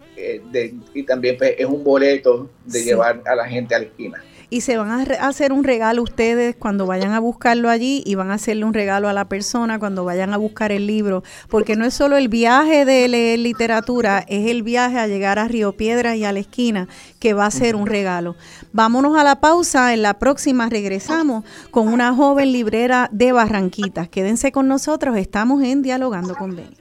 de, 0.52 0.74
y 0.92 1.02
también 1.04 1.38
pues, 1.38 1.54
es 1.56 1.64
un 1.64 1.82
boleto 1.82 2.50
de 2.66 2.84
llevar 2.84 3.22
a 3.24 3.34
la 3.34 3.48
gente 3.48 3.74
a 3.74 3.78
la 3.78 3.86
esquina 3.86 4.22
y 4.50 4.62
se 4.62 4.76
van 4.76 4.90
a 4.90 5.02
hacer 5.26 5.52
un 5.52 5.62
regalo 5.62 6.02
ustedes 6.02 6.56
cuando 6.56 6.84
vayan 6.84 7.12
a 7.12 7.20
buscarlo 7.20 7.70
allí 7.70 8.02
y 8.04 8.16
van 8.16 8.30
a 8.30 8.34
hacerle 8.34 8.64
un 8.64 8.74
regalo 8.74 9.08
a 9.08 9.12
la 9.12 9.26
persona 9.26 9.78
cuando 9.78 10.04
vayan 10.04 10.34
a 10.34 10.36
buscar 10.36 10.72
el 10.72 10.86
libro, 10.86 11.22
porque 11.48 11.76
no 11.76 11.84
es 11.84 11.94
solo 11.94 12.16
el 12.16 12.28
viaje 12.28 12.84
de 12.84 13.06
leer 13.08 13.38
literatura, 13.38 14.24
es 14.28 14.50
el 14.50 14.62
viaje 14.62 14.98
a 14.98 15.06
llegar 15.06 15.38
a 15.38 15.46
Río 15.46 15.72
Piedras 15.76 16.16
y 16.16 16.24
a 16.24 16.32
la 16.32 16.40
esquina 16.40 16.88
que 17.20 17.32
va 17.32 17.46
a 17.46 17.50
ser 17.50 17.76
un 17.76 17.86
regalo. 17.86 18.34
Vámonos 18.72 19.16
a 19.16 19.24
la 19.24 19.40
pausa, 19.40 19.94
en 19.94 20.02
la 20.02 20.18
próxima 20.18 20.68
regresamos 20.68 21.44
con 21.70 21.88
una 21.88 22.12
joven 22.14 22.52
librera 22.52 23.08
de 23.12 23.32
Barranquitas. 23.32 24.08
Quédense 24.08 24.50
con 24.50 24.66
nosotros, 24.66 25.16
estamos 25.16 25.62
en 25.62 25.82
Dialogando 25.82 26.34
con 26.34 26.56
Ben. 26.56 26.74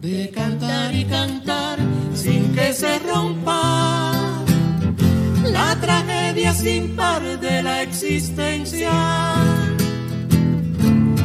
De 0.00 0.30
cantar 0.30 0.92
y 0.92 1.04
cantar 1.04 1.71
que 2.54 2.72
se 2.72 2.98
rompa 3.00 4.12
la 5.44 5.76
tragedia 5.80 6.52
sin 6.52 6.94
par 6.96 7.22
de 7.40 7.62
la 7.62 7.82
existencia. 7.82 8.92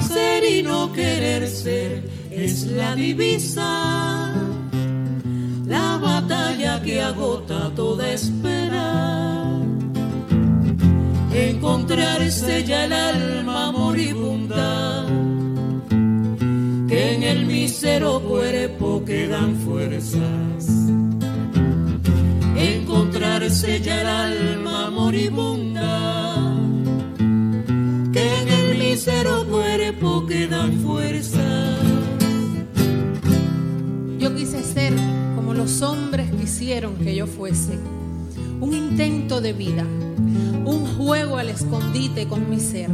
Ser 0.01 0.43
y 0.43 0.63
no 0.63 0.91
querer 0.93 1.47
ser 1.47 2.09
es 2.31 2.67
la 2.67 2.95
divisa, 2.95 4.33
la 5.65 5.97
batalla 5.97 6.81
que 6.81 7.01
agota 7.01 7.71
toda 7.75 8.11
espera. 8.11 9.27
Encontrarse 11.33 12.63
ya 12.63 12.85
el 12.85 12.93
alma 12.93 13.71
moribunda 13.71 15.05
que 16.87 17.15
en 17.15 17.23
el 17.23 17.45
mísero 17.45 18.21
cuerpo 18.21 19.03
quedan 19.05 19.55
fuerzas 19.57 20.76
doncella 23.47 24.01
el 24.01 24.07
alma 24.07 24.89
moribunda, 24.89 26.35
que 28.11 28.41
en 28.41 28.47
el 28.49 28.77
mísero 28.77 29.47
cuerpo 29.47 30.25
quedan 30.25 30.73
fuerzas. 30.81 31.79
Yo 34.19 34.35
quise 34.35 34.61
ser 34.61 34.93
como 35.37 35.53
los 35.53 35.81
hombres 35.81 36.29
quisieron 36.31 36.95
que 36.95 37.15
yo 37.15 37.25
fuese, 37.25 37.79
un 38.59 38.73
intento 38.73 39.39
de 39.39 39.53
vida, 39.53 39.85
un 40.65 40.85
juego 40.97 41.37
al 41.37 41.47
escondite 41.47 42.27
con 42.27 42.49
mi 42.49 42.59
ser. 42.59 42.89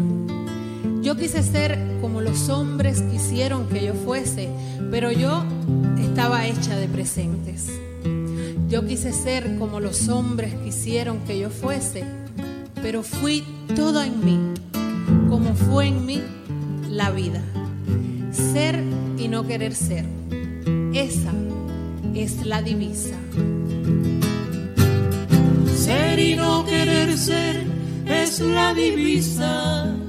Yo 1.02 1.18
quise 1.18 1.42
ser 1.42 1.80
como 2.00 2.22
los 2.22 2.50
hombres 2.50 3.02
quisieron 3.02 3.68
que 3.70 3.84
yo 3.88 3.96
fuese, 3.96 4.52
pero 4.92 5.12
yo 5.12 5.44
estaba 5.98 6.46
hecha 6.46 6.76
de 6.76 6.88
presentes. 6.88 7.72
Yo 8.74 8.84
quise 8.88 9.14
ser 9.14 9.60
como 9.60 9.80
los 9.80 10.10
hombres 10.10 10.56
quisieron 10.66 11.20
que 11.28 11.38
yo 11.38 11.52
fuese, 11.52 12.06
pero 12.82 13.04
fui 13.04 13.44
todo 13.76 14.02
en 14.02 14.26
mí, 14.26 14.40
como 15.30 15.54
fue 15.54 15.90
en 15.90 16.08
mí 16.08 16.24
la 16.90 17.12
vida. 17.12 17.44
Ser 18.32 18.84
y 19.20 19.28
no 19.28 19.46
querer 19.46 19.76
ser. 19.76 20.06
Esa 20.92 21.32
es 22.16 22.44
la 22.48 22.64
divisa. 22.64 23.16
Ser 25.76 26.18
y 26.18 26.36
no 26.36 26.66
querer 26.66 27.16
ser 27.16 27.64
es 28.08 28.40
la 28.40 28.74
divisa 28.74 30.03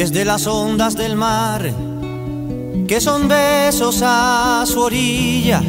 desde 0.00 0.24
las 0.24 0.46
ondas 0.46 0.96
del 0.96 1.14
mar, 1.14 1.60
que 2.88 3.02
son 3.02 3.28
besos 3.28 4.00
a 4.02 4.64
su 4.66 4.80
orilla. 4.80 5.60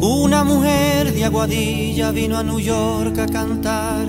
Una 0.00 0.44
mujer 0.44 1.12
de 1.12 1.24
Aguadilla 1.24 2.12
vino 2.12 2.38
a 2.38 2.44
New 2.44 2.60
York 2.60 3.18
a 3.18 3.26
cantar. 3.26 4.06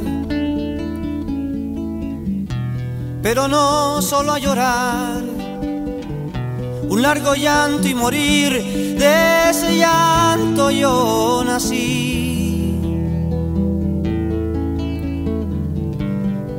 Pero 3.24 3.48
no 3.48 4.04
solo 4.04 4.34
a 4.34 4.38
llorar, 4.38 5.24
un 6.88 7.02
largo 7.02 7.34
llanto 7.34 7.88
y 7.88 7.96
morir, 7.96 8.52
de 9.00 9.50
ese 9.50 9.78
llanto 9.78 10.70
yo 10.70 11.42
nací. 11.44 12.19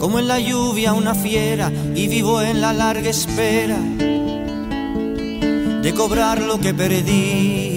Como 0.00 0.18
en 0.18 0.26
la 0.26 0.40
lluvia 0.40 0.94
una 0.94 1.14
fiera 1.14 1.70
y 1.94 2.08
vivo 2.08 2.40
en 2.40 2.62
la 2.62 2.72
larga 2.72 3.10
espera 3.10 3.78
de 5.82 5.94
cobrar 5.94 6.40
lo 6.40 6.58
que 6.58 6.72
perdí. 6.72 7.76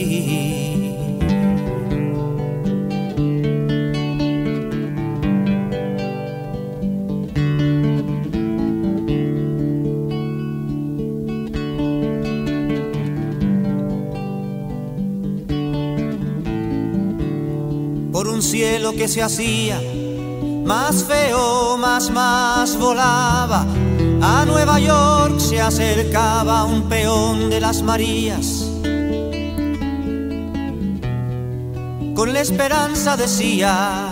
Por 18.14 18.30
un 18.30 18.41
cielo 18.41 18.94
que 18.94 19.10
se 19.10 19.22
hacía 19.22 19.82
más 20.64 21.03
feo, 21.03 21.77
más, 21.77 22.10
más 22.10 22.77
volaba. 22.77 23.65
A 24.22 24.45
Nueva 24.45 24.80
York 24.80 25.40
se 25.40 25.61
acercaba 25.61 26.64
un 26.64 26.84
peón 26.84 27.49
de 27.49 27.60
las 27.60 27.81
Marías. 27.81 28.69
Con 32.15 32.31
la 32.31 32.41
esperanza 32.41 33.18
decía 33.18 34.10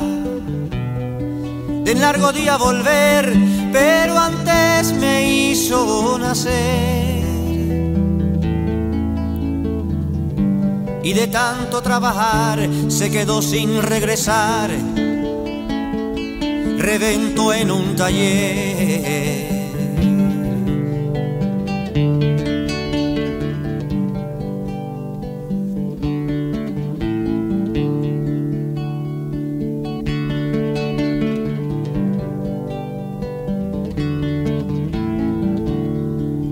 de 1.83 1.95
largo 1.95 2.31
día 2.31 2.57
volver, 2.57 3.33
pero 3.71 4.17
antes 4.17 4.93
me 4.93 5.51
hizo 5.51 6.17
nacer. 6.19 7.21
Y 11.03 11.13
de 11.13 11.27
tanto 11.27 11.81
trabajar 11.81 12.69
se 12.87 13.09
quedó 13.09 13.41
sin 13.41 13.81
regresar 13.81 14.69
reventó 16.81 17.53
en 17.53 17.69
un 17.71 17.95
taller. 17.95 19.51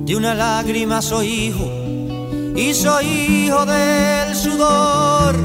De 0.06 0.16
una 0.16 0.34
lágrima 0.36 1.02
soy 1.02 1.28
hijo 1.28 1.66
y 2.56 2.74
soy 2.74 3.06
hijo 3.06 3.66
del 3.66 4.36
sudor 4.36 5.36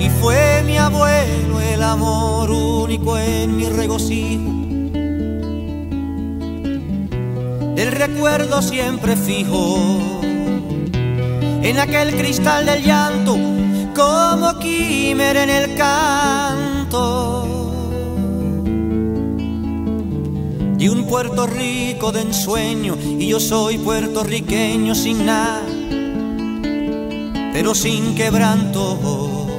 y 0.00 0.08
fue 0.20 0.62
mi 0.64 0.78
abuelo 0.78 1.51
el 1.82 1.88
amor 1.88 2.48
único 2.48 3.18
en 3.18 3.56
mi 3.56 3.64
regocijo. 3.66 4.52
El 7.76 7.90
recuerdo 7.90 8.62
siempre 8.62 9.16
fijo 9.16 9.98
en 11.60 11.80
aquel 11.80 12.14
cristal 12.14 12.66
del 12.66 12.84
llanto, 12.84 13.36
como 13.96 14.60
quimer 14.60 15.36
en 15.36 15.50
el 15.50 15.74
canto. 15.74 17.48
De 20.78 20.88
un 20.88 21.04
Puerto 21.08 21.48
Rico 21.48 22.12
de 22.12 22.20
ensueño, 22.20 22.96
y 23.18 23.26
yo 23.26 23.40
soy 23.40 23.78
puertorriqueño 23.78 24.94
sin 24.94 25.26
nada, 25.26 25.62
pero 27.52 27.74
sin 27.74 28.14
quebranto. 28.14 29.51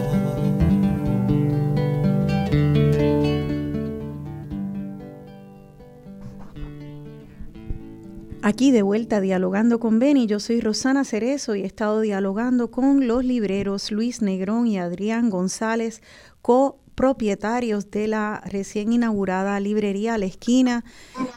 Aquí 8.46 8.72
de 8.72 8.82
vuelta 8.82 9.22
dialogando 9.22 9.80
con 9.80 10.00
Beni, 10.00 10.28
yo 10.28 10.38
soy 10.42 10.60
Rosana 10.60 11.06
Cerezo 11.06 11.56
y 11.56 11.62
he 11.62 11.66
estado 11.66 12.02
dialogando 12.02 12.72
con 12.72 13.08
los 13.08 13.24
libreros 13.24 13.90
Luis 13.90 14.22
Negrón 14.22 14.68
y 14.68 14.78
Adrián 14.78 15.30
González, 15.30 16.02
copropietarios 16.42 17.90
de 17.90 18.10
la 18.10 18.44
recién 18.46 18.92
inaugurada 18.92 19.58
librería 19.62 20.18
la 20.18 20.26
esquina. 20.26 20.84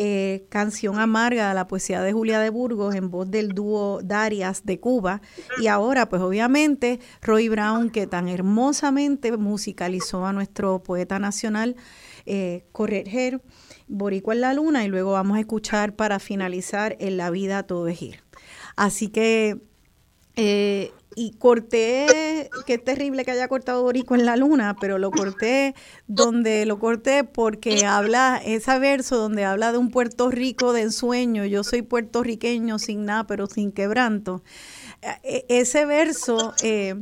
Eh, 0.02 0.46
Canción 0.48 0.98
Amarga 0.98 1.52
la 1.52 1.66
poesía 1.66 2.00
de 2.00 2.14
Julia 2.14 2.40
de 2.40 2.48
Burgos 2.48 2.94
en 2.94 3.10
voz 3.10 3.30
del 3.30 3.50
dúo 3.50 4.00
Darias 4.02 4.64
de 4.64 4.80
Cuba. 4.80 5.20
Y 5.60 5.66
ahora 5.66 6.08
pues 6.08 6.22
obviamente 6.22 7.00
Roy 7.20 7.50
Brown, 7.50 7.90
que 7.90 8.06
tan 8.06 8.26
hermosamente 8.26 9.36
musicalizó 9.36 10.24
a 10.24 10.32
nuestro 10.32 10.82
poeta 10.82 11.18
nacional, 11.18 11.76
eh, 12.24 12.64
Correger, 12.72 13.42
Boricua 13.88 14.32
en 14.32 14.40
la 14.40 14.54
Luna, 14.54 14.86
y 14.86 14.88
luego 14.88 15.12
vamos 15.12 15.36
a 15.36 15.40
escuchar 15.40 15.94
para 15.94 16.18
finalizar 16.18 16.96
En 16.98 17.18
la 17.18 17.28
vida 17.28 17.64
todo 17.64 17.86
es 17.86 18.00
ir. 18.00 18.22
Así 18.76 19.08
que 19.08 19.60
eh, 20.36 20.92
y 21.16 21.32
corté, 21.32 22.50
qué 22.66 22.78
terrible 22.78 23.24
que 23.24 23.32
haya 23.32 23.48
cortado 23.48 23.82
Borico 23.82 24.14
en 24.14 24.24
la 24.24 24.36
luna, 24.36 24.76
pero 24.80 24.98
lo 24.98 25.10
corté 25.10 25.74
donde 26.06 26.66
lo 26.66 26.78
corté 26.78 27.24
porque 27.24 27.84
habla, 27.84 28.40
ese 28.44 28.78
verso 28.78 29.16
donde 29.16 29.44
habla 29.44 29.72
de 29.72 29.78
un 29.78 29.90
Puerto 29.90 30.30
Rico 30.30 30.72
de 30.72 30.82
ensueño, 30.82 31.44
yo 31.46 31.64
soy 31.64 31.82
puertorriqueño 31.82 32.78
sin 32.78 33.04
nada, 33.04 33.26
pero 33.26 33.46
sin 33.46 33.72
quebranto. 33.72 34.42
E, 35.22 35.46
ese 35.48 35.84
verso 35.84 36.54
eh, 36.62 36.94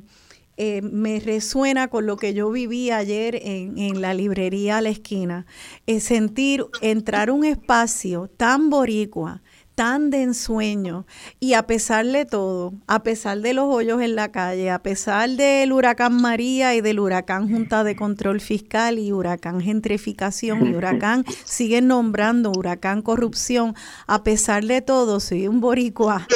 eh, 0.57 0.83
me 0.83 1.21
resuena 1.21 1.89
con 1.89 2.07
lo 2.07 2.17
que 2.17 2.35
yo 2.35 2.51
viví 2.51 2.91
ayer 2.91 3.37
en, 3.43 3.79
en 3.79 4.01
la 4.01 4.15
librería 4.15 4.79
a 4.79 4.81
la 4.81 4.89
esquina. 4.89 5.47
Es 5.87 6.05
sentir, 6.05 6.67
entrar 6.81 7.31
un 7.31 7.45
espacio 7.45 8.29
tan 8.37 8.71
boricua, 8.71 9.43
tan 9.79 10.11
de 10.11 10.23
ensueño. 10.23 11.07
Y 11.39 11.53
a 11.53 11.69
pesar 11.69 12.05
de 12.05 12.25
todo, 12.25 12.75
a 12.89 13.05
pesar 13.05 13.39
de 13.43 13.53
los 13.53 13.73
hoyos 13.73 14.03
en 14.03 14.17
la 14.17 14.33
calle, 14.33 14.73
a 14.73 14.83
pesar 14.83 15.31
del 15.31 15.73
huracán 15.73 16.21
María 16.21 16.75
y 16.75 16.81
del 16.81 16.99
huracán 16.99 17.49
Junta 17.49 17.85
de 17.85 17.95
Control 17.95 18.41
Fiscal 18.41 18.99
y 18.99 19.13
huracán 19.13 19.61
Gentrificación 19.61 20.67
y 20.67 20.75
huracán, 20.75 21.25
siguen 21.45 21.87
nombrando 21.87 22.51
huracán 22.51 23.03
Corrupción, 23.03 23.77
a 24.09 24.25
pesar 24.25 24.65
de 24.65 24.83
todo, 24.83 25.21
soy 25.21 25.47
un 25.47 25.61
boricua, 25.61 26.27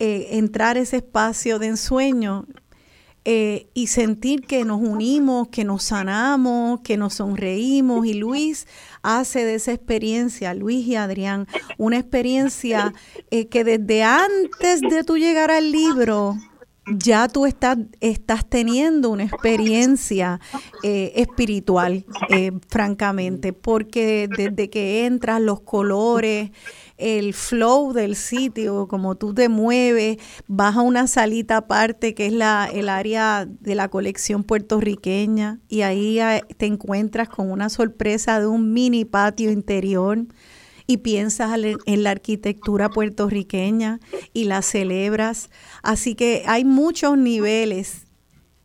eh, 0.00 0.30
entrar 0.32 0.76
ese 0.76 0.96
espacio 0.96 1.60
de 1.60 1.68
ensueño 1.68 2.46
eh, 3.30 3.68
y 3.74 3.88
sentir 3.88 4.46
que 4.46 4.64
nos 4.64 4.80
unimos, 4.80 5.48
que 5.48 5.62
nos 5.62 5.82
sanamos, 5.82 6.80
que 6.80 6.96
nos 6.96 7.12
sonreímos. 7.12 8.06
Y 8.06 8.14
Luis 8.14 8.66
hace 9.02 9.44
de 9.44 9.56
esa 9.56 9.72
experiencia, 9.72 10.54
Luis 10.54 10.86
y 10.86 10.96
Adrián, 10.96 11.46
una 11.76 11.98
experiencia 11.98 12.94
eh, 13.30 13.48
que 13.48 13.64
desde 13.64 14.02
antes 14.02 14.80
de 14.80 15.04
tú 15.04 15.18
llegar 15.18 15.50
al 15.50 15.70
libro, 15.72 16.36
ya 16.86 17.28
tú 17.28 17.44
estás, 17.44 17.76
estás 18.00 18.48
teniendo 18.48 19.10
una 19.10 19.24
experiencia 19.24 20.40
eh, 20.82 21.12
espiritual, 21.16 22.06
francamente, 22.68 23.52
porque 23.52 24.26
desde 24.34 24.70
que 24.70 25.04
entras, 25.04 25.42
los 25.42 25.60
colores, 25.60 26.50
el 26.98 27.32
flow 27.32 27.92
del 27.92 28.16
sitio, 28.16 28.88
como 28.88 29.14
tú 29.14 29.32
te 29.32 29.48
mueves, 29.48 30.18
vas 30.48 30.76
a 30.76 30.82
una 30.82 31.06
salita 31.06 31.58
aparte 31.58 32.14
que 32.14 32.26
es 32.26 32.32
la, 32.32 32.68
el 32.72 32.88
área 32.88 33.46
de 33.48 33.74
la 33.76 33.88
colección 33.88 34.42
puertorriqueña 34.42 35.60
y 35.68 35.82
ahí 35.82 36.20
eh, 36.20 36.42
te 36.56 36.66
encuentras 36.66 37.28
con 37.28 37.50
una 37.50 37.68
sorpresa 37.68 38.40
de 38.40 38.48
un 38.48 38.72
mini 38.72 39.04
patio 39.04 39.50
interior 39.50 40.26
y 40.88 40.98
piensas 40.98 41.50
en 41.86 42.02
la 42.02 42.10
arquitectura 42.10 42.88
puertorriqueña 42.88 44.00
y 44.32 44.44
la 44.44 44.62
celebras. 44.62 45.50
Así 45.82 46.14
que 46.14 46.44
hay 46.46 46.64
muchos 46.64 47.16
niveles 47.18 48.06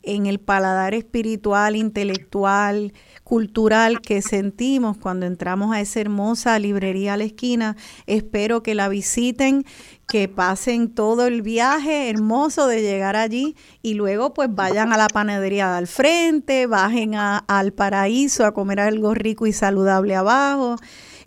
en 0.03 0.26
el 0.26 0.39
paladar 0.39 0.93
espiritual, 0.93 1.76
intelectual, 1.76 2.93
cultural 3.23 4.01
que 4.01 4.21
sentimos 4.21 4.97
cuando 4.97 5.25
entramos 5.25 5.73
a 5.73 5.81
esa 5.81 6.01
hermosa 6.01 6.59
librería 6.59 7.13
a 7.13 7.17
la 7.17 7.23
esquina. 7.23 7.75
Espero 8.05 8.63
que 8.63 8.75
la 8.75 8.89
visiten, 8.89 9.65
que 10.07 10.27
pasen 10.27 10.93
todo 10.93 11.25
el 11.25 11.41
viaje 11.41 12.09
hermoso 12.09 12.67
de 12.67 12.81
llegar 12.81 13.15
allí 13.15 13.55
y 13.81 13.93
luego 13.93 14.33
pues 14.33 14.53
vayan 14.53 14.93
a 14.93 14.97
la 14.97 15.07
panadería 15.07 15.77
al 15.77 15.87
frente, 15.87 16.67
bajen 16.67 17.15
al 17.15 17.73
paraíso 17.73 18.45
a 18.45 18.53
comer 18.53 18.79
algo 18.79 19.13
rico 19.13 19.47
y 19.47 19.53
saludable 19.53 20.15
abajo. 20.15 20.75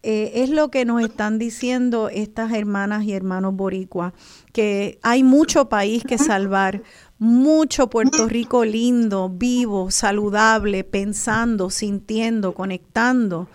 Eh, 0.08 0.44
es 0.44 0.50
lo 0.50 0.70
que 0.70 0.84
nos 0.84 1.02
están 1.02 1.36
diciendo 1.36 2.08
estas 2.10 2.52
hermanas 2.52 3.02
y 3.02 3.12
hermanos 3.12 3.56
boricuas, 3.56 4.12
que 4.52 5.00
hay 5.02 5.24
mucho 5.24 5.68
país 5.68 6.04
que 6.04 6.16
salvar, 6.16 6.82
mucho 7.18 7.88
Puerto 7.88 8.28
Rico 8.28 8.64
lindo, 8.64 9.28
vivo, 9.28 9.90
saludable, 9.90 10.84
pensando, 10.84 11.70
sintiendo, 11.70 12.52
conectando 12.52 13.48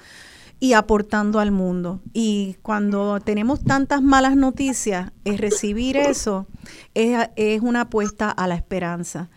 y 0.59 0.73
aportando 0.73 1.39
al 1.39 1.51
mundo. 1.51 2.01
Y 2.13 2.57
cuando 2.61 3.19
tenemos 3.19 3.63
tantas 3.63 4.01
malas 4.01 4.35
noticias, 4.35 5.11
es 5.25 5.39
recibir 5.39 5.97
eso 5.97 6.47
es, 6.93 7.29
es 7.35 7.61
una 7.61 7.81
apuesta 7.81 8.29
a 8.29 8.47
la 8.47 8.55
esperanza. 8.55 9.29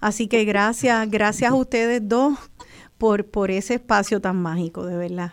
Así 0.00 0.28
que 0.28 0.44
gracias, 0.44 1.10
gracias 1.10 1.50
a 1.50 1.54
ustedes 1.54 2.00
dos 2.08 2.38
por, 2.98 3.26
por 3.26 3.50
ese 3.50 3.74
espacio 3.74 4.20
tan 4.20 4.36
mágico, 4.36 4.86
de 4.86 4.96
verdad. 4.96 5.32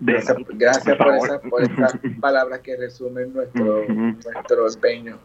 Gracias, 0.00 0.36
gracias 0.54 0.96
por, 0.96 1.14
esa, 1.14 1.40
por, 1.40 1.62
estas 1.62 1.92
palabras 2.20 2.60
que 2.60 2.76
resumen 2.76 3.34
nuestro, 3.34 3.86
nuestro 3.86 4.68
empeño. 4.68 5.18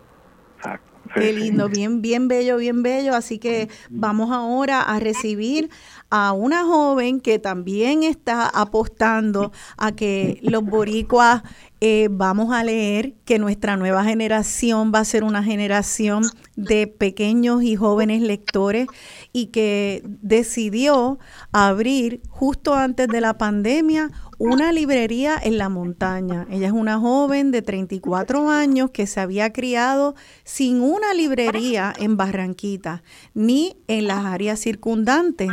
Qué 1.18 1.32
lindo, 1.32 1.70
bien, 1.70 2.02
bien 2.02 2.28
bello, 2.28 2.58
bien 2.58 2.84
bello. 2.84 3.16
Así 3.16 3.40
que 3.40 3.70
vamos 3.90 4.32
ahora 4.32 4.82
a 4.82 5.00
recibir 5.00 5.70
a 6.10 6.32
una 6.34 6.64
joven 6.64 7.20
que 7.20 7.40
también 7.40 8.04
está 8.04 8.48
apostando 8.48 9.52
a 9.78 9.92
que 9.94 10.40
los 10.44 10.64
boricuas 10.64 11.44
eh, 11.82 12.08
vamos 12.10 12.54
a 12.54 12.64
leer, 12.64 13.14
que 13.26 13.38
nuestra 13.38 13.76
nueva 13.76 14.04
generación 14.04 14.92
va 14.96 15.00
a 15.00 15.06
ser 15.06 15.24
una 15.24 15.44
generación 15.44 16.24
de 16.56 16.88
pequeños 16.88 17.64
y 17.64 17.76
jóvenes 17.76 18.22
lectores 18.22 18.88
y 19.34 19.48
que 19.48 20.02
decidió 20.06 21.20
abrir 21.52 22.22
justo 22.30 22.74
antes 22.74 23.08
de 23.08 23.22
la 23.22 23.38
pandemia 23.38 24.10
una 24.38 24.72
librería 24.72 25.38
en 25.42 25.58
la 25.58 25.70
montaña. 25.70 26.48
Ella 26.50 26.68
es 26.68 26.74
una 26.74 27.00
joven 27.00 27.52
de 27.52 27.62
34 27.62 28.50
años 28.50 28.92
que 28.92 29.08
se 29.08 29.20
había 29.20 29.54
criado 29.54 30.16
sin 30.44 30.82
una 30.82 31.14
librería 31.14 31.94
en 31.98 32.18
Barranquita 32.18 33.04
ni 33.34 33.78
en 33.88 34.08
las 34.08 34.26
áreas 34.26 34.60
circundantes. 34.60 35.50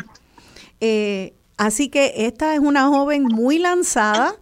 Eh, 0.85 1.35
así 1.59 1.89
que 1.89 2.13
esta 2.27 2.55
es 2.55 2.61
una 2.61 2.89
joven 2.89 3.23
muy 3.23 3.61
lanzada 3.61 4.35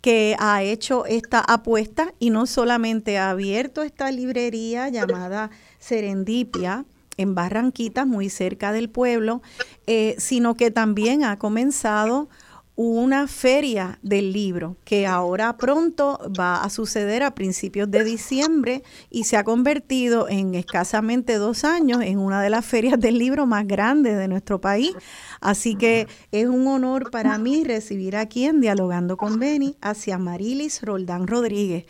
que 0.00 0.34
ha 0.38 0.62
hecho 0.62 1.04
esta 1.04 1.38
apuesta 1.40 2.14
y 2.18 2.30
no 2.30 2.46
solamente 2.46 3.18
ha 3.18 3.28
abierto 3.28 3.82
esta 3.82 4.10
librería 4.10 4.88
llamada 4.88 5.50
Serendipia, 5.78 6.86
en 7.18 7.34
Barranquita, 7.34 8.06
muy 8.06 8.30
cerca 8.30 8.72
del 8.72 8.88
pueblo, 8.88 9.42
eh, 9.86 10.14
sino 10.16 10.54
que 10.54 10.70
también 10.70 11.24
ha 11.24 11.38
comenzado 11.38 12.30
una 12.74 13.28
feria 13.28 13.98
del 14.02 14.32
libro 14.32 14.76
que 14.84 15.06
ahora 15.06 15.56
pronto 15.58 16.18
va 16.38 16.62
a 16.62 16.70
suceder 16.70 17.22
a 17.22 17.34
principios 17.34 17.90
de 17.90 18.02
diciembre 18.02 18.82
y 19.10 19.24
se 19.24 19.36
ha 19.36 19.44
convertido 19.44 20.28
en 20.28 20.54
escasamente 20.54 21.34
dos 21.34 21.64
años 21.64 22.00
en 22.02 22.18
una 22.18 22.40
de 22.42 22.48
las 22.48 22.64
ferias 22.64 22.98
del 22.98 23.18
libro 23.18 23.46
más 23.46 23.66
grandes 23.66 24.16
de 24.16 24.26
nuestro 24.26 24.60
país. 24.60 24.92
Así 25.40 25.76
que 25.76 26.06
es 26.30 26.46
un 26.46 26.66
honor 26.66 27.10
para 27.10 27.36
mí 27.36 27.62
recibir 27.64 28.16
aquí 28.16 28.46
en 28.46 28.60
Dialogando 28.60 29.16
con 29.16 29.38
Beni 29.38 29.76
hacia 29.82 30.16
Marilis 30.16 30.82
Roldán 30.82 31.26
Rodríguez. 31.26 31.84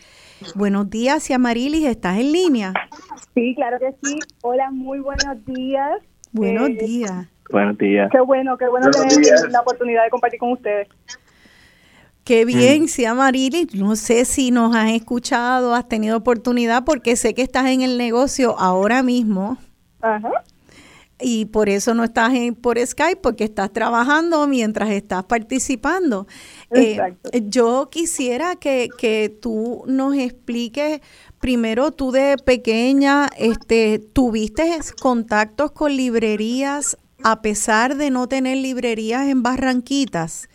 Buenos 0.55 0.89
días, 0.89 1.29
Marilis, 1.39 1.85
¿estás 1.85 2.17
en 2.17 2.31
línea? 2.33 2.73
Sí, 3.33 3.53
claro 3.55 3.77
que 3.79 3.95
sí. 4.03 4.19
Hola, 4.41 4.69
muy 4.71 4.99
buenos 4.99 5.45
días. 5.45 6.01
Buenos 6.33 6.69
eh, 6.69 6.77
días. 6.85 7.27
Buenos 7.49 7.77
días. 7.77 8.09
Qué 8.11 8.19
bueno, 8.21 8.57
qué 8.57 8.67
bueno 8.67 8.89
tener 8.91 9.51
la 9.51 9.61
oportunidad 9.61 10.03
de 10.03 10.09
compartir 10.09 10.39
con 10.39 10.53
ustedes. 10.53 10.87
Qué 12.23 12.45
bien, 12.45 12.87
sí, 12.87 13.05
Marilis. 13.05 13.75
No 13.75 13.97
sé 13.97 14.23
si 14.23 14.51
nos 14.51 14.73
has 14.75 14.91
escuchado, 14.91 15.75
has 15.75 15.89
tenido 15.89 16.17
oportunidad, 16.17 16.85
porque 16.85 17.17
sé 17.17 17.33
que 17.33 17.41
estás 17.41 17.67
en 17.67 17.81
el 17.81 17.97
negocio 17.97 18.57
ahora 18.57 19.03
mismo. 19.03 19.57
Ajá. 20.01 20.31
Y 21.19 21.45
por 21.45 21.69
eso 21.69 21.93
no 21.93 22.03
estás 22.03 22.33
en, 22.33 22.55
por 22.55 22.79
Skype, 22.79 23.21
porque 23.21 23.43
estás 23.43 23.71
trabajando 23.71 24.47
mientras 24.47 24.89
estás 24.89 25.25
participando. 25.25 26.27
Eh, 26.71 26.97
yo 27.43 27.89
quisiera 27.91 28.55
que, 28.55 28.89
que 28.97 29.29
tú 29.41 29.83
nos 29.85 30.15
expliques 30.15 31.01
primero 31.39 31.91
tú 31.91 32.11
de 32.11 32.37
pequeña 32.37 33.27
este 33.37 33.99
tuviste 33.99 34.77
contactos 35.01 35.71
con 35.71 35.95
librerías 35.95 36.97
a 37.23 37.41
pesar 37.41 37.95
de 37.95 38.09
no 38.09 38.27
tener 38.27 38.57
librerías 38.57 39.27
en 39.27 39.43
Barranquitas? 39.43 40.49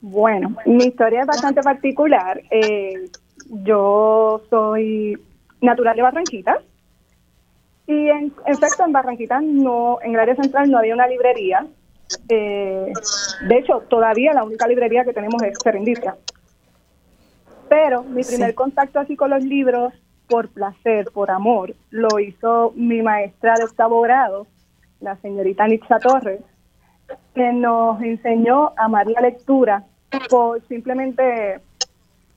Bueno, 0.00 0.56
mi 0.66 0.84
historia 0.84 1.20
es 1.20 1.26
bastante 1.26 1.62
particular. 1.62 2.42
Eh, 2.50 3.08
yo 3.48 4.42
soy 4.50 5.18
natural 5.60 5.96
de 5.96 6.02
Barranquitas 6.02 6.58
y 7.86 8.08
en 8.08 8.32
efecto 8.46 8.84
en 8.84 8.92
Barranquitas 8.92 9.42
no, 9.42 9.98
en 10.02 10.14
el 10.14 10.20
área 10.20 10.36
central 10.36 10.70
no 10.70 10.78
había 10.78 10.94
una 10.94 11.06
librería. 11.06 11.66
Eh, 12.28 12.92
de 13.48 13.58
hecho, 13.58 13.84
todavía 13.88 14.32
la 14.32 14.44
única 14.44 14.66
librería 14.66 15.04
que 15.04 15.12
tenemos 15.12 15.42
es 15.42 15.56
Serendipia. 15.62 16.16
Pero 17.68 18.02
mi 18.02 18.22
primer 18.22 18.54
contacto 18.54 18.98
así 18.98 19.16
con 19.16 19.30
los 19.30 19.42
libros 19.44 19.94
por 20.28 20.48
placer, 20.48 21.06
por 21.12 21.30
amor, 21.30 21.74
lo 21.90 22.18
hizo 22.18 22.72
mi 22.74 23.02
maestra 23.02 23.54
de 23.54 23.64
octavo 23.64 24.00
grado, 24.00 24.46
la 25.02 25.16
señorita 25.16 25.66
Nixa 25.66 25.98
Torres, 25.98 26.40
que 27.34 27.52
nos 27.52 28.00
enseñó 28.00 28.72
a 28.76 28.84
amar 28.84 29.06
la 29.08 29.20
lectura 29.20 29.84
por 30.30 30.66
simplemente 30.68 31.60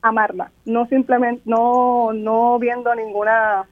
amarla, 0.02 0.52
no 0.66 0.86
simplemente, 0.88 1.42
no, 1.46 2.14
no 2.14 2.60
viendo 2.60 2.94
ninguna 2.94 3.66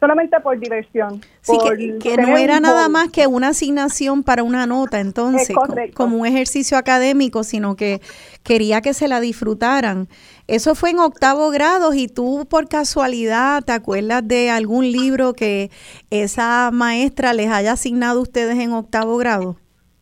solamente 0.00 0.40
por 0.40 0.58
diversión. 0.58 1.20
Sí, 1.42 1.56
que, 2.00 2.16
no 2.16 2.36
era 2.36 2.58
nada 2.58 2.88
más 2.88 3.10
que 3.10 3.26
una 3.26 3.48
asignación 3.48 4.22
para 4.22 4.42
una 4.42 4.66
nota, 4.66 4.98
entonces, 4.98 5.54
como 5.94 6.16
un 6.16 6.26
ejercicio 6.26 6.78
académico, 6.78 7.44
sino 7.44 7.76
que 7.76 8.00
quería 8.42 8.80
que 8.80 8.94
se 8.94 9.08
la 9.08 9.20
disfrutaran. 9.20 10.08
Eso 10.50 10.74
fue 10.74 10.90
en 10.90 10.98
octavo 10.98 11.50
grado 11.50 11.94
y 11.94 12.08
tú 12.08 12.44
por 12.50 12.68
casualidad 12.68 13.62
te 13.62 13.70
acuerdas 13.70 14.26
de 14.26 14.50
algún 14.50 14.90
libro 14.90 15.32
que 15.32 15.70
esa 16.10 16.70
maestra 16.72 17.32
les 17.32 17.52
haya 17.52 17.70
asignado 17.70 18.18
a 18.18 18.22
ustedes 18.22 18.58
en 18.58 18.72
octavo 18.72 19.16
grado? 19.16 19.54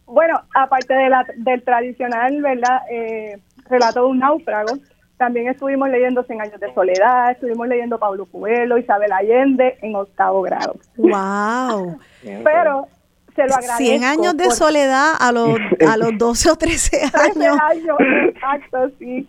Bueno, 0.07 0.41
aparte 0.55 0.95
de 0.95 1.11
la, 1.11 1.27
del 1.37 1.63
tradicional, 1.63 2.41
¿verdad? 2.41 2.81
Eh, 2.91 3.39
relato 3.69 4.01
de 4.01 4.07
un 4.07 4.21
náufrago, 4.21 4.79
también 5.19 5.49
estuvimos 5.49 5.91
leyendo 5.91 6.23
Cien 6.23 6.41
años 6.41 6.59
de 6.59 6.73
soledad, 6.73 7.31
estuvimos 7.31 7.69
leyendo 7.69 7.99
Pablo 7.99 8.25
Coelho, 8.25 8.79
Isabel 8.79 9.13
Allende 9.13 9.77
en 9.83 9.97
octavo 9.97 10.41
grado. 10.41 10.77
¡Wow! 10.97 11.99
Pero 12.23 12.89
se 13.37 13.47
lo 13.47 13.55
agradezco. 13.55 13.77
100 13.77 14.05
años 14.05 14.35
de 14.35 14.51
soledad 14.51 15.13
a 15.21 15.31
los, 15.31 15.59
a 15.87 15.99
los 15.99 16.13
12 16.17 16.51
o 16.53 16.57
13 16.57 17.01
años. 17.03 17.13
13 17.13 17.49
años, 17.49 17.99
exacto, 18.31 18.91
sí. 18.99 19.29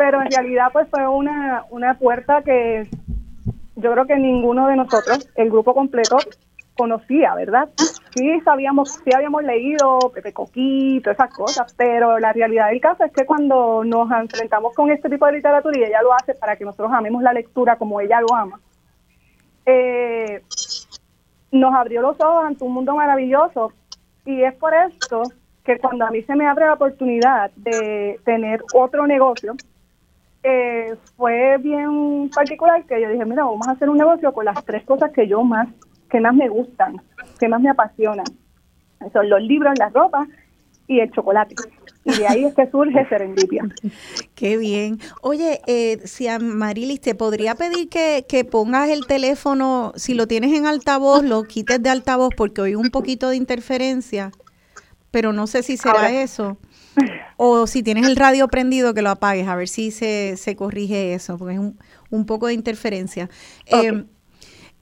Pero 0.00 0.22
en 0.22 0.30
realidad 0.30 0.68
pues 0.72 0.88
fue 0.88 1.06
una, 1.06 1.66
una 1.68 1.98
puerta 1.98 2.40
que 2.40 2.88
yo 3.76 3.92
creo 3.92 4.06
que 4.06 4.16
ninguno 4.16 4.66
de 4.68 4.76
nosotros, 4.76 5.28
el 5.34 5.50
grupo 5.50 5.74
completo, 5.74 6.16
conocía, 6.74 7.34
¿verdad? 7.34 7.68
Sí 8.14 8.40
sabíamos, 8.40 8.94
sí 9.04 9.10
habíamos 9.14 9.44
leído 9.44 9.98
Pepe 10.14 10.32
Coquito, 10.32 11.10
esas 11.10 11.30
cosas, 11.34 11.74
pero 11.76 12.18
la 12.18 12.32
realidad 12.32 12.70
del 12.70 12.80
caso 12.80 13.04
es 13.04 13.12
que 13.12 13.26
cuando 13.26 13.84
nos 13.84 14.10
enfrentamos 14.10 14.74
con 14.74 14.90
este 14.90 15.10
tipo 15.10 15.26
de 15.26 15.32
literatura 15.32 15.78
y 15.78 15.82
ella 15.82 16.00
lo 16.00 16.14
hace 16.14 16.34
para 16.34 16.56
que 16.56 16.64
nosotros 16.64 16.90
amemos 16.94 17.22
la 17.22 17.34
lectura 17.34 17.76
como 17.76 18.00
ella 18.00 18.22
lo 18.22 18.34
ama, 18.34 18.58
eh, 19.66 20.42
nos 21.52 21.74
abrió 21.74 22.00
los 22.00 22.18
ojos 22.18 22.46
ante 22.46 22.64
un 22.64 22.72
mundo 22.72 22.94
maravilloso 22.94 23.74
y 24.24 24.44
es 24.44 24.54
por 24.54 24.72
esto 24.72 25.24
que 25.62 25.78
cuando 25.78 26.06
a 26.06 26.10
mí 26.10 26.22
se 26.22 26.34
me 26.36 26.46
abre 26.46 26.64
la 26.64 26.72
oportunidad 26.72 27.50
de 27.56 28.18
tener 28.24 28.62
otro 28.72 29.06
negocio, 29.06 29.56
eh, 30.42 30.96
fue 31.16 31.58
bien 31.58 32.30
particular 32.34 32.84
que 32.84 33.00
yo 33.00 33.08
dije, 33.10 33.24
mira, 33.24 33.44
vamos 33.44 33.68
a 33.68 33.72
hacer 33.72 33.88
un 33.88 33.98
negocio 33.98 34.32
con 34.32 34.44
las 34.44 34.64
tres 34.64 34.84
cosas 34.84 35.12
que 35.12 35.28
yo 35.28 35.42
más 35.42 35.68
que 36.10 36.20
más 36.20 36.34
me 36.34 36.48
gustan, 36.48 37.00
que 37.38 37.48
más 37.48 37.60
me 37.60 37.70
apasionan. 37.70 38.26
Son 39.12 39.30
los 39.30 39.40
libros, 39.40 39.78
la 39.78 39.88
ropa 39.88 40.26
y 40.86 41.00
el 41.00 41.10
chocolate. 41.12 41.54
Y 42.04 42.16
de 42.16 42.26
ahí 42.26 42.44
es 42.44 42.54
que 42.54 42.68
surge 42.70 43.08
Serendipia. 43.08 43.64
Qué 44.34 44.56
bien. 44.58 44.98
Oye, 45.22 45.60
eh, 45.66 46.00
si 46.04 46.26
a 46.28 46.38
Marilis 46.38 47.00
te 47.00 47.14
podría 47.14 47.54
pedir 47.54 47.88
que, 47.88 48.26
que, 48.28 48.44
pongas 48.44 48.88
el 48.90 49.06
teléfono, 49.06 49.92
si 49.96 50.14
lo 50.14 50.26
tienes 50.26 50.52
en 50.52 50.66
altavoz, 50.66 51.22
lo 51.22 51.44
quites 51.44 51.82
de 51.82 51.90
altavoz 51.90 52.34
porque 52.36 52.60
oigo 52.60 52.80
un 52.80 52.90
poquito 52.90 53.30
de 53.30 53.36
interferencia, 53.36 54.32
pero 55.10 55.32
no 55.32 55.46
sé 55.46 55.62
si 55.62 55.76
será 55.76 56.10
eso. 56.10 56.58
O 57.36 57.66
si 57.66 57.82
tienes 57.82 58.06
el 58.06 58.16
radio 58.16 58.48
prendido, 58.48 58.94
que 58.94 59.02
lo 59.02 59.10
apagues, 59.10 59.48
a 59.48 59.56
ver 59.56 59.68
si 59.68 59.90
se, 59.90 60.36
se 60.36 60.56
corrige 60.56 61.14
eso, 61.14 61.38
porque 61.38 61.54
es 61.54 61.60
un, 61.60 61.78
un 62.10 62.26
poco 62.26 62.48
de 62.48 62.54
interferencia. 62.54 63.30
Eh, 63.66 64.04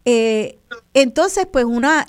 eh, 0.04 0.58
entonces, 0.94 1.46
pues 1.46 1.64
una, 1.64 2.06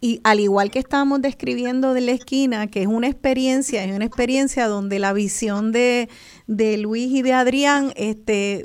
y 0.00 0.20
al 0.22 0.40
igual 0.40 0.70
que 0.70 0.78
estábamos 0.78 1.20
describiendo 1.20 1.94
de 1.94 2.00
la 2.00 2.12
esquina, 2.12 2.66
que 2.68 2.82
es 2.82 2.86
una 2.86 3.08
experiencia, 3.08 3.84
es 3.84 3.94
una 3.94 4.04
experiencia 4.04 4.68
donde 4.68 4.98
la 4.98 5.12
visión 5.12 5.72
de, 5.72 6.08
de 6.46 6.76
Luis 6.76 7.10
y 7.10 7.22
de 7.22 7.32
Adrián 7.32 7.92
este, 7.96 8.64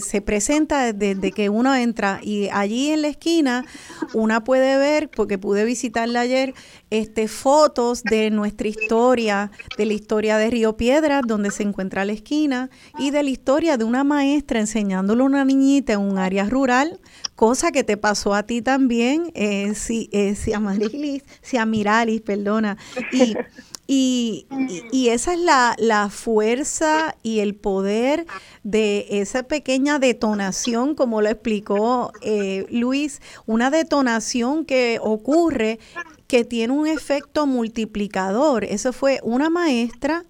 se 0.00 0.20
presenta 0.20 0.92
desde, 0.92 1.30
que 1.30 1.48
uno 1.48 1.74
entra 1.74 2.18
y 2.22 2.48
allí 2.52 2.90
en 2.90 3.02
la 3.02 3.08
esquina 3.08 3.64
una 4.14 4.42
puede 4.42 4.76
ver, 4.78 5.08
porque 5.08 5.38
pude 5.38 5.64
visitarla 5.64 6.20
ayer, 6.20 6.54
este, 6.90 7.28
fotos 7.28 8.02
de 8.02 8.30
nuestra 8.30 8.68
historia, 8.68 9.50
de 9.78 9.86
la 9.86 9.92
historia 9.92 10.36
de 10.38 10.50
Río 10.50 10.76
Piedras, 10.76 11.22
donde 11.26 11.50
se 11.50 11.62
encuentra 11.62 12.04
la 12.04 12.12
esquina, 12.12 12.68
y 12.98 13.10
de 13.10 13.22
la 13.22 13.30
historia 13.30 13.76
de 13.76 13.84
una 13.84 14.04
maestra 14.04 14.60
enseñándole 14.60 15.22
a 15.22 15.26
una 15.26 15.44
niñita 15.44 15.92
en 15.94 16.00
un 16.00 16.18
área 16.18 16.44
rural, 16.44 17.00
cosa 17.36 17.70
que 17.70 17.84
te 17.84 17.96
pasó 17.96 18.34
a 18.34 18.42
ti 18.42 18.60
también, 18.60 19.30
eh, 19.34 19.74
si, 19.74 20.08
eh, 20.12 20.34
si 20.34 20.52
a 20.52 20.60
Marilis, 20.60 21.22
si 21.40 21.56
a 21.56 21.64
Miralis, 21.64 22.20
perdona. 22.20 22.76
Y, 23.12 23.34
y, 23.94 25.08
esa 25.10 25.34
es 25.34 25.40
la, 25.40 25.76
la, 25.78 26.08
fuerza 26.08 27.14
y 27.22 27.40
el 27.40 27.54
poder 27.54 28.24
de 28.62 29.06
esa 29.10 29.42
pequeña 29.42 29.98
detonación, 29.98 30.94
como 30.94 31.20
lo 31.20 31.28
explicó 31.28 32.10
eh, 32.22 32.64
Luis, 32.70 33.20
una 33.44 33.70
detonación 33.70 34.64
que 34.64 34.98
ocurre 35.02 35.78
que 36.26 36.46
tiene 36.46 36.72
un 36.72 36.86
efecto 36.86 37.46
multiplicador. 37.46 38.64
Eso 38.64 38.94
fue 38.94 39.20
una 39.22 39.50
maestra 39.50 40.24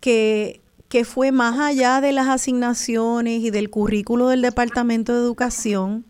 que, 0.00 0.60
que 0.88 1.04
fue 1.04 1.30
más 1.30 1.60
allá 1.60 2.00
de 2.00 2.10
las 2.10 2.26
asignaciones 2.26 3.42
y 3.42 3.50
del 3.50 3.70
currículo 3.70 4.28
del 4.28 4.42
Departamento 4.42 5.12
de 5.12 5.20
Educación 5.20 6.04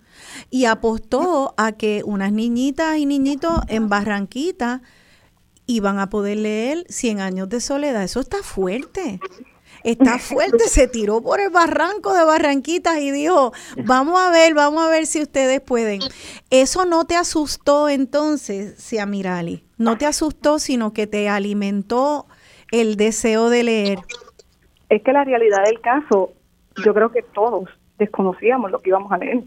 y 0.48 0.64
apostó 0.64 1.52
a 1.58 1.72
que 1.72 2.02
unas 2.06 2.32
niñitas 2.32 2.96
y 2.96 3.04
niñitos 3.04 3.60
en 3.68 3.90
Barranquita 3.90 4.80
y 5.72 5.80
van 5.80 5.98
a 5.98 6.10
poder 6.10 6.36
leer 6.36 6.84
Cien 6.88 7.20
años 7.20 7.48
de 7.48 7.60
soledad. 7.60 8.02
Eso 8.02 8.20
está 8.20 8.42
fuerte. 8.42 9.20
Está 9.84 10.18
fuerte, 10.18 10.68
se 10.68 10.86
tiró 10.86 11.22
por 11.22 11.40
el 11.40 11.50
barranco 11.50 12.14
de 12.14 12.22
Barranquitas 12.24 12.98
y 12.98 13.10
dijo, 13.10 13.52
vamos 13.84 14.20
a 14.20 14.30
ver, 14.30 14.54
vamos 14.54 14.84
a 14.84 14.88
ver 14.88 15.06
si 15.06 15.20
ustedes 15.20 15.60
pueden. 15.60 16.00
Eso 16.50 16.84
no 16.84 17.04
te 17.04 17.16
asustó 17.16 17.88
entonces, 17.88 18.80
Siamirali, 18.80 19.64
no 19.78 19.98
te 19.98 20.06
asustó, 20.06 20.60
sino 20.60 20.92
que 20.92 21.08
te 21.08 21.28
alimentó 21.28 22.26
el 22.70 22.96
deseo 22.96 23.50
de 23.50 23.64
leer. 23.64 23.98
Es 24.88 25.02
que 25.02 25.12
la 25.12 25.24
realidad 25.24 25.64
del 25.64 25.80
caso, 25.80 26.30
yo 26.84 26.94
creo 26.94 27.10
que 27.10 27.22
todos 27.22 27.68
desconocíamos 27.98 28.70
lo 28.70 28.78
que 28.78 28.90
íbamos 28.90 29.10
a 29.10 29.18
leer. 29.18 29.42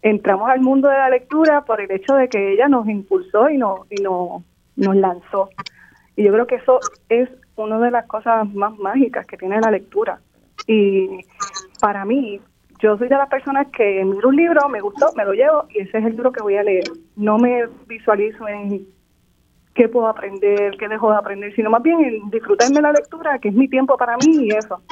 Entramos 0.00 0.48
al 0.48 0.62
mundo 0.62 0.88
de 0.88 0.96
la 0.96 1.10
lectura 1.10 1.66
por 1.66 1.82
el 1.82 1.90
hecho 1.90 2.14
de 2.14 2.28
que 2.28 2.54
ella 2.54 2.68
nos 2.68 2.88
impulsó 2.88 3.50
y 3.50 3.58
nos, 3.58 3.80
y 3.90 4.00
nos 4.00 4.42
nos 4.76 4.96
lanzó. 4.96 5.50
Y 6.16 6.24
yo 6.24 6.32
creo 6.32 6.46
que 6.46 6.56
eso 6.56 6.80
es 7.08 7.28
una 7.56 7.78
de 7.78 7.90
las 7.90 8.06
cosas 8.06 8.52
más 8.54 8.76
mágicas 8.78 9.26
que 9.26 9.36
tiene 9.36 9.60
la 9.60 9.70
lectura. 9.70 10.20
Y 10.66 11.08
para 11.80 12.04
mí, 12.04 12.40
yo 12.78 12.98
soy 12.98 13.08
de 13.08 13.16
las 13.16 13.28
personas 13.28 13.68
que 13.68 14.04
miro 14.04 14.28
un 14.28 14.36
libro, 14.36 14.68
me 14.68 14.80
gustó, 14.80 15.06
me 15.16 15.24
lo 15.24 15.32
llevo 15.32 15.66
y 15.70 15.80
ese 15.80 15.98
es 15.98 16.04
el 16.04 16.12
libro 16.12 16.32
que 16.32 16.42
voy 16.42 16.56
a 16.56 16.62
leer. 16.62 16.84
No 17.16 17.38
me 17.38 17.66
visualizo 17.86 18.46
en 18.48 18.86
qué 19.74 19.88
puedo 19.88 20.06
aprender, 20.06 20.76
qué 20.78 20.88
dejo 20.88 21.10
de 21.10 21.16
aprender, 21.16 21.54
sino 21.54 21.70
más 21.70 21.82
bien 21.82 22.00
en 22.04 22.30
disfrutarme 22.30 22.80
la 22.80 22.92
lectura, 22.92 23.38
que 23.38 23.48
es 23.48 23.54
mi 23.54 23.68
tiempo 23.68 23.96
para 23.96 24.16
mí 24.16 24.46
y 24.46 24.50
eso. 24.50 24.82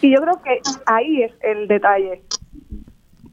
Y 0.00 0.12
yo 0.12 0.20
creo 0.20 0.42
que 0.42 0.60
ahí 0.86 1.22
es 1.22 1.32
el 1.40 1.68
detalle. 1.68 2.22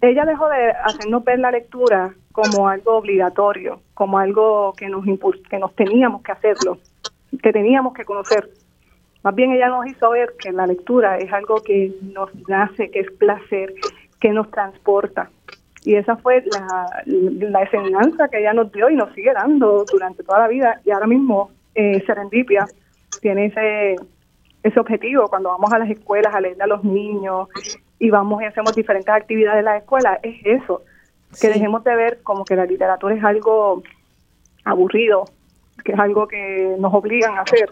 Ella 0.01 0.25
dejó 0.25 0.47
de 0.47 0.71
hacernos 0.71 1.23
ver 1.23 1.39
la 1.39 1.51
lectura 1.51 2.13
como 2.41 2.67
algo 2.67 2.97
obligatorio, 2.97 3.81
como 3.93 4.17
algo 4.17 4.73
que 4.77 4.87
nos 4.87 5.03
que 5.49 5.59
nos 5.59 5.75
teníamos 5.75 6.21
que 6.23 6.31
hacerlo, 6.31 6.77
que 7.41 7.51
teníamos 7.51 7.93
que 7.93 8.05
conocer. 8.05 8.49
Más 9.23 9.35
bien 9.35 9.51
ella 9.51 9.67
nos 9.67 9.85
hizo 9.87 10.09
ver 10.11 10.33
que 10.39 10.51
la 10.51 10.65
lectura 10.65 11.17
es 11.17 11.31
algo 11.33 11.61
que 11.61 11.93
nos 12.13 12.29
nace, 12.47 12.89
que 12.89 13.01
es 13.01 13.11
placer, 13.11 13.73
que 14.19 14.29
nos 14.29 14.49
transporta. 14.49 15.29
Y 15.83 15.95
esa 15.95 16.17
fue 16.17 16.43
la, 17.05 17.61
enseñanza 17.61 18.27
que 18.29 18.39
ella 18.39 18.53
nos 18.53 18.71
dio 18.71 18.89
y 18.89 18.95
nos 18.95 19.13
sigue 19.13 19.33
dando 19.33 19.85
durante 19.91 20.23
toda 20.23 20.39
la 20.39 20.47
vida. 20.47 20.81
Y 20.85 20.91
ahora 20.91 21.07
mismo 21.07 21.51
eh, 21.75 22.03
Serendipia 22.05 22.65
tiene 23.21 23.47
ese, 23.47 23.95
ese 24.63 24.79
objetivo 24.79 25.27
cuando 25.27 25.49
vamos 25.49 25.71
a 25.71 25.79
las 25.79 25.89
escuelas 25.89 26.33
a 26.33 26.41
leerle 26.41 26.63
a 26.63 26.67
los 26.67 26.83
niños 26.83 27.49
y 27.99 28.09
vamos 28.09 28.41
y 28.41 28.45
hacemos 28.45 28.75
diferentes 28.75 29.13
actividades 29.13 29.59
en 29.59 29.65
la 29.65 29.77
escuela, 29.77 30.19
es 30.23 30.39
eso, 30.45 30.81
que 31.39 31.49
dejemos 31.49 31.83
de 31.83 31.95
ver 31.95 32.21
como 32.23 32.45
que 32.45 32.55
la 32.55 32.65
literatura 32.65 33.15
es 33.15 33.23
algo 33.23 33.83
aburrido, 34.63 35.25
que 35.83 35.93
es 35.93 35.99
algo 35.99 36.27
que 36.27 36.75
nos 36.79 36.93
obligan 36.93 37.37
a 37.37 37.41
hacer, 37.41 37.69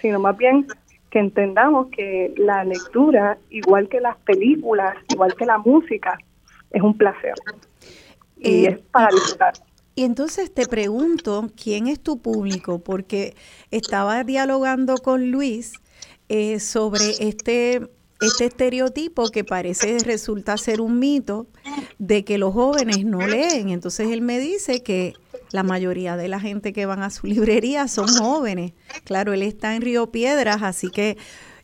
sino 0.00 0.20
más 0.20 0.36
bien 0.36 0.66
que 1.10 1.18
entendamos 1.18 1.88
que 1.88 2.34
la 2.36 2.64
lectura, 2.64 3.38
igual 3.50 3.88
que 3.88 4.00
las 4.00 4.16
películas, 4.18 4.96
igual 5.10 5.34
que 5.36 5.46
la 5.46 5.58
música, 5.58 6.18
es 6.70 6.82
un 6.82 6.96
placer. 6.96 7.34
Y 8.36 8.66
eh, 8.66 8.70
es 8.70 8.78
para 8.90 9.08
disfrutar. 9.10 9.54
Y 9.94 10.04
entonces 10.04 10.52
te 10.52 10.66
pregunto, 10.66 11.50
¿quién 11.60 11.86
es 11.86 12.00
tu 12.00 12.20
público? 12.20 12.80
Porque 12.80 13.36
estaba 13.70 14.24
dialogando 14.24 14.96
con 14.96 15.30
Luis 15.30 15.74
eh, 16.28 16.58
sobre 16.58 17.10
este 17.20 17.88
este 18.20 18.46
estereotipo 18.46 19.30
que 19.30 19.44
parece 19.44 19.98
resulta 19.98 20.56
ser 20.56 20.80
un 20.80 20.98
mito 20.98 21.46
de 21.98 22.24
que 22.24 22.38
los 22.38 22.54
jóvenes 22.54 23.04
no 23.04 23.26
leen. 23.26 23.68
Entonces 23.68 24.10
él 24.10 24.22
me 24.22 24.38
dice 24.38 24.82
que 24.82 25.14
la 25.50 25.62
mayoría 25.62 26.16
de 26.16 26.28
la 26.28 26.40
gente 26.40 26.72
que 26.72 26.86
van 26.86 27.02
a 27.02 27.10
su 27.10 27.26
librería 27.28 27.88
son 27.88 28.08
jóvenes. 28.08 28.72
Claro, 29.04 29.32
él 29.32 29.42
está 29.42 29.74
en 29.74 29.82
Río 29.82 30.10
Piedras, 30.10 30.62
así 30.62 30.90
que 30.90 31.16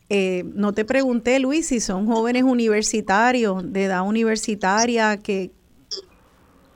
eh, 0.09 0.43
no 0.53 0.73
te 0.73 0.83
pregunté, 0.83 1.39
Luis, 1.39 1.67
si 1.67 1.79
son 1.79 2.05
jóvenes 2.05 2.43
universitarios, 2.43 3.71
de 3.71 3.85
edad 3.85 4.05
universitaria, 4.05 5.17
que 5.17 5.51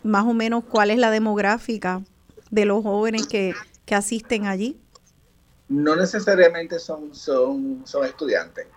más 0.04 0.26
o 0.26 0.34
menos 0.34 0.64
cuál 0.64 0.92
es 0.92 0.98
la 0.98 1.12
demográfica 1.12 2.02
de 2.50 2.66
los 2.66 2.84
jóvenes 2.84 3.28
que, 3.28 3.54
que 3.86 3.96
asisten 3.96 4.46
allí. 4.46 4.80
No 5.68 5.96
necesariamente 5.96 6.80
son, 6.80 7.14
son, 7.14 7.82
son 7.86 8.06
estudiantes. 8.06 8.68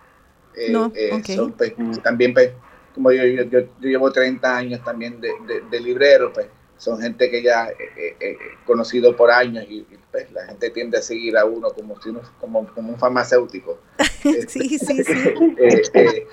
Eh, 0.55 0.71
no, 0.71 0.91
eh, 0.95 1.09
pues, 1.11 2.01
también, 2.03 2.33
pues, 2.33 2.51
como 2.93 3.11
yo, 3.11 3.23
yo, 3.23 3.59
llevo 3.79 4.11
30 4.11 4.57
años 4.57 4.83
también 4.83 5.21
de, 5.21 5.31
de, 5.69 5.79
librero, 5.79 6.33
pues 6.33 6.47
son 6.77 6.99
gente 6.99 7.29
que 7.29 7.43
ya 7.43 7.69
he 7.69 8.37
conocido 8.65 9.15
por 9.15 9.31
años 9.31 9.65
y, 9.69 9.85
pues, 10.11 10.31
la 10.31 10.45
gente 10.45 10.69
tiende 10.69 10.97
a 10.97 11.01
seguir 11.01 11.37
a 11.37 11.45
uno 11.45 11.69
como, 11.71 12.01
si 12.01 12.09
uno, 12.09 12.21
como, 12.39 12.67
como 12.73 12.93
un 12.93 12.99
farmacéutico. 12.99 13.79
sí, 14.47 14.77
sí, 14.79 15.03
sí. 15.03 15.13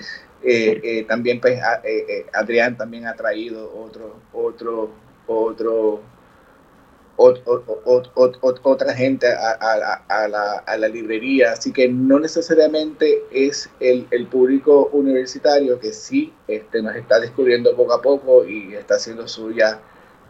Eh, 0.49 1.05
también 1.09 1.41
pues 1.41 1.59
Adrián 2.33 2.77
también 2.77 3.09
ha 3.09 3.17
traído 3.17 3.69
otro, 3.75 4.21
otro, 4.33 4.93
otro 5.27 6.03
otra 7.17 8.95
gente 8.95 9.27
a, 9.29 10.29
la, 10.79 10.89
librería, 10.89 11.53
así 11.53 11.73
que 11.73 11.89
no 11.89 12.19
necesariamente 12.19 13.23
es 13.31 13.71
el, 13.81 14.07
público 14.31 14.91
universitario 14.93 15.79
que 15.81 15.93
sí 15.93 16.33
este, 16.49 16.83
nos 16.83 16.97
está 16.97 17.21
descubriendo 17.21 17.75
poco 17.75 17.95
a 17.95 18.03
poco 18.03 18.47
y 18.47 18.75
está 18.75 18.97
haciendo 18.97 19.27
suya 19.27 19.81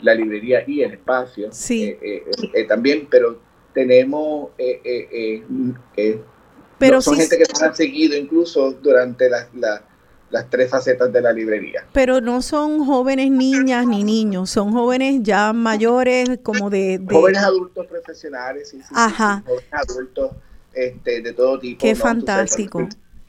la 0.01 0.15
librería 0.15 0.63
y 0.67 0.83
el 0.83 0.93
espacio 0.93 1.49
sí. 1.53 1.85
Eh, 1.85 1.99
eh, 2.03 2.25
eh, 2.55 2.65
también, 2.65 3.09
pero 3.11 3.41
tenemos, 3.73 4.51
pero 6.79 7.01
son 7.01 7.17
gente 7.17 7.39
que 7.39 7.45
nos 7.51 7.63
han 7.63 7.75
seguido 7.75 8.17
incluso 8.17 8.73
durante 8.73 9.29
la 9.29 9.49
las 10.31 10.51
tres 10.51 10.71
facetas 10.71 11.13
de 11.13 11.21
la 11.21 11.33
librería. 11.33 11.87
Pero 11.93 12.21
no 12.21 12.43
son 12.43 12.85
jóvenes 12.85 13.31
niñas 13.31 13.87
ni 13.87 14.05
niños, 14.05 14.51
son 14.51 14.73
jóvenes 14.73 15.21
ya 15.23 15.53
mayores, 15.53 16.41
como 16.43 16.69
de... 16.71 17.01
Jóvenes 17.09 17.43
adultos 17.43 17.87
profesionales, 17.87 18.69
sí, 18.71 18.81
sí, 18.81 18.95
Ajá. 18.95 19.43
jóvenes 19.47 19.69
adultos 19.71 20.31
este, 20.73 21.23
de 21.23 21.33
todo 21.33 21.59
tipo. 21.59 21.81
Qué 21.81 21.95
fantástico. 21.95 22.89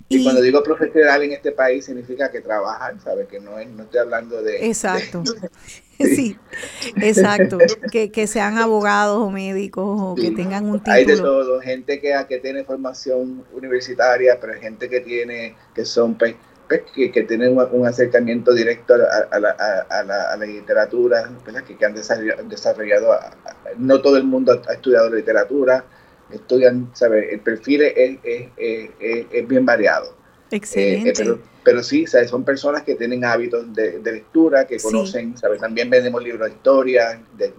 y, 0.10 0.24
cuando 0.24 0.41
digo 0.41 0.64
profesional 0.64 1.22
en 1.24 1.34
este 1.34 1.52
país 1.52 1.86
significa 1.86 2.32
que 2.32 2.41
trabajan, 2.41 2.99
¿sabes? 3.02 3.28
Que 3.28 3.40
no, 3.40 3.60
es, 3.60 3.69
no 3.69 3.84
estoy 3.84 3.99
hablando 3.99 4.41
de... 4.41 4.68
Exacto. 4.68 5.24
sí. 5.99 6.36
exacto. 6.95 7.60
Que, 7.91 8.11
que, 8.11 8.26
sean 8.26 8.57
abogados 8.57 9.22
o 9.22 9.30
médicos 9.30 9.86
o 10.02 10.15
que 10.15 10.32
tengan 10.32 10.65
un 10.65 10.80
título. 10.80 10.95
Hay 10.95 11.06
de 11.06 11.18
todo, 11.18 11.61
gente 11.61 11.99
que, 12.02 12.14
que 12.28 12.40
tiene 12.40 12.64
formación 12.64 13.45
universitaria, 13.53 14.40
pero 14.40 14.53
hay 14.53 14.61
gente 14.61 14.90
que 14.90 15.02
tiene, 15.02 15.56
que 15.76 15.86
son 15.86 16.18
pues, 16.18 16.36
que, 16.68 17.11
que, 17.11 17.23
tienen 17.23 17.57
un 17.57 17.88
acercamiento 17.88 18.53
directo 18.53 18.94
a, 18.94 18.98
la, 19.39 19.49
a, 19.52 20.03
la, 20.03 20.31
a 20.31 20.38
la, 20.38 20.45
literatura, 20.45 21.30
que, 21.65 21.76
que, 21.76 21.85
han 21.85 21.94
desarrollado, 21.94 23.19
no 23.77 24.02
todo 24.02 24.18
el 24.18 24.23
mundo 24.23 24.61
ha 24.68 24.73
estudiado 24.73 25.10
literatura, 25.10 25.85
estudian, 26.31 26.89
¿sabe? 26.94 27.34
El 27.34 27.39
perfil 27.39 27.84
es, 27.84 28.18
es, 28.23 28.49
es, 28.57 28.89
es 29.31 29.48
bien 29.48 29.65
variado. 29.65 30.18
Eh, 30.52 30.56
Excelente. 30.56 31.14
pero, 31.18 31.39
pero, 31.64 31.84
sí, 31.84 32.06
son 32.07 32.44
personas 32.44 32.84
que 32.84 32.95
tienen 32.95 33.26
hábitos 33.26 33.73
de, 33.73 33.99
de 33.99 34.11
lectura, 34.11 34.65
que 34.65 34.77
conocen, 34.77 35.38
¿sabe? 35.38 35.57
También 35.57 35.89
vendemos 35.89 36.23
libros 36.23 36.49
de 36.49 36.56
historia, 36.56 37.22
de, 37.38 37.53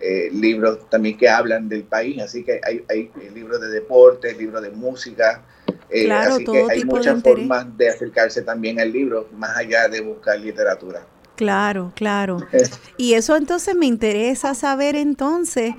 eh, 0.00 0.30
libros 0.32 0.88
también 0.88 1.18
que 1.18 1.28
hablan 1.28 1.68
del 1.68 1.82
país, 1.82 2.20
así 2.22 2.44
que 2.44 2.60
hay, 2.62 2.84
hay 2.88 3.10
libros 3.34 3.60
de 3.60 3.68
deporte, 3.68 4.32
libros 4.34 4.62
de 4.62 4.70
música, 4.70 5.42
eh, 5.90 6.04
claro, 6.04 6.34
así 6.34 6.44
que 6.44 6.66
hay 6.70 6.84
muchas 6.84 7.22
formas 7.22 7.76
de 7.76 7.88
acercarse 7.88 8.42
también 8.42 8.80
al 8.80 8.92
libro, 8.92 9.28
más 9.32 9.56
allá 9.56 9.88
de 9.88 10.00
buscar 10.00 10.38
literatura. 10.38 11.06
Claro, 11.36 11.92
claro. 11.94 12.38
Y 12.96 13.14
eso 13.14 13.36
entonces 13.36 13.76
me 13.76 13.86
interesa 13.86 14.54
saber 14.54 14.96
entonces 14.96 15.74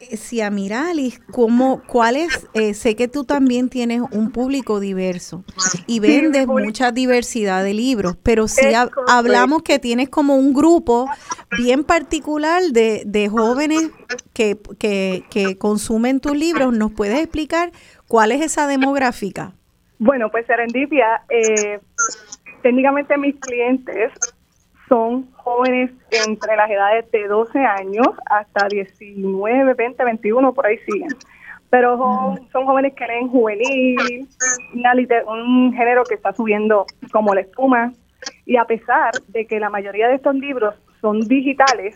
eh, 0.00 0.16
si 0.16 0.40
a 0.40 0.50
Miralis, 0.50 1.20
¿cómo, 1.30 1.82
cuál 1.86 2.16
es? 2.16 2.48
Eh, 2.54 2.74
sé 2.74 2.96
que 2.96 3.06
tú 3.06 3.24
también 3.24 3.68
tienes 3.68 4.02
un 4.10 4.32
público 4.32 4.80
diverso 4.80 5.44
y 5.86 6.00
vendes 6.00 6.46
mucha 6.46 6.90
diversidad 6.90 7.62
de 7.62 7.74
libros, 7.74 8.16
pero 8.22 8.48
si 8.48 8.66
hablamos 9.08 9.62
que 9.62 9.78
tienes 9.78 10.08
como 10.08 10.36
un 10.36 10.54
grupo 10.54 11.08
bien 11.56 11.84
particular 11.84 12.62
de, 12.72 13.02
de 13.06 13.28
jóvenes 13.28 13.90
que, 14.32 14.58
que, 14.78 15.24
que 15.30 15.56
consumen 15.58 16.20
tus 16.20 16.36
libros, 16.36 16.72
¿nos 16.72 16.92
puedes 16.92 17.18
explicar 17.18 17.72
¿Cuál 18.10 18.32
es 18.32 18.40
esa 18.40 18.66
demográfica? 18.66 19.52
Bueno, 20.00 20.32
pues 20.32 20.44
Serendipia, 20.44 21.22
eh, 21.28 21.78
técnicamente 22.60 23.16
mis 23.16 23.36
clientes 23.38 24.10
son 24.90 25.30
jóvenes 25.34 25.92
entre 26.10 26.56
las 26.56 26.68
edades 26.68 27.08
de 27.12 27.28
12 27.28 27.58
años 27.60 28.08
hasta 28.26 28.66
19, 28.66 29.74
20, 29.74 30.04
21, 30.04 30.52
por 30.52 30.66
ahí 30.66 30.78
siguen. 30.78 31.08
Pero 31.70 31.96
son, 32.50 32.66
jóvenes 32.66 32.94
que 32.94 33.06
leen 33.06 33.28
juvenil, 33.28 34.28
un 35.28 35.72
género 35.72 36.02
que 36.02 36.16
está 36.16 36.32
subiendo 36.32 36.86
como 37.12 37.32
la 37.32 37.42
espuma. 37.42 37.92
Y 38.44 38.56
a 38.56 38.64
pesar 38.64 39.12
de 39.28 39.46
que 39.46 39.60
la 39.60 39.70
mayoría 39.70 40.08
de 40.08 40.16
estos 40.16 40.34
libros 40.34 40.74
son 41.00 41.20
digitales, 41.20 41.94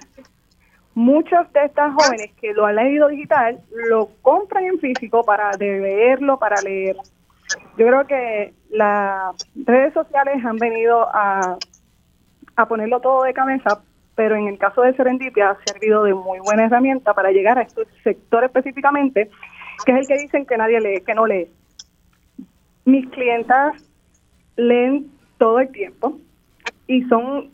muchos 0.95 1.53
de 1.53 1.65
estas 1.65 1.93
jóvenes 1.95 2.31
que 2.41 2.53
lo 2.53 2.65
han 2.65 2.77
leído 2.77 3.09
digital 3.09 3.59
lo 3.91 4.09
compran 4.23 4.67
en 4.67 4.79
físico 4.79 5.25
para 5.25 5.51
leerlo, 5.59 6.39
para 6.39 6.63
leer. 6.63 6.97
Yo 7.77 7.89
creo 7.89 8.07
que 8.07 8.55
las 8.71 9.35
redes 9.57 9.93
sociales 9.93 10.45
han 10.45 10.57
venido 10.57 11.09
a, 11.13 11.59
a 12.57 12.67
ponerlo 12.67 13.01
todo 13.01 13.25
de 13.25 13.35
cabeza, 13.35 13.83
pero 14.15 14.37
en 14.37 14.49
el 14.49 14.59
caso 14.59 14.83
de 14.83 14.95
Serendipia 14.95 15.51
ha 15.51 15.59
servido 15.65 16.05
de 16.05 16.15
muy 16.15 16.39
buena 16.41 16.67
herramienta 16.67 17.15
para 17.15 17.31
llegar 17.31 17.59
a 17.59 17.63
este 17.63 17.83
sector 18.03 18.45
específicamente, 18.45 19.31
que 19.85 19.93
es 19.93 19.99
el 19.99 20.07
que 20.07 20.23
dicen 20.23 20.47
que 20.47 20.57
nadie 20.57 20.81
lee, 20.81 21.03
que 21.05 21.15
no 21.15 21.27
lee. 21.27 21.49
Mis 22.85 23.09
clientas 23.09 23.75
leen 24.57 25.11
todo 25.39 25.61
el 25.61 25.71
tiempo 25.73 26.19
y 26.87 27.03
son 27.05 27.51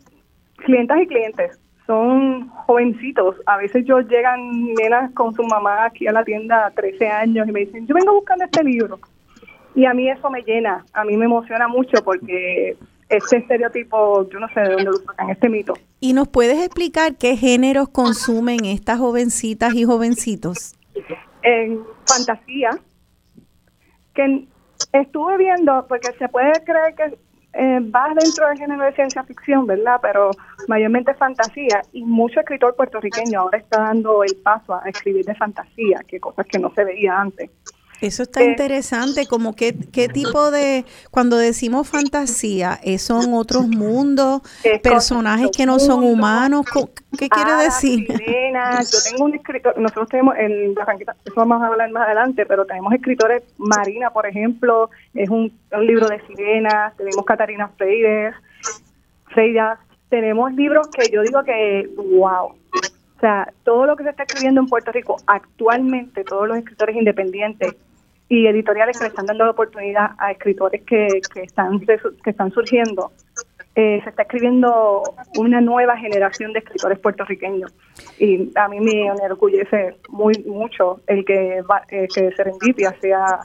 clientas 0.57 1.01
y 1.01 1.07
clientes 1.07 1.59
son 1.87 2.47
jovencitos. 2.47 3.35
A 3.45 3.57
veces 3.57 3.83
yo 3.85 3.99
llegan 3.99 4.73
nenas 4.75 5.11
con 5.13 5.33
su 5.33 5.43
mamá 5.43 5.85
aquí 5.85 6.07
a 6.07 6.13
la 6.13 6.23
tienda 6.23 6.67
a 6.67 6.71
13 6.71 7.07
años 7.07 7.47
y 7.47 7.51
me 7.51 7.61
dicen, 7.61 7.85
yo 7.85 7.95
vengo 7.95 8.13
buscando 8.13 8.45
este 8.45 8.63
libro. 8.63 8.97
Y 9.75 9.85
a 9.85 9.93
mí 9.93 10.09
eso 10.09 10.29
me 10.29 10.41
llena, 10.43 10.85
a 10.93 11.03
mí 11.03 11.17
me 11.17 11.25
emociona 11.25 11.67
mucho 11.67 12.01
porque 12.03 12.77
este 13.11 13.37
estereotipo, 13.37 14.29
yo 14.29 14.39
no 14.39 14.47
sé 14.49 14.61
de 14.61 14.69
dónde 14.69 14.83
lo 14.85 14.93
sacan, 14.93 15.29
este 15.29 15.49
mito. 15.49 15.73
¿Y 15.99 16.13
nos 16.13 16.27
puedes 16.27 16.59
explicar 16.59 17.15
qué 17.17 17.35
géneros 17.35 17.89
consumen 17.89 18.65
estas 18.65 18.99
jovencitas 18.99 19.73
y 19.73 19.83
jovencitos? 19.83 20.75
En 21.43 21.83
fantasía, 22.07 22.71
que 24.13 24.47
estuve 24.93 25.37
viendo, 25.37 25.85
porque 25.87 26.11
se 26.17 26.27
puede 26.29 26.53
creer 26.63 26.95
que 26.95 27.17
eh, 27.53 27.79
va 27.81 28.13
dentro 28.17 28.47
del 28.47 28.57
género 28.57 28.85
de 28.85 28.93
ciencia 28.93 29.23
ficción, 29.23 29.67
¿verdad? 29.67 29.99
Pero 30.01 30.31
mayormente 30.67 31.13
fantasía 31.15 31.81
y 31.91 32.03
mucho 32.05 32.39
escritor 32.39 32.75
puertorriqueño 32.75 33.41
ahora 33.41 33.57
está 33.57 33.81
dando 33.81 34.23
el 34.23 34.35
paso 34.37 34.73
a 34.73 34.87
escribir 34.87 35.25
de 35.25 35.35
fantasía, 35.35 35.99
que 36.07 36.19
cosas 36.19 36.45
que 36.47 36.59
no 36.59 36.73
se 36.73 36.85
veía 36.85 37.19
antes. 37.19 37.49
Eso 38.01 38.23
está 38.23 38.43
interesante, 38.43 39.27
como 39.27 39.55
qué, 39.55 39.75
qué 39.91 40.09
tipo 40.09 40.49
de, 40.49 40.85
cuando 41.11 41.37
decimos 41.37 41.87
fantasía, 41.87 42.79
¿son 42.97 43.35
otros 43.35 43.67
mundos, 43.67 44.41
personajes 44.81 45.51
que 45.55 45.67
no 45.67 45.77
son 45.77 46.03
humanos? 46.03 46.65
¿Qué 47.17 47.29
quiere 47.29 47.51
ah, 47.51 47.61
decir? 47.61 48.07
yo 48.07 48.97
tengo 49.09 49.25
un 49.25 49.35
escritor, 49.35 49.77
nosotros 49.77 50.09
tenemos, 50.09 50.35
en 50.37 50.71
eso 50.71 51.35
vamos 51.35 51.61
a 51.61 51.67
hablar 51.67 51.91
más 51.91 52.07
adelante, 52.07 52.45
pero 52.47 52.65
tenemos 52.65 52.91
escritores, 52.93 53.43
Marina, 53.57 54.09
por 54.09 54.25
ejemplo, 54.25 54.89
es 55.13 55.29
un, 55.29 55.51
libro 55.81 56.07
de 56.07 56.19
sirenas, 56.27 56.97
tenemos 56.97 57.23
Catarina 57.25 57.69
Freire, 57.77 58.33
Freya, 59.27 59.77
tenemos 60.09 60.51
libros 60.53 60.87
que 60.89 61.09
yo 61.11 61.21
digo 61.21 61.43
que, 61.43 61.87
wow, 61.95 62.47
o 62.47 63.19
sea, 63.19 63.53
todo 63.63 63.85
lo 63.85 63.95
que 63.95 64.03
se 64.03 64.09
está 64.09 64.23
escribiendo 64.23 64.61
en 64.61 64.67
Puerto 64.67 64.91
Rico 64.91 65.17
actualmente, 65.27 66.23
todos 66.23 66.47
los 66.47 66.57
escritores 66.57 66.95
independientes, 66.95 67.75
y 68.31 68.47
editoriales 68.47 68.97
que 68.97 69.03
le 69.03 69.09
están 69.09 69.25
dando 69.25 69.43
la 69.43 69.51
oportunidad 69.51 70.11
a 70.17 70.31
escritores 70.31 70.81
que, 70.83 71.19
que, 71.33 71.41
están, 71.41 71.81
que 71.81 72.29
están 72.29 72.49
surgiendo. 72.53 73.11
Eh, 73.75 73.99
se 74.05 74.09
está 74.09 74.21
escribiendo 74.21 75.03
una 75.37 75.59
nueva 75.59 75.97
generación 75.97 76.53
de 76.53 76.59
escritores 76.59 76.97
puertorriqueños 76.99 77.73
y 78.19 78.49
a 78.55 78.69
mí 78.69 78.79
me 78.79 79.07
enorgullece 79.07 79.97
muy 80.07 80.33
mucho 80.45 81.01
el 81.07 81.25
que, 81.25 81.57
eh, 81.89 82.07
que 82.13 82.31
Serendipia 82.31 82.95
sea 83.01 83.39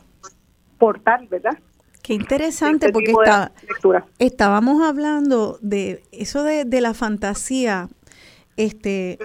portal, 0.78 1.26
¿verdad? 1.28 1.58
Qué 2.04 2.14
interesante, 2.14 2.92
porque 2.92 3.10
está, 3.10 3.50
estábamos 4.20 4.82
hablando 4.82 5.58
de 5.62 6.04
eso 6.12 6.44
de, 6.44 6.64
de, 6.64 6.80
la 6.80 6.94
fantasía. 6.94 7.88
Este, 8.56 9.18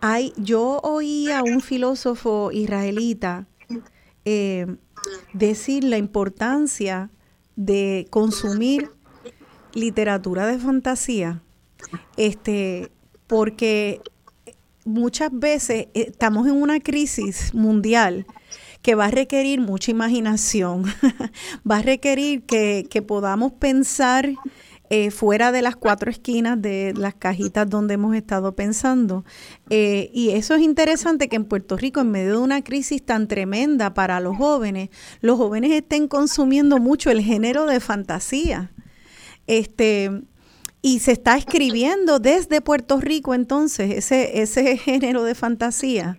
hay, 0.00 0.32
yo 0.36 0.78
oí 0.84 1.32
a 1.32 1.42
un 1.42 1.60
filósofo 1.60 2.52
israelita 2.52 3.46
eh, 4.24 4.76
decir 5.32 5.84
la 5.84 5.98
importancia 5.98 7.10
de 7.56 8.06
consumir 8.10 8.90
literatura 9.74 10.46
de 10.46 10.58
fantasía, 10.58 11.42
este, 12.16 12.90
porque 13.26 14.00
muchas 14.84 15.30
veces 15.32 15.88
estamos 15.94 16.46
en 16.46 16.54
una 16.54 16.80
crisis 16.80 17.54
mundial 17.54 18.26
que 18.82 18.94
va 18.94 19.06
a 19.06 19.10
requerir 19.10 19.60
mucha 19.60 19.90
imaginación, 19.90 20.84
va 21.70 21.78
a 21.78 21.82
requerir 21.82 22.42
que, 22.42 23.04
podamos 23.06 23.52
pensar 23.52 24.34
eh, 24.90 25.10
fuera 25.10 25.50
de 25.50 25.62
las 25.62 25.76
cuatro 25.76 26.10
esquinas 26.10 26.60
de 26.60 26.92
las 26.94 27.14
cajitas 27.14 27.68
donde 27.68 27.94
hemos 27.94 28.14
estado 28.14 28.54
pensando. 28.54 29.24
Eh, 29.70 30.10
y 30.12 30.30
eso 30.30 30.54
es 30.54 30.62
interesante 30.62 31.28
que 31.28 31.36
en 31.36 31.46
Puerto 31.46 31.76
Rico, 31.76 32.00
en 32.00 32.10
medio 32.10 32.32
de 32.32 32.38
una 32.38 32.62
crisis 32.62 33.04
tan 33.04 33.26
tremenda 33.26 33.94
para 33.94 34.20
los 34.20 34.36
jóvenes, 34.36 34.90
los 35.20 35.38
jóvenes 35.38 35.72
estén 35.72 36.06
consumiendo 36.06 36.78
mucho 36.78 37.10
el 37.10 37.22
género 37.22 37.64
de 37.66 37.80
fantasía. 37.80 38.72
Este, 39.46 40.10
y 40.82 40.98
se 40.98 41.12
está 41.12 41.36
escribiendo 41.36 42.18
desde 42.18 42.60
Puerto 42.60 43.00
Rico 43.00 43.32
entonces 43.34 43.90
ese, 43.90 44.42
ese 44.42 44.76
género 44.76 45.22
de 45.24 45.34
fantasía. 45.34 46.18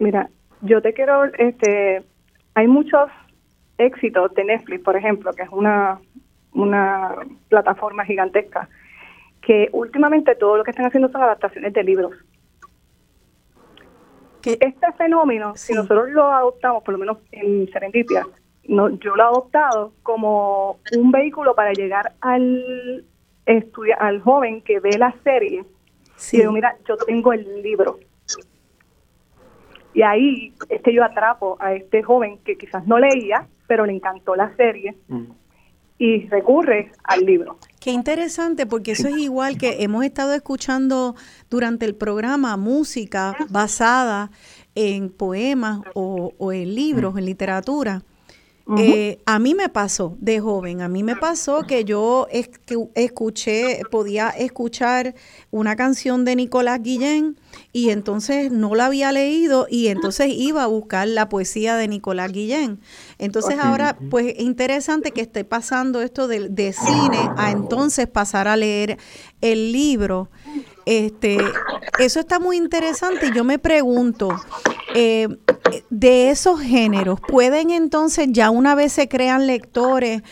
Mira, 0.00 0.30
yo 0.62 0.82
te 0.82 0.92
quiero, 0.92 1.24
este, 1.38 2.02
hay 2.54 2.66
muchos 2.66 3.08
éxitos 3.78 4.34
de 4.34 4.44
Netflix, 4.44 4.82
por 4.82 4.96
ejemplo, 4.96 5.32
que 5.32 5.44
es 5.44 5.48
una, 5.50 6.00
una 6.54 7.16
plataforma 7.48 8.04
gigantesca, 8.04 8.68
que 9.40 9.68
últimamente 9.72 10.34
todo 10.34 10.56
lo 10.56 10.64
que 10.64 10.70
están 10.70 10.86
haciendo 10.86 11.10
son 11.10 11.22
adaptaciones 11.22 11.72
de 11.72 11.82
libros. 11.82 12.12
Este 14.44 14.92
fenómeno, 14.98 15.54
si 15.54 15.72
nosotros 15.72 16.10
lo 16.10 16.32
adoptamos, 16.32 16.82
por 16.82 16.92
lo 16.92 16.98
menos 16.98 17.18
en 17.30 17.68
Serendipia, 17.70 18.26
no, 18.64 18.90
yo 18.90 19.14
lo 19.14 19.22
he 19.22 19.26
adoptado 19.26 19.92
como 20.02 20.78
un 20.96 21.12
vehículo 21.12 21.54
para 21.54 21.72
llegar 21.72 22.14
al 22.20 23.04
al 23.98 24.20
joven 24.20 24.62
que 24.62 24.78
ve 24.78 24.96
la 24.98 25.12
serie 25.24 25.64
y 26.30 26.36
digo, 26.36 26.52
mira, 26.52 26.76
yo 26.86 26.96
tengo 26.96 27.32
el 27.32 27.60
libro 27.60 27.98
y 29.94 30.02
ahí 30.02 30.54
es 30.68 30.82
que 30.82 30.94
yo 30.94 31.04
atrapo 31.04 31.56
a 31.60 31.74
este 31.74 32.02
joven 32.02 32.38
que 32.38 32.56
quizás 32.56 32.86
no 32.86 32.98
leía, 32.98 33.46
pero 33.66 33.84
le 33.84 33.92
encantó 33.92 34.34
la 34.34 34.54
serie 34.56 34.96
mm. 35.08 35.24
Y 36.02 36.26
recurre 36.26 36.90
al 37.04 37.20
libro. 37.20 37.58
Qué 37.78 37.92
interesante, 37.92 38.66
porque 38.66 38.90
eso 38.90 39.06
es 39.06 39.18
igual 39.18 39.56
que 39.56 39.84
hemos 39.84 40.04
estado 40.04 40.34
escuchando 40.34 41.14
durante 41.48 41.86
el 41.86 41.94
programa 41.94 42.56
música 42.56 43.36
basada 43.50 44.32
en 44.74 45.10
poemas 45.10 45.80
o, 45.94 46.32
o 46.38 46.52
en 46.52 46.74
libros, 46.74 47.16
en 47.16 47.26
literatura. 47.26 48.02
Eh, 48.78 49.18
a 49.26 49.38
mí 49.38 49.54
me 49.54 49.68
pasó 49.68 50.16
de 50.20 50.40
joven, 50.40 50.82
a 50.82 50.88
mí 50.88 51.02
me 51.02 51.16
pasó 51.16 51.64
que 51.64 51.84
yo 51.84 52.28
escuché, 52.30 53.82
podía 53.90 54.30
escuchar 54.30 55.14
una 55.50 55.74
canción 55.74 56.24
de 56.24 56.36
Nicolás 56.36 56.80
Guillén 56.80 57.36
y 57.72 57.90
entonces 57.90 58.52
no 58.52 58.74
la 58.74 58.86
había 58.86 59.10
leído 59.10 59.66
y 59.68 59.88
entonces 59.88 60.28
iba 60.30 60.62
a 60.62 60.68
buscar 60.68 61.08
la 61.08 61.28
poesía 61.28 61.76
de 61.76 61.88
Nicolás 61.88 62.32
Guillén. 62.32 62.80
Entonces 63.22 63.56
ahora, 63.60 63.96
pues 64.10 64.34
es 64.36 64.40
interesante 64.40 65.12
que 65.12 65.20
esté 65.20 65.44
pasando 65.44 66.02
esto 66.02 66.26
de, 66.26 66.48
de 66.48 66.72
cine 66.72 67.30
a 67.36 67.52
entonces 67.52 68.08
pasar 68.08 68.48
a 68.48 68.56
leer 68.56 68.98
el 69.40 69.70
libro. 69.70 70.28
Este, 70.86 71.38
eso 72.00 72.18
está 72.18 72.40
muy 72.40 72.56
interesante 72.56 73.28
y 73.28 73.32
yo 73.32 73.44
me 73.44 73.60
pregunto, 73.60 74.28
eh, 74.96 75.28
de 75.88 76.30
esos 76.30 76.60
géneros, 76.60 77.20
¿pueden 77.20 77.70
entonces 77.70 78.26
ya 78.30 78.50
una 78.50 78.74
vez 78.74 78.92
se 78.92 79.08
crean 79.08 79.46
lectores, 79.46 80.22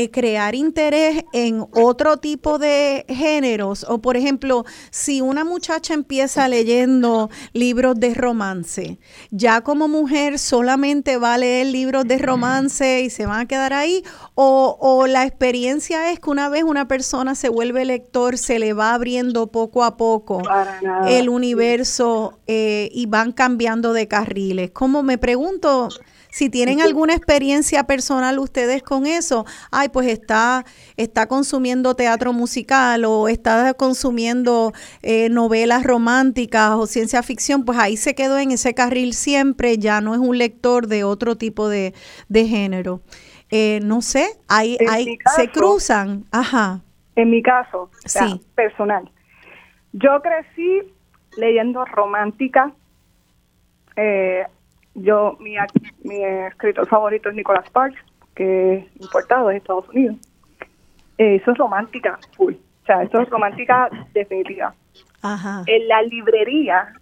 eh, 0.00 0.12
crear 0.12 0.54
interés 0.54 1.24
en 1.32 1.66
otro 1.72 2.18
tipo 2.18 2.60
de 2.60 3.04
géneros. 3.08 3.84
O 3.88 4.00
por 4.00 4.16
ejemplo, 4.16 4.64
si 4.92 5.20
una 5.20 5.44
muchacha 5.44 5.92
empieza 5.92 6.46
leyendo 6.46 7.30
libros 7.52 7.98
de 7.98 8.14
romance, 8.14 9.00
ya 9.32 9.62
como 9.62 9.88
mujer 9.88 10.38
solamente 10.38 11.16
va 11.16 11.34
a 11.34 11.38
leer 11.38 11.66
libros 11.66 12.06
de 12.06 12.18
romance 12.18 13.00
y 13.00 13.10
se 13.10 13.26
van 13.26 13.40
a 13.40 13.48
quedar 13.48 13.72
ahí, 13.72 14.04
o, 14.36 15.06
la 15.08 15.26
experiencia 15.26 16.12
es 16.12 16.20
que 16.20 16.30
una 16.30 16.48
vez 16.48 16.62
una 16.62 16.86
persona 16.86 17.34
se 17.34 17.48
vuelve 17.48 17.84
lector, 17.84 18.38
se 18.38 18.60
le 18.60 18.74
va 18.74 18.94
abriendo 18.94 19.48
poco 19.48 19.82
a 19.82 19.96
poco 19.96 20.44
el 21.08 21.28
universo 21.28 22.38
eh, 22.46 22.88
y 22.92 23.06
van 23.06 23.32
cambiando 23.32 23.92
de 23.92 24.06
carriles. 24.06 24.70
Como 24.70 25.02
me 25.02 25.18
pregunto, 25.18 25.88
si 26.30 26.50
tienen 26.50 26.80
alguna 26.80 27.14
experiencia 27.14 27.84
personal 27.84 28.38
ustedes 28.38 28.82
con 28.82 29.06
eso, 29.06 29.46
ay, 29.70 29.88
pues 29.88 30.08
está, 30.08 30.64
está 30.96 31.26
consumiendo 31.26 31.94
teatro 31.94 32.32
musical 32.32 33.04
o 33.04 33.28
está 33.28 33.74
consumiendo 33.74 34.72
eh, 35.02 35.28
novelas 35.30 35.84
románticas 35.84 36.72
o 36.72 36.86
ciencia 36.86 37.22
ficción, 37.22 37.64
pues 37.64 37.78
ahí 37.78 37.96
se 37.96 38.14
quedó 38.14 38.38
en 38.38 38.50
ese 38.50 38.74
carril 38.74 39.14
siempre, 39.14 39.78
ya 39.78 40.00
no 40.00 40.14
es 40.14 40.20
un 40.20 40.38
lector 40.38 40.86
de 40.86 41.04
otro 41.04 41.36
tipo 41.36 41.68
de, 41.68 41.94
género. 42.30 43.00
Eh, 43.50 43.80
no 43.82 44.02
sé, 44.02 44.26
hay, 44.46 44.76
hay, 44.88 45.18
se 45.34 45.50
cruzan, 45.50 46.24
ajá. 46.30 46.82
En 47.16 47.30
mi 47.30 47.42
caso, 47.42 47.90
sí. 48.04 48.40
personal, 48.54 49.10
yo 49.92 50.20
crecí 50.22 50.82
leyendo 51.36 51.84
romántica, 51.84 52.72
eh, 53.96 54.44
yo, 54.94 55.36
mi, 55.40 55.56
mi 56.04 56.24
escritor 56.24 56.86
favorito 56.88 57.28
es 57.28 57.34
Nicholas 57.34 57.66
Sparks, 57.66 57.98
que 58.34 58.74
es 58.74 58.84
importado 59.00 59.48
de 59.48 59.56
Estados 59.56 59.88
Unidos. 59.88 60.16
Eh, 61.18 61.36
eso 61.36 61.50
es 61.50 61.58
romántica 61.58 62.18
full. 62.36 62.54
O 62.54 62.86
sea, 62.86 63.02
eso 63.02 63.20
es 63.20 63.28
romántica 63.28 63.90
definitiva. 64.14 64.74
En 65.66 65.88
la 65.88 66.02
librería 66.02 66.92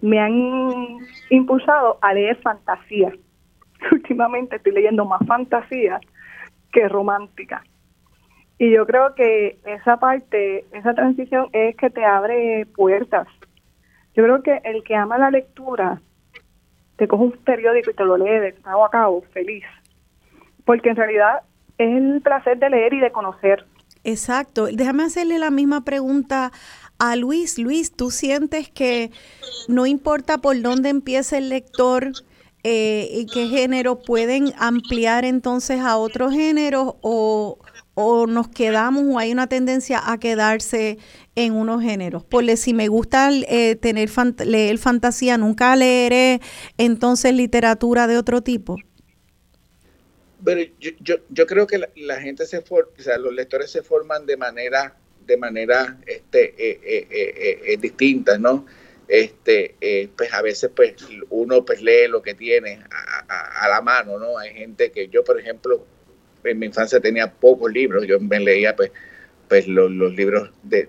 me 0.00 0.18
han 0.18 0.98
impulsado 1.30 1.98
a 2.00 2.14
leer 2.14 2.36
fantasía. 2.42 3.12
Últimamente 3.92 4.56
estoy 4.56 4.72
leyendo 4.72 5.04
más 5.04 5.24
fantasía 5.26 6.00
que 6.72 6.88
romántica. 6.88 7.62
Y 8.58 8.72
yo 8.72 8.86
creo 8.86 9.14
que 9.14 9.58
esa 9.64 9.98
parte, 9.98 10.64
esa 10.72 10.94
transición 10.94 11.48
es 11.52 11.76
que 11.76 11.90
te 11.90 12.04
abre 12.04 12.66
puertas. 12.74 13.28
Yo 14.14 14.24
creo 14.24 14.42
que 14.42 14.60
el 14.64 14.82
que 14.82 14.96
ama 14.96 15.16
la 15.16 15.30
lectura 15.30 16.00
te 16.98 17.06
coge 17.06 17.22
un 17.22 17.32
periódico 17.32 17.90
y 17.90 17.94
te 17.94 18.04
lo 18.04 18.16
lee 18.18 18.40
de 18.40 18.54
cabo 18.54 18.84
a 18.84 18.90
cabo, 18.90 19.22
feliz. 19.32 19.64
Porque 20.64 20.90
en 20.90 20.96
realidad 20.96 21.42
es 21.78 21.96
el 21.96 22.20
placer 22.20 22.58
de 22.58 22.68
leer 22.68 22.92
y 22.92 23.00
de 23.00 23.12
conocer. 23.12 23.64
Exacto. 24.04 24.66
Déjame 24.66 25.04
hacerle 25.04 25.38
la 25.38 25.50
misma 25.50 25.84
pregunta 25.84 26.50
a 26.98 27.14
Luis. 27.14 27.58
Luis, 27.58 27.92
¿tú 27.92 28.10
sientes 28.10 28.68
que 28.68 29.12
no 29.68 29.86
importa 29.86 30.38
por 30.38 30.60
dónde 30.60 30.88
empiece 30.88 31.38
el 31.38 31.48
lector 31.48 32.10
eh, 32.64 33.08
y 33.12 33.26
qué 33.26 33.46
género 33.46 34.00
pueden 34.02 34.52
ampliar 34.58 35.24
entonces 35.24 35.80
a 35.80 35.96
otros 35.96 36.32
géneros 36.32 36.96
o, 37.00 37.58
o 38.00 38.28
nos 38.28 38.46
quedamos 38.46 39.02
o 39.08 39.18
hay 39.18 39.32
una 39.32 39.48
tendencia 39.48 40.00
a 40.12 40.20
quedarse 40.20 40.98
en 41.34 41.52
unos 41.52 41.82
géneros. 41.82 42.22
Porque 42.22 42.56
si 42.56 42.72
me 42.72 42.86
gusta 42.86 43.28
eh, 43.32 43.74
tener 43.74 44.08
leer 44.46 44.78
fantasía, 44.78 45.36
nunca 45.36 45.74
leeré 45.74 46.40
entonces 46.76 47.34
literatura 47.34 48.06
de 48.06 48.16
otro 48.16 48.40
tipo. 48.40 48.76
Pero 50.44 50.60
yo, 50.78 51.16
yo, 51.28 51.46
creo 51.48 51.66
que 51.66 51.80
la, 51.96 52.20
gente 52.20 52.46
se 52.46 52.60
forma, 52.60 52.92
los 53.18 53.34
lectores 53.34 53.72
se 53.72 53.82
forman 53.82 54.26
de 54.26 54.36
manera 54.36 54.94
de 55.26 55.36
manera 55.36 55.98
este, 56.06 56.54
eh, 56.56 57.08
eh, 57.10 57.76
distinta, 57.78 58.38
¿no? 58.38 58.64
Este, 59.08 59.74
pues 60.16 60.32
a 60.32 60.40
veces 60.40 60.70
pues 60.74 60.94
uno 61.30 61.64
pues 61.64 61.82
lee 61.82 62.06
lo 62.08 62.22
que 62.22 62.34
tiene 62.34 62.80
a, 62.92 63.64
a, 63.64 63.68
la 63.68 63.80
mano, 63.82 64.20
¿no? 64.20 64.38
Hay 64.38 64.54
gente 64.54 64.92
que 64.92 65.08
yo, 65.08 65.24
por 65.24 65.40
ejemplo, 65.40 65.84
en 66.44 66.58
mi 66.58 66.66
infancia 66.66 67.00
tenía 67.00 67.30
pocos 67.30 67.72
libros, 67.72 68.06
yo 68.06 68.20
me 68.20 68.40
leía 68.40 68.74
pues 68.74 68.90
pues 69.48 69.66
los, 69.66 69.90
libros 70.14 70.50
de, 70.62 70.88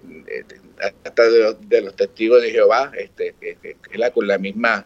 hasta 1.03 1.23
de 1.23 1.81
los, 1.81 1.95
testigos 1.95 2.41
de 2.41 2.51
Jehová, 2.51 2.91
este, 2.97 3.33
la, 3.93 4.11
con 4.11 4.27
la 4.27 4.37
misma 4.37 4.85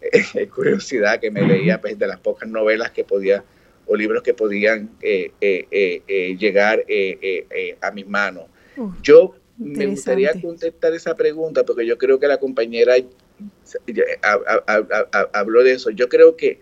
eh, 0.00 0.46
curiosidad 0.54 1.20
que 1.20 1.30
me 1.30 1.42
leía 1.42 1.80
pues, 1.80 1.98
de 1.98 2.06
las 2.06 2.18
pocas 2.18 2.48
novelas 2.48 2.90
que 2.90 3.04
podía 3.04 3.44
o 3.86 3.96
libros 3.96 4.22
que 4.22 4.34
podían 4.34 4.90
eh, 5.00 5.32
eh, 5.40 6.36
llegar 6.38 6.84
a 7.80 7.90
mis 7.90 8.06
manos. 8.06 8.44
yo 9.02 9.34
me 9.58 9.86
gustaría 9.86 10.32
contestar 10.40 10.92
esa 10.94 11.14
pregunta 11.14 11.64
porque 11.64 11.84
yo 11.84 11.98
creo 11.98 12.18
que 12.18 12.26
la 12.26 12.38
compañera 12.38 12.94
habló 15.32 15.62
de 15.62 15.72
eso. 15.72 15.90
Yo 15.90 16.08
creo 16.08 16.36
que 16.36 16.58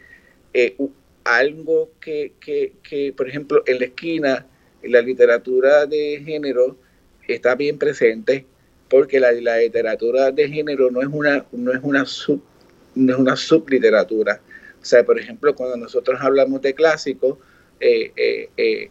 algo 1.36 1.90
que, 2.01 2.32
que, 2.40 2.74
que, 2.82 3.12
por 3.12 3.28
ejemplo, 3.28 3.62
en 3.66 3.78
la 3.78 3.85
esquina, 3.86 4.47
en 4.82 4.93
la 4.93 5.02
literatura 5.02 5.86
de 5.86 6.23
género 6.24 6.77
está 7.27 7.55
bien 7.55 7.78
presente, 7.78 8.47
porque 8.89 9.20
la, 9.20 9.32
la 9.32 9.59
literatura 9.59 10.32
de 10.32 10.48
género 10.48 10.90
no 10.90 11.01
es 11.01 11.09
una, 11.09 11.44
no 11.52 11.73
es 11.73 11.81
una 11.82 12.05
sub, 12.05 12.43
no 12.94 13.12
es 13.12 13.19
una 13.19 13.36
subliteratura. 13.36 14.40
O 14.81 14.85
sea, 14.85 15.05
por 15.05 15.19
ejemplo, 15.19 15.55
cuando 15.55 15.77
nosotros 15.77 16.19
hablamos 16.20 16.62
de 16.62 16.74
clásicos, 16.74 17.39
eh, 17.78 18.12
eh, 18.57 18.90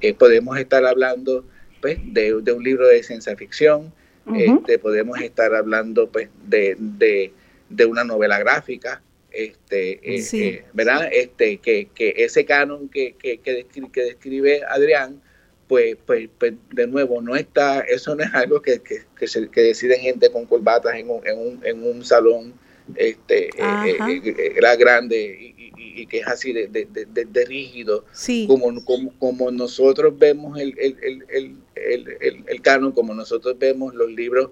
eh, 0.00 0.14
podemos 0.14 0.58
estar 0.58 0.84
hablando 0.84 1.44
pues, 1.80 1.98
de, 2.04 2.34
un 2.34 2.62
libro 2.62 2.86
de 2.86 3.02
ciencia 3.02 3.36
ficción, 3.36 3.92
este, 4.34 4.78
podemos 4.78 5.20
estar 5.20 5.54
hablando 5.54 6.08
pues, 6.08 6.28
de, 6.46 6.76
de, 6.78 7.86
una 7.86 8.04
novela 8.04 8.38
gráfica, 8.38 9.02
este, 9.32 10.64
¿verdad? 10.72 11.08
Este, 11.12 11.58
que, 11.58 11.88
que 11.94 12.14
ese 12.16 12.44
canon 12.44 12.88
que, 12.88 13.14
que, 13.18 13.38
que, 13.38 13.52
describe, 13.52 13.90
que 13.92 14.02
describe 14.02 14.62
Adrián, 14.68 15.20
pues, 15.68 15.96
pues, 16.04 16.28
pues, 16.38 16.54
de 16.72 16.86
nuevo, 16.86 17.22
no 17.22 17.36
está, 17.36 17.80
eso 17.80 18.16
no 18.16 18.24
es 18.24 18.34
algo 18.34 18.60
que, 18.60 18.80
que, 18.80 19.02
que, 19.16 19.28
se, 19.28 19.48
que 19.48 19.60
deciden 19.62 20.00
gente 20.00 20.30
con 20.30 20.46
corbatas 20.46 20.94
en 20.96 21.10
un, 21.10 21.26
en 21.26 21.38
un, 21.38 21.60
en 21.64 21.82
un 21.84 22.04
salón 22.04 22.54
este, 22.96 23.46
eh, 23.48 23.50
eh, 23.58 24.20
eh, 24.24 24.52
era 24.56 24.76
grande 24.76 25.54
y, 25.56 26.06
que 26.06 26.18
es 26.18 26.26
así 26.26 26.52
de, 26.52 26.66
de, 26.66 26.86
de, 26.86 27.44
rígido, 27.44 28.04
como, 28.46 28.84
como, 28.84 29.12
como, 29.18 29.50
nosotros 29.50 30.18
vemos 30.18 30.58
el, 30.58 30.74
el, 30.78 30.96
el, 31.28 31.56
el, 31.74 32.44
el, 32.46 32.62
canon, 32.62 32.92
como 32.92 33.12
nosotros 33.12 33.58
vemos 33.58 33.94
los 33.94 34.10
libros 34.10 34.50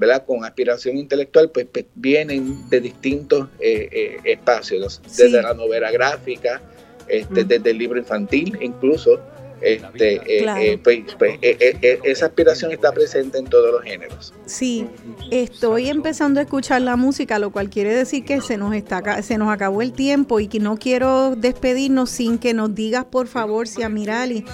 ¿verdad? 0.00 0.24
con 0.26 0.44
aspiración 0.44 0.96
intelectual, 0.96 1.50
pues, 1.50 1.66
pues 1.72 1.84
vienen 1.94 2.68
de 2.68 2.80
distintos 2.80 3.48
espacios, 3.60 5.00
desde 5.16 5.42
la 5.42 5.54
novela 5.54 5.92
gráfica, 5.92 6.60
este, 7.06 7.44
desde 7.44 7.70
el 7.70 7.78
libro 7.78 7.98
infantil 7.98 8.56
incluso, 8.60 9.20
este, 9.60 10.14
eh, 10.14 10.46
eh, 10.58 10.78
pues, 10.82 11.00
pues 11.18 11.38
eh, 11.42 11.98
esa 12.04 12.26
aspiración 12.26 12.72
está 12.72 12.92
presente 12.92 13.38
en 13.38 13.44
todos 13.44 13.72
los 13.72 13.82
géneros. 13.82 14.32
Sí, 14.46 14.86
estoy 15.30 15.88
empezando 15.88 16.40
a 16.40 16.44
escuchar 16.44 16.80
la 16.82 16.96
música, 16.96 17.38
lo 17.38 17.50
cual 17.50 17.68
quiere 17.68 17.94
decir 17.94 18.24
que 18.24 18.40
se 18.40 18.56
nos 18.56 18.74
está 18.74 19.22
se 19.22 19.36
nos 19.36 19.52
acabó 19.52 19.82
el 19.82 19.92
tiempo 19.92 20.40
y 20.40 20.48
que 20.48 20.60
no 20.60 20.76
quiero 20.76 21.36
despedirnos 21.36 22.10
sin 22.10 22.38
que 22.38 22.54
nos 22.54 22.74
digas 22.74 23.04
por 23.04 23.26
favor, 23.26 23.68
si 23.68 23.82
Amirali, 23.82 24.44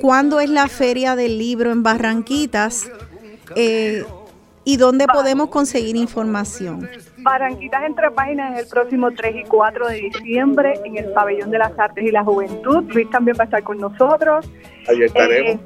cuándo 0.00 0.40
es 0.40 0.50
la 0.50 0.68
feria 0.68 1.14
del 1.14 1.38
libro 1.38 1.70
en 1.70 1.82
Barranquitas 1.82 2.86
y 4.66 4.76
dónde 4.76 5.06
podemos 5.06 5.48
conseguir 5.48 5.94
información. 5.94 6.90
Barranquitas 7.18 7.84
entre 7.84 8.10
páginas 8.10 8.58
el 8.58 8.66
próximo 8.66 9.12
3 9.12 9.36
y 9.36 9.44
4 9.44 9.86
de 9.86 9.94
diciembre 9.94 10.74
en 10.84 10.98
el 10.98 11.12
Pabellón 11.12 11.50
de 11.52 11.58
las 11.58 11.78
Artes 11.78 12.04
y 12.04 12.10
la 12.10 12.24
Juventud. 12.24 12.82
Luis 12.92 13.08
también 13.08 13.36
va 13.38 13.42
a 13.42 13.44
estar 13.44 13.62
con 13.62 13.78
nosotros. 13.78 14.50
Ahí 14.88 15.04
estaremos. 15.04 15.60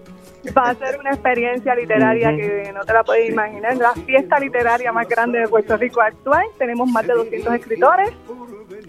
Eh, 0.45 0.53
va 0.55 0.69
a 0.69 0.75
ser 0.75 1.01
una 1.01 1.13
experiencia 1.13 1.75
literaria 1.75 2.37
que 2.37 2.71
no 2.75 2.85
te 2.85 2.93
la 2.93 3.03
puedes 3.03 3.31
imaginar. 3.31 3.75
La 3.79 3.95
fiesta 3.95 4.39
literaria 4.39 4.93
más 4.93 5.09
grande 5.09 5.39
de 5.39 5.49
Puerto 5.49 5.79
Rico 5.79 6.03
actual. 6.03 6.45
Tenemos 6.59 6.87
más 6.91 7.07
de 7.07 7.15
200 7.15 7.55
escritores. 7.55 8.11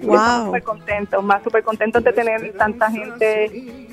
Wow. 0.02 0.48
Súper 0.48 0.64
contentos, 0.64 1.24
más 1.24 1.42
súper 1.42 1.64
contentos 1.64 2.04
de 2.04 2.12
tener 2.12 2.52
tanta 2.58 2.92
gente 2.92 3.88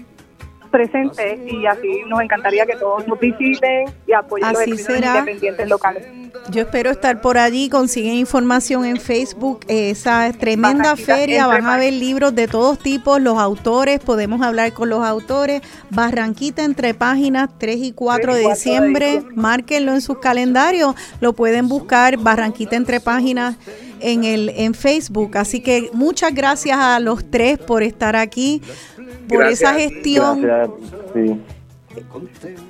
presente 0.68 1.40
y 1.46 1.66
así 1.66 2.02
nos 2.06 2.20
encantaría 2.20 2.66
que 2.66 2.76
todos 2.76 3.06
nos 3.06 3.18
visiten 3.18 3.86
y 4.06 4.12
apoyen 4.12 4.52
los 4.52 4.66
independientes 4.66 5.68
locales. 5.68 6.06
Yo 6.50 6.62
espero 6.62 6.90
estar 6.90 7.20
por 7.20 7.36
allí, 7.36 7.68
consiguen 7.68 8.14
información 8.14 8.84
en 8.84 8.98
Facebook, 8.98 9.60
esa 9.68 10.32
tremenda 10.32 10.96
feria, 10.96 11.46
van 11.46 11.66
a 11.66 11.76
ver 11.76 11.92
libros 11.92 12.34
de 12.34 12.48
todos 12.48 12.78
tipos, 12.78 13.20
los 13.20 13.38
autores, 13.38 14.00
podemos 14.00 14.40
hablar 14.42 14.72
con 14.72 14.88
los 14.88 15.04
autores, 15.04 15.62
Barranquita 15.90 16.64
entre 16.64 16.94
páginas 16.94 17.50
3 17.58 17.78
y 17.78 17.92
4 17.92 18.34
de 18.34 18.48
diciembre, 18.48 19.22
márquenlo 19.34 19.92
en 19.92 20.00
sus 20.00 20.18
calendarios, 20.18 20.94
lo 21.20 21.34
pueden 21.34 21.68
buscar, 21.68 22.16
Barranquita 22.16 22.76
entre 22.76 23.00
páginas 23.00 23.56
en 24.00 24.24
el 24.24 24.50
en 24.50 24.74
Facebook, 24.74 25.36
así 25.36 25.60
que 25.60 25.90
muchas 25.92 26.34
gracias 26.34 26.78
a 26.78 27.00
los 27.00 27.30
tres 27.30 27.58
por 27.58 27.82
estar 27.82 28.16
aquí 28.16 28.62
por 29.28 29.46
esa 29.46 29.74
gestión. 29.74 30.46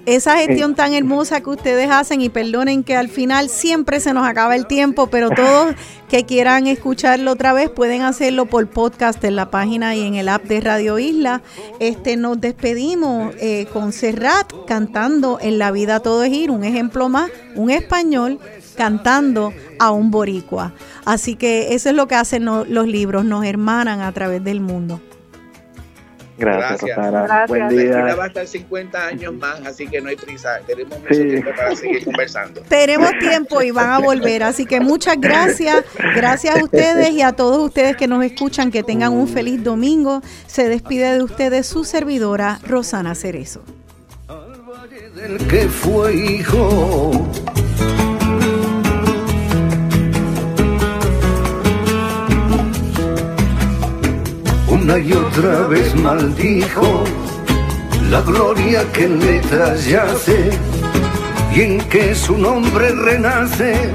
Esa 0.06 0.38
gestión 0.38 0.74
tan 0.74 0.94
hermosa 0.94 1.40
que 1.42 1.50
ustedes 1.50 1.90
hacen 1.90 2.20
y 2.22 2.28
perdonen 2.28 2.82
que 2.82 2.96
al 2.96 3.08
final 3.08 3.48
siempre 3.48 4.00
se 4.00 4.14
nos 4.14 4.26
acaba 4.26 4.56
el 4.56 4.66
tiempo, 4.66 5.08
pero 5.08 5.30
todos 5.30 5.74
que 6.08 6.24
quieran 6.24 6.66
escucharlo 6.66 7.32
otra 7.32 7.52
vez 7.52 7.68
pueden 7.68 8.02
hacerlo 8.02 8.46
por 8.46 8.66
podcast 8.68 9.22
en 9.24 9.36
la 9.36 9.50
página 9.50 9.94
y 9.94 10.06
en 10.06 10.14
el 10.14 10.28
app 10.28 10.44
de 10.44 10.60
Radio 10.60 10.98
Isla. 10.98 11.42
Este 11.78 12.16
nos 12.16 12.40
despedimos 12.40 13.34
eh, 13.38 13.66
con 13.72 13.92
Serrat 13.92 14.50
cantando 14.66 15.38
En 15.40 15.58
la 15.58 15.70
vida 15.70 16.00
todo 16.00 16.22
es 16.24 16.32
ir, 16.32 16.50
un 16.50 16.64
ejemplo 16.64 17.08
más, 17.08 17.30
un 17.54 17.70
español 17.70 18.38
cantando 18.76 19.52
a 19.78 19.90
un 19.90 20.10
boricua. 20.10 20.72
Así 21.04 21.36
que 21.36 21.74
eso 21.74 21.90
es 21.90 21.96
lo 21.96 22.08
que 22.08 22.14
hacen 22.14 22.44
los 22.44 22.86
libros, 22.86 23.24
nos 23.24 23.44
hermanan 23.44 24.00
a 24.00 24.12
través 24.12 24.42
del 24.42 24.60
mundo. 24.60 25.00
Gracias, 26.38 26.96
Rosana. 26.96 27.46
Buen 27.46 27.68
día. 27.68 28.14
va 28.14 28.24
a 28.24 28.26
estar 28.28 28.46
50 28.46 29.06
años 29.06 29.34
más, 29.34 29.60
así 29.66 29.86
que 29.86 30.00
no 30.00 30.08
hay 30.08 30.16
prisa. 30.16 30.60
Tenemos 30.66 30.98
mucho 31.00 31.22
tiempo 31.22 31.50
para 31.56 31.76
seguir 31.76 32.04
conversando. 32.04 32.60
Tenemos 32.68 33.10
tiempo 33.18 33.60
y 33.62 33.70
van 33.70 33.90
a 33.90 33.98
volver, 33.98 34.44
así 34.44 34.64
que 34.64 34.80
muchas 34.80 35.20
gracias. 35.20 35.84
Gracias 36.14 36.56
a 36.56 36.64
ustedes 36.64 37.10
y 37.10 37.22
a 37.22 37.32
todos 37.32 37.58
ustedes 37.58 37.96
que 37.96 38.06
nos 38.06 38.24
escuchan. 38.24 38.70
Que 38.70 38.82
tengan 38.82 39.12
un 39.12 39.28
feliz 39.28 39.62
domingo. 39.62 40.22
Se 40.46 40.68
despide 40.68 41.12
de 41.14 41.22
ustedes 41.22 41.66
su 41.66 41.84
servidora, 41.84 42.60
Rosana 42.66 43.14
Cerezo. 43.14 43.62
del 45.14 45.38
que 45.48 45.68
fue 45.68 46.14
hijo 46.14 47.28
una 54.88 54.98
y 54.98 55.12
otra 55.12 55.66
vez 55.66 55.94
maldijo 55.96 57.04
la 58.10 58.22
gloria 58.22 58.90
que 58.90 59.04
en 59.04 59.20
letras 59.20 59.86
yace 59.86 60.50
y 61.54 61.60
en 61.60 61.78
que 61.90 62.14
su 62.14 62.38
nombre 62.38 62.92
renace 62.92 63.92